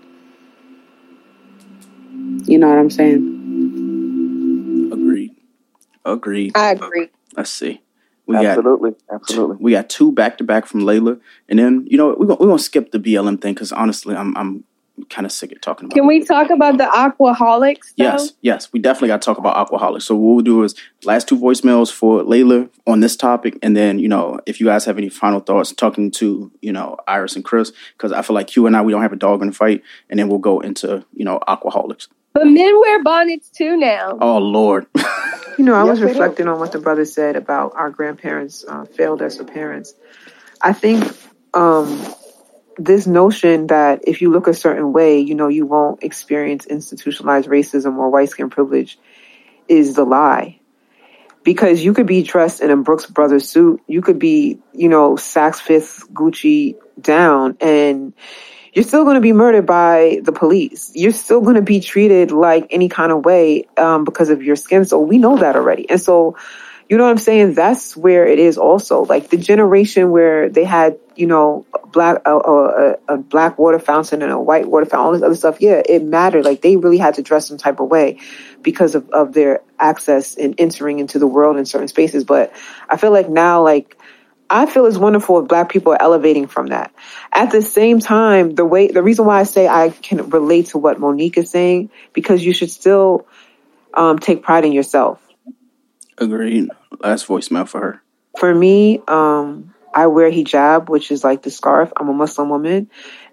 You 2.46 2.58
know 2.58 2.70
what 2.70 2.78
I'm 2.78 2.90
saying? 2.90 3.34
Agreed. 4.90 5.36
Agreed. 6.02 6.52
I 6.56 6.70
agree. 6.70 7.10
Let's 7.36 7.50
see. 7.50 7.82
We 8.28 8.34
got 8.34 8.44
absolutely, 8.44 8.94
absolutely. 9.10 9.56
we 9.58 9.72
got 9.72 9.88
two 9.88 10.12
back 10.12 10.36
to 10.36 10.44
back 10.44 10.66
from 10.66 10.82
Layla, 10.82 11.18
and 11.48 11.58
then 11.58 11.86
you 11.90 11.96
know 11.96 12.08
we're 12.08 12.26
gonna 12.26 12.38
we're 12.38 12.46
gonna 12.48 12.58
skip 12.58 12.92
the 12.92 12.98
BLM 12.98 13.40
thing 13.40 13.54
because 13.54 13.72
honestly, 13.72 14.14
I'm 14.14 14.36
I'm 14.36 14.64
kind 15.08 15.24
of 15.24 15.32
sick 15.32 15.50
of 15.50 15.62
talking 15.62 15.86
about. 15.86 15.96
It. 15.96 16.00
Can 16.00 16.06
we 16.06 16.22
talk 16.22 16.50
about 16.50 16.76
the 16.76 16.84
aquaholics? 16.84 17.94
Though? 17.96 18.04
Yes, 18.04 18.32
yes, 18.42 18.70
we 18.70 18.80
definitely 18.80 19.08
got 19.08 19.22
to 19.22 19.24
talk 19.24 19.38
about 19.38 19.56
aquaholics. 19.56 20.02
So 20.02 20.14
what 20.14 20.34
we'll 20.34 20.44
do 20.44 20.62
is 20.62 20.74
last 21.04 21.26
two 21.26 21.38
voicemails 21.38 21.90
for 21.90 22.22
Layla 22.22 22.68
on 22.86 23.00
this 23.00 23.16
topic, 23.16 23.58
and 23.62 23.74
then 23.74 23.98
you 23.98 24.08
know 24.08 24.38
if 24.44 24.60
you 24.60 24.66
guys 24.66 24.84
have 24.84 24.98
any 24.98 25.08
final 25.08 25.40
thoughts, 25.40 25.72
talking 25.72 26.10
to 26.10 26.52
you 26.60 26.72
know 26.72 26.98
Iris 27.08 27.34
and 27.34 27.44
Chris, 27.44 27.72
because 27.96 28.12
I 28.12 28.20
feel 28.20 28.34
like 28.34 28.54
you 28.56 28.66
and 28.66 28.76
I 28.76 28.82
we 28.82 28.92
don't 28.92 29.00
have 29.00 29.14
a 29.14 29.16
dog 29.16 29.40
in 29.40 29.48
the 29.48 29.54
fight, 29.54 29.82
and 30.10 30.18
then 30.20 30.28
we'll 30.28 30.38
go 30.38 30.60
into 30.60 31.02
you 31.14 31.24
know 31.24 31.40
aquaholics. 31.48 32.08
But 32.34 32.46
men 32.46 32.78
wear 32.78 33.02
bonnets 33.02 33.48
too 33.48 33.78
now. 33.78 34.18
Oh 34.20 34.36
Lord. 34.36 34.86
you 35.58 35.64
know, 35.64 35.74
I 35.74 35.82
was 35.82 35.98
yes, 35.98 36.10
reflecting 36.10 36.46
on 36.46 36.60
what 36.60 36.72
the 36.72 36.78
brother 36.78 37.04
said 37.04 37.34
about 37.34 37.74
our 37.74 37.90
grandparents 37.90 38.64
uh, 38.66 38.84
failed 38.84 39.20
as 39.22 39.36
parents. 39.38 39.92
I 40.62 40.72
think 40.72 41.04
um, 41.52 42.14
this 42.76 43.06
notion 43.06 43.66
that 43.66 44.02
if 44.06 44.22
you 44.22 44.30
look 44.30 44.46
a 44.46 44.54
certain 44.54 44.92
way, 44.92 45.20
you 45.20 45.34
know, 45.34 45.48
you 45.48 45.66
won't 45.66 46.04
experience 46.04 46.66
institutionalized 46.66 47.48
racism 47.48 47.98
or 47.98 48.08
white 48.08 48.30
skin 48.30 48.50
privilege 48.50 48.98
is 49.66 49.94
the 49.94 50.04
lie. 50.04 50.60
Because 51.42 51.82
you 51.82 51.92
could 51.92 52.06
be 52.06 52.22
dressed 52.22 52.60
in 52.60 52.70
a 52.70 52.76
Brooks 52.76 53.06
Brothers 53.06 53.48
suit, 53.48 53.80
you 53.86 54.02
could 54.02 54.18
be, 54.18 54.60
you 54.72 54.88
know, 54.88 55.14
Saks 55.14 55.60
Fifth 55.60 56.08
Gucci 56.12 56.76
down, 57.00 57.56
and 57.60 58.12
you're 58.72 58.84
still 58.84 59.04
going 59.04 59.16
to 59.16 59.20
be 59.20 59.32
murdered 59.32 59.66
by 59.66 60.20
the 60.22 60.32
police. 60.32 60.92
You're 60.94 61.12
still 61.12 61.40
going 61.40 61.56
to 61.56 61.62
be 61.62 61.80
treated 61.80 62.30
like 62.30 62.66
any 62.70 62.88
kind 62.88 63.12
of 63.12 63.24
way 63.24 63.66
um, 63.76 64.04
because 64.04 64.30
of 64.30 64.42
your 64.42 64.56
skin. 64.56 64.84
So 64.84 65.00
we 65.00 65.18
know 65.18 65.38
that 65.38 65.56
already. 65.56 65.88
And 65.88 66.00
so 66.00 66.36
you 66.88 66.96
know 66.96 67.04
what 67.04 67.10
I'm 67.10 67.18
saying? 67.18 67.52
That's 67.52 67.96
where 67.96 68.26
it 68.26 68.38
is 68.38 68.56
also. 68.56 69.04
Like 69.04 69.28
the 69.28 69.36
generation 69.36 70.10
where 70.10 70.48
they 70.48 70.64
had, 70.64 70.98
you 71.16 71.26
know, 71.26 71.66
black 71.92 72.22
a, 72.24 72.34
a, 72.34 72.96
a, 73.08 73.18
black 73.18 73.58
water 73.58 73.78
fountain 73.78 74.22
and 74.22 74.32
a 74.32 74.40
white 74.40 74.66
water 74.66 74.86
fountain, 74.86 75.06
all 75.06 75.12
this 75.12 75.22
other 75.22 75.34
stuff. 75.34 75.60
Yeah, 75.60 75.82
it 75.86 76.02
mattered. 76.02 76.46
Like 76.46 76.62
they 76.62 76.76
really 76.76 76.96
had 76.96 77.14
to 77.14 77.22
dress 77.22 77.48
some 77.48 77.58
type 77.58 77.80
of 77.80 77.88
way 77.88 78.20
because 78.62 78.94
of, 78.94 79.10
of 79.10 79.34
their 79.34 79.60
access 79.78 80.36
and 80.36 80.54
entering 80.56 80.98
into 80.98 81.18
the 81.18 81.26
world 81.26 81.58
in 81.58 81.66
certain 81.66 81.88
spaces. 81.88 82.24
But 82.24 82.54
I 82.88 82.96
feel 82.96 83.10
like 83.10 83.28
now, 83.28 83.62
like 83.62 83.97
I 84.50 84.66
feel 84.66 84.86
it's 84.86 84.96
wonderful 84.96 85.40
if 85.40 85.48
black 85.48 85.68
people 85.68 85.92
are 85.92 86.02
elevating 86.02 86.46
from 86.46 86.68
that. 86.68 86.92
At 87.32 87.50
the 87.50 87.62
same 87.62 88.00
time, 88.00 88.54
the 88.54 88.64
way 88.64 88.88
the 88.88 89.02
reason 89.02 89.26
why 89.26 89.40
I 89.40 89.42
say 89.42 89.68
I 89.68 89.90
can 89.90 90.30
relate 90.30 90.66
to 90.68 90.78
what 90.78 90.98
Mo'Nique 90.98 91.36
is 91.36 91.50
saying 91.50 91.90
because 92.12 92.44
you 92.44 92.52
should 92.52 92.70
still 92.70 93.26
um, 93.94 94.18
take 94.18 94.42
pride 94.42 94.64
in 94.64 94.72
yourself 94.72 95.20
Agreed. 96.18 96.68
Last 97.00 97.28
voicemail 97.28 97.68
for 97.68 97.80
her. 97.80 98.02
For 98.38 98.52
me, 98.54 99.00
um, 99.08 99.74
I 99.94 100.08
wear 100.08 100.30
hijab, 100.30 100.88
which 100.88 101.10
is 101.10 101.24
like 101.24 101.42
the 101.42 101.50
scarf. 101.50 101.92
I'm 101.96 102.08
a 102.08 102.12
Muslim 102.12 102.48
woman. 102.48 102.90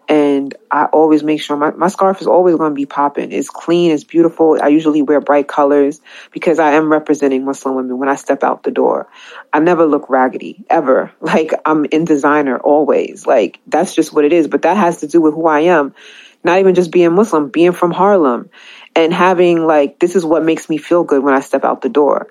And 0.07 0.53
I 0.69 0.85
always 0.85 1.23
make 1.23 1.41
sure 1.41 1.57
my, 1.57 1.71
my 1.71 1.87
scarf 1.87 2.21
is 2.21 2.27
always 2.27 2.55
going 2.55 2.71
to 2.71 2.75
be 2.75 2.85
popping. 2.85 3.31
It's 3.31 3.49
clean, 3.49 3.91
it's 3.91 4.03
beautiful. 4.03 4.59
I 4.61 4.67
usually 4.67 5.01
wear 5.01 5.19
bright 5.19 5.47
colors 5.47 5.99
because 6.31 6.59
I 6.59 6.73
am 6.73 6.91
representing 6.91 7.43
Muslim 7.43 7.75
women 7.75 7.97
when 7.97 8.09
I 8.09 8.15
step 8.15 8.43
out 8.43 8.63
the 8.63 8.71
door. 8.71 9.07
I 9.51 9.59
never 9.59 9.85
look 9.85 10.09
raggedy, 10.09 10.63
ever. 10.69 11.11
Like 11.25 11.53
I'm 11.65 11.85
in 11.85 12.05
designer 12.05 12.57
always. 12.57 13.25
Like 13.25 13.59
that's 13.65 13.95
just 13.95 14.13
what 14.13 14.25
it 14.25 14.31
is. 14.31 14.47
But 14.47 14.61
that 14.61 14.77
has 14.77 14.99
to 14.99 15.07
do 15.07 15.19
with 15.19 15.33
who 15.33 15.47
I 15.47 15.61
am. 15.61 15.95
Not 16.43 16.59
even 16.59 16.75
just 16.75 16.91
being 16.91 17.13
Muslim, 17.13 17.49
being 17.49 17.71
from 17.71 17.91
Harlem 17.91 18.51
and 18.95 19.11
having 19.11 19.65
like, 19.65 19.99
this 19.99 20.15
is 20.15 20.23
what 20.23 20.45
makes 20.45 20.69
me 20.69 20.77
feel 20.77 21.03
good 21.03 21.23
when 21.23 21.33
I 21.33 21.39
step 21.39 21.65
out 21.65 21.81
the 21.81 21.89
door. 21.89 22.27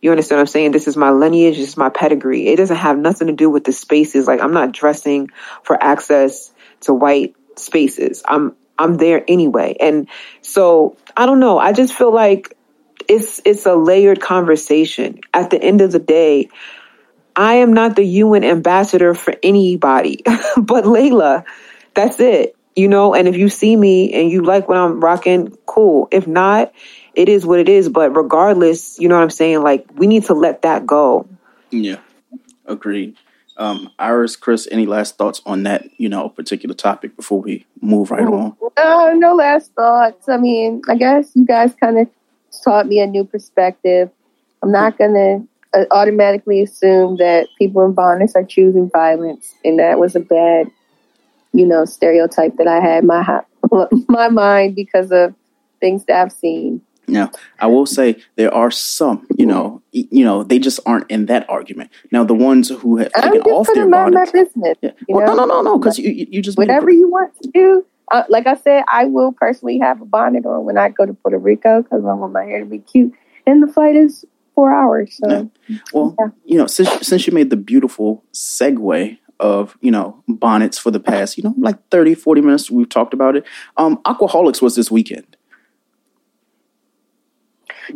You 0.00 0.10
understand 0.10 0.38
what 0.38 0.42
I'm 0.42 0.46
saying? 0.48 0.72
This 0.72 0.88
is 0.88 0.96
my 0.96 1.10
lineage. 1.10 1.56
This 1.56 1.68
is 1.68 1.76
my 1.76 1.88
pedigree. 1.88 2.48
It 2.48 2.56
doesn't 2.56 2.76
have 2.76 2.98
nothing 2.98 3.28
to 3.28 3.32
do 3.32 3.48
with 3.48 3.62
the 3.62 3.72
spaces. 3.72 4.26
Like 4.26 4.40
I'm 4.40 4.52
not 4.52 4.72
dressing 4.72 5.30
for 5.62 5.80
access 5.80 6.52
to 6.82 6.94
white 6.94 7.34
spaces. 7.56 8.22
I'm, 8.26 8.54
I'm 8.78 8.96
there 8.96 9.24
anyway. 9.28 9.76
And 9.80 10.08
so 10.40 10.96
I 11.16 11.26
don't 11.26 11.40
know. 11.40 11.58
I 11.58 11.72
just 11.72 11.94
feel 11.94 12.12
like 12.12 12.56
it's, 13.08 13.40
it's 13.44 13.66
a 13.66 13.74
layered 13.74 14.20
conversation. 14.20 15.20
At 15.34 15.50
the 15.50 15.62
end 15.62 15.80
of 15.80 15.92
the 15.92 15.98
day, 15.98 16.48
I 17.34 17.54
am 17.54 17.72
not 17.72 17.96
the 17.96 18.04
UN 18.04 18.44
ambassador 18.44 19.14
for 19.14 19.34
anybody 19.42 20.22
but 20.56 20.84
Layla. 20.84 21.44
That's 21.94 22.20
it. 22.20 22.56
You 22.74 22.88
know, 22.88 23.14
and 23.14 23.28
if 23.28 23.36
you 23.36 23.48
see 23.50 23.76
me 23.76 24.12
and 24.14 24.30
you 24.30 24.42
like 24.42 24.66
what 24.66 24.78
I'm 24.78 25.00
rocking, 25.00 25.56
cool. 25.66 26.08
If 26.10 26.26
not, 26.26 26.72
it 27.14 27.28
is 27.28 27.44
what 27.44 27.58
it 27.58 27.68
is. 27.68 27.90
But 27.90 28.16
regardless, 28.16 28.98
you 28.98 29.08
know 29.08 29.16
what 29.16 29.24
I'm 29.24 29.30
saying? 29.30 29.62
Like 29.62 29.86
we 29.94 30.06
need 30.06 30.24
to 30.26 30.34
let 30.34 30.62
that 30.62 30.86
go. 30.86 31.28
Yeah, 31.70 31.98
agreed. 32.64 33.16
Um, 33.56 33.90
Iris, 33.98 34.36
Chris, 34.36 34.66
any 34.70 34.86
last 34.86 35.18
thoughts 35.18 35.42
on 35.44 35.64
that, 35.64 35.86
you 35.98 36.08
know, 36.08 36.28
particular 36.28 36.74
topic 36.74 37.16
before 37.16 37.40
we 37.40 37.66
move 37.80 38.10
right 38.10 38.26
on? 38.26 38.56
Uh, 38.76 39.12
no 39.14 39.34
last 39.34 39.72
thoughts. 39.74 40.28
I 40.28 40.38
mean, 40.38 40.82
I 40.88 40.96
guess 40.96 41.30
you 41.34 41.44
guys 41.44 41.74
kind 41.74 41.98
of 41.98 42.08
taught 42.64 42.86
me 42.86 43.00
a 43.00 43.06
new 43.06 43.24
perspective. 43.24 44.10
I'm 44.62 44.72
not 44.72 44.96
going 44.96 45.14
to 45.14 45.80
uh, 45.80 45.84
automatically 45.90 46.62
assume 46.62 47.16
that 47.16 47.48
people 47.58 47.84
in 47.84 47.92
bonnets 47.92 48.34
are 48.34 48.44
choosing 48.44 48.90
violence, 48.90 49.54
and 49.64 49.78
that 49.78 49.98
was 49.98 50.16
a 50.16 50.20
bad, 50.20 50.70
you 51.52 51.66
know, 51.66 51.84
stereotype 51.84 52.56
that 52.56 52.68
I 52.68 52.80
had 52.80 53.04
my 53.04 53.42
my 54.08 54.28
mind 54.28 54.74
because 54.74 55.10
of 55.12 55.34
things 55.80 56.04
that 56.04 56.20
I've 56.20 56.32
seen. 56.32 56.80
Now, 57.12 57.30
I 57.58 57.66
will 57.66 57.86
say 57.86 58.22
there 58.36 58.52
are 58.52 58.70
some, 58.70 59.26
you 59.36 59.46
know, 59.46 59.82
you 59.92 60.24
know, 60.24 60.42
they 60.42 60.58
just 60.58 60.80
aren't 60.86 61.10
in 61.10 61.26
that 61.26 61.48
argument. 61.48 61.90
Now, 62.10 62.24
the 62.24 62.34
ones 62.34 62.68
who 62.68 62.98
have 62.98 63.12
taken 63.12 63.42
off 63.42 63.68
their 63.74 63.86
my 63.86 64.10
business. 64.32 64.78
Yeah. 64.80 64.90
Well, 65.08 65.26
no, 65.26 65.34
no, 65.34 65.46
no, 65.46 65.62
no, 65.62 65.78
because 65.78 65.98
you, 65.98 66.26
you 66.30 66.42
just 66.42 66.58
whatever 66.58 66.90
you 66.90 67.10
want 67.10 67.34
to 67.42 67.50
do. 67.52 67.86
Uh, 68.10 68.24
like 68.28 68.46
I 68.46 68.56
said, 68.56 68.82
I 68.88 69.06
will 69.06 69.32
personally 69.32 69.78
have 69.78 70.02
a 70.02 70.04
bonnet 70.04 70.44
on 70.44 70.64
when 70.64 70.76
I 70.76 70.90
go 70.90 71.06
to 71.06 71.14
Puerto 71.14 71.38
Rico 71.38 71.82
because 71.82 72.04
I 72.04 72.12
want 72.12 72.32
my 72.32 72.44
hair 72.44 72.60
to 72.60 72.66
be 72.66 72.78
cute, 72.78 73.14
and 73.46 73.62
the 73.62 73.72
flight 73.72 73.96
is 73.96 74.24
four 74.54 74.72
hours. 74.72 75.16
So, 75.16 75.50
yeah. 75.68 75.78
well, 75.94 76.14
yeah. 76.18 76.26
you 76.44 76.58
know, 76.58 76.66
since 76.66 76.90
since 77.06 77.26
you 77.26 77.32
made 77.32 77.50
the 77.50 77.56
beautiful 77.56 78.24
segue 78.34 79.18
of 79.42 79.76
you 79.80 79.90
know 79.90 80.22
bonnets 80.28 80.78
for 80.78 80.90
the 80.90 81.00
past 81.00 81.36
you 81.36 81.42
know 81.42 81.52
like 81.58 81.76
30 81.90 82.14
40 82.14 82.40
minutes 82.40 82.70
we've 82.70 82.88
talked 82.88 83.12
about 83.12 83.34
it 83.34 83.44
um 83.76 83.96
aquaholics 84.04 84.62
was 84.62 84.76
this 84.76 84.90
weekend 84.90 85.36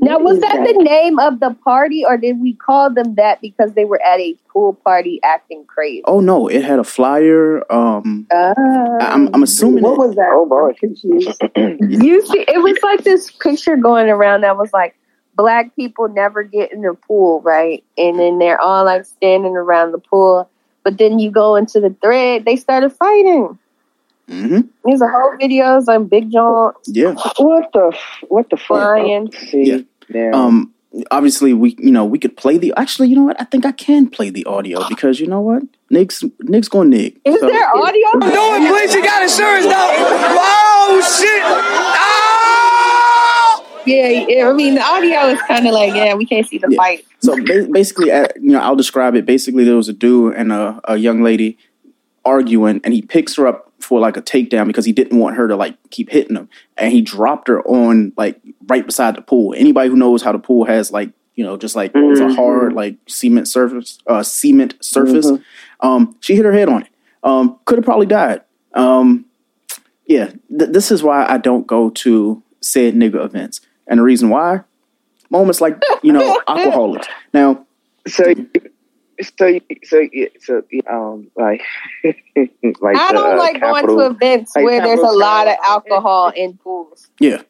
now, 0.00 0.18
was 0.18 0.40
that, 0.40 0.64
the 0.64 0.82
name 0.82 1.18
of 1.18 1.40
the 1.40 1.54
party, 1.64 2.04
or 2.04 2.16
did 2.16 2.40
we 2.40 2.54
call 2.54 2.90
them 2.90 3.14
that 3.14 3.40
because 3.40 3.72
they 3.72 3.84
were 3.84 4.00
at 4.02 4.20
a 4.20 4.34
pool 4.52 4.74
party 4.74 5.20
acting 5.22 5.64
crazy? 5.66 6.02
Oh 6.04 6.20
no, 6.20 6.48
it 6.48 6.64
had 6.64 6.78
a 6.78 6.84
flyer. 6.84 7.70
Um, 7.72 8.26
uh, 8.30 8.54
I'm, 9.00 9.28
I'm 9.34 9.42
assuming. 9.42 9.82
What 9.82 9.94
it, 9.94 9.98
was 9.98 10.14
that? 10.16 10.30
Oh 10.32 10.46
boy, 10.46 10.74
you 10.82 12.26
see, 12.26 12.44
it 12.46 12.62
was 12.62 12.78
like 12.82 13.04
this 13.04 13.30
picture 13.30 13.76
going 13.76 14.08
around 14.08 14.42
that 14.42 14.56
was 14.56 14.72
like 14.72 14.96
black 15.34 15.74
people 15.76 16.08
never 16.08 16.42
get 16.42 16.72
in 16.72 16.82
the 16.82 16.94
pool, 16.94 17.40
right? 17.42 17.84
And 17.96 18.18
then 18.18 18.38
they're 18.38 18.60
all 18.60 18.84
like 18.84 19.04
standing 19.04 19.56
around 19.56 19.92
the 19.92 19.98
pool. 19.98 20.50
But 20.82 20.98
then 20.98 21.18
you 21.18 21.30
go 21.30 21.56
into 21.56 21.80
the 21.80 21.94
thread, 22.00 22.44
they 22.44 22.56
started 22.56 22.90
fighting. 22.90 23.58
Mm-hmm. 24.28 24.60
There's 24.84 25.00
a 25.00 25.08
whole 25.08 25.36
videos 25.40 25.88
on 25.88 26.08
Big 26.08 26.30
John. 26.32 26.72
Yeah. 26.86 27.14
What 27.38 27.72
the 27.72 27.96
what 28.28 28.50
the 28.50 28.56
fuck? 28.56 28.98
Yeah. 29.52 29.78
yeah. 30.08 30.30
Um. 30.32 30.72
Obviously, 31.10 31.52
we 31.52 31.76
you 31.78 31.90
know 31.92 32.04
we 32.04 32.18
could 32.18 32.36
play 32.36 32.58
the. 32.58 32.72
Actually, 32.76 33.08
you 33.08 33.16
know 33.16 33.24
what? 33.24 33.40
I 33.40 33.44
think 33.44 33.66
I 33.66 33.72
can 33.72 34.08
play 34.08 34.30
the 34.30 34.44
audio 34.46 34.88
because 34.88 35.20
you 35.20 35.26
know 35.26 35.40
what? 35.40 35.62
Nick's 35.90 36.24
Nick's 36.40 36.68
going 36.68 36.90
Nick. 36.90 37.20
Is 37.24 37.38
so, 37.38 37.46
there 37.46 37.68
audio? 37.76 38.06
I'm 38.14 38.20
doing, 38.20 38.66
please. 38.72 38.94
You 38.94 39.04
got 39.04 39.22
insurance 39.22 39.66
now. 39.66 39.90
Oh 39.90 41.00
shit! 41.18 41.42
Oh! 41.44 42.16
Yeah, 43.86 44.48
I 44.48 44.52
mean 44.52 44.74
the 44.74 44.82
audio 44.82 45.28
is 45.28 45.40
kind 45.42 45.66
of 45.66 45.72
like 45.72 45.94
yeah, 45.94 46.14
we 46.14 46.26
can't 46.26 46.46
see 46.46 46.58
the 46.58 46.68
yeah. 46.70 46.76
fight. 46.76 47.06
So 47.20 47.36
basically, 47.70 48.10
uh, 48.10 48.26
you 48.36 48.52
know, 48.52 48.60
I'll 48.60 48.76
describe 48.76 49.14
it. 49.14 49.24
Basically, 49.26 49.64
there 49.64 49.76
was 49.76 49.88
a 49.88 49.92
dude 49.92 50.34
and 50.34 50.50
a, 50.52 50.80
a 50.84 50.96
young 50.96 51.22
lady 51.22 51.58
arguing, 52.26 52.80
and 52.84 52.92
he 52.92 53.02
picks 53.02 53.36
her 53.36 53.46
up 53.46 53.72
for 53.80 54.00
like 54.00 54.16
a 54.16 54.22
takedown 54.22 54.66
because 54.66 54.84
he 54.84 54.92
didn't 54.92 55.18
want 55.18 55.36
her 55.36 55.48
to 55.48 55.56
like 55.56 55.76
keep 55.90 56.10
hitting 56.10 56.36
him, 56.36 56.48
and 56.76 56.92
he 56.92 57.00
dropped 57.00 57.48
her 57.48 57.62
on 57.66 58.12
like 58.16 58.40
right 58.66 58.84
beside 58.84 59.16
the 59.16 59.22
pool. 59.22 59.54
Anybody 59.56 59.88
who 59.88 59.96
knows 59.96 60.22
how 60.22 60.32
the 60.32 60.38
pool 60.38 60.64
has 60.64 60.90
like 60.90 61.10
you 61.34 61.44
know 61.44 61.56
just 61.56 61.76
like 61.76 61.92
mm-hmm. 61.92 62.10
it's 62.10 62.20
a 62.20 62.34
hard 62.34 62.72
like 62.72 62.96
cement 63.06 63.48
surface, 63.48 63.98
uh, 64.06 64.22
cement 64.22 64.74
surface. 64.80 65.30
Mm-hmm. 65.30 65.86
Um, 65.86 66.16
she 66.20 66.36
hit 66.36 66.44
her 66.44 66.52
head 66.52 66.68
on 66.68 66.82
it. 66.82 66.88
Um, 67.22 67.58
could 67.64 67.78
have 67.78 67.84
probably 67.84 68.06
died. 68.06 68.42
Um, 68.74 69.26
yeah, 70.06 70.32
th- 70.48 70.70
this 70.70 70.90
is 70.90 71.02
why 71.02 71.26
I 71.26 71.38
don't 71.38 71.66
go 71.66 71.90
to 71.90 72.42
said 72.60 72.94
nigga 72.94 73.24
events, 73.24 73.60
and 73.86 73.98
the 73.98 74.02
reason 74.02 74.28
why 74.28 74.62
moments 75.30 75.60
like 75.60 75.80
you 76.02 76.12
know 76.12 76.40
alcoholics. 76.48 77.06
Now, 77.32 77.66
so 78.06 78.34
so 79.22 79.60
so 79.84 80.08
so 80.40 80.62
um 80.90 81.30
like 81.36 81.62
like 82.04 82.96
I 82.96 83.12
don't 83.12 83.34
uh, 83.34 83.38
like 83.38 83.60
capital, 83.60 83.96
going 83.96 83.98
to 83.98 84.16
events 84.16 84.54
like 84.54 84.64
where 84.64 84.82
there's 84.82 85.00
a 85.00 85.02
lot 85.02 85.48
of 85.48 85.56
alcohol 85.64 86.32
in 86.34 86.56
pools. 86.58 87.08
Yeah. 87.20 87.42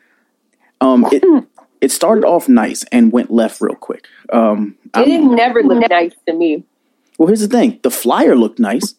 um 0.82 1.06
it 1.12 1.24
it 1.82 1.92
started 1.92 2.26
off 2.26 2.50
nice 2.50 2.84
and 2.92 3.12
went 3.12 3.32
left 3.32 3.62
real 3.62 3.76
quick 3.76 4.06
um 4.32 4.76
It 4.86 4.98
I'm- 4.98 5.06
didn't 5.10 5.36
never 5.36 5.62
look 5.64 5.90
nice 5.90 6.14
to 6.28 6.34
me. 6.34 6.64
Well, 7.18 7.28
here's 7.28 7.42
the 7.42 7.48
thing: 7.50 7.80
the 7.84 7.92
flyer 7.92 8.36
looked 8.36 8.60
nice. 8.60 8.96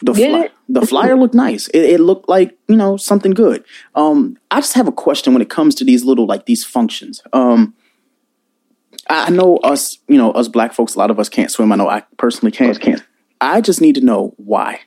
The 0.00 0.14
fly, 0.14 0.44
it? 0.44 0.52
the 0.68 0.86
flyer 0.86 1.16
looked 1.16 1.34
nice. 1.34 1.66
It, 1.68 1.80
it 1.94 2.00
looked 2.00 2.28
like 2.28 2.56
you 2.68 2.76
know 2.76 2.96
something 2.96 3.32
good. 3.32 3.64
Um, 3.96 4.36
I 4.52 4.60
just 4.60 4.74
have 4.74 4.86
a 4.86 4.92
question 4.92 5.32
when 5.32 5.42
it 5.42 5.50
comes 5.50 5.74
to 5.76 5.84
these 5.84 6.04
little 6.04 6.26
like 6.26 6.46
these 6.46 6.64
functions. 6.64 7.20
Um, 7.32 7.74
I 9.10 9.26
I 9.26 9.30
know 9.30 9.56
us, 9.58 9.98
you 10.06 10.16
know, 10.16 10.30
us 10.32 10.46
black 10.46 10.72
folks. 10.72 10.94
A 10.94 10.98
lot 11.00 11.10
of 11.10 11.18
us 11.18 11.28
can't 11.28 11.50
swim. 11.50 11.72
I 11.72 11.76
know 11.76 11.88
I 11.88 12.04
personally 12.18 12.52
can't. 12.52 12.78
Can't. 12.80 13.02
I 13.40 13.60
just 13.60 13.80
need 13.80 13.96
to 13.96 14.00
know 14.00 14.34
why. 14.36 14.80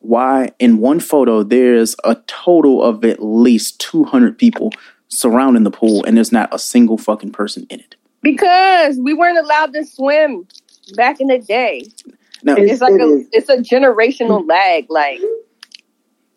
Why 0.00 0.50
in 0.58 0.78
one 0.78 1.00
photo 1.00 1.42
there's 1.42 1.96
a 2.04 2.16
total 2.26 2.82
of 2.82 3.04
at 3.04 3.22
least 3.22 3.80
200 3.80 4.36
people 4.36 4.72
surrounding 5.12 5.62
the 5.62 5.70
pool 5.70 6.04
and 6.04 6.16
there's 6.16 6.32
not 6.32 6.48
a 6.54 6.58
single 6.58 6.96
fucking 6.98 7.30
person 7.32 7.66
in 7.68 7.80
it. 7.80 7.96
Because 8.22 8.98
we 8.98 9.12
weren't 9.14 9.38
allowed 9.38 9.72
to 9.74 9.84
swim 9.84 10.46
back 10.96 11.20
in 11.20 11.26
the 11.28 11.38
day. 11.38 11.84
Now, 12.42 12.54
It's 12.56 12.80
like 12.80 12.94
it 12.94 13.00
a 13.00 13.04
is. 13.04 13.28
it's 13.32 13.48
a 13.48 13.58
generational 13.58 14.46
lag. 14.48 14.86
Like 14.88 15.20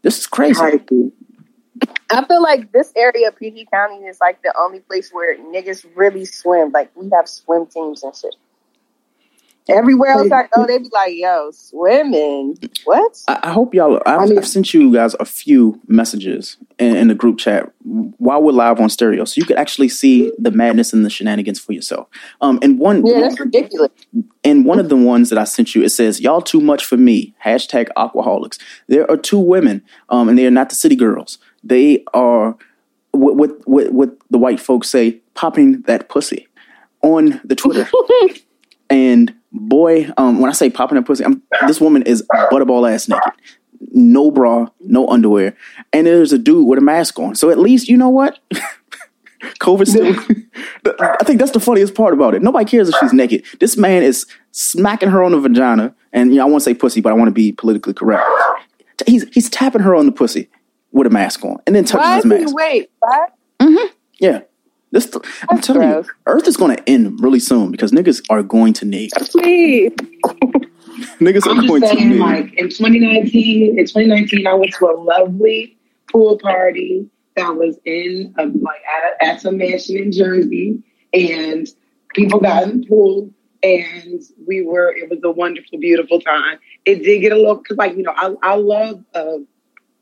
this 0.01 0.19
is 0.19 0.27
crazy. 0.27 0.61
I 2.11 2.23
feel 2.25 2.43
like 2.43 2.71
this 2.71 2.91
area 2.95 3.29
of 3.29 3.35
PG 3.37 3.67
County 3.71 4.05
is 4.05 4.19
like 4.21 4.41
the 4.43 4.53
only 4.59 4.79
place 4.81 5.09
where 5.11 5.35
niggas 5.37 5.85
really 5.95 6.25
swim. 6.25 6.71
Like 6.71 6.91
we 6.95 7.09
have 7.13 7.27
swim 7.27 7.65
teams 7.65 8.03
and 8.03 8.15
shit. 8.15 8.35
Everywhere 9.67 10.11
else 10.11 10.31
I 10.31 10.47
go, 10.53 10.67
they 10.67 10.77
be 10.77 10.89
like, 10.93 11.13
"Yo, 11.15 11.49
swimming? 11.51 12.57
What?" 12.83 13.19
I, 13.27 13.39
I 13.43 13.51
hope 13.51 13.73
y'all. 13.73 13.99
I've, 14.05 14.37
I've 14.37 14.47
sent 14.47 14.73
you 14.75 14.93
guys 14.93 15.15
a 15.19 15.25
few 15.25 15.81
messages 15.87 16.57
in, 16.77 16.95
in 16.95 17.07
the 17.07 17.15
group 17.15 17.39
chat 17.39 17.71
while 17.83 18.43
we're 18.43 18.51
live 18.51 18.79
on 18.79 18.89
stereo, 18.89 19.25
so 19.25 19.39
you 19.39 19.45
could 19.45 19.57
actually 19.57 19.89
see 19.89 20.31
the 20.37 20.51
madness 20.51 20.93
and 20.93 21.03
the 21.03 21.09
shenanigans 21.09 21.59
for 21.59 21.73
yourself. 21.73 22.07
Um, 22.41 22.59
and 22.61 22.77
one, 22.77 23.03
Yeah, 23.07 23.21
that's 23.21 23.39
ridiculous. 23.39 23.91
and 24.43 24.65
one 24.65 24.77
of 24.77 24.89
the 24.89 24.97
ones 24.97 25.29
that 25.29 25.39
I 25.39 25.45
sent 25.45 25.73
you, 25.73 25.83
it 25.83 25.89
says, 25.89 26.21
"Y'all 26.21 26.41
too 26.41 26.61
much 26.61 26.85
for 26.85 26.97
me." 26.97 27.33
Hashtag 27.43 27.87
Aquaholics. 27.97 28.59
There 28.87 29.09
are 29.09 29.17
two 29.17 29.39
women, 29.39 29.81
um, 30.09 30.29
and 30.29 30.37
they 30.37 30.45
are 30.45 30.51
not 30.51 30.69
the 30.69 30.75
city 30.75 30.95
girls. 30.95 31.39
They 31.63 32.03
are 32.13 32.55
what 33.11 33.35
what 33.35 33.67
what, 33.67 33.91
what 33.91 34.17
the 34.29 34.37
white 34.37 34.59
folks 34.59 34.89
say, 34.89 35.21
popping 35.33 35.81
that 35.83 36.07
pussy 36.07 36.47
on 37.01 37.41
the 37.43 37.55
Twitter. 37.55 37.89
and 38.89 39.33
boy, 39.55 40.09
um, 40.17 40.39
when 40.39 40.49
I 40.49 40.53
say 40.53 40.69
popping 40.69 40.95
that 40.95 41.05
pussy, 41.05 41.25
I'm, 41.25 41.41
this 41.67 41.81
woman 41.81 42.03
is 42.03 42.23
butterball 42.51 42.91
ass 42.91 43.07
naked, 43.07 43.33
no 43.91 44.31
bra, 44.31 44.67
no 44.81 45.07
underwear, 45.07 45.55
and 45.93 46.05
there's 46.05 46.33
a 46.33 46.37
dude 46.37 46.67
with 46.67 46.79
a 46.79 46.81
mask 46.81 47.17
on. 47.19 47.35
So 47.35 47.49
at 47.49 47.59
least 47.59 47.87
you 47.87 47.97
know 47.97 48.09
what. 48.09 48.39
COVID 49.59 49.87
still. 49.87 50.07
I 50.99 51.23
think 51.23 51.39
that's 51.39 51.51
the 51.51 51.59
funniest 51.59 51.93
part 51.93 52.13
about 52.13 52.33
it. 52.33 52.41
Nobody 52.41 52.65
cares 52.65 52.89
if 52.89 52.95
she's 52.99 53.13
naked. 53.13 53.45
This 53.59 53.77
man 53.77 54.01
is 54.01 54.25
smacking 54.51 55.09
her 55.09 55.23
on 55.23 55.33
the 55.33 55.39
vagina, 55.39 55.93
and 56.11 56.31
you 56.31 56.37
know, 56.37 56.47
I 56.47 56.49
want 56.49 56.63
to 56.63 56.69
say 56.69 56.73
pussy, 56.73 56.99
but 56.99 57.11
I 57.11 57.13
want 57.13 57.27
to 57.27 57.33
be 57.33 57.51
politically 57.51 57.93
correct. 57.93 58.25
He's 59.05 59.27
he's 59.33 59.49
tapping 59.49 59.81
her 59.81 59.95
on 59.95 60.05
the 60.07 60.11
pussy 60.11 60.49
with 60.91 61.05
a 61.05 61.11
mask 61.11 61.43
on, 61.45 61.57
and 61.67 61.75
then 61.75 61.85
touching 61.85 62.15
his 62.15 62.25
mask. 62.25 62.55
wait? 62.55 62.89
What? 62.99 63.33
Yeah, 64.19 64.41
this. 64.91 65.11
I'm 65.49 65.61
telling 65.61 65.89
you, 65.89 66.05
Earth 66.25 66.47
is 66.47 66.57
going 66.57 66.75
to 66.75 66.89
end 66.89 67.21
really 67.21 67.39
soon 67.39 67.71
because 67.71 67.91
niggas 67.91 68.23
are 68.29 68.43
going 68.43 68.73
to 68.73 68.85
nig. 68.85 69.11
Please. 69.11 69.91
Niggas 71.19 71.45
I'm 71.49 71.59
are 71.59 71.67
going 71.67 71.81
just 71.81 71.93
to 71.93 71.99
saying, 71.99 72.09
nig. 72.11 72.19
like 72.19 72.53
in 72.53 72.69
2019, 72.69 73.77
in 73.77 73.85
2019, 73.85 74.47
I 74.47 74.53
went 74.53 74.73
to 74.75 74.85
a 74.85 74.95
lovely 74.95 75.77
pool 76.11 76.37
party 76.37 77.09
that 77.35 77.55
was 77.55 77.77
in 77.83 78.33
a, 78.37 78.45
like 78.45 78.81
at, 78.81 79.27
a, 79.27 79.31
at 79.31 79.41
some 79.41 79.57
mansion 79.57 79.97
in 79.97 80.11
Jersey, 80.11 80.81
and 81.13 81.67
people 82.13 82.39
got 82.39 82.63
in 82.63 82.81
the 82.81 82.87
pool, 82.87 83.29
and 83.61 84.21
we 84.47 84.61
were. 84.61 84.95
It 84.95 85.09
was 85.09 85.19
a 85.23 85.31
wonderful, 85.31 85.79
beautiful 85.79 86.21
time. 86.21 86.59
It 86.85 87.03
did 87.03 87.19
get 87.19 87.33
a 87.33 87.35
little 87.35 87.55
because, 87.55 87.77
like 87.77 87.97
you 87.97 88.03
know, 88.03 88.13
I 88.15 88.33
I 88.41 88.55
love 88.55 89.03
uh, 89.13 89.37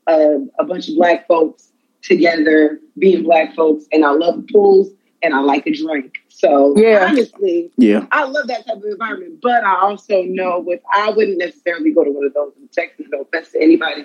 uh, 0.06 0.38
a 0.58 0.64
bunch 0.64 0.88
of 0.88 0.94
black 0.94 1.26
folks 1.26 1.72
together 2.04 2.78
being 2.98 3.22
black 3.24 3.54
folks, 3.54 3.84
and 3.92 4.04
I 4.04 4.10
love 4.12 4.44
pools, 4.52 4.90
and 5.22 5.34
I 5.34 5.40
like 5.40 5.66
a 5.66 5.72
drink. 5.72 6.14
So 6.28 6.76
Yeah. 6.76 7.06
honestly, 7.08 7.70
Yeah. 7.76 8.06
I 8.12 8.24
love 8.24 8.46
that 8.48 8.66
type 8.66 8.76
of 8.76 8.84
environment, 8.84 9.40
but 9.42 9.64
I 9.64 9.80
also 9.80 10.22
know 10.22 10.60
with 10.60 10.80
I 10.94 11.10
wouldn't 11.10 11.38
necessarily 11.38 11.90
go 11.92 12.04
to 12.04 12.10
one 12.10 12.26
of 12.26 12.34
those 12.34 12.52
in 12.60 12.68
Texas. 12.68 13.06
No 13.10 13.22
offense 13.22 13.50
to 13.52 13.62
anybody 13.62 14.04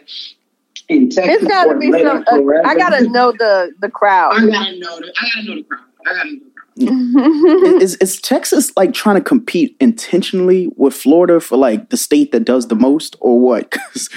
in 0.88 1.10
Texas. 1.10 1.36
It's 1.42 1.48
got 1.48 1.66
to 1.66 1.78
be 1.78 1.92
some. 1.92 2.24
Uh. 2.32 2.62
I 2.66 2.76
gotta 2.76 3.08
know 3.10 3.32
the 3.32 3.72
the 3.82 3.90
crowd. 3.90 4.34
I 4.36 4.46
gotta 4.50 4.80
know 4.80 5.00
the. 5.00 5.14
I 5.20 5.30
gotta 5.36 5.48
know 5.48 5.56
the 5.56 5.64
crowd. 5.64 5.82
I 6.08 6.14
gotta 6.14 6.30
know 6.32 6.40
the 6.40 6.42
crowd. 6.46 6.52
is, 7.82 7.96
is 7.96 8.22
Texas 8.22 8.72
like 8.78 8.94
trying 8.94 9.18
to 9.18 9.22
compete 9.22 9.76
intentionally 9.82 10.70
with 10.78 10.94
Florida 10.94 11.42
for 11.42 11.58
like 11.58 11.90
the 11.90 11.98
state 11.98 12.32
that 12.32 12.46
does 12.46 12.68
the 12.70 12.76
most, 12.76 13.18
or 13.20 13.38
what? 13.40 13.70
'Cause 13.94 14.10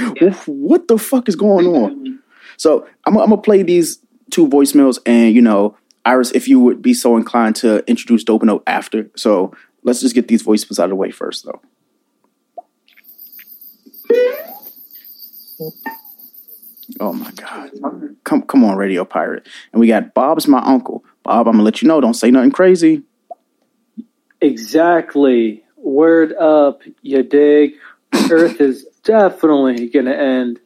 what 0.47 0.87
the 0.87 0.97
fuck 0.99 1.29
is 1.29 1.35
going 1.35 1.67
on? 1.67 2.21
So 2.57 2.87
I'm, 3.07 3.17
I'm 3.17 3.31
gonna 3.31 3.43
play 3.43 3.63
these 3.63 3.99
two 4.31 4.49
voicemails, 4.49 4.99
and 5.07 5.35
you 5.35 5.43
know, 5.43 5.77
Iris, 6.05 6.33
if 6.33 6.49
you 6.49 6.61
would 6.61 6.83
be 6.83 6.95
so 6.95 7.17
inclined 7.17 7.57
to 7.57 7.89
introduce 7.89 8.25
Dope 8.25 8.43
Note 8.43 8.63
after. 8.67 9.11
So 9.17 9.55
let's 9.83 10.01
just 10.01 10.15
get 10.15 10.29
these 10.29 10.43
voicemails 10.43 10.79
out 10.79 10.85
of 10.85 10.91
the 10.91 10.97
way 10.97 11.11
first, 11.11 11.45
though. 11.45 11.61
Oh 17.01 17.13
my 17.13 17.31
God! 17.33 17.71
Come, 18.25 18.43
come 18.43 18.65
on, 18.65 18.77
Radio 18.77 19.05
Pirate, 19.05 19.49
and 19.73 19.81
we 19.81 19.87
got 19.87 20.15
Bob's 20.15 20.47
my 20.47 20.61
uncle. 20.61 21.05
Bob, 21.23 21.47
I'm 21.47 21.55
gonna 21.55 21.65
let 21.65 21.83
you 21.83 21.89
know. 21.89 22.01
Don't 22.01 22.15
say 22.15 22.31
nothing 22.31 22.51
crazy. 22.51 23.03
Exactly. 24.41 25.63
Word 25.77 26.33
up, 26.35 26.83
you 27.03 27.23
dig? 27.23 27.75
Earth 28.31 28.61
is 28.61 28.87
definitely 29.05 29.89
to 29.91 29.99
end 30.09 30.61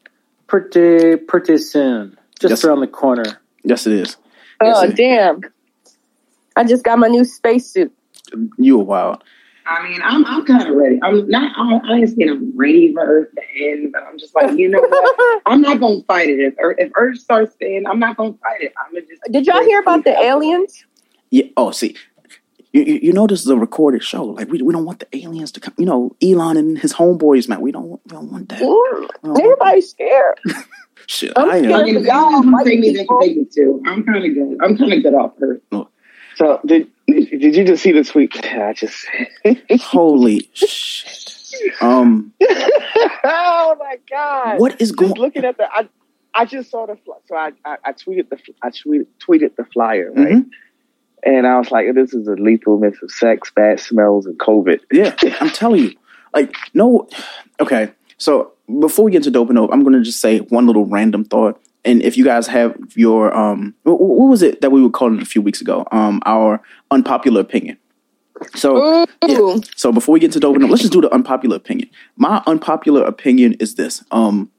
pretty, 0.47 1.17
pretty 1.17 1.59
soon. 1.59 2.17
Just 2.41 2.51
Yes. 2.51 2.65
around 2.65 2.81
the 2.81 2.87
corner. 2.87 3.41
Yes, 3.65 3.87
it 3.87 3.95
is. 3.95 4.17
Oh 4.61 4.87
damn! 4.91 5.41
I 6.55 6.65
just 6.65 6.85
got 6.85 6.99
my 6.99 7.09
new 7.09 7.25
spacesuit. 7.25 7.93
You 8.59 8.81
a 8.81 8.85
wild. 8.85 9.23
I 9.67 9.89
mean, 9.89 10.01
I'm 10.03 10.25
I'm 10.27 10.45
kind 10.45 10.69
of 10.69 10.77
ready. 10.77 10.99
I'm 11.03 11.29
not. 11.29 11.53
I, 11.57 11.93
I 11.93 11.97
ain't 11.97 12.09
saying 12.09 12.31
I'm 12.31 12.57
ready 12.57 12.93
for 12.95 13.03
Earth 13.03 13.29
to 13.35 13.65
end, 13.65 13.93
but 13.93 14.05
I'm 14.05 14.19
just 14.19 14.35
like, 14.35 14.57
you 14.57 14.69
know 14.69 14.81
what? 14.81 15.43
I'm 15.47 15.61
not 15.61 15.81
gonna 15.81 16.03
fight 16.07 16.31
it. 16.31 16.39
If 16.39 16.55
Earth, 16.61 16.77
if 16.79 16.93
Earth 16.97 17.19
starts 17.19 17.57
to 17.57 17.67
end, 17.67 17.89
I'm 17.89 17.99
not 17.99 18.17
gonna 18.17 18.35
fight 18.35 18.63
it. 18.63 18.73
I'm 18.79 18.93
gonna 18.93 19.07
just. 19.07 19.23
Did 19.31 19.47
y'all 19.47 19.63
hear 19.65 19.81
about 19.81 20.05
the 20.05 20.17
aliens? 20.17 20.85
Yeah. 21.31 21.47
Oh, 21.57 21.73
see, 21.73 21.97
you, 22.83 22.99
you 23.03 23.13
know 23.13 23.27
this 23.27 23.41
is 23.41 23.49
a 23.49 23.57
recorded 23.57 24.03
show. 24.03 24.25
Like 24.25 24.49
we 24.51 24.63
we 24.63 24.73
don't 24.73 24.85
want 24.85 25.01
the 25.01 25.17
aliens 25.17 25.53
to 25.53 25.61
come. 25.61 25.75
You 25.79 25.87
know, 25.87 26.17
Elon 26.23 26.57
and 26.57 26.79
his 26.79 26.93
homeboys, 26.93 27.49
man. 27.49 27.61
We 27.61 27.73
don't 27.73 27.89
we 27.91 27.99
don't 28.09 28.31
want 28.31 28.49
that. 28.51 28.61
Mm, 28.61 29.39
everybody's 29.39 29.91
scared. 29.91 30.39
Shit, 31.09 31.33
I'm 31.37 31.51
I 31.51 31.57
am. 31.59 31.65
scared 31.87 32.05
y'all. 32.05 32.35
I'm 32.37 32.51
white 32.51 32.65
take 32.67 32.81
me, 32.81 32.93
they 32.93 33.01
people. 33.01 33.21
can 33.21 33.29
take 33.29 33.37
me 33.37 33.45
too. 33.55 33.83
I'm 33.87 34.05
kind 34.05 34.25
of 34.25 34.35
good. 34.35 34.59
I'm 34.63 34.77
kind 34.77 34.93
of 34.93 35.03
good 35.03 35.15
off 35.15 35.33
her. 35.39 35.61
So 36.37 36.61
did 36.67 36.89
did 37.07 37.57
you 37.57 37.65
just 37.65 37.83
see 37.83 37.93
the 37.93 38.05
tweet? 38.05 38.45
I 38.45 38.73
just 38.73 39.07
Holy 39.81 40.51
shit. 40.53 41.73
Um, 41.81 42.33
oh 43.25 43.77
my 43.79 43.97
god! 44.11 44.61
What 44.61 44.81
is 44.81 44.93
going- 44.93 45.13
looking 45.15 45.45
at 45.45 45.57
the, 45.57 45.67
I, 45.73 45.89
I 46.35 46.45
just 46.45 46.71
saw 46.71 46.85
the, 46.87 46.99
so 47.27 47.35
I, 47.35 47.53
I, 47.65 47.77
I 47.85 47.93
tweeted 47.93 48.29
the, 48.29 48.39
I 48.63 48.69
tweeted, 48.71 49.07
tweeted 49.27 49.57
the 49.57 49.65
flyer, 49.65 50.13
right? 50.15 50.35
Mm-hmm. 50.35 50.49
And 51.23 51.47
I 51.47 51.59
was 51.59 51.71
like, 51.71 51.93
this 51.95 52.15
is 52.15 52.29
a 52.29 52.35
lethal 52.35 52.79
mix 52.79 53.03
of 53.03 53.11
sex, 53.11 53.51
bad 53.55 53.81
smells, 53.81 54.27
and 54.27 54.39
COVID. 54.39 54.81
Yeah, 54.93 55.15
I'm 55.41 55.51
telling 55.51 55.83
you. 55.83 55.93
Like, 56.35 56.55
no. 56.75 57.09
Okay, 57.61 57.91
so 58.19 58.53
before 58.81 59.05
we 59.05 59.11
get 59.11 59.23
to 59.25 59.31
dope 59.31 59.49
and 59.49 59.57
dope, 59.57 59.71
I'm 59.73 59.83
going 59.83 59.95
to 59.95 60.03
just 60.03 60.21
say 60.21 60.39
one 60.39 60.67
little 60.67 60.87
random 60.87 61.25
thought. 61.25 61.61
And 61.85 62.03
if 62.03 62.17
you 62.17 62.25
guys 62.25 62.47
have 62.49 62.77
your, 62.95 63.35
um, 63.35 63.75
what, 63.85 64.01
what 64.01 64.29
was 64.29 64.43
it 64.43 64.61
that 64.61 64.71
we 64.71 64.83
were 64.83 64.91
calling 64.91 65.17
it 65.17 65.23
a 65.23 65.27
few 65.27 65.41
weeks 65.41 65.61
ago? 65.61 65.87
Um, 65.93 66.21
our 66.27 66.61
unpopular 66.91 67.41
opinion. 67.41 67.79
So, 68.55 69.07
yeah. 69.27 69.57
so 69.77 69.93
before 69.93 70.13
we 70.13 70.21
get 70.21 70.33
to 70.33 70.41
dope 70.41 70.57
and 70.57 70.63
dope, 70.63 70.71
let's 70.71 70.83
just 70.83 70.93
do 70.93 71.01
the 71.01 71.13
unpopular 71.13 71.57
opinion. 71.57 71.89
My 72.17 72.43
unpopular 72.47 73.03
opinion 73.05 73.55
is 73.55 73.77
this: 73.77 74.05
um, 74.11 74.51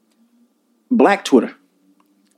Black 0.90 1.24
Twitter. 1.24 1.54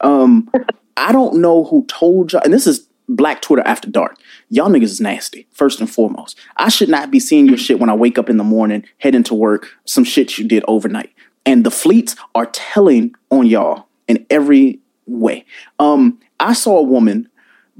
Um, 0.02 0.50
I 0.96 1.12
don't 1.12 1.40
know 1.40 1.64
who 1.64 1.86
told 1.86 2.32
y'all, 2.32 2.42
and 2.44 2.52
this 2.52 2.66
is 2.66 2.86
Black 3.16 3.42
Twitter 3.42 3.66
after 3.66 3.90
dark. 3.90 4.16
Y'all 4.48 4.70
niggas 4.70 4.84
is 4.84 5.00
nasty, 5.00 5.46
first 5.52 5.80
and 5.80 5.90
foremost. 5.90 6.38
I 6.56 6.68
should 6.68 6.88
not 6.88 7.10
be 7.10 7.20
seeing 7.20 7.46
your 7.46 7.58
shit 7.58 7.78
when 7.78 7.90
I 7.90 7.94
wake 7.94 8.18
up 8.18 8.30
in 8.30 8.36
the 8.36 8.44
morning, 8.44 8.84
heading 8.98 9.24
to 9.24 9.34
work, 9.34 9.68
some 9.84 10.04
shit 10.04 10.38
you 10.38 10.46
did 10.46 10.64
overnight. 10.68 11.12
And 11.44 11.64
the 11.64 11.70
fleets 11.70 12.16
are 12.34 12.46
telling 12.46 13.14
on 13.30 13.46
y'all 13.46 13.86
in 14.06 14.24
every 14.30 14.78
way. 15.06 15.44
Um, 15.78 16.20
I 16.38 16.52
saw 16.52 16.78
a 16.78 16.82
woman 16.82 17.28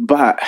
but 0.03 0.41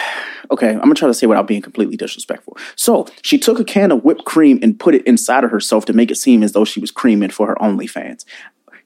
okay, 0.50 0.70
I'm 0.70 0.80
gonna 0.80 0.94
try 0.94 1.08
to 1.08 1.14
say 1.14 1.26
without 1.26 1.46
being 1.46 1.60
completely 1.60 1.96
disrespectful. 1.96 2.56
So 2.74 3.06
she 3.20 3.38
took 3.38 3.60
a 3.60 3.64
can 3.64 3.92
of 3.92 4.02
whipped 4.02 4.24
cream 4.24 4.58
and 4.62 4.80
put 4.80 4.94
it 4.94 5.06
inside 5.06 5.44
of 5.44 5.50
herself 5.50 5.84
to 5.86 5.92
make 5.92 6.10
it 6.10 6.16
seem 6.16 6.42
as 6.42 6.52
though 6.52 6.64
she 6.64 6.80
was 6.80 6.90
creaming 6.90 7.28
for 7.28 7.46
her 7.46 7.56
OnlyFans. 7.56 8.24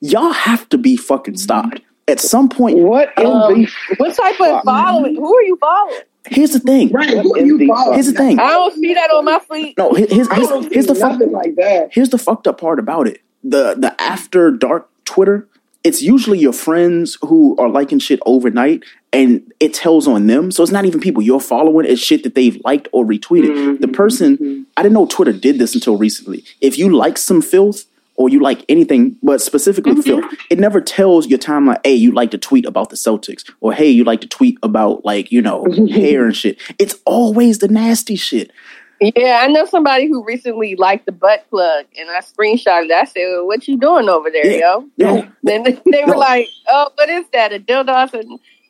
Y'all 0.01 0.33
have 0.33 0.69
to 0.71 0.77
be 0.77 0.97
fucking 0.97 1.37
stopped. 1.37 1.81
At 2.09 2.21
some 2.21 2.49
point, 2.49 2.79
what 2.79 3.17
Um, 3.19 3.67
what 3.97 4.15
type 4.15 4.41
of 4.41 4.63
following? 4.65 5.17
Who 5.17 5.35
are 5.37 5.43
you 5.43 5.57
following? 5.61 6.01
Here's 6.29 6.53
the 6.53 6.61
thing. 6.61 6.91
Right, 6.91 7.11
who 7.11 7.35
are 7.35 7.39
you 7.41 7.67
following? 7.67 7.95
Here's 7.95 8.07
the 8.07 8.13
thing. 8.13 8.39
I 8.39 8.51
don't 8.51 8.75
see 8.75 8.95
that 8.95 9.11
on 9.11 9.25
my 9.25 9.39
feed. 9.51 9.75
No, 9.79 9.93
here- 9.93 10.07
here's, 10.11 10.29
here's, 10.33 10.67
here's 10.73 10.87
the 10.87 10.95
fuck, 10.95 11.13
nothing 11.13 11.33
like 11.33 11.55
that. 11.57 11.89
here's 11.93 12.11
the 12.11 12.19
fucked 12.19 12.47
up 12.49 12.61
part 12.61 12.79
about 12.79 13.07
it. 13.09 13.21
The 13.45 13.75
the 13.79 13.95
after 14.01 14.51
dark 14.51 14.89
Twitter, 15.05 15.47
it's 15.85 16.03
usually 16.03 16.39
your 16.39 16.53
friends 16.53 17.17
who 17.23 17.57
are 17.59 17.69
liking 17.69 17.99
shit 18.01 18.19
overnight 18.27 18.83
and 19.13 19.53
it 19.61 19.73
tells 19.73 20.09
on 20.09 20.27
them. 20.27 20.51
So 20.51 20.63
it's 20.65 20.73
not 20.73 20.85
even 20.85 21.01
people 21.01 21.23
you're 21.23 21.41
following, 21.41 21.87
it's 21.87 22.01
shit 22.01 22.23
that 22.25 22.35
they've 22.35 22.61
liked 22.65 22.89
or 22.93 23.05
retweeted. 23.05 23.81
The 23.81 23.89
person 23.89 24.67
I 24.77 24.83
didn't 24.83 24.95
know 24.95 25.07
Twitter 25.07 25.33
did 25.33 25.59
this 25.59 25.75
until 25.75 25.97
recently. 25.97 26.45
If 26.61 26.77
you 26.77 26.95
like 26.97 27.19
some 27.19 27.41
filth 27.41 27.85
or 28.17 28.29
you 28.29 28.41
like 28.41 28.65
anything, 28.69 29.17
but 29.23 29.41
specifically 29.41 29.95
filth, 30.03 30.25
it 30.51 30.59
never 30.59 30.81
tells 30.81 31.27
your 31.27 31.39
timeline, 31.39 31.79
hey, 31.85 31.95
you 31.95 32.13
like 32.13 32.31
to 32.33 32.39
tweet 32.39 32.65
about 32.67 32.91
the 32.91 32.97
Celtics, 32.97 33.49
or 33.61 33.73
hey, 33.73 33.89
you 33.89 34.05
like 34.05 34.21
to 34.23 34.29
tweet 34.29 34.59
about 34.63 35.05
like, 35.05 35.31
you 35.31 35.41
know, 35.43 35.65
hair 35.91 36.25
and 36.25 36.37
shit. 36.37 36.59
It's 36.79 36.95
always 37.05 37.59
the 37.59 37.69
nasty 37.69 38.17
shit. 38.17 38.51
Yeah, 38.99 39.41
I 39.43 39.49
know 39.49 39.67
somebody 39.67 40.07
who 40.09 40.25
recently 40.25 40.75
liked 40.75 41.05
the 41.05 41.13
butt 41.13 41.45
plug, 41.51 41.85
and 41.99 42.09
I 42.11 42.21
screenshotted. 42.21 42.87
it. 42.87 42.93
I 42.93 43.05
said, 43.05 43.27
well, 43.29 43.47
"What 43.47 43.69
you 43.69 43.77
doing 43.79 44.09
over 44.09 44.31
there, 44.31 44.59
yo?" 44.59 44.87
No. 44.97 45.29
Then 45.43 45.65
they 45.65 46.05
were 46.07 46.17
like, 46.17 46.49
"Oh, 46.67 46.89
what 46.95 47.11
is 47.11 47.27
that? 47.35 47.53
A 47.53 47.59
dildo?" 47.59 47.91
I 47.91 48.07
said, 48.07 48.25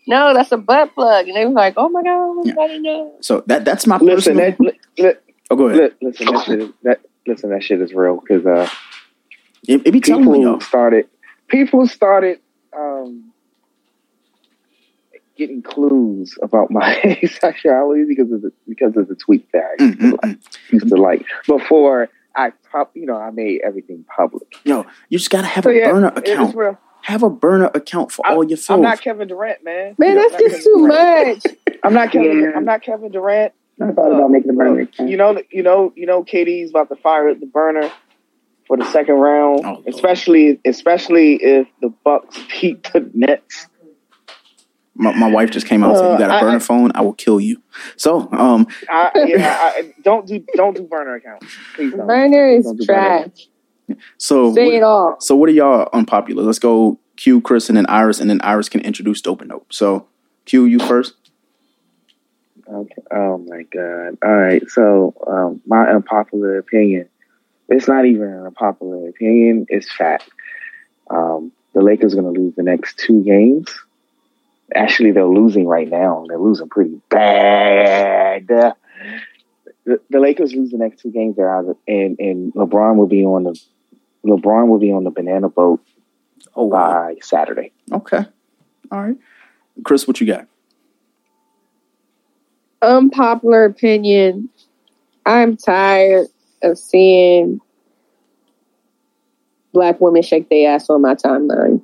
"No, 0.08 0.34
that's 0.34 0.50
a 0.50 0.56
butt 0.56 0.92
plug." 0.96 1.28
And 1.28 1.36
they 1.36 1.44
were 1.46 1.52
like, 1.52 1.74
"Oh 1.76 1.88
my 1.88 2.02
god, 2.02 2.58
I 2.60 2.66
didn't 2.66 2.82
know." 2.82 3.14
So 3.20 3.44
that 3.46 3.64
that's 3.64 3.86
my 3.86 3.98
Listen, 3.98 4.34
personal. 4.36 4.50
that, 4.50 4.60
li- 4.60 4.80
li- 5.04 5.14
oh, 5.52 5.54
go 5.56 5.68
ahead. 5.68 5.94
li- 6.02 6.08
listen, 6.08 6.26
that 6.26 6.44
shit 6.44 6.82
that, 6.82 7.00
listen, 7.24 7.50
that 7.50 7.62
shit 7.62 7.80
is 7.80 7.94
real 7.94 8.16
because 8.20 8.44
uh, 8.44 8.68
it, 9.68 9.86
it 9.86 9.92
be 9.92 10.00
telling 10.00 10.24
me, 10.24 10.38
people 10.38 10.42
y'all. 10.42 10.60
started, 10.60 11.08
people 11.48 11.86
started 11.86 12.40
um, 12.76 13.32
getting 15.36 15.62
clues 15.62 16.36
about 16.42 16.70
my 16.70 17.18
sexuality 17.40 18.04
because 18.04 18.32
of 18.32 18.42
the 18.42 18.52
because 18.68 18.96
of 18.96 19.08
the 19.08 19.14
tweet 19.14 19.50
that 19.52 19.64
I 19.78 19.82
used, 19.82 20.00
to, 20.00 20.18
like, 20.22 20.38
used 20.70 20.88
to 20.88 20.96
like 20.96 21.24
before 21.46 22.08
I 22.34 22.52
pub, 22.70 22.90
you 22.94 23.06
know, 23.06 23.16
I 23.16 23.30
made 23.30 23.60
everything 23.64 24.04
public. 24.14 24.56
Yo, 24.64 24.84
you 25.08 25.18
just 25.18 25.30
gotta 25.30 25.46
have 25.46 25.64
So, 25.64 25.70
a 25.70 25.74
yeah, 25.74 25.90
burner 25.90 26.08
account. 26.08 26.78
Have 27.02 27.22
a 27.22 27.30
burner 27.30 27.70
account 27.72 28.10
for 28.10 28.26
all 28.26 28.42
your 28.42 28.56
filth. 28.56 28.78
I'm 28.78 28.82
not 28.82 29.00
Kevin 29.00 29.28
Durant, 29.28 29.62
man. 29.62 29.94
Man, 29.96 30.10
I'm 30.10 30.16
that's 30.16 30.32
not 30.32 30.40
just 30.40 30.64
too 30.64 30.76
much. 30.88 31.44
I'm 31.84 31.94
not 31.94 32.10
Kevin. 32.10 32.40
Yeah. 32.42 32.50
I'm 32.56 32.64
not 32.64 32.82
Kevin 32.82 33.12
Durant. 33.12 33.52
I 33.80 33.92
thought 33.92 34.12
about 34.12 34.30
making 34.30 34.50
a 34.50 34.54
burner 34.54 34.80
account. 34.80 35.08
You 35.08 35.16
know, 35.16 35.40
you 35.50 35.62
know, 35.62 35.92
you 35.94 36.04
know, 36.04 36.24
KD's 36.24 36.70
about 36.70 36.88
to 36.88 36.96
fire 36.96 37.32
the 37.32 37.46
burner 37.46 37.92
for 38.66 38.76
the 38.76 38.84
second 38.92 39.14
round, 39.14 39.60
Oh, 39.64 39.82
especially 39.86 40.60
especially 40.64 41.34
if 41.36 41.68
the 41.80 41.88
Bucks 42.04 42.36
beat 42.60 42.82
the 42.92 43.10
Nets. 43.14 43.66
My, 44.98 45.12
my 45.18 45.30
wife 45.30 45.50
just 45.50 45.66
came 45.66 45.84
out 45.84 45.90
and 45.90 45.98
said, 45.98 46.12
"You 46.12 46.18
got 46.18 46.30
a 46.30 46.34
Uh, 46.34 46.36
I- 46.36 46.40
burner 46.40 46.56
I- 46.56 46.60
phone? 46.60 46.90
I 46.94 47.02
will 47.02 47.12
kill 47.12 47.38
you." 47.38 47.60
So, 47.96 48.28
um, 48.32 48.66
I, 48.88 49.10
yeah, 49.26 49.58
I, 49.60 49.92
don't 50.02 50.26
do 50.26 50.42
don't 50.54 50.74
do 50.74 50.84
burner 50.84 51.16
accounts. 51.16 51.46
Please 51.74 51.92
don't. 51.92 52.06
Burner 52.06 52.46
is 52.48 52.64
Don't 52.64 52.76
do 52.78 52.86
burner. 52.86 53.24
trash. 53.24 53.48
so 54.16 54.54
Say 54.54 54.64
what- 54.66 54.74
it 54.74 54.82
all. 54.82 55.16
So, 55.20 55.36
what 55.36 55.48
are 55.50 55.52
y'all 55.52 55.88
unpopular? 55.92 56.42
Let's 56.42 56.58
go. 56.58 56.98
Q, 57.16 57.40
Chris, 57.40 57.68
and 57.70 57.76
then 57.78 57.86
Iris, 57.88 58.20
and 58.20 58.28
then 58.28 58.40
Iris 58.42 58.68
can 58.68 58.82
introduce 58.82 59.22
Dope 59.22 59.40
and 59.40 59.48
Dope. 59.50 59.72
So, 59.72 60.06
Q, 60.44 60.64
you 60.66 60.78
first. 60.78 61.14
Okay. 62.68 63.02
Oh 63.10 63.38
my 63.38 63.62
god. 63.64 64.18
All 64.24 64.34
right. 64.36 64.62
So 64.68 65.14
um, 65.26 65.62
my 65.66 65.84
unpopular 65.88 66.58
opinion. 66.58 67.08
It's 67.68 67.88
not 67.88 68.06
even 68.06 68.28
an 68.28 68.46
unpopular 68.46 69.08
opinion. 69.08 69.66
It's 69.68 69.92
fact. 69.92 70.28
Um, 71.10 71.52
the 71.74 71.82
Lakers 71.82 72.14
are 72.14 72.20
going 72.22 72.32
to 72.34 72.40
lose 72.40 72.54
the 72.54 72.62
next 72.62 72.98
two 72.98 73.22
games. 73.22 73.68
Actually, 74.74 75.12
they're 75.12 75.24
losing 75.26 75.66
right 75.66 75.88
now. 75.88 76.24
They're 76.28 76.38
losing 76.38 76.68
pretty 76.68 77.00
bad. 77.08 78.46
The, 78.48 80.00
the 80.10 80.18
Lakers 80.18 80.52
lose 80.52 80.70
the 80.70 80.78
next 80.78 81.00
two 81.00 81.10
games. 81.10 81.36
They're 81.36 81.54
out, 81.54 81.68
of, 81.68 81.76
and 81.86 82.18
and 82.18 82.52
LeBron 82.54 82.96
will 82.96 83.06
be 83.06 83.24
on 83.24 83.44
the 83.44 83.60
LeBron 84.24 84.66
will 84.68 84.78
be 84.80 84.90
on 84.90 85.04
the 85.04 85.10
banana 85.10 85.48
boat 85.48 85.80
Oh, 86.56 86.64
wow. 86.64 86.92
by 87.08 87.16
Saturday. 87.20 87.70
Okay. 87.92 88.24
All 88.90 89.02
right. 89.02 89.16
Chris, 89.84 90.08
what 90.08 90.20
you 90.20 90.26
got? 90.26 90.48
Unpopular 92.82 93.64
opinion. 93.64 94.48
I'm 95.24 95.56
tired 95.56 96.28
of 96.66 96.78
seeing 96.78 97.60
black 99.72 100.00
women 100.00 100.22
shake 100.22 100.48
their 100.48 100.74
ass 100.74 100.88
on 100.90 101.02
my 101.02 101.14
timeline. 101.14 101.82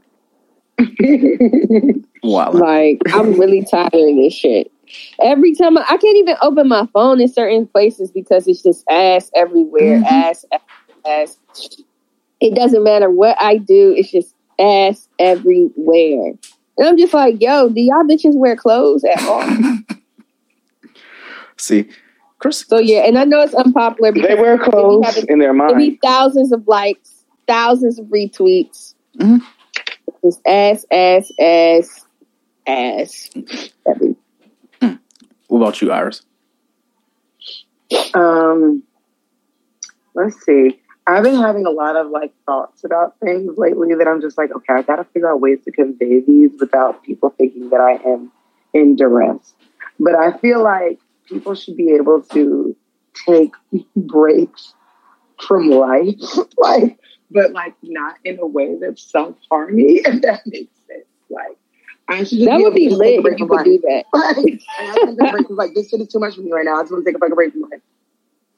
Wow. 2.22 2.52
Like, 2.52 3.02
I'm 3.12 3.38
really 3.38 3.64
tired 3.64 3.92
of 3.92 4.16
this 4.16 4.32
shit. 4.32 4.70
Every 5.20 5.54
time 5.54 5.76
I, 5.76 5.82
I 5.82 5.96
can't 5.96 6.16
even 6.18 6.36
open 6.40 6.68
my 6.68 6.86
phone 6.92 7.20
in 7.20 7.28
certain 7.28 7.66
places 7.66 8.12
because 8.12 8.46
it's 8.46 8.62
just 8.62 8.84
ass 8.90 9.30
everywhere, 9.34 9.98
mm-hmm. 9.98 10.04
ass, 10.04 10.44
ass, 10.52 10.60
ass. 11.06 11.38
It 12.40 12.54
doesn't 12.54 12.82
matter 12.82 13.10
what 13.10 13.36
I 13.40 13.56
do, 13.56 13.94
it's 13.96 14.10
just 14.10 14.34
ass 14.58 15.08
everywhere. 15.18 16.34
And 16.78 16.88
I'm 16.88 16.96
just 16.96 17.14
like, 17.14 17.40
yo, 17.40 17.68
do 17.68 17.80
y'all 17.80 18.04
bitches 18.04 18.36
wear 18.36 18.56
clothes 18.56 19.04
at 19.04 19.22
all? 19.24 19.78
See, 21.56 21.88
Chris. 22.42 22.64
So 22.68 22.78
yeah, 22.78 23.06
and 23.06 23.16
I 23.16 23.24
know 23.24 23.40
it's 23.40 23.54
unpopular 23.54 24.10
because 24.12 24.28
They 24.28 24.34
wear 24.34 24.54
it 24.54 24.64
be 24.64 24.70
clothes 24.70 25.06
having- 25.06 25.26
in 25.28 25.38
their 25.38 25.50
it 25.50 25.54
mind. 25.54 25.76
be 25.78 25.98
thousands 26.02 26.50
of 26.52 26.66
likes, 26.66 27.24
thousands 27.46 27.98
of 28.00 28.06
retweets. 28.06 28.94
Mhm. 29.16 29.40
Just 30.24 30.40
ass, 30.46 30.84
ass, 30.90 31.30
ass, 31.38 32.04
ass. 32.66 33.30
Every- 33.88 34.16
What 35.48 35.58
about 35.58 35.80
you, 35.82 35.92
Iris? 35.92 36.22
Um, 38.14 38.82
let's 40.14 40.42
see. 40.44 40.78
I've 41.06 41.22
been 41.24 41.34
having 41.36 41.66
a 41.66 41.70
lot 41.70 41.96
of 41.96 42.08
like 42.10 42.32
thoughts 42.46 42.84
about 42.84 43.18
things 43.20 43.56
lately 43.58 43.94
that 43.94 44.08
I'm 44.08 44.20
just 44.20 44.38
like, 44.38 44.50
okay, 44.54 44.72
I 44.74 44.82
got 44.82 44.96
to 44.96 45.04
figure 45.04 45.30
out 45.30 45.40
ways 45.40 45.58
to 45.64 45.72
convey 45.72 46.20
these 46.20 46.52
without 46.58 47.02
people 47.02 47.30
thinking 47.36 47.68
that 47.70 47.80
I 47.80 47.92
am 48.08 48.32
in 48.72 48.96
duress. 48.96 49.54
But 50.00 50.14
I 50.14 50.32
feel 50.38 50.62
like 50.62 50.98
people 51.28 51.54
should 51.54 51.76
be 51.76 51.92
able 51.92 52.22
to 52.22 52.76
take 53.26 53.52
breaks 53.96 54.74
from 55.46 55.70
life, 55.70 56.20
like, 56.58 56.98
but 57.30 57.52
like 57.52 57.74
not 57.82 58.16
in 58.24 58.38
a 58.38 58.46
way 58.46 58.76
that's 58.80 59.02
self 59.02 59.36
harming. 59.50 60.02
If 60.04 60.22
that 60.22 60.42
makes 60.46 60.76
sense, 60.86 61.06
like. 61.30 61.56
I 62.08 62.24
should 62.24 62.38
just 62.38 62.44
That 62.44 62.58
be 62.58 62.64
would 62.64 62.74
be 62.74 62.88
to 62.88 62.96
lit 62.96 63.24
if 63.24 63.38
you 63.38 63.46
from 63.46 63.56
could 63.58 63.64
do 63.64 63.78
that. 63.78 64.04
Like, 64.12 64.60
I 64.78 64.84
have 64.84 64.94
to 64.94 65.16
take 65.16 65.28
a 65.28 65.32
break 65.32 65.46
from 65.46 65.56
like 65.56 65.74
this 65.74 65.88
shit 65.88 66.00
is 66.00 66.08
too 66.08 66.18
much 66.18 66.34
for 66.34 66.42
me 66.42 66.52
right 66.52 66.64
now. 66.64 66.76
I 66.76 66.82
just 66.82 66.92
want 66.92 67.04
to 67.04 67.10
take 67.10 67.16
a 67.16 67.18
fucking 67.20 67.34
break 67.34 67.52
from 67.52 67.62
life. 67.62 67.80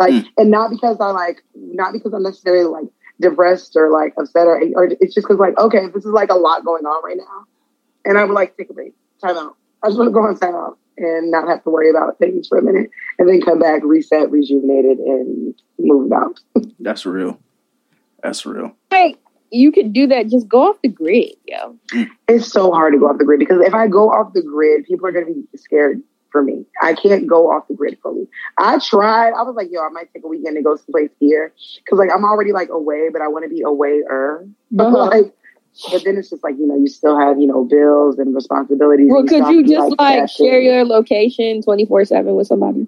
Like, 0.01 0.13
mm. 0.13 0.27
and 0.39 0.51
not 0.51 0.71
because 0.71 0.99
I 0.99 1.11
like, 1.11 1.43
not 1.55 1.93
because 1.93 2.13
I'm 2.15 2.23
necessarily 2.23 2.65
like 2.65 2.89
depressed 3.21 3.77
or 3.77 3.91
like 3.91 4.15
upset 4.19 4.47
or, 4.47 4.61
or 4.75 4.85
it's 4.99 5.15
just 5.15 5.27
because 5.27 5.39
like, 5.39 5.57
okay, 5.59 5.87
this 5.95 6.05
is 6.05 6.11
like 6.11 6.31
a 6.31 6.35
lot 6.35 6.65
going 6.65 6.85
on 6.85 7.05
right 7.05 7.19
now. 7.19 7.45
And 8.07 8.19
I 8.19 8.25
would 8.25 8.35
like 8.35 8.57
take 8.57 8.71
a 8.71 8.73
break, 8.73 8.95
time 9.21 9.37
out. 9.37 9.57
I 9.83 9.89
just 9.89 9.99
want 9.99 10.09
to 10.09 10.13
go 10.13 10.21
on 10.21 10.37
time 10.37 10.55
out 10.55 10.79
and 10.99 11.31
not 11.31 11.49
have 11.49 11.63
to 11.65 11.71
worry 11.71 11.91
about 11.91 12.19
things 12.19 12.49
for 12.49 12.59
a 12.59 12.63
minute 12.63 12.91
and 13.19 13.29
then 13.29 13.41
come 13.41 13.59
back, 13.59 13.83
reset, 13.85 14.31
rejuvenated, 14.31 14.99
and 14.99 15.55
move 15.79 16.13
out. 16.13 16.41
That's 16.81 17.07
real. 17.07 17.39
That's 18.23 18.47
real. 18.47 18.75
Hey, 18.91 19.17
you 19.51 19.71
could 19.71 19.93
do 19.93 20.07
that. 20.09 20.29
Just 20.29 20.49
go 20.49 20.71
off 20.71 20.77
the 20.83 20.89
grid, 20.89 21.35
yo. 21.47 21.77
It's 22.29 22.47
so 22.47 22.73
hard 22.73 22.93
to 22.95 22.99
go 22.99 23.09
off 23.09 23.19
the 23.19 23.25
grid 23.25 23.39
because 23.39 23.61
if 23.61 23.75
I 23.75 23.87
go 23.87 24.11
off 24.11 24.33
the 24.33 24.43
grid, 24.43 24.85
people 24.85 25.07
are 25.07 25.13
going 25.13 25.27
to 25.27 25.33
be 25.33 25.59
scared 25.59 26.03
for 26.35 26.43
me. 26.43 26.67
I 26.83 26.95
can't 26.95 27.29
go 27.29 27.53
off 27.53 27.69
the 27.69 27.75
grid 27.75 27.97
fully. 28.03 28.27
I 28.59 28.81
tried. 28.81 29.29
I 29.29 29.43
was 29.43 29.55
like, 29.55 29.69
yo, 29.71 29.81
I 29.81 29.89
might 29.91 30.13
take 30.13 30.25
a 30.25 30.29
weekend 30.29 30.57
to 30.57 30.63
go 30.63 30.75
someplace 30.75 31.11
here 31.21 31.55
because 31.85 31.99
like 31.99 32.11
I'm 32.13 32.25
already 32.25 32.53
like 32.53 32.71
away, 32.71 33.09
but 33.13 33.23
I 33.23 33.29
want 33.29 33.45
to 33.45 33.49
be 33.49 33.63
awayer. 33.63 34.51
But 34.73 34.87
uh-huh. 34.87 35.07
like, 35.11 35.33
but 35.91 36.05
then 36.05 36.17
it's 36.17 36.31
just 36.31 36.43
like 36.45 36.57
you 36.59 36.67
know, 36.67 36.77
you 36.77 36.89
still 36.89 37.19
have 37.19 37.41
you 37.41 37.47
know 37.47 37.65
bills 37.65 38.19
and 38.19 38.35
responsibilities. 38.35 39.09
Well, 39.11 39.25
could 39.25 39.49
you 39.49 39.67
just 39.67 39.91
like, 39.99 40.21
like 40.21 40.31
share 40.31 40.61
your 40.61 40.85
location 40.85 41.63
twenty 41.63 41.85
four 41.87 42.05
seven 42.05 42.35
with 42.35 42.47
somebody? 42.47 42.87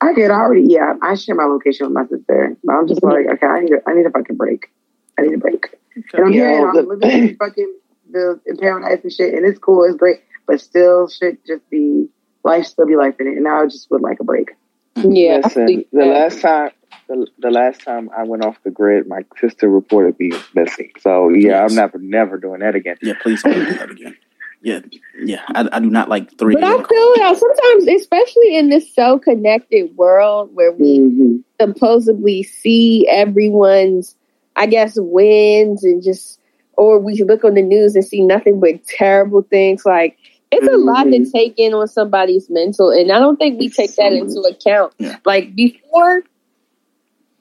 I 0.00 0.14
could 0.14 0.30
already, 0.30 0.64
yeah. 0.66 0.94
I 1.02 1.14
share 1.14 1.34
my 1.34 1.44
location 1.44 1.86
with 1.86 1.92
my 1.94 2.06
sister, 2.06 2.56
but 2.64 2.72
I'm 2.72 2.88
just 2.88 3.02
like, 3.02 3.26
okay, 3.34 3.46
I 3.46 3.60
need 3.60 3.72
a, 3.72 3.82
I 3.86 3.92
need 3.92 4.06
a 4.06 4.10
fucking 4.10 4.36
break. 4.36 4.70
I 5.18 5.22
need 5.22 5.34
a 5.34 5.38
break. 5.38 5.66
And 5.94 6.24
I'm 6.24 6.32
yeah, 6.32 6.48
here, 6.48 6.68
I'm 6.70 6.88
living 6.88 7.10
in 7.10 7.36
fucking 7.36 7.74
the 8.10 8.40
in 8.46 8.56
paradise 8.56 9.02
and 9.02 9.12
shit, 9.12 9.34
and 9.34 9.44
it's 9.44 9.58
cool, 9.58 9.84
it's 9.84 9.96
great, 9.96 10.20
but 10.46 10.60
still, 10.60 11.08
shit 11.08 11.44
just 11.46 11.68
be 11.68 12.08
life 12.44 12.64
still 12.66 12.86
be 12.86 12.96
life 12.96 13.16
in 13.20 13.26
it, 13.26 13.36
and 13.36 13.46
I 13.46 13.64
just 13.66 13.90
would 13.90 14.00
like 14.00 14.20
a 14.20 14.24
break. 14.24 14.52
Yeah. 14.96 15.40
Listen, 15.44 15.84
the 15.92 16.06
last 16.06 16.40
time 16.40 16.70
the, 17.08 17.26
the 17.38 17.50
last 17.50 17.82
time 17.82 18.10
I 18.16 18.24
went 18.24 18.44
off 18.44 18.56
the 18.62 18.70
grid, 18.70 19.06
my 19.06 19.24
sister 19.40 19.68
reported 19.68 20.18
me 20.18 20.32
missing. 20.54 20.92
So 21.00 21.28
yeah, 21.30 21.62
yes. 21.62 21.70
I'm 21.70 21.76
never 21.76 21.98
never 21.98 22.38
doing 22.38 22.60
that 22.60 22.74
again. 22.74 22.96
Yeah, 23.02 23.14
please 23.22 23.42
don't 23.42 23.54
do 23.54 23.74
that 23.74 23.90
again. 23.90 24.16
Yeah, 24.62 24.80
yeah, 25.18 25.42
I, 25.48 25.68
I 25.72 25.80
do 25.80 25.88
not 25.88 26.10
like 26.10 26.36
three. 26.36 26.54
But 26.54 26.64
I 26.64 26.76
feel 26.76 27.10
like 27.16 27.38
sometimes, 27.38 27.88
especially 27.88 28.56
in 28.56 28.68
this 28.68 28.94
so 28.94 29.18
connected 29.18 29.96
world 29.96 30.50
where 30.54 30.70
we 30.70 30.98
mm-hmm. 30.98 31.36
supposedly 31.58 32.42
see 32.42 33.08
everyone's, 33.08 34.16
I 34.56 34.66
guess, 34.66 34.98
wins 34.98 35.82
and 35.82 36.02
just, 36.02 36.38
or 36.74 36.98
we 36.98 37.22
look 37.22 37.42
on 37.42 37.54
the 37.54 37.62
news 37.62 37.94
and 37.94 38.04
see 38.04 38.20
nothing 38.20 38.60
but 38.60 38.84
terrible 38.84 39.40
things. 39.40 39.86
Like 39.86 40.18
it's 40.50 40.66
mm-hmm. 40.66 40.74
a 40.74 40.92
lot 40.92 41.04
to 41.04 41.10
mm-hmm. 41.10 41.30
take 41.30 41.54
in 41.56 41.72
on 41.72 41.88
somebody's 41.88 42.50
mental, 42.50 42.90
and 42.90 43.10
I 43.10 43.18
don't 43.18 43.38
think 43.38 43.58
we 43.58 43.70
take 43.70 43.96
that 43.96 44.12
into 44.12 44.40
account. 44.40 44.92
Yeah. 44.98 45.16
Like 45.24 45.54
before, 45.54 46.22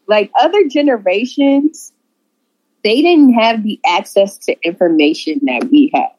like 0.10 0.32
other 0.38 0.68
generations, 0.68 1.94
they 2.84 3.02
didn't 3.02 3.34
have 3.34 3.64
the 3.64 3.80
access 3.86 4.38
to 4.40 4.58
information 4.64 5.42
that 5.44 5.70
we 5.72 5.92
have. 5.94 6.12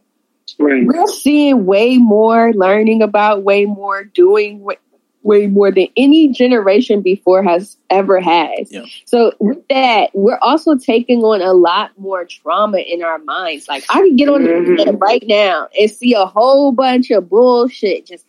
Right. 0.59 0.87
We're 0.87 1.07
seeing 1.09 1.67
way 1.67 1.99
more, 1.99 2.53
learning 2.53 3.03
about 3.03 3.43
way 3.43 3.65
more, 3.65 4.05
doing 4.05 4.61
way, 4.61 4.77
way 5.23 5.47
more 5.47 5.71
than 5.71 5.89
any 5.97 6.29
generation 6.29 7.03
before 7.03 7.43
has 7.43 7.77
ever 7.89 8.21
has. 8.21 8.71
Yeah. 8.71 8.85
So 9.07 9.33
with 9.39 9.67
that, 9.69 10.11
we're 10.15 10.39
also 10.41 10.77
taking 10.77 11.23
on 11.23 11.43
a 11.43 11.53
lot 11.53 11.91
more 11.99 12.25
trauma 12.25 12.79
in 12.79 13.03
our 13.03 13.19
minds. 13.19 13.69
Like 13.69 13.85
I 13.91 14.01
can 14.01 14.17
get 14.17 14.29
on 14.29 14.43
mm-hmm. 14.43 14.77
the 14.77 14.97
right 14.97 15.25
now 15.27 15.69
and 15.79 15.91
see 15.91 16.15
a 16.15 16.27
whole 16.27 16.73
bunch 16.73 17.11
of 17.11 17.29
bullshit 17.29 18.07
just 18.07 18.25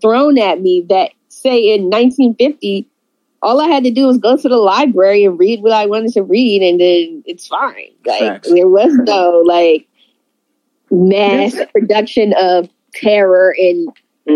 thrown 0.00 0.38
at 0.38 0.60
me 0.60 0.84
that 0.88 1.12
say 1.28 1.72
in 1.74 1.84
1950 1.84 2.88
all 3.42 3.60
I 3.60 3.68
had 3.68 3.84
to 3.84 3.90
do 3.90 4.06
was 4.06 4.18
go 4.18 4.36
to 4.36 4.48
the 4.48 4.56
library 4.56 5.24
and 5.24 5.38
read 5.38 5.62
what 5.62 5.72
I 5.72 5.86
wanted 5.86 6.12
to 6.14 6.22
read, 6.22 6.62
and 6.62 6.80
then 6.80 7.22
it's 7.26 7.46
fine. 7.46 7.92
Like 8.04 8.20
Facts. 8.20 8.52
there 8.52 8.68
was 8.68 8.92
no 8.94 9.42
like 9.44 9.88
mass 10.90 11.54
production 11.72 12.34
of 12.38 12.68
terror 12.94 13.54
and 13.58 13.88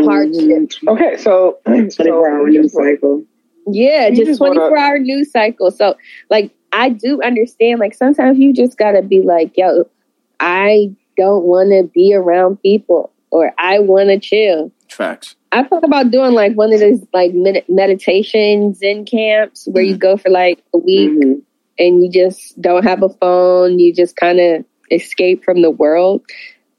hardship. 0.04 0.42
Mm-hmm. 0.42 0.88
Okay, 0.88 1.16
so 1.18 1.58
24 1.66 2.30
hour 2.30 2.48
news 2.48 2.72
cycle. 2.72 3.24
Yeah, 3.66 4.08
you 4.08 4.24
just 4.24 4.38
24 4.38 4.70
wanna... 4.70 4.80
hour 4.80 4.98
news 4.98 5.30
cycle. 5.30 5.70
So, 5.70 5.96
like, 6.30 6.52
I 6.72 6.88
do 6.88 7.22
understand, 7.22 7.80
like, 7.80 7.94
sometimes 7.94 8.38
you 8.38 8.52
just 8.52 8.76
gotta 8.76 9.02
be 9.02 9.22
like, 9.22 9.56
yo, 9.56 9.88
I 10.40 10.94
don't 11.16 11.44
wanna 11.44 11.84
be 11.84 12.14
around 12.14 12.60
people 12.62 13.12
or 13.30 13.52
I 13.58 13.78
wanna 13.78 14.18
chill. 14.18 14.72
Facts. 14.88 15.36
I 15.52 15.62
thought 15.64 15.84
about 15.84 16.10
doing 16.10 16.32
like 16.32 16.54
one 16.54 16.72
of 16.72 16.80
those 16.80 17.06
like 17.12 17.32
med- 17.34 17.64
meditations 17.68 18.80
in 18.82 19.04
camps 19.04 19.68
where 19.70 19.84
mm-hmm. 19.84 19.92
you 19.92 19.96
go 19.98 20.16
for 20.16 20.30
like 20.30 20.62
a 20.74 20.78
week 20.78 21.10
mm-hmm. 21.10 21.40
and 21.78 22.02
you 22.02 22.10
just 22.10 22.60
don't 22.60 22.84
have 22.84 23.02
a 23.02 23.10
phone. 23.10 23.78
You 23.78 23.94
just 23.94 24.16
kind 24.16 24.40
of 24.40 24.64
escape 24.90 25.44
from 25.44 25.62
the 25.62 25.70
world, 25.70 26.22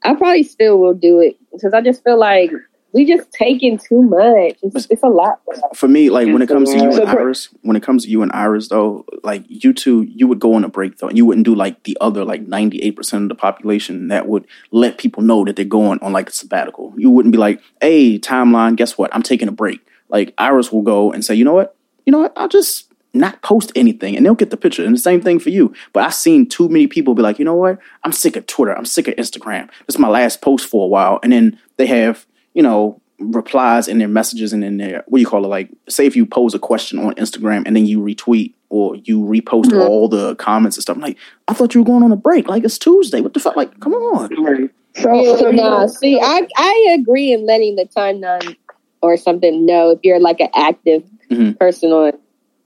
I 0.04 0.14
probably 0.14 0.42
still 0.42 0.78
will 0.78 0.94
do 0.94 1.20
it 1.20 1.36
because 1.52 1.74
I 1.74 1.80
just 1.80 2.04
feel 2.04 2.18
like 2.18 2.50
we 2.94 3.04
just 3.04 3.30
taking 3.32 3.76
too 3.76 4.02
much. 4.02 4.56
It's, 4.62 4.86
it's 4.88 5.02
a 5.02 5.08
lot. 5.08 5.40
For 5.74 5.88
me, 5.88 6.10
like 6.10 6.28
when 6.28 6.40
it 6.40 6.48
comes 6.48 6.70
to 6.70 6.78
you 6.78 6.92
and 6.92 7.08
Iris, 7.08 7.48
when 7.62 7.76
it 7.76 7.82
comes 7.82 8.04
to 8.04 8.10
you 8.10 8.22
and 8.22 8.32
Iris, 8.32 8.68
though, 8.68 9.04
like 9.22 9.44
you 9.48 9.72
two, 9.72 10.02
you 10.02 10.28
would 10.28 10.38
go 10.38 10.54
on 10.54 10.64
a 10.64 10.68
break 10.68 10.98
though, 10.98 11.08
and 11.08 11.18
you 11.18 11.26
wouldn't 11.26 11.44
do 11.44 11.54
like 11.54 11.82
the 11.82 11.98
other 12.00 12.24
like 12.24 12.42
ninety 12.46 12.80
eight 12.82 12.96
percent 12.96 13.24
of 13.24 13.28
the 13.28 13.34
population 13.34 14.08
that 14.08 14.28
would 14.28 14.46
let 14.70 14.96
people 14.96 15.22
know 15.22 15.44
that 15.44 15.56
they're 15.56 15.64
going 15.64 15.98
on 16.00 16.12
like 16.12 16.28
a 16.28 16.32
sabbatical. 16.32 16.94
You 16.96 17.10
wouldn't 17.10 17.32
be 17.32 17.38
like, 17.38 17.60
"Hey, 17.80 18.18
timeline, 18.18 18.76
guess 18.76 18.96
what? 18.96 19.14
I'm 19.14 19.22
taking 19.22 19.48
a 19.48 19.52
break." 19.52 19.84
Like 20.08 20.32
Iris 20.38 20.70
will 20.70 20.82
go 20.82 21.12
and 21.12 21.24
say, 21.24 21.34
"You 21.34 21.44
know 21.44 21.54
what? 21.54 21.76
You 22.06 22.12
know 22.12 22.20
what? 22.20 22.32
I'll 22.36 22.48
just 22.48 22.94
not 23.14 23.40
post 23.42 23.72
anything 23.76 24.16
and 24.16 24.26
they'll 24.26 24.34
get 24.34 24.50
the 24.50 24.56
picture. 24.56 24.84
And 24.84 24.94
the 24.94 25.00
same 25.00 25.20
thing 25.20 25.38
for 25.38 25.50
you. 25.50 25.72
But 25.92 26.04
I've 26.04 26.14
seen 26.14 26.48
too 26.48 26.68
many 26.68 26.88
people 26.88 27.14
be 27.14 27.22
like, 27.22 27.38
you 27.38 27.44
know 27.44 27.54
what? 27.54 27.78
I'm 28.02 28.12
sick 28.12 28.36
of 28.36 28.46
Twitter. 28.46 28.76
I'm 28.76 28.84
sick 28.84 29.06
of 29.08 29.14
Instagram. 29.14 29.68
This 29.86 29.94
is 29.94 29.98
my 29.98 30.08
last 30.08 30.42
post 30.42 30.68
for 30.68 30.84
a 30.84 30.88
while. 30.88 31.20
And 31.22 31.32
then 31.32 31.58
they 31.76 31.86
have, 31.86 32.26
you 32.54 32.62
know, 32.62 33.00
replies 33.18 33.86
in 33.86 33.98
their 33.98 34.08
messages 34.08 34.52
and 34.52 34.64
in 34.64 34.78
their, 34.78 35.04
what 35.06 35.18
do 35.18 35.20
you 35.20 35.26
call 35.26 35.44
it? 35.44 35.48
Like, 35.48 35.70
say 35.88 36.06
if 36.06 36.16
you 36.16 36.26
pose 36.26 36.54
a 36.54 36.58
question 36.58 36.98
on 36.98 37.14
Instagram 37.14 37.62
and 37.66 37.76
then 37.76 37.86
you 37.86 38.00
retweet 38.00 38.54
or 38.70 38.96
you 38.96 39.20
repost 39.20 39.66
mm-hmm. 39.66 39.80
all 39.80 40.08
the 40.08 40.34
comments 40.36 40.76
and 40.76 40.82
stuff. 40.82 40.96
I'm 40.96 41.02
like, 41.02 41.18
I 41.46 41.54
thought 41.54 41.74
you 41.74 41.82
were 41.82 41.86
going 41.86 42.02
on 42.02 42.10
a 42.12 42.16
break. 42.16 42.48
Like, 42.48 42.64
it's 42.64 42.78
Tuesday. 42.78 43.20
What 43.20 43.34
the 43.34 43.40
fuck? 43.40 43.56
Like, 43.56 43.78
come 43.80 43.92
on. 43.92 44.70
So, 44.96 45.12
yeah, 45.12 45.36
so 45.36 45.50
no, 45.50 45.86
see, 45.88 46.20
I, 46.20 46.46
I 46.56 46.96
agree 46.98 47.32
in 47.32 47.46
letting 47.46 47.76
the 47.76 47.84
timeline 47.84 48.56
or 49.02 49.16
something 49.16 49.66
know 49.66 49.90
if 49.90 49.98
you're 50.02 50.20
like 50.20 50.40
an 50.40 50.50
active 50.54 51.02
mm-hmm. 51.30 51.52
person 51.52 51.90
on 51.90 52.12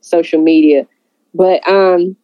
social 0.00 0.40
media. 0.40 0.86
But 1.34 1.66
um, 1.68 2.16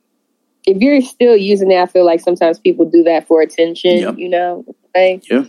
if 0.66 0.80
you're 0.80 1.02
still 1.02 1.36
using 1.36 1.70
it, 1.70 1.80
I 1.80 1.86
feel 1.86 2.06
like 2.06 2.20
sometimes 2.20 2.58
people 2.58 2.88
do 2.88 3.02
that 3.04 3.26
for 3.26 3.42
attention. 3.42 3.98
Yep. 3.98 4.18
You 4.18 4.28
know, 4.28 4.64
like 4.94 5.28
yeah, 5.28 5.44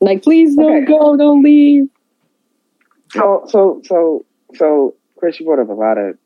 like 0.00 0.22
please 0.22 0.56
don't 0.56 0.82
okay. 0.82 0.86
go, 0.86 1.16
don't 1.16 1.42
leave. 1.42 1.88
So 3.10 3.44
so 3.48 3.82
so 3.84 4.24
so 4.54 4.94
Chris, 5.16 5.38
you 5.38 5.46
brought 5.46 5.58
up 5.58 5.68
a 5.68 5.72
lot 5.72 5.98
of 5.98 6.16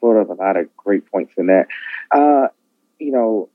brought 0.00 0.20
up 0.20 0.30
a 0.30 0.40
lot 0.40 0.56
of 0.56 0.74
great 0.76 1.10
points 1.10 1.32
in 1.36 1.46
that. 1.46 1.66
Uh, 2.10 2.48
you 2.98 3.12
know, 3.12 3.48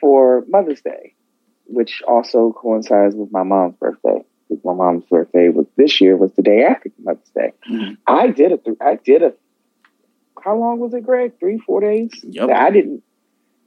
for 0.00 0.44
Mother's 0.48 0.80
Day, 0.80 1.14
which 1.66 2.02
also 2.08 2.52
coincides 2.56 3.14
with 3.14 3.30
my 3.30 3.42
mom's 3.42 3.76
birthday 3.76 4.24
because 4.48 4.64
my 4.64 4.72
mom's 4.72 5.04
birthday 5.04 5.48
was 5.48 5.66
this 5.76 6.00
year 6.00 6.16
was 6.16 6.32
the 6.32 6.42
day 6.42 6.64
after 6.64 6.90
Mother's 7.02 7.28
Day. 7.34 7.52
Mm-hmm. 7.70 7.94
I 8.06 8.28
did 8.28 8.52
a 8.52 8.58
I 8.80 8.96
did 8.96 9.22
a 9.22 9.34
how 10.42 10.56
long 10.56 10.78
was 10.78 10.94
it, 10.94 11.04
Greg? 11.04 11.38
Three, 11.38 11.58
four 11.58 11.80
days? 11.80 12.12
Yep. 12.22 12.50
I 12.50 12.70
didn't 12.70 13.02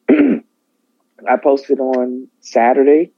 I 1.29 1.37
posted 1.41 1.79
on 1.79 2.27
Saturday. 2.41 3.11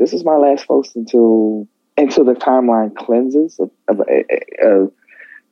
This 0.00 0.12
is 0.12 0.24
my 0.24 0.36
last 0.36 0.66
post 0.66 0.96
until 0.96 1.68
until 1.96 2.24
the 2.24 2.32
timeline 2.32 2.96
cleanses 2.96 3.60
of 3.60 3.70
of, 3.86 4.00
of, 4.62 4.92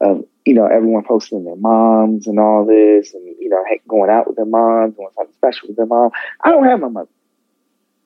of 0.01 0.25
you 0.45 0.55
know 0.55 0.67
everyone 0.67 1.05
posting 1.05 1.45
their 1.45 1.55
moms 1.55 2.27
and 2.27 2.41
all 2.41 2.65
this, 2.65 3.15
and 3.15 3.25
you 3.39 3.51
know 3.51 3.63
going 3.87 4.11
out 4.11 4.27
with 4.27 4.37
their 4.37 4.47
moms, 4.47 4.97
doing 4.97 5.09
something 5.15 5.35
special 5.35 5.69
with 5.69 5.77
their 5.77 5.87
mom. 5.87 6.11
I 6.43 6.51
don't 6.51 6.65
have 6.65 6.81
my 6.81 6.89
mother, 6.89 7.11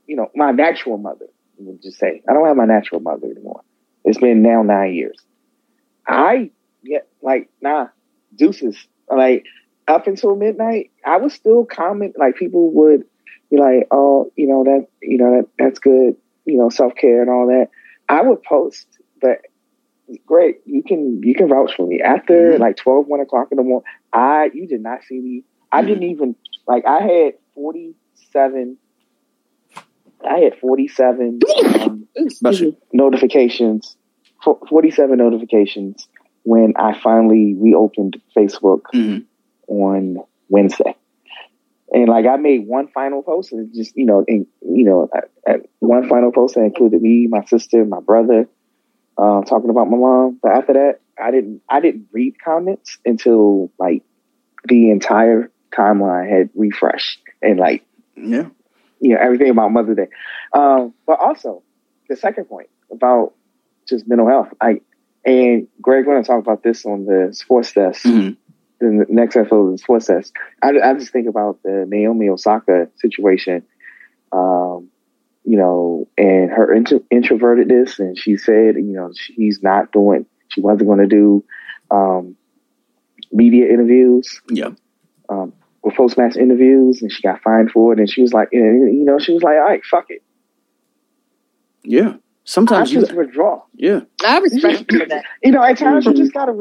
you 0.07 0.17
know, 0.17 0.31
my 0.35 0.51
natural 0.51 0.99
mother 0.99 1.27
would 1.59 1.83
just 1.83 1.99
say, 1.99 2.23
I 2.29 2.33
don't 2.33 2.47
have 2.47 2.57
my 2.57 2.65
natural 2.65 3.01
mother 3.01 3.29
anymore. 3.29 3.63
It's 4.05 4.19
been 4.19 4.43
now 4.43 4.63
nine 4.63 4.95
years. 4.95 5.19
I 6.07 6.51
get 6.85 7.09
like, 7.23 7.49
nah, 7.61 7.89
deuces. 8.35 8.77
Like 9.09 9.45
up 9.87 10.07
until 10.07 10.37
midnight, 10.37 10.91
I 11.05 11.19
was 11.19 11.35
still 11.35 11.65
comment 11.65 12.17
like 12.19 12.37
people 12.37 12.73
would 12.73 13.05
be 13.51 13.59
like, 13.59 13.87
oh, 13.91 14.33
you 14.37 14.47
know, 14.47 14.65
that 14.65 14.89
you 15.01 15.19
know, 15.19 15.37
that 15.37 15.49
that's 15.59 15.79
good, 15.79 16.17
you 16.45 16.59
know, 16.59 16.69
self 16.69 16.95
care 16.95 17.23
and 17.23 17.31
all 17.31 17.47
that. 17.47 17.69
I 18.09 18.23
would 18.23 18.43
post, 18.43 18.87
but 19.21 19.39
great, 20.27 20.61
you 20.67 20.83
can 20.83 21.21
you 21.23 21.35
can 21.35 21.49
vouch 21.49 21.75
for 21.77 21.87
me. 21.87 22.01
After 22.03 22.53
mm-hmm. 22.53 22.63
like 22.63 22.77
12, 22.77 23.07
1 23.07 23.21
o'clock 23.21 23.49
in 23.51 23.57
the 23.57 23.63
morning, 23.63 23.87
I 24.13 24.51
you 24.53 24.67
did 24.67 24.83
not 24.83 25.05
see 25.05 25.19
me. 25.19 25.45
I 25.71 25.79
mm-hmm. 25.79 25.89
didn't 25.89 26.03
even 26.05 26.37
like 26.67 26.85
I 26.87 27.01
had 27.03 27.33
47 27.55 28.77
I 30.25 30.39
had 30.39 30.59
47 30.61 31.41
um, 31.81 32.09
notifications, 32.93 33.97
47 34.69 35.19
notifications 35.19 36.09
when 36.45 36.75
I 36.77 36.99
finally 37.01 37.55
reopened 37.55 38.21
Facebook 38.37 38.83
mm-hmm. 38.95 39.21
on 39.69 40.19
Wednesday. 40.49 40.97
And 41.95 42.09
like 42.09 42.25
I 42.27 42.37
made 42.37 42.67
one 42.67 42.89
final 42.89 43.23
post 43.23 43.53
and 43.53 43.73
just, 43.75 43.95
you 43.97 44.07
know, 44.07 44.25
and, 44.27 44.47
you 44.63 44.85
know, 44.85 45.11
one 45.81 46.09
final 46.09 46.33
post 46.33 46.55
that 46.55 46.63
included 46.63 47.03
me, 47.03 47.27
my 47.29 47.45
sister, 47.45 47.85
my 47.85 48.01
brother, 48.01 48.49
uh, 49.19 49.43
talking 49.43 49.69
about 49.69 49.91
my 49.91 49.99
mom. 49.99 50.39
But 50.43 50.53
after 50.53 50.73
that, 50.73 51.01
I 51.23 51.31
didn't, 51.31 51.61
I 51.69 51.81
didn't 51.81 52.09
read 52.11 52.37
comments 52.43 52.97
until 53.05 53.71
like 53.79 54.03
the 54.65 54.91
entire 54.91 55.51
timeline 55.71 56.31
had 56.31 56.49
refreshed 56.55 57.21
and 57.43 57.59
like, 57.59 57.85
yeah, 58.17 58.49
you 59.01 59.11
know, 59.11 59.19
everything 59.21 59.51
about 59.51 59.73
Mother's 59.73 59.97
Day. 59.97 60.09
Um, 60.55 60.95
but 61.07 61.21
also 61.21 61.63
the 62.09 62.17
second 62.17 62.47
point 62.47 62.69
about 62.91 63.35
just 63.87 64.09
mental 64.09 64.29
health. 64.29 64.49
I, 64.61 64.81
and 65.25 65.69
Greg, 65.81 66.07
we're 66.07 66.15
going 66.15 66.23
to 66.23 66.27
talk 66.27 66.41
about 66.41 66.63
this 66.63 66.87
on 66.87 67.05
the 67.05 67.31
sports 67.33 67.73
desk. 67.73 68.05
Mm-hmm. 68.05 68.33
The 68.83 69.07
next 69.09 69.37
episode 69.37 69.67
of 69.67 69.73
the 69.73 69.79
sports. 69.79 70.11
I, 70.11 70.71
I 70.71 70.95
just 70.95 71.13
think 71.13 71.29
about 71.29 71.63
the 71.63 71.85
Naomi 71.87 72.29
Osaka 72.29 72.89
situation. 72.97 73.63
Um, 74.33 74.89
you 75.45 75.57
know, 75.57 76.09
and 76.19 76.51
her 76.51 76.75
intro- 76.75 77.05
introvertedness, 77.13 78.01
and 78.01 78.19
she 78.19 78.37
said, 78.37 78.75
you 78.75 78.93
know, 78.93 79.13
she's 79.15 79.63
not 79.63 79.93
doing, 79.93 80.27
she 80.49 80.61
wasn't 80.61 80.87
going 80.89 80.99
to 80.99 81.07
do 81.07 81.45
um, 81.93 82.37
media 83.31 83.73
interviews. 83.73 84.41
Yeah. 84.51 84.71
Um, 85.29 85.53
or 85.83 85.93
post 85.93 86.19
match 86.19 86.37
interviews, 86.37 87.03
and 87.03 87.13
she 87.13 87.23
got 87.23 87.41
fined 87.43 87.71
for 87.71 87.93
it. 87.93 88.01
And 88.01 88.11
she 88.11 88.21
was 88.21 88.33
like, 88.33 88.49
you 88.51 89.05
know, 89.05 89.21
she 89.21 89.33
was 89.33 89.45
like, 89.45 89.55
all 89.55 89.63
right, 89.63 89.85
fuck 89.85 90.07
it. 90.09 90.25
Yeah. 91.85 92.15
Sometimes 92.45 92.91
I 92.91 92.95
you 92.95 93.01
just 93.01 93.13
withdraw. 93.13 93.63
Yeah. 93.75 94.01
I 94.27 94.39
respect 94.39 94.91
that. 95.09 95.25
You 95.43 95.53
know, 95.53 95.63
at 95.63 95.79
times 95.79 96.05
you 96.05 96.15
just 96.15 96.33
gotta. 96.33 96.53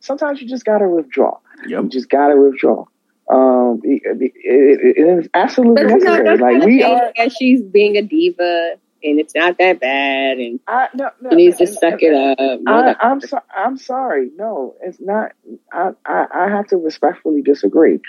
Sometimes 0.00 0.40
you 0.40 0.48
just 0.48 0.64
gotta 0.64 0.88
withdraw. 0.88 1.38
Yep. 1.66 1.82
You 1.84 1.88
just 1.88 2.08
gotta 2.08 2.36
withdraw. 2.36 2.84
Um, 3.30 3.80
it, 3.84 4.02
it, 4.04 4.32
it, 4.34 4.96
it 4.96 5.18
is 5.18 5.28
absolutely 5.34 5.84
but 5.84 5.98
necessary. 5.98 6.38
like 6.38 6.64
we 6.64 6.82
are, 6.82 7.12
and 7.16 7.30
she's 7.30 7.60
being 7.62 7.96
a 7.96 8.02
diva, 8.02 8.76
and 9.02 9.20
it's 9.20 9.34
not 9.34 9.58
that 9.58 9.80
bad, 9.80 10.38
and 10.38 10.60
I, 10.66 10.88
no, 10.94 11.10
no, 11.20 11.30
she 11.30 11.36
needs 11.36 11.60
no, 11.60 11.66
to 11.66 11.72
suck 11.72 12.02
it 12.02 12.14
up. 12.14 12.38
I, 12.66 12.94
I'm 13.00 13.20
so, 13.20 13.38
I'm 13.54 13.76
sorry. 13.76 14.30
No, 14.36 14.76
it's 14.82 14.98
not. 15.00 15.32
I, 15.70 15.90
I, 16.06 16.26
I 16.34 16.48
have 16.48 16.68
to 16.68 16.78
respectfully 16.78 17.42
disagree. 17.42 18.00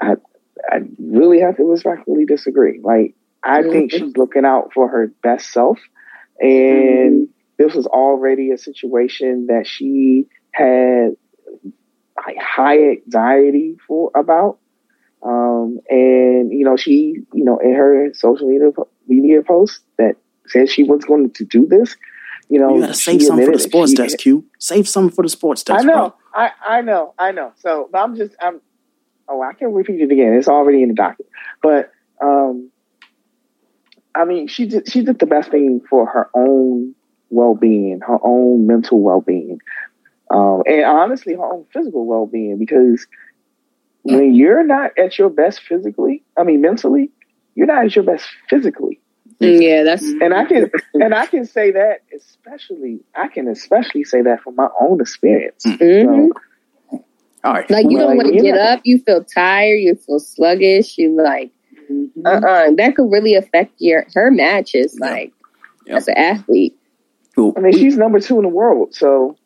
I, 0.00 0.14
I 0.70 0.78
really 0.98 1.40
have 1.40 1.56
to 1.58 1.64
respectfully 1.64 2.24
disagree. 2.24 2.80
Like 2.82 3.14
I 3.42 3.60
mm-hmm. 3.60 3.70
think 3.70 3.92
she's 3.92 4.16
looking 4.16 4.46
out 4.46 4.72
for 4.72 4.88
her 4.88 5.12
best 5.22 5.52
self 5.52 5.78
and 6.42 7.28
mm-hmm. 7.28 7.32
this 7.56 7.74
was 7.74 7.86
already 7.86 8.50
a 8.50 8.58
situation 8.58 9.46
that 9.46 9.66
she 9.66 10.26
had 10.52 11.12
high 12.40 12.92
anxiety 12.92 13.76
for 13.86 14.10
about. 14.14 14.58
Um, 15.22 15.78
and 15.88 16.52
you 16.52 16.64
know, 16.64 16.76
she, 16.76 17.16
you 17.32 17.44
know, 17.44 17.58
in 17.58 17.74
her 17.74 18.12
social 18.14 18.48
media 18.48 18.70
media 19.06 19.42
post 19.42 19.80
that 19.98 20.16
said 20.46 20.68
she 20.68 20.82
was 20.82 21.04
going 21.04 21.30
to 21.30 21.44
do 21.44 21.66
this. 21.66 21.96
You 22.48 22.58
know, 22.58 22.74
you 22.74 22.80
gotta 22.80 22.94
save 22.94 23.22
some 23.22 23.42
for 23.42 23.52
the 23.52 23.58
sports 23.58 23.94
desk, 23.94 24.18
Q. 24.18 24.44
Save 24.58 24.88
some 24.88 25.10
for 25.10 25.22
the 25.22 25.28
sports 25.28 25.62
desk. 25.62 25.80
I 25.80 25.86
know, 25.86 25.94
bro. 25.94 26.14
I, 26.34 26.50
I 26.66 26.80
know, 26.82 27.14
I 27.18 27.32
know. 27.32 27.52
So, 27.56 27.88
but 27.90 27.98
I'm 27.98 28.16
just, 28.16 28.34
I'm. 28.40 28.60
Oh, 29.28 29.40
I 29.40 29.52
can 29.54 29.72
repeat 29.72 30.00
it 30.00 30.10
again. 30.10 30.34
It's 30.34 30.48
already 30.48 30.82
in 30.82 30.88
the 30.88 30.94
docket. 30.94 31.26
But 31.62 31.92
um, 32.20 32.70
I 34.14 34.24
mean, 34.24 34.48
she 34.48 34.66
did 34.66 34.90
she 34.90 35.02
did 35.02 35.18
the 35.18 35.26
best 35.26 35.50
thing 35.50 35.80
for 35.88 36.06
her 36.06 36.28
own 36.34 36.94
well 37.30 37.54
being, 37.54 38.00
her 38.06 38.18
own 38.22 38.66
mental 38.66 39.00
well 39.00 39.20
being, 39.20 39.58
um, 40.32 40.62
and 40.66 40.84
honestly, 40.84 41.34
her 41.34 41.44
own 41.44 41.66
physical 41.72 42.06
well 42.06 42.26
being. 42.26 42.58
Because 42.58 43.06
when 44.02 44.34
you're 44.34 44.64
not 44.64 44.98
at 44.98 45.18
your 45.18 45.30
best 45.30 45.60
physically, 45.62 46.22
I 46.36 46.44
mean 46.44 46.60
mentally, 46.60 47.10
you're 47.54 47.66
not 47.66 47.84
at 47.84 47.94
your 47.94 48.04
best 48.04 48.26
physically. 48.48 49.00
Mm, 49.40 49.62
yeah, 49.62 49.82
that's 49.82 50.02
and 50.02 50.34
I 50.34 50.44
can 50.44 50.70
and 50.94 51.14
I 51.14 51.26
can 51.26 51.44
say 51.44 51.72
that 51.72 52.00
especially 52.16 53.00
I 53.14 53.28
can 53.28 53.48
especially 53.48 54.04
say 54.04 54.22
that 54.22 54.42
from 54.42 54.56
my 54.56 54.68
own 54.80 55.00
experience. 55.00 55.64
Mm-hmm. 55.64 56.28
So, 56.90 57.04
all 57.44 57.52
right, 57.54 57.68
like 57.70 57.90
you 57.90 57.98
don't 57.98 58.16
want 58.16 58.32
to 58.32 58.40
get 58.40 58.56
up, 58.56 58.80
you 58.84 59.00
feel 59.00 59.24
tired, 59.24 59.80
you 59.80 59.96
feel 59.96 60.20
sluggish, 60.20 60.96
you 60.96 61.20
like 61.20 61.50
Mm-hmm. 61.92 62.26
Uh-uh. 62.26 62.70
That 62.76 62.96
could 62.96 63.10
really 63.10 63.34
affect 63.34 63.74
your 63.78 64.06
her 64.14 64.30
matches, 64.30 64.98
like 64.98 65.32
yep. 65.86 65.98
as 65.98 66.08
an 66.08 66.16
athlete. 66.16 66.76
Cool. 67.34 67.54
I 67.56 67.60
mean, 67.60 67.72
she's 67.72 67.96
number 67.96 68.20
two 68.20 68.36
in 68.36 68.42
the 68.42 68.48
world, 68.48 68.94
so. 68.94 69.36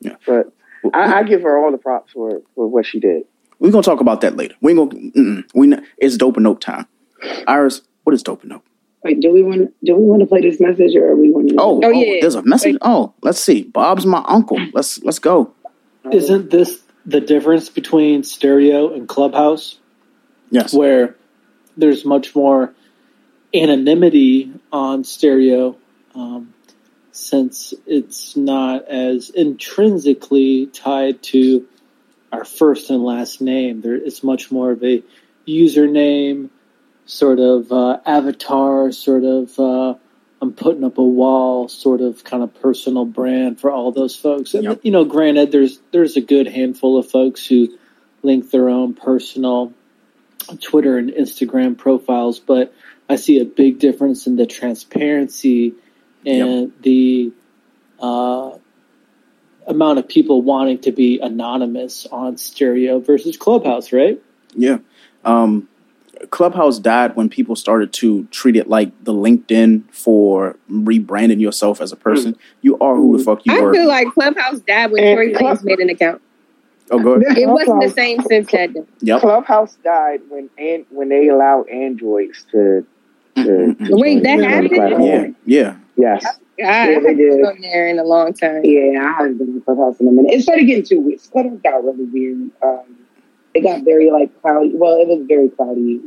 Yeah. 0.00 0.16
But 0.26 0.52
I, 0.94 1.20
I, 1.20 1.22
give 1.22 1.42
her 1.42 1.58
all 1.58 1.72
the 1.72 1.78
props 1.78 2.12
for 2.12 2.42
for 2.54 2.66
what 2.66 2.86
she 2.86 3.00
did. 3.00 3.24
We're 3.58 3.70
gonna 3.70 3.82
talk 3.82 4.00
about 4.00 4.20
that 4.22 4.36
later. 4.36 4.54
We 4.60 4.72
ain't 4.72 5.14
gonna. 5.14 5.44
We 5.54 5.74
it's 5.98 6.16
dope 6.16 6.36
and 6.36 6.44
nope 6.44 6.60
time. 6.60 6.86
Iris, 7.46 7.82
what 8.04 8.14
is 8.14 8.22
dope 8.22 8.42
and 8.42 8.50
nope? 8.50 8.64
Wait, 9.02 9.20
do 9.20 9.32
we 9.32 9.42
want 9.42 9.74
do 9.84 9.96
we 9.96 10.04
want 10.04 10.20
to 10.20 10.26
play 10.26 10.40
this 10.40 10.60
message 10.60 10.96
or 10.96 11.08
are 11.08 11.16
we 11.16 11.30
want 11.30 11.48
to? 11.50 11.56
Oh, 11.58 11.80
oh, 11.82 11.90
yeah. 11.90 12.18
There's 12.20 12.34
a 12.34 12.42
message. 12.42 12.74
Wait. 12.74 12.82
Oh, 12.82 13.14
let's 13.22 13.40
see. 13.40 13.62
Bob's 13.62 14.06
my 14.06 14.24
uncle. 14.26 14.58
Let's 14.72 15.02
let's 15.02 15.18
go. 15.18 15.52
Isn't 16.12 16.50
this 16.50 16.80
the 17.06 17.20
difference 17.20 17.68
between 17.68 18.22
stereo 18.22 18.92
and 18.92 19.08
clubhouse? 19.08 19.78
Yes. 20.50 20.74
Where 20.74 21.16
there's 21.76 22.04
much 22.04 22.34
more 22.34 22.74
anonymity 23.54 24.52
on 24.72 25.04
stereo 25.04 25.76
um, 26.14 26.54
since 27.18 27.74
it's 27.86 28.36
not 28.36 28.86
as 28.86 29.30
intrinsically 29.30 30.66
tied 30.66 31.22
to 31.22 31.66
our 32.30 32.44
first 32.44 32.90
and 32.90 33.02
last 33.02 33.40
name. 33.40 33.80
There, 33.80 33.94
it's 33.94 34.22
much 34.22 34.52
more 34.52 34.70
of 34.70 34.82
a 34.84 35.02
username, 35.46 36.50
sort 37.06 37.40
of 37.40 37.72
uh, 37.72 37.98
avatar, 38.06 38.92
sort 38.92 39.24
of 39.24 39.58
uh, 39.58 39.94
I'm 40.40 40.52
putting 40.52 40.84
up 40.84 40.98
a 40.98 41.02
wall, 41.02 41.68
sort 41.68 42.00
of 42.00 42.22
kind 42.22 42.42
of 42.42 42.54
personal 42.60 43.04
brand 43.04 43.60
for 43.60 43.72
all 43.72 43.90
those 43.90 44.14
folks. 44.14 44.54
And 44.54 44.64
yep. 44.64 44.80
you 44.84 44.92
know, 44.92 45.04
granted, 45.04 45.50
there's 45.50 45.80
there's 45.90 46.16
a 46.16 46.20
good 46.20 46.46
handful 46.46 46.98
of 46.98 47.10
folks 47.10 47.44
who 47.44 47.76
link 48.22 48.50
their 48.50 48.68
own 48.68 48.94
personal 48.94 49.72
Twitter 50.60 50.98
and 50.98 51.10
Instagram 51.10 51.76
profiles, 51.76 52.38
but 52.38 52.72
I 53.08 53.16
see 53.16 53.40
a 53.40 53.44
big 53.44 53.80
difference 53.80 54.26
in 54.26 54.36
the 54.36 54.46
transparency 54.46 55.74
and 56.26 56.62
yep. 56.62 56.70
the 56.82 57.32
uh, 58.00 58.58
amount 59.66 59.98
of 59.98 60.08
people 60.08 60.42
wanting 60.42 60.78
to 60.80 60.92
be 60.92 61.18
anonymous 61.20 62.06
on 62.06 62.36
stereo 62.36 62.98
versus 62.98 63.36
Clubhouse, 63.36 63.92
right? 63.92 64.20
Yeah. 64.54 64.78
Um, 65.24 65.68
Clubhouse 66.30 66.78
died 66.78 67.14
when 67.14 67.28
people 67.28 67.54
started 67.54 67.92
to 67.94 68.24
treat 68.26 68.56
it 68.56 68.68
like 68.68 69.04
the 69.04 69.12
LinkedIn 69.12 69.84
for 69.92 70.56
rebranding 70.70 71.40
yourself 71.40 71.80
as 71.80 71.92
a 71.92 71.96
person. 71.96 72.34
Mm. 72.34 72.38
You 72.62 72.78
are 72.78 72.96
who 72.96 73.16
the 73.16 73.24
fuck 73.24 73.46
you 73.46 73.56
I 73.56 73.60
were. 73.60 73.70
I 73.70 73.74
feel 73.74 73.88
like 73.88 74.08
Clubhouse 74.08 74.58
died 74.60 74.90
when 74.90 75.14
Tory 75.14 75.34
Lanez 75.34 75.62
made 75.62 75.78
an 75.78 75.90
account. 75.90 76.20
Oh, 76.90 76.98
good. 76.98 77.22
It 77.36 77.48
wasn't 77.48 77.82
the 77.82 77.90
same 77.90 78.20
since 78.22 78.50
then. 78.50 78.86
Yep. 79.00 79.20
Clubhouse 79.20 79.76
died 79.84 80.22
when 80.28 80.48
and 80.58 80.86
when 80.90 81.08
they 81.08 81.28
allowed 81.28 81.68
androids 81.68 82.44
to. 82.50 82.86
to, 83.36 83.42
mm-hmm. 83.42 83.84
to 83.84 83.94
Wait, 83.94 84.22
that 84.22 84.40
happened. 84.40 85.04
Yeah, 85.04 85.28
yeah. 85.44 85.76
Yes. 85.98 86.24
God, 86.24 86.34
yeah, 86.56 86.68
I 86.68 86.76
haven't 86.92 87.16
been 87.16 87.44
on 87.44 87.60
there 87.60 87.88
in 87.88 87.98
a 87.98 88.04
long 88.04 88.32
time. 88.32 88.62
Yeah, 88.64 89.02
I 89.02 89.12
haven't 89.18 89.38
been 89.38 89.54
on 89.54 89.60
Clubhouse 89.62 90.00
in 90.00 90.08
a 90.08 90.12
minute. 90.12 90.32
It 90.32 90.42
started 90.42 90.64
getting 90.66 90.84
too 90.84 91.00
weird. 91.00 91.20
Clubhouse 91.30 91.58
got 91.62 91.84
really 91.84 92.04
weird. 92.04 92.50
Um, 92.62 92.98
it 93.54 93.62
got 93.62 93.84
very 93.84 94.10
like 94.10 94.40
cloudy. 94.40 94.70
Well, 94.74 95.00
it 95.00 95.08
was 95.08 95.26
very 95.26 95.48
cloudy 95.50 96.00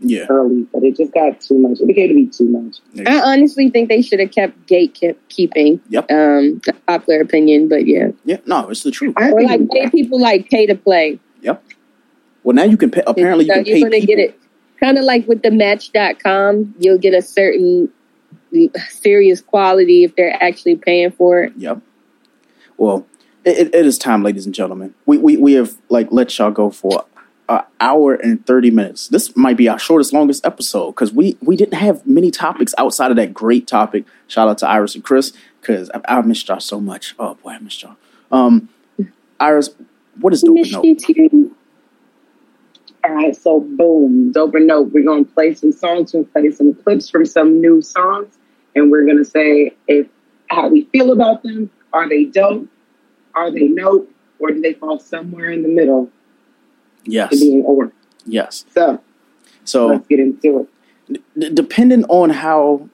yeah. 0.00 0.26
early, 0.28 0.66
but 0.72 0.82
it 0.82 0.96
just 0.96 1.12
got 1.12 1.40
too 1.40 1.58
much. 1.58 1.80
It 1.80 1.86
became 1.86 2.08
to 2.08 2.14
be 2.14 2.26
too 2.26 2.48
much. 2.48 2.78
I 3.06 3.20
honestly 3.20 3.70
think 3.70 3.88
they 3.88 4.02
should 4.02 4.20
have 4.20 4.30
kept 4.30 4.66
gatekeeping. 4.66 5.80
Yep. 5.88 6.10
Um, 6.10 6.60
the 6.64 6.74
popular 6.86 7.20
opinion, 7.20 7.68
but 7.68 7.86
yeah. 7.86 8.08
Yeah, 8.24 8.38
no, 8.46 8.68
it's 8.70 8.82
the 8.82 8.90
truth. 8.90 9.14
Or 9.16 9.42
like 9.42 9.68
pay 9.70 9.90
people 9.90 10.20
like 10.20 10.50
pay 10.50 10.66
to 10.66 10.74
play. 10.74 11.20
Yep. 11.42 11.62
Well, 12.42 12.54
now 12.54 12.64
you 12.64 12.76
can 12.76 12.90
pay. 12.90 13.02
Apparently, 13.06 13.44
you 13.44 13.52
can 13.52 13.64
you're 13.64 13.88
gonna 13.88 14.04
get 14.04 14.18
it. 14.18 14.38
Kind 14.80 14.98
of 14.98 15.04
like 15.04 15.26
with 15.26 15.42
the 15.42 15.50
Match.com, 15.50 16.74
you'll 16.78 16.98
get 16.98 17.14
a 17.14 17.22
certain 17.22 17.90
serious 18.88 19.40
quality 19.40 20.04
if 20.04 20.16
they're 20.16 20.42
actually 20.42 20.76
paying 20.76 21.10
for 21.10 21.44
it. 21.44 21.52
Yep. 21.56 21.80
Well, 22.76 23.06
it, 23.44 23.74
it 23.74 23.86
is 23.86 23.98
time, 23.98 24.22
ladies 24.22 24.46
and 24.46 24.54
gentlemen. 24.54 24.94
We, 25.06 25.18
we 25.18 25.36
we 25.36 25.52
have 25.54 25.76
like 25.88 26.08
let 26.10 26.36
y'all 26.38 26.50
go 26.50 26.70
for 26.70 27.04
an 27.48 27.62
hour 27.80 28.14
and 28.14 28.44
30 28.44 28.70
minutes. 28.70 29.08
This 29.08 29.36
might 29.36 29.56
be 29.56 29.68
our 29.68 29.78
shortest, 29.78 30.12
longest 30.12 30.44
episode 30.44 30.92
because 30.92 31.12
we, 31.12 31.36
we 31.40 31.56
didn't 31.56 31.78
have 31.78 32.06
many 32.06 32.30
topics 32.30 32.74
outside 32.76 33.10
of 33.10 33.16
that 33.16 33.32
great 33.32 33.66
topic. 33.66 34.04
Shout 34.26 34.48
out 34.48 34.58
to 34.58 34.68
Iris 34.68 34.94
and 34.94 35.04
Chris 35.04 35.32
because 35.60 35.90
I, 35.94 36.00
I 36.18 36.20
missed 36.22 36.48
y'all 36.48 36.60
so 36.60 36.80
much. 36.80 37.14
Oh 37.18 37.34
boy, 37.34 37.50
I 37.50 37.58
missed 37.58 37.82
y'all. 37.82 37.96
Um, 38.32 38.68
Iris, 39.38 39.70
what 40.20 40.32
is 40.32 40.42
Dope? 40.42 40.66
All 43.06 43.14
right, 43.14 43.36
so 43.36 43.60
boom, 43.60 44.32
Dope 44.32 44.56
and 44.56 44.66
Nope. 44.66 44.90
We're 44.92 45.04
going 45.04 45.26
to 45.26 45.32
play 45.32 45.54
some 45.54 45.70
songs, 45.70 46.12
we'll 46.12 46.24
play 46.24 46.50
some 46.50 46.74
clips 46.74 47.08
from 47.08 47.24
some 47.24 47.60
new 47.60 47.80
songs, 47.80 48.36
and 48.74 48.90
we're 48.90 49.04
going 49.04 49.18
to 49.18 49.24
say 49.24 49.76
if 49.86 50.08
how 50.50 50.68
we 50.68 50.86
feel 50.86 51.12
about 51.12 51.42
them. 51.44 51.70
Are 51.92 52.08
they 52.08 52.24
dope? 52.24 52.68
are 53.36 53.50
they 53.50 53.68
note 53.68 54.10
or 54.38 54.50
do 54.50 54.60
they 54.60 54.72
fall 54.72 54.98
somewhere 54.98 55.50
in 55.50 55.62
the 55.62 55.68
middle 55.68 56.10
Yes. 57.04 57.30
to 57.30 57.38
being 57.38 57.62
or? 57.64 57.92
Yes. 58.24 58.64
So 58.74 59.00
So 59.64 59.86
let's 59.86 60.06
get 60.08 60.18
into 60.18 60.60
it. 60.60 60.68
D- 61.10 61.50
depending 61.52 62.04
on 62.04 62.30
how 62.30 62.88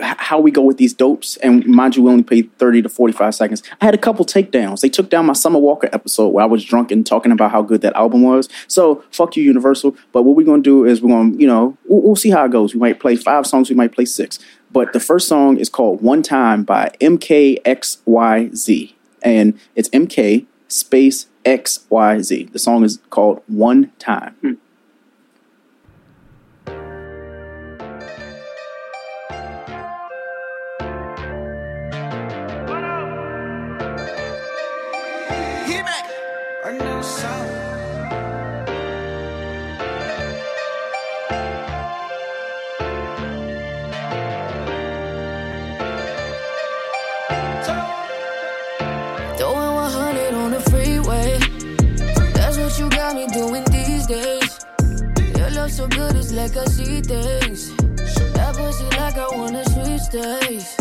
how 0.00 0.38
we 0.38 0.50
go 0.50 0.62
with 0.62 0.76
these 0.76 0.92
dopes, 0.92 1.36
and 1.38 1.66
mind 1.66 1.96
you, 1.96 2.02
we 2.02 2.10
only 2.10 2.22
played 2.22 2.50
thirty 2.58 2.82
to 2.82 2.88
forty 2.88 3.12
five 3.12 3.34
seconds. 3.34 3.62
I 3.80 3.84
had 3.84 3.94
a 3.94 3.98
couple 3.98 4.24
takedowns. 4.24 4.80
They 4.80 4.88
took 4.88 5.10
down 5.10 5.26
my 5.26 5.32
Summer 5.32 5.58
Walker 5.58 5.88
episode 5.92 6.28
where 6.28 6.44
I 6.44 6.46
was 6.46 6.64
drunk 6.64 6.90
and 6.90 7.06
talking 7.06 7.32
about 7.32 7.50
how 7.50 7.62
good 7.62 7.80
that 7.82 7.94
album 7.96 8.22
was. 8.22 8.48
So 8.68 9.04
fuck 9.10 9.36
you, 9.36 9.42
Universal. 9.42 9.96
But 10.12 10.22
what 10.22 10.36
we're 10.36 10.46
gonna 10.46 10.62
do 10.62 10.84
is 10.84 11.00
we're 11.00 11.10
gonna, 11.10 11.36
you 11.36 11.46
know, 11.46 11.76
we'll, 11.86 12.02
we'll 12.02 12.16
see 12.16 12.30
how 12.30 12.44
it 12.44 12.50
goes. 12.50 12.74
We 12.74 12.80
might 12.80 13.00
play 13.00 13.16
five 13.16 13.46
songs. 13.46 13.70
We 13.70 13.76
might 13.76 13.92
play 13.92 14.04
six. 14.04 14.38
But 14.70 14.92
the 14.92 15.00
first 15.00 15.28
song 15.28 15.56
is 15.56 15.68
called 15.68 16.02
"One 16.02 16.22
Time" 16.22 16.64
by 16.64 16.90
MKXYZ, 17.00 18.92
and 19.22 19.58
it's 19.74 19.88
MK 19.90 20.46
space 20.68 21.26
XYZ. 21.44 22.52
The 22.52 22.58
song 22.58 22.84
is 22.84 22.98
called 23.10 23.42
"One 23.46 23.92
Time." 23.98 24.36
Throwing 24.42 24.58
like 56.36 56.56
I 56.56 56.64
see 56.66 57.00
things. 57.00 57.74
That 58.34 58.54
pussy 58.56 58.84
like 58.98 59.16
I 59.16 59.28
wanna 59.38 59.64
sweet 59.70 60.00
stays. 60.00 60.76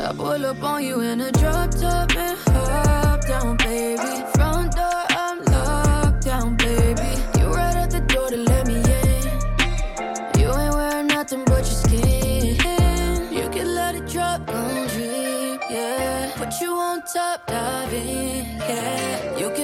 I 0.00 0.12
pull 0.16 0.46
up 0.46 0.62
on 0.62 0.82
you 0.82 1.00
in 1.00 1.20
a 1.20 1.30
drop 1.32 1.70
top 1.72 2.16
and 2.16 2.38
hop 2.48 3.20
down, 3.26 3.56
baby. 3.58 4.12
Front 4.34 4.72
door, 4.74 5.04
I'm 5.10 5.44
locked 5.44 6.24
down, 6.24 6.56
baby. 6.56 7.10
You 7.38 7.46
right 7.52 7.76
at 7.76 7.90
the 7.90 8.00
door 8.12 8.30
to 8.30 8.36
let 8.36 8.66
me 8.66 8.76
in. 8.76 10.40
You 10.40 10.48
ain't 10.60 10.74
wearing 10.74 11.06
nothing 11.08 11.44
but 11.44 11.62
your 11.70 11.78
skin. 11.84 12.56
You 13.30 13.46
can 13.50 13.74
let 13.74 13.94
it 13.94 14.06
drop, 14.08 14.46
drip, 14.46 15.60
yeah. 15.70 16.32
Put 16.36 16.60
you 16.62 16.72
on 16.72 17.02
top, 17.02 17.46
dive 17.46 17.92
in, 17.92 18.46
yeah. 18.70 19.38
You 19.38 19.50
can 19.50 19.63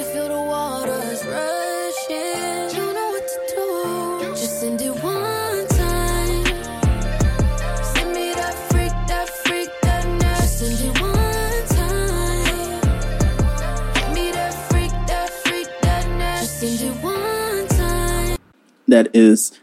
that 18.90 19.08
is 19.14 19.58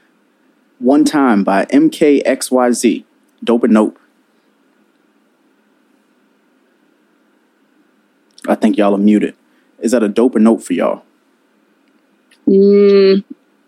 One 0.79 1.05
Time 1.05 1.43
by 1.43 1.65
MKXYZ. 1.65 3.03
Dope 3.43 3.63
and 3.65 3.73
Nope. 3.73 3.99
I 8.47 8.55
think 8.55 8.77
y'all 8.77 8.95
are 8.95 8.99
muted. 8.99 9.35
Is 9.79 9.91
that 9.91 10.03
a 10.03 10.07
dope 10.09 10.35
or 10.35 10.39
nope 10.39 10.61
for 10.63 10.73
y'all? 10.73 11.03
Mm, 12.47 13.23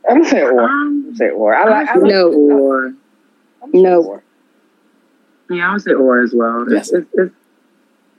I'm 0.10 0.18
gonna 0.18 0.30
say 0.30 0.42
or. 0.42 0.62
I'm 0.64 1.04
gonna 1.04 1.16
say 1.18 1.30
or. 1.30 1.54
I 1.56 1.66
like. 1.70 1.90
I 1.90 1.96
like 1.96 2.12
no. 2.12 2.32
Or 2.32 2.94
No. 3.74 4.22
yeah, 5.50 5.70
I 5.70 5.74
would 5.74 5.82
say 5.82 5.92
or 5.94 6.24
as 6.24 6.34
well. 6.34 6.66
Yes. 6.72 6.92
It's, 6.92 7.08
it's, 7.14 7.14
it's, 7.14 7.36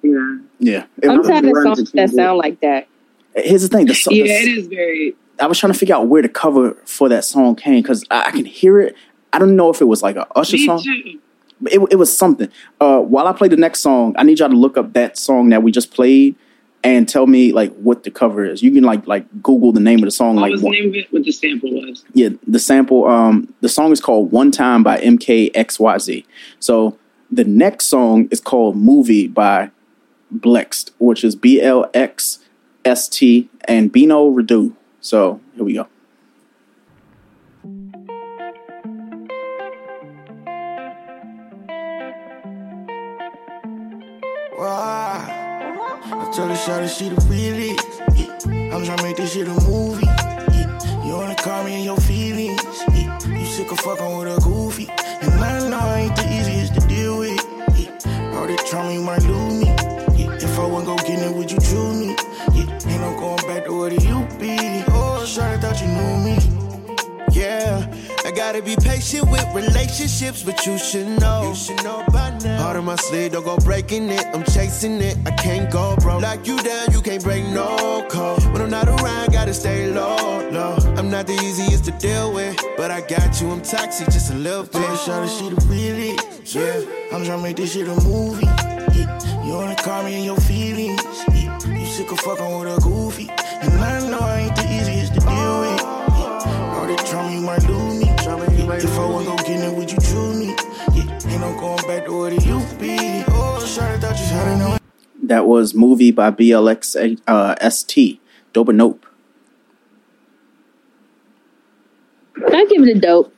yeah. 0.02 0.38
Yeah. 0.58 0.84
I'm 1.10 1.20
It- 1.20 1.24
tired 1.24 1.44
of 1.46 1.52
to 1.54 1.62
songs 1.62 1.92
that 1.92 2.10
sound 2.10 2.38
like 2.38 2.60
that. 2.60 2.86
here's 3.34 3.62
the 3.62 3.68
thing. 3.68 3.86
The, 3.86 3.94
so- 3.94 4.10
Yeah, 4.12 4.24
the- 4.24 4.30
it 4.30 4.58
is 4.58 4.66
very. 4.66 5.16
I 5.40 5.46
was 5.46 5.58
trying 5.58 5.72
to 5.72 5.78
figure 5.78 5.94
out 5.94 6.08
where 6.08 6.22
the 6.22 6.28
cover 6.28 6.74
for 6.84 7.08
that 7.08 7.24
song 7.24 7.56
came 7.56 7.82
because 7.82 8.04
I, 8.10 8.26
I 8.26 8.30
can 8.30 8.44
hear 8.44 8.80
it. 8.80 8.94
I 9.32 9.38
don't 9.38 9.56
know 9.56 9.70
if 9.70 9.80
it 9.80 9.86
was 9.86 10.02
like 10.02 10.16
a 10.16 10.26
Usher 10.36 10.56
Me 10.56 10.66
song. 10.66 10.82
too. 10.82 11.18
But 11.60 11.72
It, 11.72 11.80
it 11.92 11.96
was 11.96 12.14
something. 12.16 12.48
Uh, 12.80 13.00
while 13.00 13.26
I 13.26 13.32
play 13.32 13.48
the 13.48 13.56
next 13.56 13.80
song, 13.80 14.14
I 14.18 14.22
need 14.22 14.38
y'all 14.38 14.48
to 14.48 14.56
look 14.56 14.76
up 14.76 14.92
that 14.94 15.16
song 15.18 15.50
that 15.50 15.62
we 15.62 15.70
just 15.70 15.92
played 15.92 16.34
and 16.82 17.06
tell 17.06 17.26
me 17.26 17.52
like 17.52 17.74
what 17.76 18.04
the 18.04 18.10
cover 18.10 18.44
is. 18.44 18.62
You 18.62 18.70
can 18.72 18.82
like 18.82 19.06
like 19.06 19.26
Google 19.42 19.70
the 19.72 19.80
name 19.80 19.98
of 19.98 20.06
the 20.06 20.10
song. 20.10 20.36
What 20.36 20.42
like 20.42 20.52
was 20.52 20.62
the 20.62 20.70
name 20.70 20.88
of 20.88 20.94
it? 20.94 21.12
What 21.12 21.24
the 21.24 21.32
sample 21.32 21.70
was? 21.70 22.04
yeah, 22.14 22.30
the 22.46 22.58
sample. 22.58 23.06
Um, 23.06 23.52
the 23.60 23.68
song 23.68 23.92
is 23.92 24.00
called 24.00 24.32
"One 24.32 24.50
Time" 24.50 24.82
by 24.82 24.98
MKXYZ. 24.98 26.24
So 26.58 26.98
the 27.30 27.44
next 27.44 27.86
song 27.86 28.28
is 28.30 28.40
called 28.40 28.76
"Movie" 28.76 29.28
by 29.28 29.70
Blxst, 30.34 30.90
which 30.98 31.22
is 31.22 31.36
B 31.36 31.60
L 31.60 31.90
X 31.92 32.38
S 32.84 33.08
T 33.08 33.48
and 33.66 33.92
Bino 33.92 34.28
Rideaux. 34.28 34.72
So 35.00 35.40
here 35.54 35.64
we 35.64 35.74
go. 35.74 35.86
I 44.62 46.30
her 46.48 46.54
shawty 46.54 46.88
she 46.88 47.08
the. 47.08 47.76
Yeah. 48.14 48.74
I'm 48.74 48.84
tryna 48.84 49.02
make 49.02 49.16
this 49.16 49.32
shit 49.32 49.48
a 49.48 49.54
movie. 49.68 50.04
Yeah. 50.06 51.04
You 51.04 51.14
wanna 51.14 51.34
call 51.34 51.64
me 51.64 51.78
in 51.78 51.84
your 51.84 51.96
feelings. 51.96 52.62
Yeah. 52.92 53.18
You 53.26 53.46
sick 53.46 53.72
of 53.72 53.80
fucking 53.80 54.18
with 54.18 54.28
a 54.28 54.40
goofy. 54.40 54.88
And 55.22 55.32
I 55.42 55.68
know 55.68 55.78
I 55.78 56.00
ain't 56.00 56.16
the 56.16 56.24
easiest 56.30 56.74
to 56.74 56.86
deal 56.86 57.18
with. 57.18 57.42
Yeah. 57.74 58.36
All 58.36 58.46
that 58.46 58.64
trauma 58.66 58.92
you 58.92 59.02
might 59.02 59.22
lose 59.22 59.64
me. 59.64 59.68
Yeah. 60.16 60.34
If 60.34 60.58
I 60.58 60.66
wasn't 60.66 60.86
gon' 60.86 61.06
get 61.08 61.18
it, 61.26 61.34
would 61.34 61.50
you 61.50 61.58
choose 61.58 61.96
me? 61.96 62.14
Yeah. 62.52 62.90
Ain't 62.90 63.00
no 63.00 63.18
going 63.18 63.46
back 63.48 63.64
to 63.64 63.94
you 63.94 64.26
be. 64.38 64.69
Shawty 65.30 65.60
thought 65.60 65.80
you 65.80 65.86
knew 65.86 66.16
me. 66.26 66.36
Yeah, 67.30 67.86
I 68.24 68.32
gotta 68.32 68.60
be 68.60 68.74
patient 68.74 69.30
with 69.30 69.46
relationships, 69.54 70.42
but 70.42 70.66
you 70.66 70.76
should 70.76 71.06
know. 71.20 71.50
You 71.50 71.54
should 71.54 71.84
know 71.84 72.04
by 72.12 72.36
now. 72.42 72.60
Heart 72.60 72.78
on 72.78 72.84
my 72.86 72.96
sleeve, 72.96 73.30
don't 73.30 73.44
go 73.44 73.56
breaking 73.58 74.10
it. 74.10 74.26
I'm 74.34 74.42
chasing 74.42 75.00
it, 75.00 75.16
I 75.26 75.30
can't 75.30 75.70
go 75.70 75.94
broke. 76.00 76.22
Lock 76.22 76.44
you 76.48 76.58
down, 76.58 76.90
you 76.90 77.00
can't 77.00 77.22
break 77.22 77.44
no 77.44 78.04
code. 78.10 78.42
When 78.52 78.60
I'm 78.60 78.70
not 78.70 78.88
around, 78.88 79.32
gotta 79.32 79.54
stay 79.54 79.92
low, 79.92 80.48
low. 80.50 80.74
I'm 80.96 81.08
not 81.08 81.28
the 81.28 81.34
easiest 81.34 81.84
to 81.84 81.92
deal 81.92 82.32
with, 82.34 82.56
but 82.76 82.90
I 82.90 83.00
got 83.00 83.40
you. 83.40 83.52
I'm 83.52 83.62
toxic, 83.62 84.06
just 84.06 84.32
a 84.32 84.34
little 84.34 84.64
bit. 84.64 84.82
Her 84.82 84.96
shawty 84.96 85.38
she 85.38 85.48
the 85.54 85.60
realest. 85.66 86.54
Yeah. 86.56 87.16
I'm 87.16 87.22
tryna 87.22 87.42
make 87.44 87.56
this 87.56 87.72
shit 87.72 87.86
a 87.86 87.94
movie. 88.02 88.46
Yeah. 88.46 89.44
You 89.44 89.52
wanna 89.52 89.76
call 89.76 90.02
me 90.02 90.18
in 90.18 90.24
your 90.24 90.40
feelings. 90.40 91.00
Yeah. 91.32 91.56
You 91.68 91.86
sick 91.86 92.10
of 92.10 92.18
fucking 92.18 92.58
with 92.58 92.76
a 92.76 92.80
goofy. 92.80 93.30
And 93.62 93.72
I 93.74 94.10
know 94.10 94.18
I 94.18 94.38
ain't 94.40 94.56
you 97.40 97.46
might 97.46 97.62
lose 97.66 98.00
me. 98.00 98.06
Yeah. 98.06 98.74
If 98.74 98.98
I 98.98 99.06
wasn't 99.06 99.38
get 99.46 99.60
it, 99.60 99.74
would 99.74 99.90
you 99.90 99.98
choose 99.98 100.36
me? 100.36 100.54
Yeah. 100.94 101.18
Ain't 101.26 101.40
no 101.40 101.58
going 101.58 101.86
back 101.86 102.04
to 102.04 102.18
where 102.18 102.32
it 102.32 102.44
used 102.44 102.70
to 102.70 102.76
be. 102.76 102.96
Oh, 103.28 103.58
shawty 103.64 104.00
thought 104.00 104.18
you 104.18 104.24
shawty 104.26 104.58
know. 104.58 104.78
That 105.22 105.46
was 105.46 105.74
"Movie" 105.74 106.10
by 106.10 106.30
BLX 106.30 107.18
uh, 107.26 107.70
ST. 107.70 108.20
Dope 108.52 108.68
or 108.68 108.72
Nope. 108.72 109.06
I 112.52 112.66
give 112.66 112.82
it 112.82 112.96
a 112.96 113.00
dope. 113.00 113.34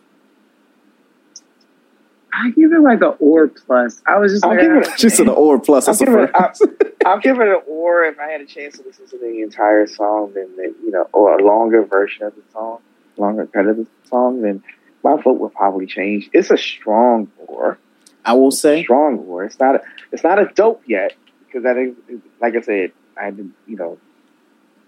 I 2.32 2.50
give 2.50 2.72
it 2.72 2.80
like 2.80 3.02
an 3.02 3.14
or 3.18 3.46
plus. 3.48 4.02
I 4.06 4.18
was 4.18 4.32
just 4.32 4.44
I'll 4.44 4.50
like, 4.50 4.60
give 4.60 4.72
it. 4.72 4.88
She 4.98 5.10
said 5.10 5.26
an 5.26 5.34
or 5.34 5.60
plus. 5.60 5.86
I'll 5.86 5.94
That's 5.94 5.98
the 6.00 6.06
give 6.06 6.14
it. 6.14 6.30
first. 6.32 6.62
I'll, 7.04 7.12
I'll 7.12 7.20
give 7.20 7.38
it 7.40 7.48
an 7.48 7.60
or 7.68 8.04
if 8.04 8.18
I 8.18 8.28
had 8.28 8.40
a 8.40 8.46
chance 8.46 8.78
to 8.78 8.84
listen 8.84 9.06
to 9.08 9.18
the 9.18 9.42
entire 9.42 9.86
song, 9.86 10.32
then 10.34 10.48
the, 10.56 10.74
you 10.82 10.90
know, 10.90 11.08
or 11.12 11.38
a 11.38 11.44
longer 11.44 11.84
version 11.84 12.24
of 12.24 12.34
the 12.34 12.42
song, 12.52 12.78
of 13.18 13.76
the 13.76 13.86
song, 14.08 14.42
then 14.42 14.62
my 15.02 15.20
vote 15.20 15.38
would 15.38 15.54
probably 15.54 15.86
change. 15.86 16.30
It's 16.32 16.50
a 16.50 16.56
strong 16.56 17.30
or. 17.38 17.78
I 18.24 18.34
will 18.34 18.50
say 18.50 18.84
strong 18.84 19.18
or. 19.18 19.44
It's 19.44 19.58
not. 19.58 19.76
A, 19.76 19.82
it's 20.12 20.22
not 20.22 20.38
a 20.38 20.46
dope 20.54 20.82
yet 20.86 21.14
because 21.46 21.64
that 21.64 21.76
is, 21.76 21.94
like 22.40 22.56
I 22.56 22.60
said, 22.60 22.92
I 23.16 23.30
didn't, 23.30 23.54
you 23.66 23.76
know, 23.76 23.98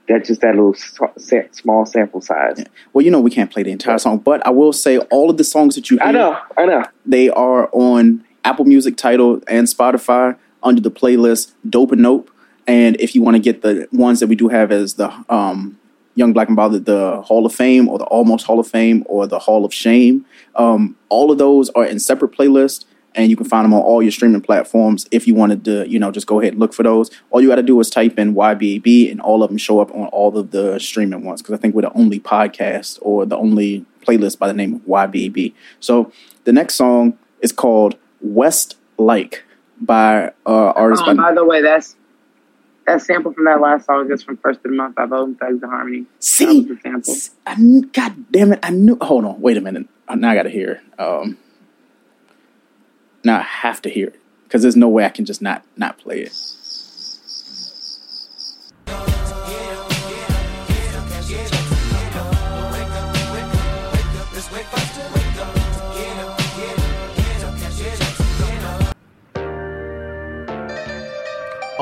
that's 0.09 0.29
just 0.29 0.41
that 0.43 0.55
little 0.55 0.75
small 1.53 1.87
sample 1.87 2.21
size. 2.21 2.63
Well, 2.93 3.05
you 3.05 3.11
know 3.11 3.21
we 3.21 3.31
can't 3.31 3.51
play 3.51 3.63
the 3.63 3.73
entire 3.73 3.99
song, 3.99 4.19
but 4.19 4.47
I 4.47 4.51
will 4.51 4.73
say 4.73 4.99
all 4.99 5.31
of 5.31 5.39
the 5.39 5.45
songs 5.45 5.75
that 5.77 5.91
you 5.91 5.99
hear, 5.99 6.07
I 6.07 6.13
know. 6.13 6.39
I 6.57 6.67
know. 6.67 6.85
they 7.07 7.31
are 7.31 7.69
on 7.73 8.25
Apple 8.45 8.67
Music 8.67 8.97
Tidal 8.97 9.41
and 9.49 9.67
Spotify 9.67 10.37
under 10.63 10.81
the 10.81 10.91
playlist 10.91 11.53
Dope 11.69 11.93
and 11.93 12.03
Nope. 12.03 12.31
And 12.67 12.99
if 12.99 13.15
you 13.15 13.23
want 13.23 13.37
to 13.37 13.41
get 13.41 13.63
the 13.63 13.89
ones 13.93 14.21
that 14.21 14.27
we 14.27 14.37
do 14.37 14.49
have 14.49 14.73
as 14.73 14.95
the 14.95 15.13
um, 15.29 15.79
Young 16.15 16.33
Black 16.33 16.49
and 16.49 16.57
Bothered, 16.57 16.85
the 16.85 17.21
Hall 17.23 17.45
of 17.45 17.55
Fame 17.55 17.89
or 17.89 17.99
the 17.99 18.05
Almost 18.05 18.47
Hall 18.47 18.61
of 18.61 18.67
Fame 18.67 19.05
or 19.07 19.27
the 19.27 19.39
Hall 19.39 19.65
of 19.65 19.75
Shame, 19.75 20.25
um, 20.55 20.97
all 21.09 21.31
of 21.33 21.39
those 21.39 21.71
are 21.71 21.85
in 21.85 21.99
separate 21.99 22.33
playlists. 22.33 22.85
and 23.17 23.31
you 23.31 23.37
can 23.37 23.47
find 23.47 23.65
them 23.65 23.73
on 23.73 23.81
all 23.81 24.03
your 24.03 24.11
streaming 24.11 24.41
platforms. 24.41 25.07
If 25.13 25.29
you 25.29 25.35
wanted 25.37 25.65
to, 25.67 25.89
you 25.89 26.01
know, 26.01 26.11
just 26.11 26.27
go 26.27 26.41
ahead 26.41 26.55
and 26.55 26.61
look 26.61 26.75
for 26.75 26.83
those. 26.83 27.11
All 27.31 27.41
you 27.41 27.49
got 27.49 27.57
to 27.57 27.63
do 27.63 27.79
is 27.79 27.89
type 27.89 28.19
in 28.19 28.35
YBAB, 28.35 29.09
and 29.11 29.21
all 29.21 29.45
of 29.45 29.51
them 29.51 29.57
show 29.57 29.79
up 29.79 29.91
on 29.95 30.09
all 30.09 30.37
of 30.37 30.51
the 30.51 30.81
streaming 30.81 31.25
ones. 31.25 31.41
Because 31.41 31.55
I 31.55 31.59
think 31.59 31.77
we're 31.77 31.83
the 31.83 31.93
only 31.93 32.19
podcast 32.19 32.99
or 33.03 33.25
the 33.25 33.37
only 33.37 33.85
playlist 34.05 34.39
by 34.41 34.49
the 34.49 34.53
name 34.55 34.75
of 34.75 34.81
YBAB. 34.83 35.55
So 35.79 36.11
the 36.43 36.53
next 36.53 36.75
song 36.75 37.17
is 37.41 37.53
called 37.53 37.97
West 38.21 38.77
Like 38.99 39.45
by 39.81 40.33
uh, 40.45 40.71
artist. 40.71 41.03
Um, 41.03 41.17
by, 41.17 41.31
by 41.31 41.35
the 41.35 41.45
way, 41.45 41.63
that's 41.63 41.95
that 42.87 43.03
sample 43.03 43.33
from 43.33 43.45
that 43.45 43.61
last 43.61 43.87
song 43.87 44.11
is 44.13 44.23
from 44.23 44.37
First 44.37 44.59
of 44.59 44.65
the 44.65 44.71
Month 44.71 44.95
by 44.97 45.07
Bone 45.07 45.35
Thugs-n-Harmony. 45.37 46.07
See, 46.21 46.45
that 46.45 46.55
was 46.55 46.67
the 46.67 46.79
sample. 46.83 47.15
I, 47.47 47.81
God 47.93 48.33
damn 48.33 48.53
it! 48.53 48.61
I 48.63 48.71
knew. 48.71 48.99
Hold 49.01 49.25
on, 49.25 49.41
wait 49.41 49.57
a 49.57 49.61
minute. 49.61 49.89
Uh, 50.09 50.15
Now 50.17 50.31
I 50.31 50.35
got 50.35 50.43
to 50.45 50.51
hear. 50.51 50.83
it. 50.97 51.01
Um, 51.01 51.39
now 53.25 53.39
I 53.39 53.43
have 53.43 53.81
to 53.83 53.89
hear 53.91 54.09
it 54.09 54.21
because 54.45 54.63
there's 54.63 54.77
no 54.77 54.89
way 54.89 55.05
I 55.05 55.09
can 55.09 55.25
just 55.25 55.41
not 55.43 55.65
not 55.77 55.99
play 55.99 56.21
it. 56.21 56.33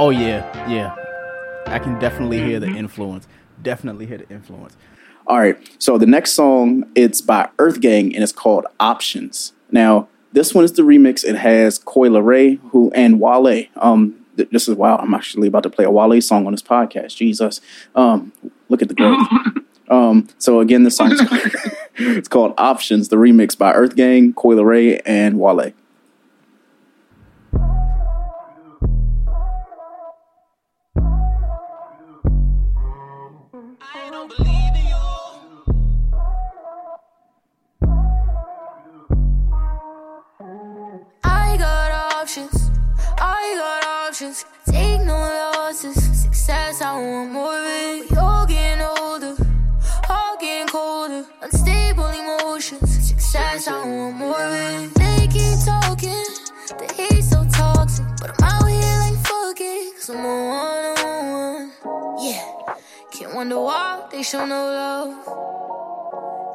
Oh 0.02 0.10
yeah, 0.10 0.68
yeah. 0.68 0.96
I 1.66 1.78
can 1.78 1.96
definitely 2.00 2.42
hear 2.42 2.58
the 2.58 2.66
influence. 2.66 3.28
Definitely 3.62 4.06
hear 4.06 4.18
the 4.18 4.28
influence. 4.30 4.76
All 5.28 5.38
right. 5.38 5.56
So 5.80 5.96
the 5.96 6.06
next 6.06 6.32
song 6.32 6.90
it's 6.96 7.20
by 7.20 7.50
Earth 7.60 7.80
Gang 7.80 8.12
and 8.12 8.20
it's 8.20 8.32
called 8.32 8.66
Options. 8.80 9.52
Now 9.70 10.08
this 10.32 10.56
one 10.56 10.64
is 10.64 10.72
the 10.72 10.82
remix. 10.82 11.22
It 11.24 11.36
has 11.36 11.78
Coi 11.78 12.08
Leray 12.08 12.58
who 12.70 12.90
and 12.96 13.20
Wale. 13.20 13.66
Um, 13.76 14.16
th- 14.36 14.50
this 14.50 14.66
is 14.66 14.74
wow. 14.74 14.96
I'm 14.96 15.14
actually 15.14 15.46
about 15.46 15.62
to 15.62 15.70
play 15.70 15.84
a 15.84 15.90
Wale 15.92 16.20
song 16.20 16.46
on 16.46 16.52
this 16.52 16.62
podcast. 16.62 17.14
Jesus. 17.14 17.60
Um, 17.94 18.32
look 18.68 18.82
at 18.82 18.88
the 18.88 18.94
growth. 18.94 19.28
um, 19.88 20.26
so 20.38 20.58
again, 20.58 20.82
the 20.82 20.90
song 20.90 21.12
is 21.12 21.20
called, 21.28 21.40
it's 21.94 22.28
called 22.28 22.54
Options. 22.58 23.08
The 23.08 23.16
remix 23.18 23.56
by 23.56 23.72
Earth 23.72 23.94
Gang, 23.94 24.32
Coi 24.32 24.56
Leray, 24.56 25.00
and 25.06 25.38
Wale. 25.38 25.72
Success, 46.42 46.82
I 46.82 46.98
want 46.98 47.30
more 47.30 47.56
of 47.56 47.64
it. 47.64 48.18
All 48.18 48.44
getting 48.46 48.84
older. 48.98 49.36
All 50.08 50.36
getting 50.40 50.66
colder. 50.66 51.24
Unstable 51.40 52.08
emotions. 52.08 53.06
Success, 53.10 53.68
I 53.68 53.86
want 53.86 54.16
more 54.16 54.34
of 54.34 54.52
it. 54.52 54.92
They 54.94 55.28
keep 55.28 55.54
talking. 55.64 56.26
The 56.80 56.92
hate's 56.96 57.30
so 57.30 57.46
toxic. 57.52 58.06
But 58.20 58.30
I'm 58.42 58.48
out 58.50 58.66
here 58.66 58.98
like 59.04 59.18
fuck 59.24 59.60
it. 59.60 59.94
Cause 59.94 60.10
I'm 60.10 60.16
a 60.16 60.34
one 60.58 60.84
on 60.98 61.30
one. 61.30 62.18
Yeah. 62.18 62.42
Can't 63.12 63.36
wonder 63.36 63.60
why 63.60 64.08
they 64.10 64.24
show 64.24 64.44
no 64.44 64.66
love. 64.66 65.14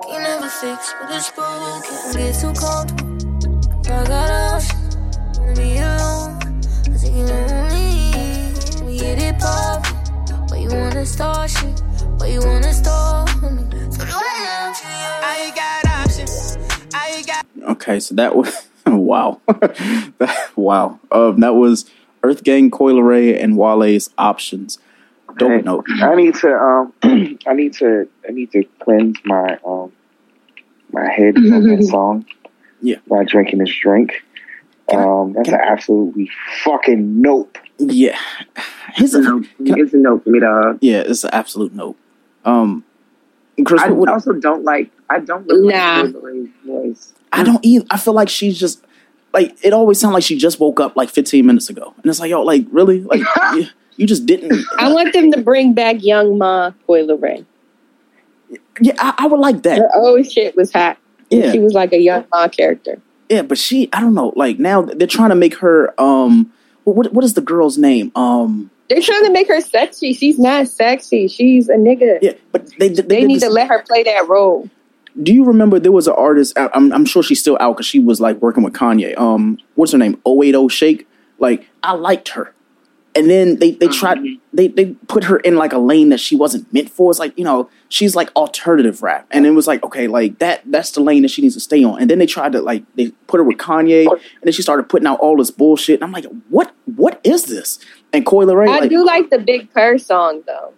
Can't 0.04 0.22
never 0.22 0.50
fix 0.50 0.94
what 1.00 1.12
is 1.16 1.32
broken. 1.32 1.96
Get 2.12 2.36
too 2.36 2.52
comfortable. 2.60 3.62
I 3.86 4.06
got 4.06 4.32
options, 4.54 4.98
wanna 5.40 5.56
be 5.56 5.78
alone. 5.78 6.62
I 6.92 6.98
think 7.00 7.16
you 7.16 7.26
get 9.08 9.22
it 9.22 9.40
poppin'. 9.40 10.48
Why 10.50 10.58
you 10.58 10.70
wanna 10.70 11.06
start 11.06 11.50
shit? 11.50 11.82
Why 12.18 12.28
you 12.28 12.42
wanna 12.42 12.74
start 12.74 13.30
me? 13.42 13.64
So 13.92 14.04
do 14.06 14.12
I 14.12 14.68
options? 14.68 14.88
I 15.24 15.52
got 15.56 15.86
options. 16.02 16.58
I 16.94 17.24
got. 17.26 17.46
Okay, 17.72 18.00
so 18.00 18.16
that 18.16 18.36
was 18.36 18.68
wow, 18.86 19.40
That- 19.48 20.52
wow. 20.56 21.00
Um, 21.12 21.40
that 21.40 21.56
was 21.56 21.90
Earth 22.24 22.44
Gang, 22.44 22.70
Coi 22.70 22.92
Leray, 22.94 23.42
and 23.42 23.58
Wale's 23.58 24.10
Options. 24.18 24.80
Dope 25.38 25.52
Hey, 25.52 25.62
know. 25.62 25.84
I 26.02 26.16
need 26.16 26.36
to 26.36 26.54
um 26.54 26.94
I 27.48 27.54
need 27.54 27.74
to 27.76 28.10
I 28.28 28.32
need 28.32 28.52
to 28.52 28.64
cleanse 28.80 29.18
my 29.24 29.58
um 29.66 29.92
my 30.92 31.10
head 31.10 31.36
from 31.50 31.64
that 31.68 31.84
song. 31.84 32.26
Yeah. 32.82 32.98
By 33.08 33.24
drinking 33.24 33.60
this 33.60 33.74
drink. 33.74 34.24
Um 34.94 35.34
that's 35.34 35.50
an 35.50 35.56
absolutely 35.56 36.30
fucking 36.64 37.22
nope. 37.22 37.58
Yeah. 37.80 38.18
Here's 38.94 39.14
a, 39.14 39.22
nope. 39.22 39.46
It's 39.60 39.94
a 39.94 39.98
nope 39.98 40.24
for 40.24 40.30
me, 40.30 40.40
dog. 40.40 40.80
Yeah, 40.82 41.02
it's 41.06 41.24
an 41.24 41.30
absolute 41.34 41.74
nope. 41.74 41.98
Um, 42.46 42.84
Chris, 43.66 43.82
I 43.82 43.90
what, 43.90 43.98
what- 44.00 44.10
also 44.10 44.34
don't 44.34 44.64
like. 44.64 44.92
I 45.10 45.20
don't 45.20 45.46
really 45.48 45.74
Nah. 45.74 46.02
like 46.02 46.14
Coil 46.14 46.48
voice. 46.66 47.14
I 47.32 47.44
don't 47.44 47.64
either. 47.64 47.86
I 47.90 47.98
feel 47.98 48.14
like 48.14 48.30
she's 48.30 48.60
just 48.60 48.84
like 49.34 49.56
it 49.64 49.74
always 49.74 50.00
sounds 50.00 50.14
like 50.14 50.24
she 50.24 50.38
just 50.38 50.60
woke 50.60 50.80
up 50.80 50.96
like 50.96 51.10
15 51.10 51.46
minutes 51.46 51.70
ago, 51.70 51.94
and 51.98 52.06
it's 52.06 52.20
like, 52.20 52.30
yo, 52.30 52.42
like 52.42 52.66
really, 52.72 53.02
like 53.02 53.22
you, 53.54 53.66
you 53.96 54.08
just 54.08 54.26
didn't. 54.26 54.66
I 54.78 54.92
want 54.92 55.14
them 55.14 55.32
to 55.34 55.42
bring 55.42 55.74
back 55.74 56.04
Young 56.04 56.38
Ma 56.38 56.72
Coi 56.88 57.04
Leray. 57.06 57.46
Yeah, 58.82 58.94
I, 59.00 59.14
I 59.20 59.28
would 59.28 59.40
like 59.40 59.64
that. 59.64 59.80
Her 59.80 59.90
old 59.96 60.30
shit 60.32 60.56
was 60.56 60.72
hot. 60.72 60.98
Yeah. 61.30 61.52
She 61.52 61.60
was 61.60 61.74
like 61.74 61.94
a 61.94 62.00
Young 62.00 62.26
Ma 62.32 62.48
character. 62.48 63.00
Yeah, 63.30 63.42
but 63.42 63.58
she, 63.58 63.90
I 63.92 64.00
don't 64.00 64.14
know. 64.14 64.32
Like 64.36 64.58
now 64.60 64.82
they're 64.84 65.08
trying 65.08 65.30
to 65.30 65.36
make 65.36 65.56
her. 65.56 65.94
Um, 66.00 66.52
what 66.94 67.14
what 67.14 67.24
is 67.26 67.34
the 67.34 67.42
girl's 67.42 67.78
name? 67.78 68.12
Um, 68.16 68.70
They're 68.90 69.02
trying 69.02 69.26
to 69.26 69.32
make 69.32 69.48
her 69.48 69.62
sexy. 69.62 70.14
She's 70.14 70.40
not 70.40 70.68
sexy. 70.68 71.28
She's 71.28 71.70
a 71.70 71.76
nigga. 71.76 72.20
Yeah, 72.22 72.34
but 72.52 72.70
they 72.80 72.90
they, 72.90 73.02
They 73.02 73.24
need 73.26 73.36
this- 73.36 73.44
to 73.44 73.50
let 73.50 73.68
her 73.70 73.84
play 73.84 74.04
that 74.04 74.28
role. 74.28 74.70
Do 75.22 75.34
you 75.34 75.44
remember 75.46 75.80
there 75.80 75.92
was 75.92 76.08
an 76.08 76.14
artist? 76.16 76.56
I- 76.58 76.70
I'm, 76.76 76.94
I'm 76.94 77.04
sure 77.06 77.24
she's 77.24 77.40
still 77.40 77.58
out 77.60 77.74
because 77.74 77.88
she 77.88 77.98
was 78.00 78.22
like 78.22 78.40
working 78.42 78.64
with 78.64 78.74
Kanye. 78.74 79.18
Um, 79.18 79.58
what's 79.76 79.92
her 79.92 79.98
name? 79.98 80.22
080 80.28 80.68
Shake. 80.70 81.08
Like 81.40 81.68
I 81.84 81.94
liked 81.94 82.30
her, 82.30 82.54
and 83.18 83.30
then 83.30 83.58
they 83.58 83.72
they 83.72 83.88
mm-hmm. 83.88 84.00
tried 84.00 84.20
they 84.54 84.68
they 84.68 84.94
put 85.08 85.24
her 85.24 85.38
in 85.38 85.56
like 85.56 85.74
a 85.74 85.80
lane 85.80 86.10
that 86.10 86.20
she 86.20 86.36
wasn't 86.36 86.72
meant 86.72 86.90
for. 86.90 87.10
It's 87.10 87.20
like 87.20 87.36
you 87.38 87.44
know 87.44 87.68
she's 87.90 88.16
like 88.16 88.30
alternative 88.36 89.02
rap, 89.02 89.28
and 89.32 89.46
it 89.48 89.52
was 89.52 89.66
like 89.66 89.84
okay, 89.84 90.08
like 90.08 90.38
that 90.38 90.62
that's 90.66 90.92
the 90.92 91.02
lane 91.02 91.24
that 91.24 91.32
she 91.32 91.42
needs 91.42 91.56
to 91.56 91.60
stay 91.60 91.84
on. 91.84 92.00
And 92.00 92.10
then 92.10 92.20
they 92.20 92.28
tried 92.28 92.52
to 92.52 92.62
like 92.62 92.84
they 92.96 93.10
put 93.26 93.40
her 93.40 93.44
with 93.44 93.58
Kanye, 93.58 94.06
and 94.10 94.22
then 94.44 94.54
she 94.54 94.62
started 94.62 94.88
putting 94.88 95.08
out 95.08 95.20
all 95.20 95.36
this 95.36 95.50
bullshit. 95.50 95.96
And 95.96 96.04
I'm 96.04 96.12
like, 96.12 96.26
what 96.50 96.74
what 96.96 97.20
is 97.24 97.46
this? 97.46 97.80
And 98.14 98.26
Coi 98.26 98.46
Leray, 98.46 98.70
I 98.70 98.80
like, 98.82 98.90
do 98.90 99.04
like 99.04 99.32
the 99.32 99.40
Big 99.40 99.74
Purr 99.74 99.98
song 99.98 100.44
though. 100.46 100.74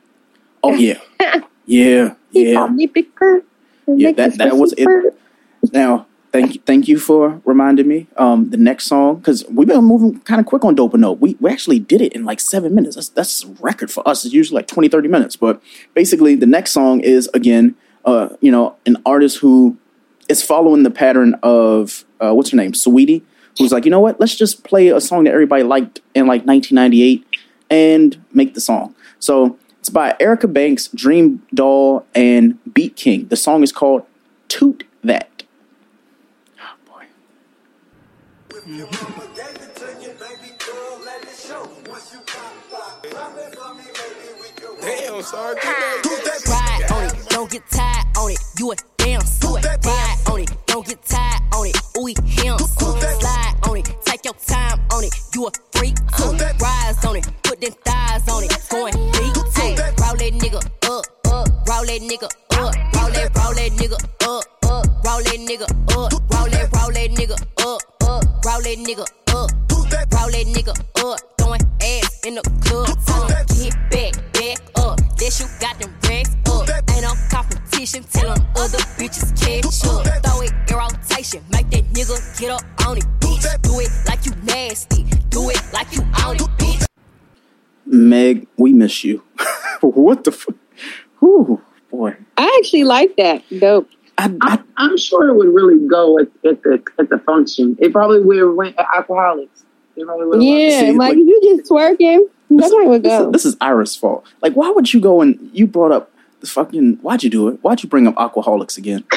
oh 0.63 0.73
yeah, 0.75 0.99
yeah, 1.65 2.15
yeah. 2.31 2.67
Me 2.67 2.87
Big 2.87 3.13
Purr. 3.15 3.43
Yeah, 3.85 4.13
that 4.13 4.37
that 4.37 4.55
was 4.55 4.73
it. 4.77 4.87
Now, 5.73 6.07
thank 6.31 6.55
you, 6.55 6.61
thank 6.65 6.87
you 6.87 6.99
for 6.99 7.41
reminding 7.45 7.87
me. 7.87 8.07
Um, 8.17 8.49
the 8.49 8.57
next 8.57 8.85
song 8.85 9.17
because 9.17 9.45
we've 9.49 9.67
been 9.67 9.83
moving 9.83 10.19
kind 10.21 10.39
of 10.39 10.45
quick 10.45 10.63
on 10.63 10.75
Dope 10.75 10.93
and 10.93 11.01
Nope. 11.01 11.19
We 11.19 11.35
we 11.39 11.49
actually 11.51 11.79
did 11.79 12.01
it 12.01 12.13
in 12.13 12.25
like 12.25 12.39
seven 12.39 12.75
minutes. 12.75 12.95
That's 12.95 13.09
that's 13.09 13.43
a 13.43 13.47
record 13.59 13.91
for 13.91 14.07
us. 14.07 14.25
It's 14.25 14.33
usually 14.33 14.57
like 14.57 14.67
20, 14.67 14.89
30 14.89 15.07
minutes. 15.07 15.35
But 15.35 15.61
basically, 15.93 16.35
the 16.35 16.45
next 16.45 16.71
song 16.71 16.99
is 17.01 17.29
again, 17.33 17.75
uh, 18.05 18.29
you 18.41 18.51
know, 18.51 18.75
an 18.85 18.97
artist 19.05 19.37
who 19.37 19.77
is 20.27 20.43
following 20.43 20.83
the 20.83 20.91
pattern 20.91 21.35
of 21.41 22.05
uh, 22.19 22.33
what's 22.33 22.51
her 22.51 22.57
name, 22.57 22.73
Saweetie, 22.73 23.23
who's 23.57 23.71
like, 23.71 23.85
you 23.85 23.91
know 23.91 23.99
what? 23.99 24.19
Let's 24.19 24.35
just 24.35 24.63
play 24.63 24.89
a 24.89 25.01
song 25.01 25.23
that 25.25 25.33
everybody 25.33 25.63
liked 25.63 26.01
in 26.13 26.27
like 26.27 26.45
1998 26.45 27.25
and 27.69 28.23
make 28.31 28.53
the 28.53 28.61
song. 28.61 28.95
So 29.19 29.57
it's 29.79 29.89
by 29.89 30.15
Erica 30.19 30.47
Banks, 30.47 30.87
Dream 30.89 31.41
Doll, 31.53 32.05
and 32.13 32.57
Beat 32.73 32.95
King. 32.95 33.27
The 33.27 33.35
song 33.35 33.63
is 33.63 33.71
called 33.71 34.05
Toot 34.47 34.83
That. 35.03 35.28
Damn, 38.69 38.85
sorry. 45.23 45.55
Ride 45.55 46.85
on 46.91 47.03
it, 47.05 47.15
don't 47.29 47.49
get 47.49 47.63
tired 47.71 48.05
on 48.15 48.29
it. 48.29 48.37
You 48.59 48.71
a 48.71 48.75
damn 48.97 49.21
suit. 49.21 49.65
Ride 49.65 50.17
on 50.29 50.41
it, 50.41 50.51
don't 50.67 50.85
get 50.85 51.03
tired 51.03 51.41
on 51.55 51.65
it. 51.65 51.77
Ooh, 51.97 52.05
him. 52.05 52.59
Slide 52.59 53.55
on 53.63 53.77
it, 53.77 53.89
take 54.05 54.23
your 54.23 54.35
time 54.35 54.79
on 54.91 55.03
it. 55.03 55.15
You 55.33 55.47
a 55.47 55.51
freak 55.71 55.95
too. 56.15 56.37
Rise 56.61 57.05
on 57.05 57.15
it, 57.15 57.27
put 57.41 57.59
them 57.59 57.73
thighs 57.83 58.27
on 58.29 58.43
it. 58.43 58.55
Going 58.69 58.93
deep 58.93 59.33
too. 59.33 59.73
Roll 59.97 60.15
that 60.15 60.33
nigga 60.37 60.63
up, 60.85 61.05
up. 61.25 61.47
Roll 61.67 61.85
that 61.85 62.01
nigga 62.01 62.25
up. 62.25 62.33
Roll 62.53 63.09
that, 63.13 63.35
roll 63.35 63.53
that 63.55 63.71
nigga 63.71 63.97
up, 64.25 64.45
up. 64.63 64.85
Roll 65.03 65.23
that 65.23 65.39
nigga 65.39 65.63
up. 65.63 65.71
Roll 65.95 66.49
that, 66.49 66.69
roll 66.71 66.91
that 66.91 67.09
nigga 67.09 67.41
up 67.41 67.58
roll 68.49 68.61
that 68.61 68.77
nigga 68.79 69.05
up. 69.35 69.51
Roll 69.69 70.31
that 70.31 70.45
nigga 70.47 70.73
up. 71.05 71.19
Throwing 71.37 71.61
ass 71.81 72.25
in 72.25 72.35
the 72.35 72.41
club. 72.65 72.89
Tell 73.05 73.27
him, 73.27 73.45
get 73.61 73.73
back, 73.93 74.13
back 74.33 74.59
up. 74.75 74.97
That 75.17 75.31
you 75.39 75.45
got 75.61 75.77
them 75.79 75.93
racks 76.07 76.33
up. 76.49 76.69
Ain't 76.89 77.03
no 77.03 77.13
competition. 77.29 78.03
Tell 78.03 78.33
them 78.33 78.45
other 78.55 78.79
bitches 78.97 79.29
catch 79.37 79.65
up. 79.85 80.23
Throw 80.23 80.41
it 80.41 80.53
in 80.69 80.75
rotation. 80.75 81.43
Make 81.51 81.69
that 81.69 81.85
nigga 81.93 82.17
get 82.39 82.51
up 82.51 82.63
on 82.87 82.97
it, 82.97 83.05
bitch. 83.19 83.61
Do 83.61 83.79
it 83.79 83.91
like 84.07 84.25
you 84.25 84.33
nasty. 84.43 85.03
Do 85.29 85.49
it 85.49 85.61
like 85.71 85.93
you 85.93 86.01
own 86.25 86.35
it, 86.35 86.49
bitch. 86.57 86.85
Meg, 87.85 88.47
we 88.57 88.73
miss 88.73 89.03
you. 89.03 89.23
what 89.81 90.23
the 90.23 90.31
fuck? 90.31 90.55
Ooh, 91.23 91.61
boy. 91.91 92.15
I 92.37 92.59
actually 92.59 92.83
like 92.83 93.15
that. 93.17 93.43
Dope. 93.59 93.89
I, 94.19 94.59
I, 94.77 94.85
am 94.85 94.97
sure 94.97 95.29
it 95.29 95.35
would 95.35 95.53
really 95.53 95.87
go 95.87 96.19
at, 96.19 96.27
at 96.45 96.61
the 96.63 96.83
at 96.99 97.09
the 97.09 97.19
function. 97.19 97.77
It 97.79 97.93
probably 97.93 98.21
would 98.21 98.55
went 98.55 98.77
uh, 98.77 98.85
alcoholics. 98.95 99.63
It 99.95 100.05
probably 100.05 100.27
would 100.27 100.43
Yeah, 100.43 100.79
See, 100.79 100.91
like, 100.91 101.15
like- 101.15 101.17
you 101.17 101.57
just 101.57 101.69
twerking. 101.69 102.25
That's 102.51 102.73
how 102.73 102.81
it 102.81 102.87
would 102.87 103.03
This 103.03 103.13
is, 103.13 103.19
go. 103.19 103.31
this 103.31 103.45
is 103.45 103.57
Iris' 103.61 103.95
fault. 103.95 104.25
Like, 104.41 104.53
why 104.53 104.71
would 104.71 104.91
you 104.91 104.99
go 104.99 105.21
and 105.21 105.51
you 105.53 105.67
brought 105.67 105.91
up 105.91 106.11
the 106.39 106.47
fucking? 106.47 106.95
Why'd 107.01 107.23
you 107.23 107.29
do 107.29 107.47
it? 107.47 107.59
Why'd 107.61 107.83
you 107.83 107.89
bring 107.89 108.07
up 108.07 108.15
alcoholics 108.17 108.75
again? 108.77 109.03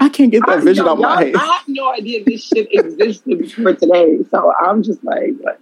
I 0.00 0.08
can't 0.08 0.32
get 0.32 0.42
that 0.46 0.58
I 0.58 0.60
vision 0.60 0.84
know, 0.86 0.92
out 0.92 0.98
my 0.98 1.24
head. 1.24 1.36
I 1.36 1.44
have 1.44 1.68
no 1.68 1.92
idea 1.92 2.24
this 2.24 2.44
shit 2.44 2.68
existed 2.72 3.38
before 3.38 3.74
today. 3.74 4.18
So 4.30 4.52
I'm 4.60 4.82
just 4.82 5.04
like, 5.04 5.34
what? 5.38 5.60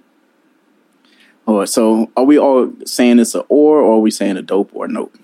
Oh, 1.47 1.64
so 1.64 2.10
are 2.16 2.24
we 2.24 2.39
all 2.39 2.73
saying 2.86 3.19
it's 3.19 3.35
a 3.35 3.40
or, 3.40 3.81
or 3.81 3.97
are 3.97 4.01
we 4.01 4.10
saying 4.10 4.36
a 4.36 4.43
dope 4.43 4.70
or 4.74 4.89
nope? 4.89 5.14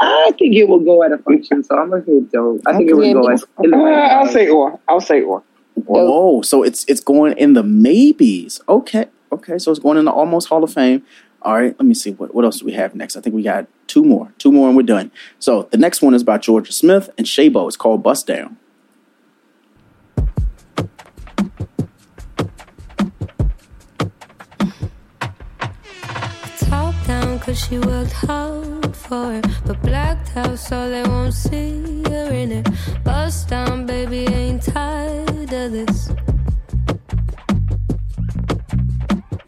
I 0.00 0.32
think 0.38 0.54
it 0.54 0.68
will 0.68 0.80
go 0.80 1.02
at 1.02 1.12
a 1.12 1.18
function. 1.18 1.62
So 1.64 1.76
I'm 1.78 1.90
gonna 1.90 2.04
say 2.04 2.20
dope. 2.32 2.60
I 2.66 2.76
think 2.76 2.90
it 2.90 2.94
will 2.94 3.22
go 3.22 3.30
at. 3.30 3.40
Uh, 3.42 3.76
I'll 3.76 4.28
say 4.28 4.48
or. 4.48 4.78
I'll 4.88 5.00
say 5.00 5.22
or. 5.22 5.42
Oh, 5.88 6.42
so 6.42 6.62
it's 6.62 6.84
it's 6.86 7.00
going 7.00 7.36
in 7.38 7.54
the 7.54 7.62
maybes. 7.62 8.60
Okay, 8.68 9.06
okay. 9.30 9.58
So 9.58 9.70
it's 9.70 9.80
going 9.80 9.98
in 9.98 10.04
the 10.04 10.12
almost 10.12 10.48
Hall 10.48 10.62
of 10.62 10.72
Fame. 10.72 11.02
All 11.42 11.54
right. 11.54 11.74
Let 11.78 11.86
me 11.86 11.94
see 11.94 12.12
what 12.12 12.34
what 12.34 12.44
else 12.44 12.60
do 12.60 12.66
we 12.66 12.72
have 12.72 12.94
next. 12.94 13.16
I 13.16 13.20
think 13.20 13.34
we 13.34 13.42
got 13.42 13.66
two 13.86 14.04
more, 14.04 14.32
two 14.38 14.52
more, 14.52 14.68
and 14.68 14.76
we're 14.76 14.82
done. 14.84 15.10
So 15.38 15.68
the 15.70 15.78
next 15.78 16.02
one 16.02 16.14
is 16.14 16.22
by 16.22 16.38
Jorja 16.38 16.72
Smith 16.72 17.10
and 17.18 17.26
Shaybo. 17.26 17.66
It's 17.66 17.76
called 17.76 18.02
Bust 18.02 18.26
Down. 18.26 18.58
Cause 27.42 27.58
she 27.66 27.76
worked 27.78 28.12
hard 28.12 28.94
for 28.94 29.34
it. 29.34 29.44
But 29.66 29.82
blacked 29.82 30.36
out 30.36 30.58
so 30.58 30.88
they 30.88 31.02
won't 31.02 31.34
see 31.34 32.02
her 32.04 32.30
in 32.32 32.52
it. 32.52 32.68
Bust 33.02 33.48
down 33.48 33.84
baby 33.84 34.26
ain't 34.28 34.62
tired 34.62 35.52
of 35.52 35.72
this. 35.72 36.10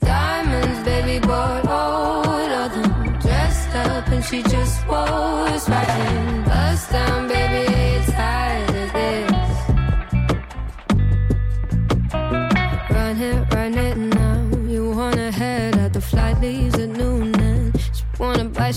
Diamonds 0.00 0.80
baby 0.84 1.24
bought 1.24 1.66
all 1.66 2.50
of 2.62 2.72
them. 2.74 3.18
Dressed 3.20 3.74
up 3.76 4.08
and 4.08 4.24
she 4.24 4.42
just 4.42 4.86
was 4.88 5.68
right. 5.68 6.42
Bust 6.46 6.90
down 6.90 7.28
baby 7.28 7.33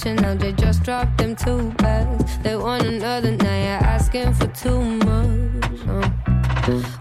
wanna 0.08 0.22
Chanel, 0.22 0.38
they 0.38 0.52
just 0.54 0.84
dropped 0.84 1.18
them 1.18 1.36
two 1.36 1.72
bags. 1.78 2.38
They 2.40 2.56
want 2.56 2.84
another, 2.84 3.32
now 3.32 3.44
you're 3.46 3.88
asking 3.88 4.34
for 4.34 4.48
too 4.48 4.82
much. 4.82 5.88
Uh, 5.88 6.10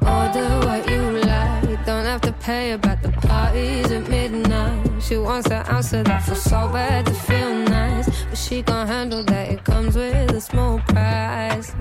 order 0.03 0.67
what 0.67 0.89
you 0.91 1.03
like, 1.21 1.85
don't 1.87 2.05
have 2.05 2.21
to 2.23 2.33
pay 2.33 2.73
about 2.73 3.03
the 3.03 3.11
parties 3.11 3.91
at 3.91 4.09
midnight. 4.09 5.03
She 5.03 5.17
wants 5.17 5.51
an 5.51 5.67
ounce 5.69 5.93
of 5.93 6.05
that, 6.07 6.25
feel 6.25 6.35
so 6.35 6.69
bad 6.73 7.07
to 7.07 7.15
feel 7.15 7.55
nice. 7.55 8.09
But 8.25 8.39
she 8.39 8.63
gon' 8.63 8.87
handle 8.87 9.25
that, 9.25 9.51
it 9.51 9.65
comes 9.65 9.97
with 9.97 10.31
a 10.31 10.41
small 10.41 10.79
price. 10.81 11.73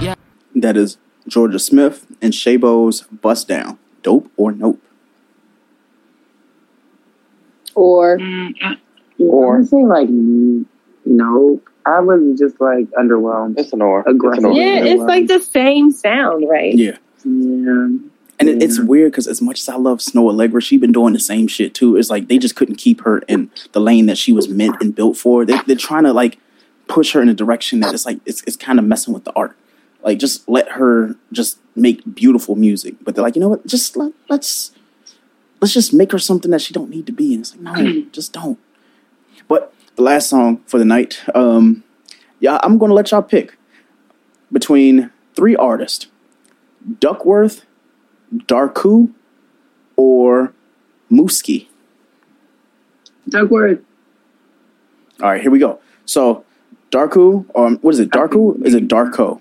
Yeah. 0.00 0.14
That 0.54 0.76
is 0.76 0.98
Jorja 1.28 1.60
Smith 1.60 2.06
and 2.20 2.32
Shaybo's 2.32 3.02
Bust 3.02 3.48
Down. 3.48 3.78
Dope 4.02 4.30
or 4.36 4.52
nope? 4.52 4.82
Or 7.74 8.18
Or 9.20 9.56
I'm 9.56 9.66
saying 9.66 9.88
like 9.88 10.08
mm, 10.08 10.64
no. 11.04 11.60
I 11.86 12.00
was 12.00 12.38
just 12.38 12.60
like 12.60 12.90
underwhelmed. 12.90 13.58
It's 13.58 13.72
an 13.72 13.82
or. 13.82 14.02
Aggressive. 14.06 14.52
yeah, 14.52 14.84
it's 14.84 15.02
like 15.02 15.26
the 15.26 15.40
same 15.40 15.90
sound, 15.90 16.48
right? 16.48 16.74
Yeah. 16.74 16.98
Yeah. 17.24 17.88
And 18.38 18.48
it, 18.48 18.62
it's 18.62 18.78
weird 18.78 19.12
because 19.12 19.26
as 19.26 19.42
much 19.42 19.60
as 19.60 19.68
I 19.68 19.76
love 19.76 19.98
Snoh 19.98 20.32
Aalegra, 20.32 20.62
she's 20.62 20.80
been 20.80 20.92
doing 20.92 21.12
the 21.12 21.20
same 21.20 21.46
shit 21.46 21.74
too. 21.74 21.96
It's 21.96 22.08
like 22.08 22.28
they 22.28 22.38
just 22.38 22.56
couldn't 22.56 22.76
keep 22.76 23.02
her 23.02 23.18
in 23.20 23.50
the 23.72 23.80
lane 23.80 24.06
that 24.06 24.16
she 24.16 24.32
was 24.32 24.48
meant 24.48 24.76
and 24.80 24.94
built 24.94 25.18
for. 25.18 25.44
They, 25.44 25.58
they're 25.66 25.76
trying 25.76 26.04
to 26.04 26.12
like 26.12 26.38
push 26.88 27.12
her 27.12 27.20
in 27.20 27.28
a 27.28 27.34
direction 27.34 27.80
that 27.80 27.92
it's 27.92 28.06
like 28.06 28.18
it's 28.24 28.42
it's 28.44 28.56
kind 28.56 28.78
of 28.78 28.84
messing 28.86 29.12
with 29.12 29.24
the 29.24 29.32
art. 29.34 29.56
Like 30.02 30.18
just 30.18 30.48
let 30.48 30.70
her 30.72 31.16
just 31.32 31.58
make 31.76 32.02
beautiful 32.14 32.56
music. 32.56 32.94
But 33.02 33.14
they're 33.14 33.24
like, 33.24 33.36
you 33.36 33.40
know 33.40 33.48
what? 33.48 33.66
Just 33.66 33.96
let, 33.96 34.12
let's 34.30 34.72
let's 35.60 35.74
just 35.74 35.92
make 35.92 36.12
her 36.12 36.18
something 36.18 36.50
that 36.50 36.62
she 36.62 36.72
don't 36.72 36.88
need 36.88 37.06
to 37.06 37.12
be. 37.12 37.34
And 37.34 37.42
it's 37.42 37.54
like, 37.54 37.76
no, 37.76 38.02
just 38.12 38.32
don't. 38.32 38.58
But 39.50 39.74
the 39.96 40.02
last 40.02 40.30
song 40.30 40.58
for 40.66 40.78
the 40.78 40.84
night, 40.84 41.22
um, 41.34 41.82
yeah, 42.38 42.60
I'm 42.62 42.78
gonna 42.78 42.94
let 42.94 43.10
y'all 43.10 43.20
pick 43.20 43.58
between 44.52 45.10
three 45.34 45.56
artists: 45.56 46.06
Duckworth, 47.00 47.66
Darkoo, 48.32 49.12
or 49.96 50.54
Mooski. 51.10 51.66
Duckworth. 53.28 53.80
All 55.20 55.30
right, 55.30 55.42
here 55.42 55.50
we 55.50 55.58
go. 55.58 55.80
So, 56.04 56.44
Darkoo, 56.92 57.44
or 57.48 57.72
what 57.72 57.94
is 57.94 57.98
it? 57.98 58.10
Darkoo? 58.10 58.64
Is 58.64 58.74
it 58.74 58.86
Darko? 58.86 59.40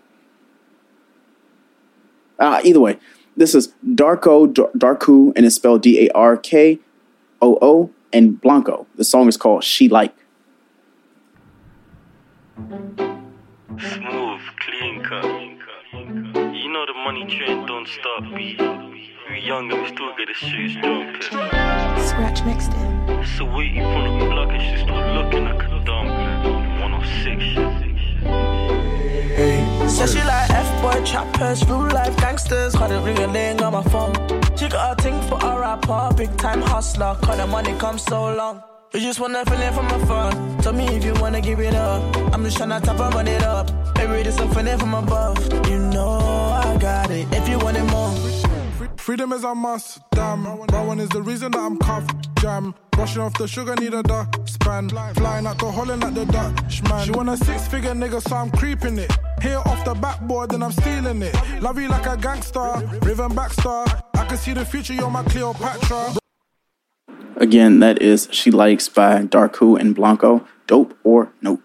Uh, 2.40 2.62
either 2.64 2.80
way, 2.80 2.98
this 3.38 3.54
is 3.54 3.74
Darko, 3.86 4.52
Dar- 4.52 4.72
Darkoo, 4.76 5.34
and 5.36 5.46
it's 5.46 5.56
spelled 5.56 5.84
D 5.84 6.08
A 6.08 6.12
R 6.14 6.36
K 6.36 6.80
O 7.44 7.60
O, 7.62 7.92
and 8.14 8.40
Blanco. 8.42 8.88
The 8.96 9.04
song 9.04 9.28
is 9.28 9.38
called 9.38 9.64
She 9.64 9.90
Like. 9.90 10.16
Smooth, 12.58 14.42
clean 14.60 15.04
cut. 15.04 15.26
You 16.54 16.72
know 16.72 16.86
the 16.86 16.94
money 16.94 17.26
train 17.26 17.66
don't 17.66 17.88
stop 17.88 18.24
beat. 18.36 18.60
We 18.60 19.40
young 19.42 19.72
and 19.72 19.82
we 19.82 19.88
still 19.88 20.12
get 20.18 20.28
the 20.28 20.34
streets 20.36 20.74
jumping. 20.76 21.22
Scratch 21.22 22.44
mixed 22.46 22.74
in. 22.74 23.26
So 23.38 23.46
waiting 23.46 23.84
from 23.84 24.20
the 24.20 24.26
block 24.26 24.50
and 24.50 24.62
she 24.62 24.84
still 24.84 24.96
looking 25.14 25.46
like 25.46 25.64
a 25.64 25.84
dumpling. 25.86 26.80
106 26.80 27.44
shit. 27.44 27.69
Said 29.90 30.10
she 30.10 30.24
like 30.24 30.50
F-boy 30.50 31.04
trappers, 31.04 31.66
real 31.66 31.90
life 31.90 32.16
gangsters. 32.18 32.74
Call 32.76 32.92
it 32.92 33.04
ring 33.04 33.18
a 33.18 33.28
ling 33.28 33.62
on 33.62 33.74
my 33.74 33.84
phone. 33.84 34.14
She 34.56 34.70
got 34.70 35.00
a 35.00 35.02
thing 35.02 35.20
for 35.28 35.38
a 35.42 35.60
rapper, 35.60 36.14
big 36.16 36.38
time 36.38 36.62
hustler. 36.62 37.18
Call 37.22 37.36
the 37.36 37.48
money 37.48 37.74
come 37.78 37.98
so 37.98 38.34
long. 38.36 38.62
We 38.94 39.02
just 39.02 39.20
wanna 39.20 39.44
feel 39.46 39.60
it 39.60 39.74
from 39.74 39.88
afar. 39.88 40.32
Tell 40.62 40.74
me 40.74 40.86
if 40.88 41.04
you 41.04 41.14
wanna 41.16 41.42
give 41.42 41.60
it 41.60 41.76
up. 41.76 42.02
I'm 42.34 42.44
just 42.44 42.58
tryna 42.58 42.84
top 42.84 43.00
and 43.00 43.14
run 43.14 43.28
it 43.28 43.44
up. 43.44 43.68
Baby, 43.96 44.24
this 44.24 44.40
I'm 44.40 44.50
feeling 44.50 44.78
from 44.78 44.94
above. 44.94 45.38
You 45.70 45.80
know 45.80 46.20
I 46.64 46.78
got 46.78 47.12
it. 47.12 47.28
If 47.32 47.48
you 47.50 47.60
want 47.60 47.78
it 47.78 47.84
more. 47.84 48.49
Freedom 49.00 49.32
is 49.34 49.44
a 49.44 49.56
must, 49.56 50.02
damn. 50.12 50.46
Rowan 50.46 51.00
is 51.00 51.10
the 51.10 51.22
reason 51.22 51.52
that 51.52 51.60
I'm 51.60 51.78
cuffed, 51.80 52.16
jam. 52.42 52.76
Brushing 52.92 53.22
off 53.22 53.36
the 53.38 53.48
sugar, 53.48 53.74
need 53.78 53.94
a 53.94 54.04
dustpan. 54.04 54.90
Flying 54.90 55.48
out 55.48 55.58
to 55.60 55.72
Holland 55.72 56.04
like 56.04 56.14
the 56.14 56.26
Dutchman. 56.26 57.06
She 57.06 57.12
want 57.12 57.30
a 57.30 57.38
six 57.38 57.68
figure 57.68 57.94
nigga, 57.94 58.22
so 58.22 58.36
I'm 58.36 58.52
creeping 58.52 59.00
it. 59.00 59.12
Here 59.42 59.62
off 59.66 59.84
the 59.86 59.96
backboard, 59.96 60.52
then 60.52 60.62
I'm 60.62 60.74
stealing 60.74 61.22
it. 61.24 61.34
Love 61.62 61.80
you 61.80 61.88
like 61.88 62.06
a 62.06 62.18
gangster, 62.18 62.76
Riven 63.02 63.34
Baxter. 63.34 63.86
I 64.14 64.26
can 64.28 64.38
see 64.38 64.54
the 64.54 64.66
future, 64.66 64.94
you're 64.94 65.10
my 65.10 65.24
Cleopatra. 65.24 66.16
Again, 67.38 67.80
that 67.80 68.02
is 68.02 68.28
She 68.32 68.52
Likes 68.52 68.90
by 68.90 69.24
Darkoo 69.24 69.80
and 69.80 69.96
Blanco. 69.96 70.46
Dope 70.68 70.96
or 71.04 71.32
nope? 71.42 71.64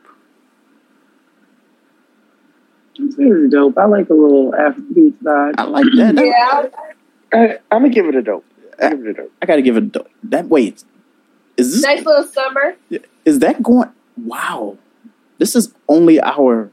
This 2.97 3.19
is 3.19 3.51
dope. 3.51 3.77
I 3.77 3.87
like 3.87 4.09
a 4.09 4.15
little 4.15 4.53
Afrobeat 4.53 5.15
vibe. 5.23 5.55
I 5.59 5.65
like 5.65 5.85
that. 5.97 6.15
Yeah. 6.15 6.69
I, 7.35 7.59
I'm 7.71 7.83
gonna 7.83 7.91
give 7.91 8.07
it 8.07 8.15
a 8.15 8.23
dope. 8.23 8.45
I 8.81 8.91
give 8.91 9.01
it 9.07 9.11
a 9.11 9.13
dope. 9.15 9.33
I 9.43 9.47
gotta 9.47 9.63
give 9.63 9.77
it 9.77 9.83
a 9.83 9.87
dope. 9.87 10.09
That 10.23 10.47
wait, 10.49 10.85
is 11.57 11.73
this 11.75 11.83
Nice 11.83 12.05
little 12.05 12.25
summer. 12.25 12.77
is 13.25 13.41
that 13.41 13.63
going? 13.63 13.91
Wow, 14.17 14.79
this 15.39 15.55
is 15.57 15.75
only 15.89 16.21
our 16.21 16.71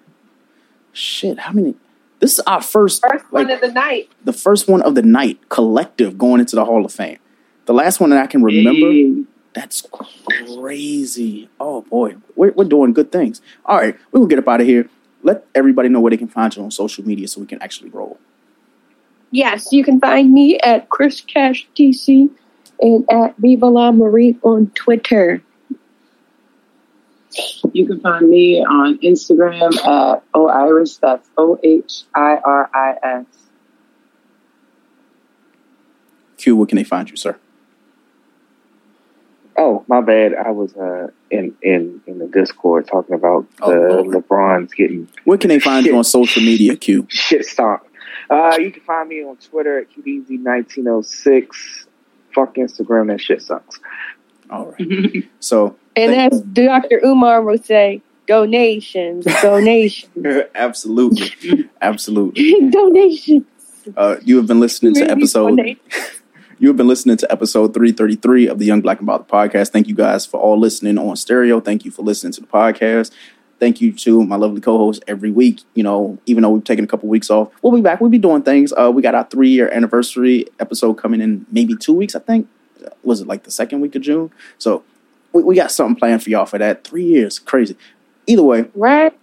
shit. 0.93 1.39
How 1.39 1.51
many? 1.51 1.75
This 2.19 2.33
is 2.33 2.39
our 2.41 2.61
first, 2.61 3.01
First 3.01 3.25
like, 3.31 3.47
one 3.47 3.49
of 3.51 3.61
the 3.61 3.71
night. 3.71 4.09
the 4.23 4.33
first 4.33 4.67
one 4.67 4.83
of 4.83 4.93
the 4.93 5.01
night 5.01 5.49
collective 5.49 6.19
going 6.19 6.39
into 6.39 6.55
the 6.55 6.65
Hall 6.65 6.85
of 6.85 6.93
Fame. 6.93 7.17
The 7.65 7.73
last 7.73 7.99
one 7.99 8.11
that 8.11 8.21
I 8.21 8.27
can 8.27 8.43
remember. 8.43 9.25
That's 9.53 9.85
crazy. 9.91 11.49
Oh 11.59 11.81
boy, 11.81 12.15
we're, 12.35 12.51
we're 12.51 12.65
doing 12.65 12.93
good 12.93 13.11
things. 13.11 13.41
All 13.65 13.77
right, 13.77 13.97
we're 14.11 14.19
gonna 14.19 14.29
get 14.29 14.39
up 14.39 14.47
out 14.47 14.61
of 14.61 14.67
here. 14.67 14.87
Let 15.23 15.45
everybody 15.53 15.89
know 15.89 15.99
where 15.99 16.09
they 16.11 16.17
can 16.17 16.27
find 16.27 16.55
you 16.55 16.63
on 16.63 16.71
social 16.71 17.05
media 17.05 17.27
so 17.27 17.41
we 17.41 17.47
can 17.47 17.61
actually 17.61 17.89
roll. 17.89 18.19
Yes, 19.31 19.67
you 19.71 19.83
can 19.83 19.99
find 19.99 20.31
me 20.31 20.59
at 20.59 20.89
Chris 20.89 21.21
Cash 21.21 21.67
TC 21.75 22.29
and 22.81 23.05
at 23.11 23.35
Viva 23.37 23.67
La 23.67 23.91
Marie 23.91 24.37
on 24.43 24.67
Twitter. 24.75 25.41
You 27.71 27.87
can 27.87 28.01
find 28.01 28.29
me 28.29 28.59
on 28.63 28.97
Instagram 28.99 29.73
at 29.87 30.23
OhIris. 30.33 30.99
That's 30.99 31.29
O 31.37 31.57
H 31.63 32.03
I 32.13 32.37
R 32.43 32.69
I 32.73 32.95
S. 33.03 33.25
Q, 36.37 36.57
where 36.57 36.67
can 36.67 36.75
they 36.75 36.83
find 36.83 37.09
you, 37.09 37.15
sir? 37.15 37.37
Oh, 39.55 39.85
my 39.87 40.01
bad. 40.01 40.33
I 40.33 40.51
was 40.51 40.75
uh, 40.75 41.07
in 41.29 41.55
in 41.61 42.01
in 42.07 42.19
the 42.19 42.27
Discord 42.27 42.87
talking 42.87 43.15
about 43.15 43.45
Oh, 43.61 43.71
the 43.71 44.01
Lord. 44.03 44.07
LeBron's 44.27 44.73
getting 44.73 45.07
Where 45.23 45.37
can 45.37 45.47
they 45.49 45.59
find 45.59 45.85
you 45.85 45.95
on 45.95 46.03
social 46.03 46.41
media, 46.41 46.75
Q? 46.75 47.05
shit 47.09 47.45
stomped. 47.45 47.87
Uh, 48.31 48.57
you 48.57 48.71
can 48.71 48.81
find 48.83 49.09
me 49.09 49.23
on 49.23 49.35
Twitter 49.37 49.79
at 49.79 49.91
QDZ1906. 49.91 51.85
Fuck 52.33 52.55
Instagram, 52.55 53.07
that 53.07 53.19
shit 53.19 53.41
sucks. 53.41 53.79
All 54.49 54.73
right. 54.77 55.27
So 55.39 55.75
And 55.95 56.13
as 56.13 56.41
Dr. 56.41 57.01
Umar 57.03 57.41
would 57.41 57.65
say, 57.65 58.01
donations, 58.27 59.25
donations, 59.41 60.25
absolutely, 60.55 61.69
absolutely. 61.81 62.69
donations. 62.69 63.43
Uh, 63.97 64.15
you 64.23 64.37
have 64.37 64.47
been 64.47 64.59
listening 64.59 64.93
to 64.93 65.09
episode. 65.11 65.59
You 66.59 66.67
have 66.67 66.77
been 66.77 66.87
listening 66.87 67.17
to 67.17 67.31
episode 67.31 67.73
333 67.73 68.47
of 68.47 68.59
the 68.59 68.65
Young 68.65 68.81
Black 68.81 68.99
and 68.99 69.07
Bothered 69.07 69.27
podcast. 69.27 69.69
Thank 69.69 69.87
you 69.87 69.95
guys 69.95 70.27
for 70.27 70.39
all 70.39 70.59
listening 70.59 70.99
on 70.99 71.15
stereo. 71.15 71.59
Thank 71.59 71.83
you 71.83 71.91
for 71.91 72.03
listening 72.03 72.33
to 72.33 72.41
the 72.41 72.47
podcast. 72.47 73.11
Thank 73.61 73.79
you 73.79 73.93
to 73.93 74.23
my 74.25 74.35
lovely 74.37 74.59
co-host 74.59 75.03
every 75.07 75.29
week. 75.29 75.61
You 75.75 75.83
know, 75.83 76.17
even 76.25 76.41
though 76.41 76.49
we've 76.49 76.63
taken 76.63 76.83
a 76.83 76.87
couple 76.87 77.07
weeks 77.07 77.29
off, 77.29 77.49
we'll 77.61 77.71
be 77.71 77.79
back. 77.81 78.01
We'll 78.01 78.09
be 78.09 78.17
doing 78.17 78.41
things. 78.41 78.73
Uh, 78.73 78.91
we 78.93 79.03
got 79.03 79.13
our 79.13 79.23
three-year 79.25 79.69
anniversary 79.71 80.47
episode 80.59 80.95
coming 80.95 81.21
in 81.21 81.45
maybe 81.51 81.75
two 81.75 81.93
weeks, 81.93 82.15
I 82.15 82.19
think. 82.19 82.49
Was 83.03 83.21
it 83.21 83.27
like 83.27 83.43
the 83.43 83.51
second 83.51 83.81
week 83.81 83.93
of 83.95 84.01
June? 84.01 84.31
So 84.57 84.83
we, 85.31 85.43
we 85.43 85.55
got 85.55 85.71
something 85.71 85.95
planned 85.95 86.23
for 86.23 86.31
y'all 86.31 86.47
for 86.47 86.57
that. 86.57 86.83
Three 86.83 87.05
years, 87.05 87.37
crazy. 87.37 87.77
Either 88.25 88.41
way, 88.43 88.65
right? 88.73 89.15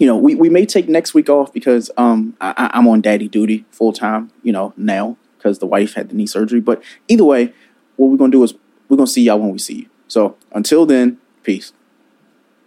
You 0.00 0.08
know, 0.08 0.16
we, 0.16 0.34
we 0.34 0.48
may 0.50 0.66
take 0.66 0.88
next 0.88 1.14
week 1.14 1.28
off 1.28 1.52
because 1.52 1.88
um 1.96 2.36
I, 2.40 2.54
I- 2.56 2.70
I'm 2.76 2.88
on 2.88 3.00
daddy 3.00 3.28
duty 3.28 3.64
full 3.70 3.92
time. 3.92 4.32
You 4.42 4.52
know 4.52 4.72
now 4.76 5.16
because 5.38 5.60
the 5.60 5.66
wife 5.66 5.94
had 5.94 6.08
the 6.08 6.16
knee 6.16 6.26
surgery. 6.26 6.60
But 6.60 6.82
either 7.06 7.24
way, 7.24 7.52
what 7.96 8.08
we're 8.10 8.16
gonna 8.16 8.32
do 8.32 8.42
is 8.42 8.54
we're 8.88 8.96
gonna 8.96 9.06
see 9.06 9.22
y'all 9.22 9.38
when 9.38 9.52
we 9.52 9.58
see 9.58 9.74
you. 9.82 9.86
So 10.08 10.36
until 10.52 10.84
then, 10.86 11.18
peace. 11.44 11.72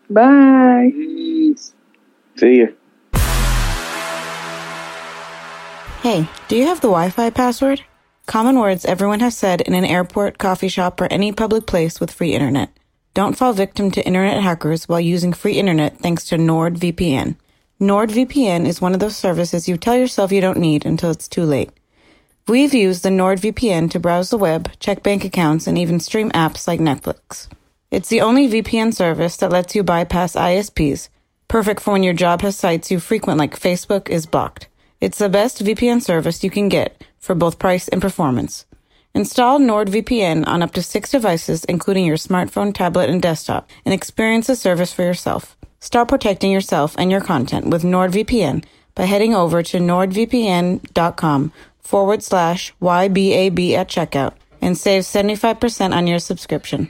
Bye. 0.10 0.92
See 2.36 2.60
ya. 2.60 2.68
Hey, 6.02 6.28
do 6.48 6.56
you 6.56 6.68
have 6.68 6.82
the 6.82 6.88
Wi 6.88 7.10
Fi 7.10 7.30
password? 7.32 7.82
Common 8.28 8.60
words 8.60 8.86
everyone 8.86 9.20
has 9.22 9.38
said 9.38 9.62
in 9.62 9.74
an 9.74 9.86
airport, 9.86 10.38
coffee 10.38 10.68
shop, 10.68 11.00
or 11.02 11.08
any 11.12 11.32
public 11.32 11.66
place 11.66 12.00
with 12.00 12.12
free 12.12 12.34
internet. 12.34 12.70
Don't 13.14 13.38
fall 13.38 13.54
victim 13.54 13.92
to 13.92 14.06
internet 14.06 14.42
hackers 14.42 14.90
while 14.90 15.00
using 15.00 15.32
free 15.32 15.54
internet 15.54 16.00
thanks 16.00 16.26
to 16.26 16.36
NordVPN. 16.36 17.38
NordVPN 17.80 18.66
is 18.68 18.82
one 18.82 18.94
of 18.94 19.00
those 19.00 19.16
services 19.16 19.68
you 19.68 19.78
tell 19.78 19.96
yourself 19.96 20.32
you 20.32 20.42
don't 20.42 20.60
need 20.60 20.86
until 20.86 21.12
it's 21.12 21.28
too 21.28 21.44
late. 21.44 21.72
We've 22.48 22.74
used 22.74 23.04
the 23.04 23.10
NordVPN 23.10 23.90
to 23.92 24.00
browse 24.00 24.30
the 24.30 24.38
web, 24.38 24.70
check 24.80 25.02
bank 25.02 25.26
accounts, 25.26 25.66
and 25.66 25.78
even 25.78 26.00
stream 26.00 26.30
apps 26.32 26.68
like 26.68 26.80
Netflix. 26.80 27.48
It's 27.96 28.10
the 28.10 28.20
only 28.20 28.50
VPN 28.50 28.94
service 28.94 29.38
that 29.38 29.54
lets 29.54 29.74
you 29.74 29.82
bypass 29.82 30.36
ISPs, 30.36 31.08
perfect 31.48 31.80
for 31.80 31.94
when 31.94 32.04
your 32.04 32.14
job 32.14 32.42
has 32.42 32.58
sites 32.58 32.92
you 32.92 33.00
frequent 33.00 33.40
like 33.40 33.58
Facebook 33.58 34.10
is 34.10 34.26
blocked. 34.26 34.68
It's 35.00 35.20
the 35.20 35.30
best 35.30 35.64
VPN 35.64 36.02
service 36.02 36.44
you 36.44 36.50
can 36.50 36.68
get 36.68 37.02
for 37.20 37.36
both 37.36 37.58
price 37.58 37.88
and 37.88 38.02
performance. 38.02 38.66
Install 39.14 39.60
NordVPN 39.62 40.46
on 40.46 40.62
up 40.62 40.74
to 40.74 40.84
six 40.84 41.12
devices, 41.12 41.64
including 41.64 42.04
your 42.04 42.18
smartphone, 42.18 42.74
tablet, 42.74 43.10
and 43.10 43.22
desktop, 43.22 43.70
and 43.86 43.94
experience 43.94 44.48
the 44.48 44.58
service 44.58 44.92
for 44.92 45.04
yourself. 45.04 45.56
Start 45.80 46.10
protecting 46.10 46.52
yourself 46.52 46.96
and 46.98 47.10
your 47.10 47.22
content 47.22 47.68
with 47.68 47.84
NordVPN 47.84 48.66
by 48.94 49.06
heading 49.06 49.34
over 49.34 49.64
to 49.64 49.78
nordvpn.com 49.78 51.54
forward 51.80 52.24
slash 52.24 52.74
YBAB 52.82 53.72
at 53.72 53.88
checkout 53.88 54.34
and 54.62 54.78
save 54.78 55.04
75% 55.04 55.96
on 55.96 56.08
your 56.08 56.20
subscription. 56.20 56.90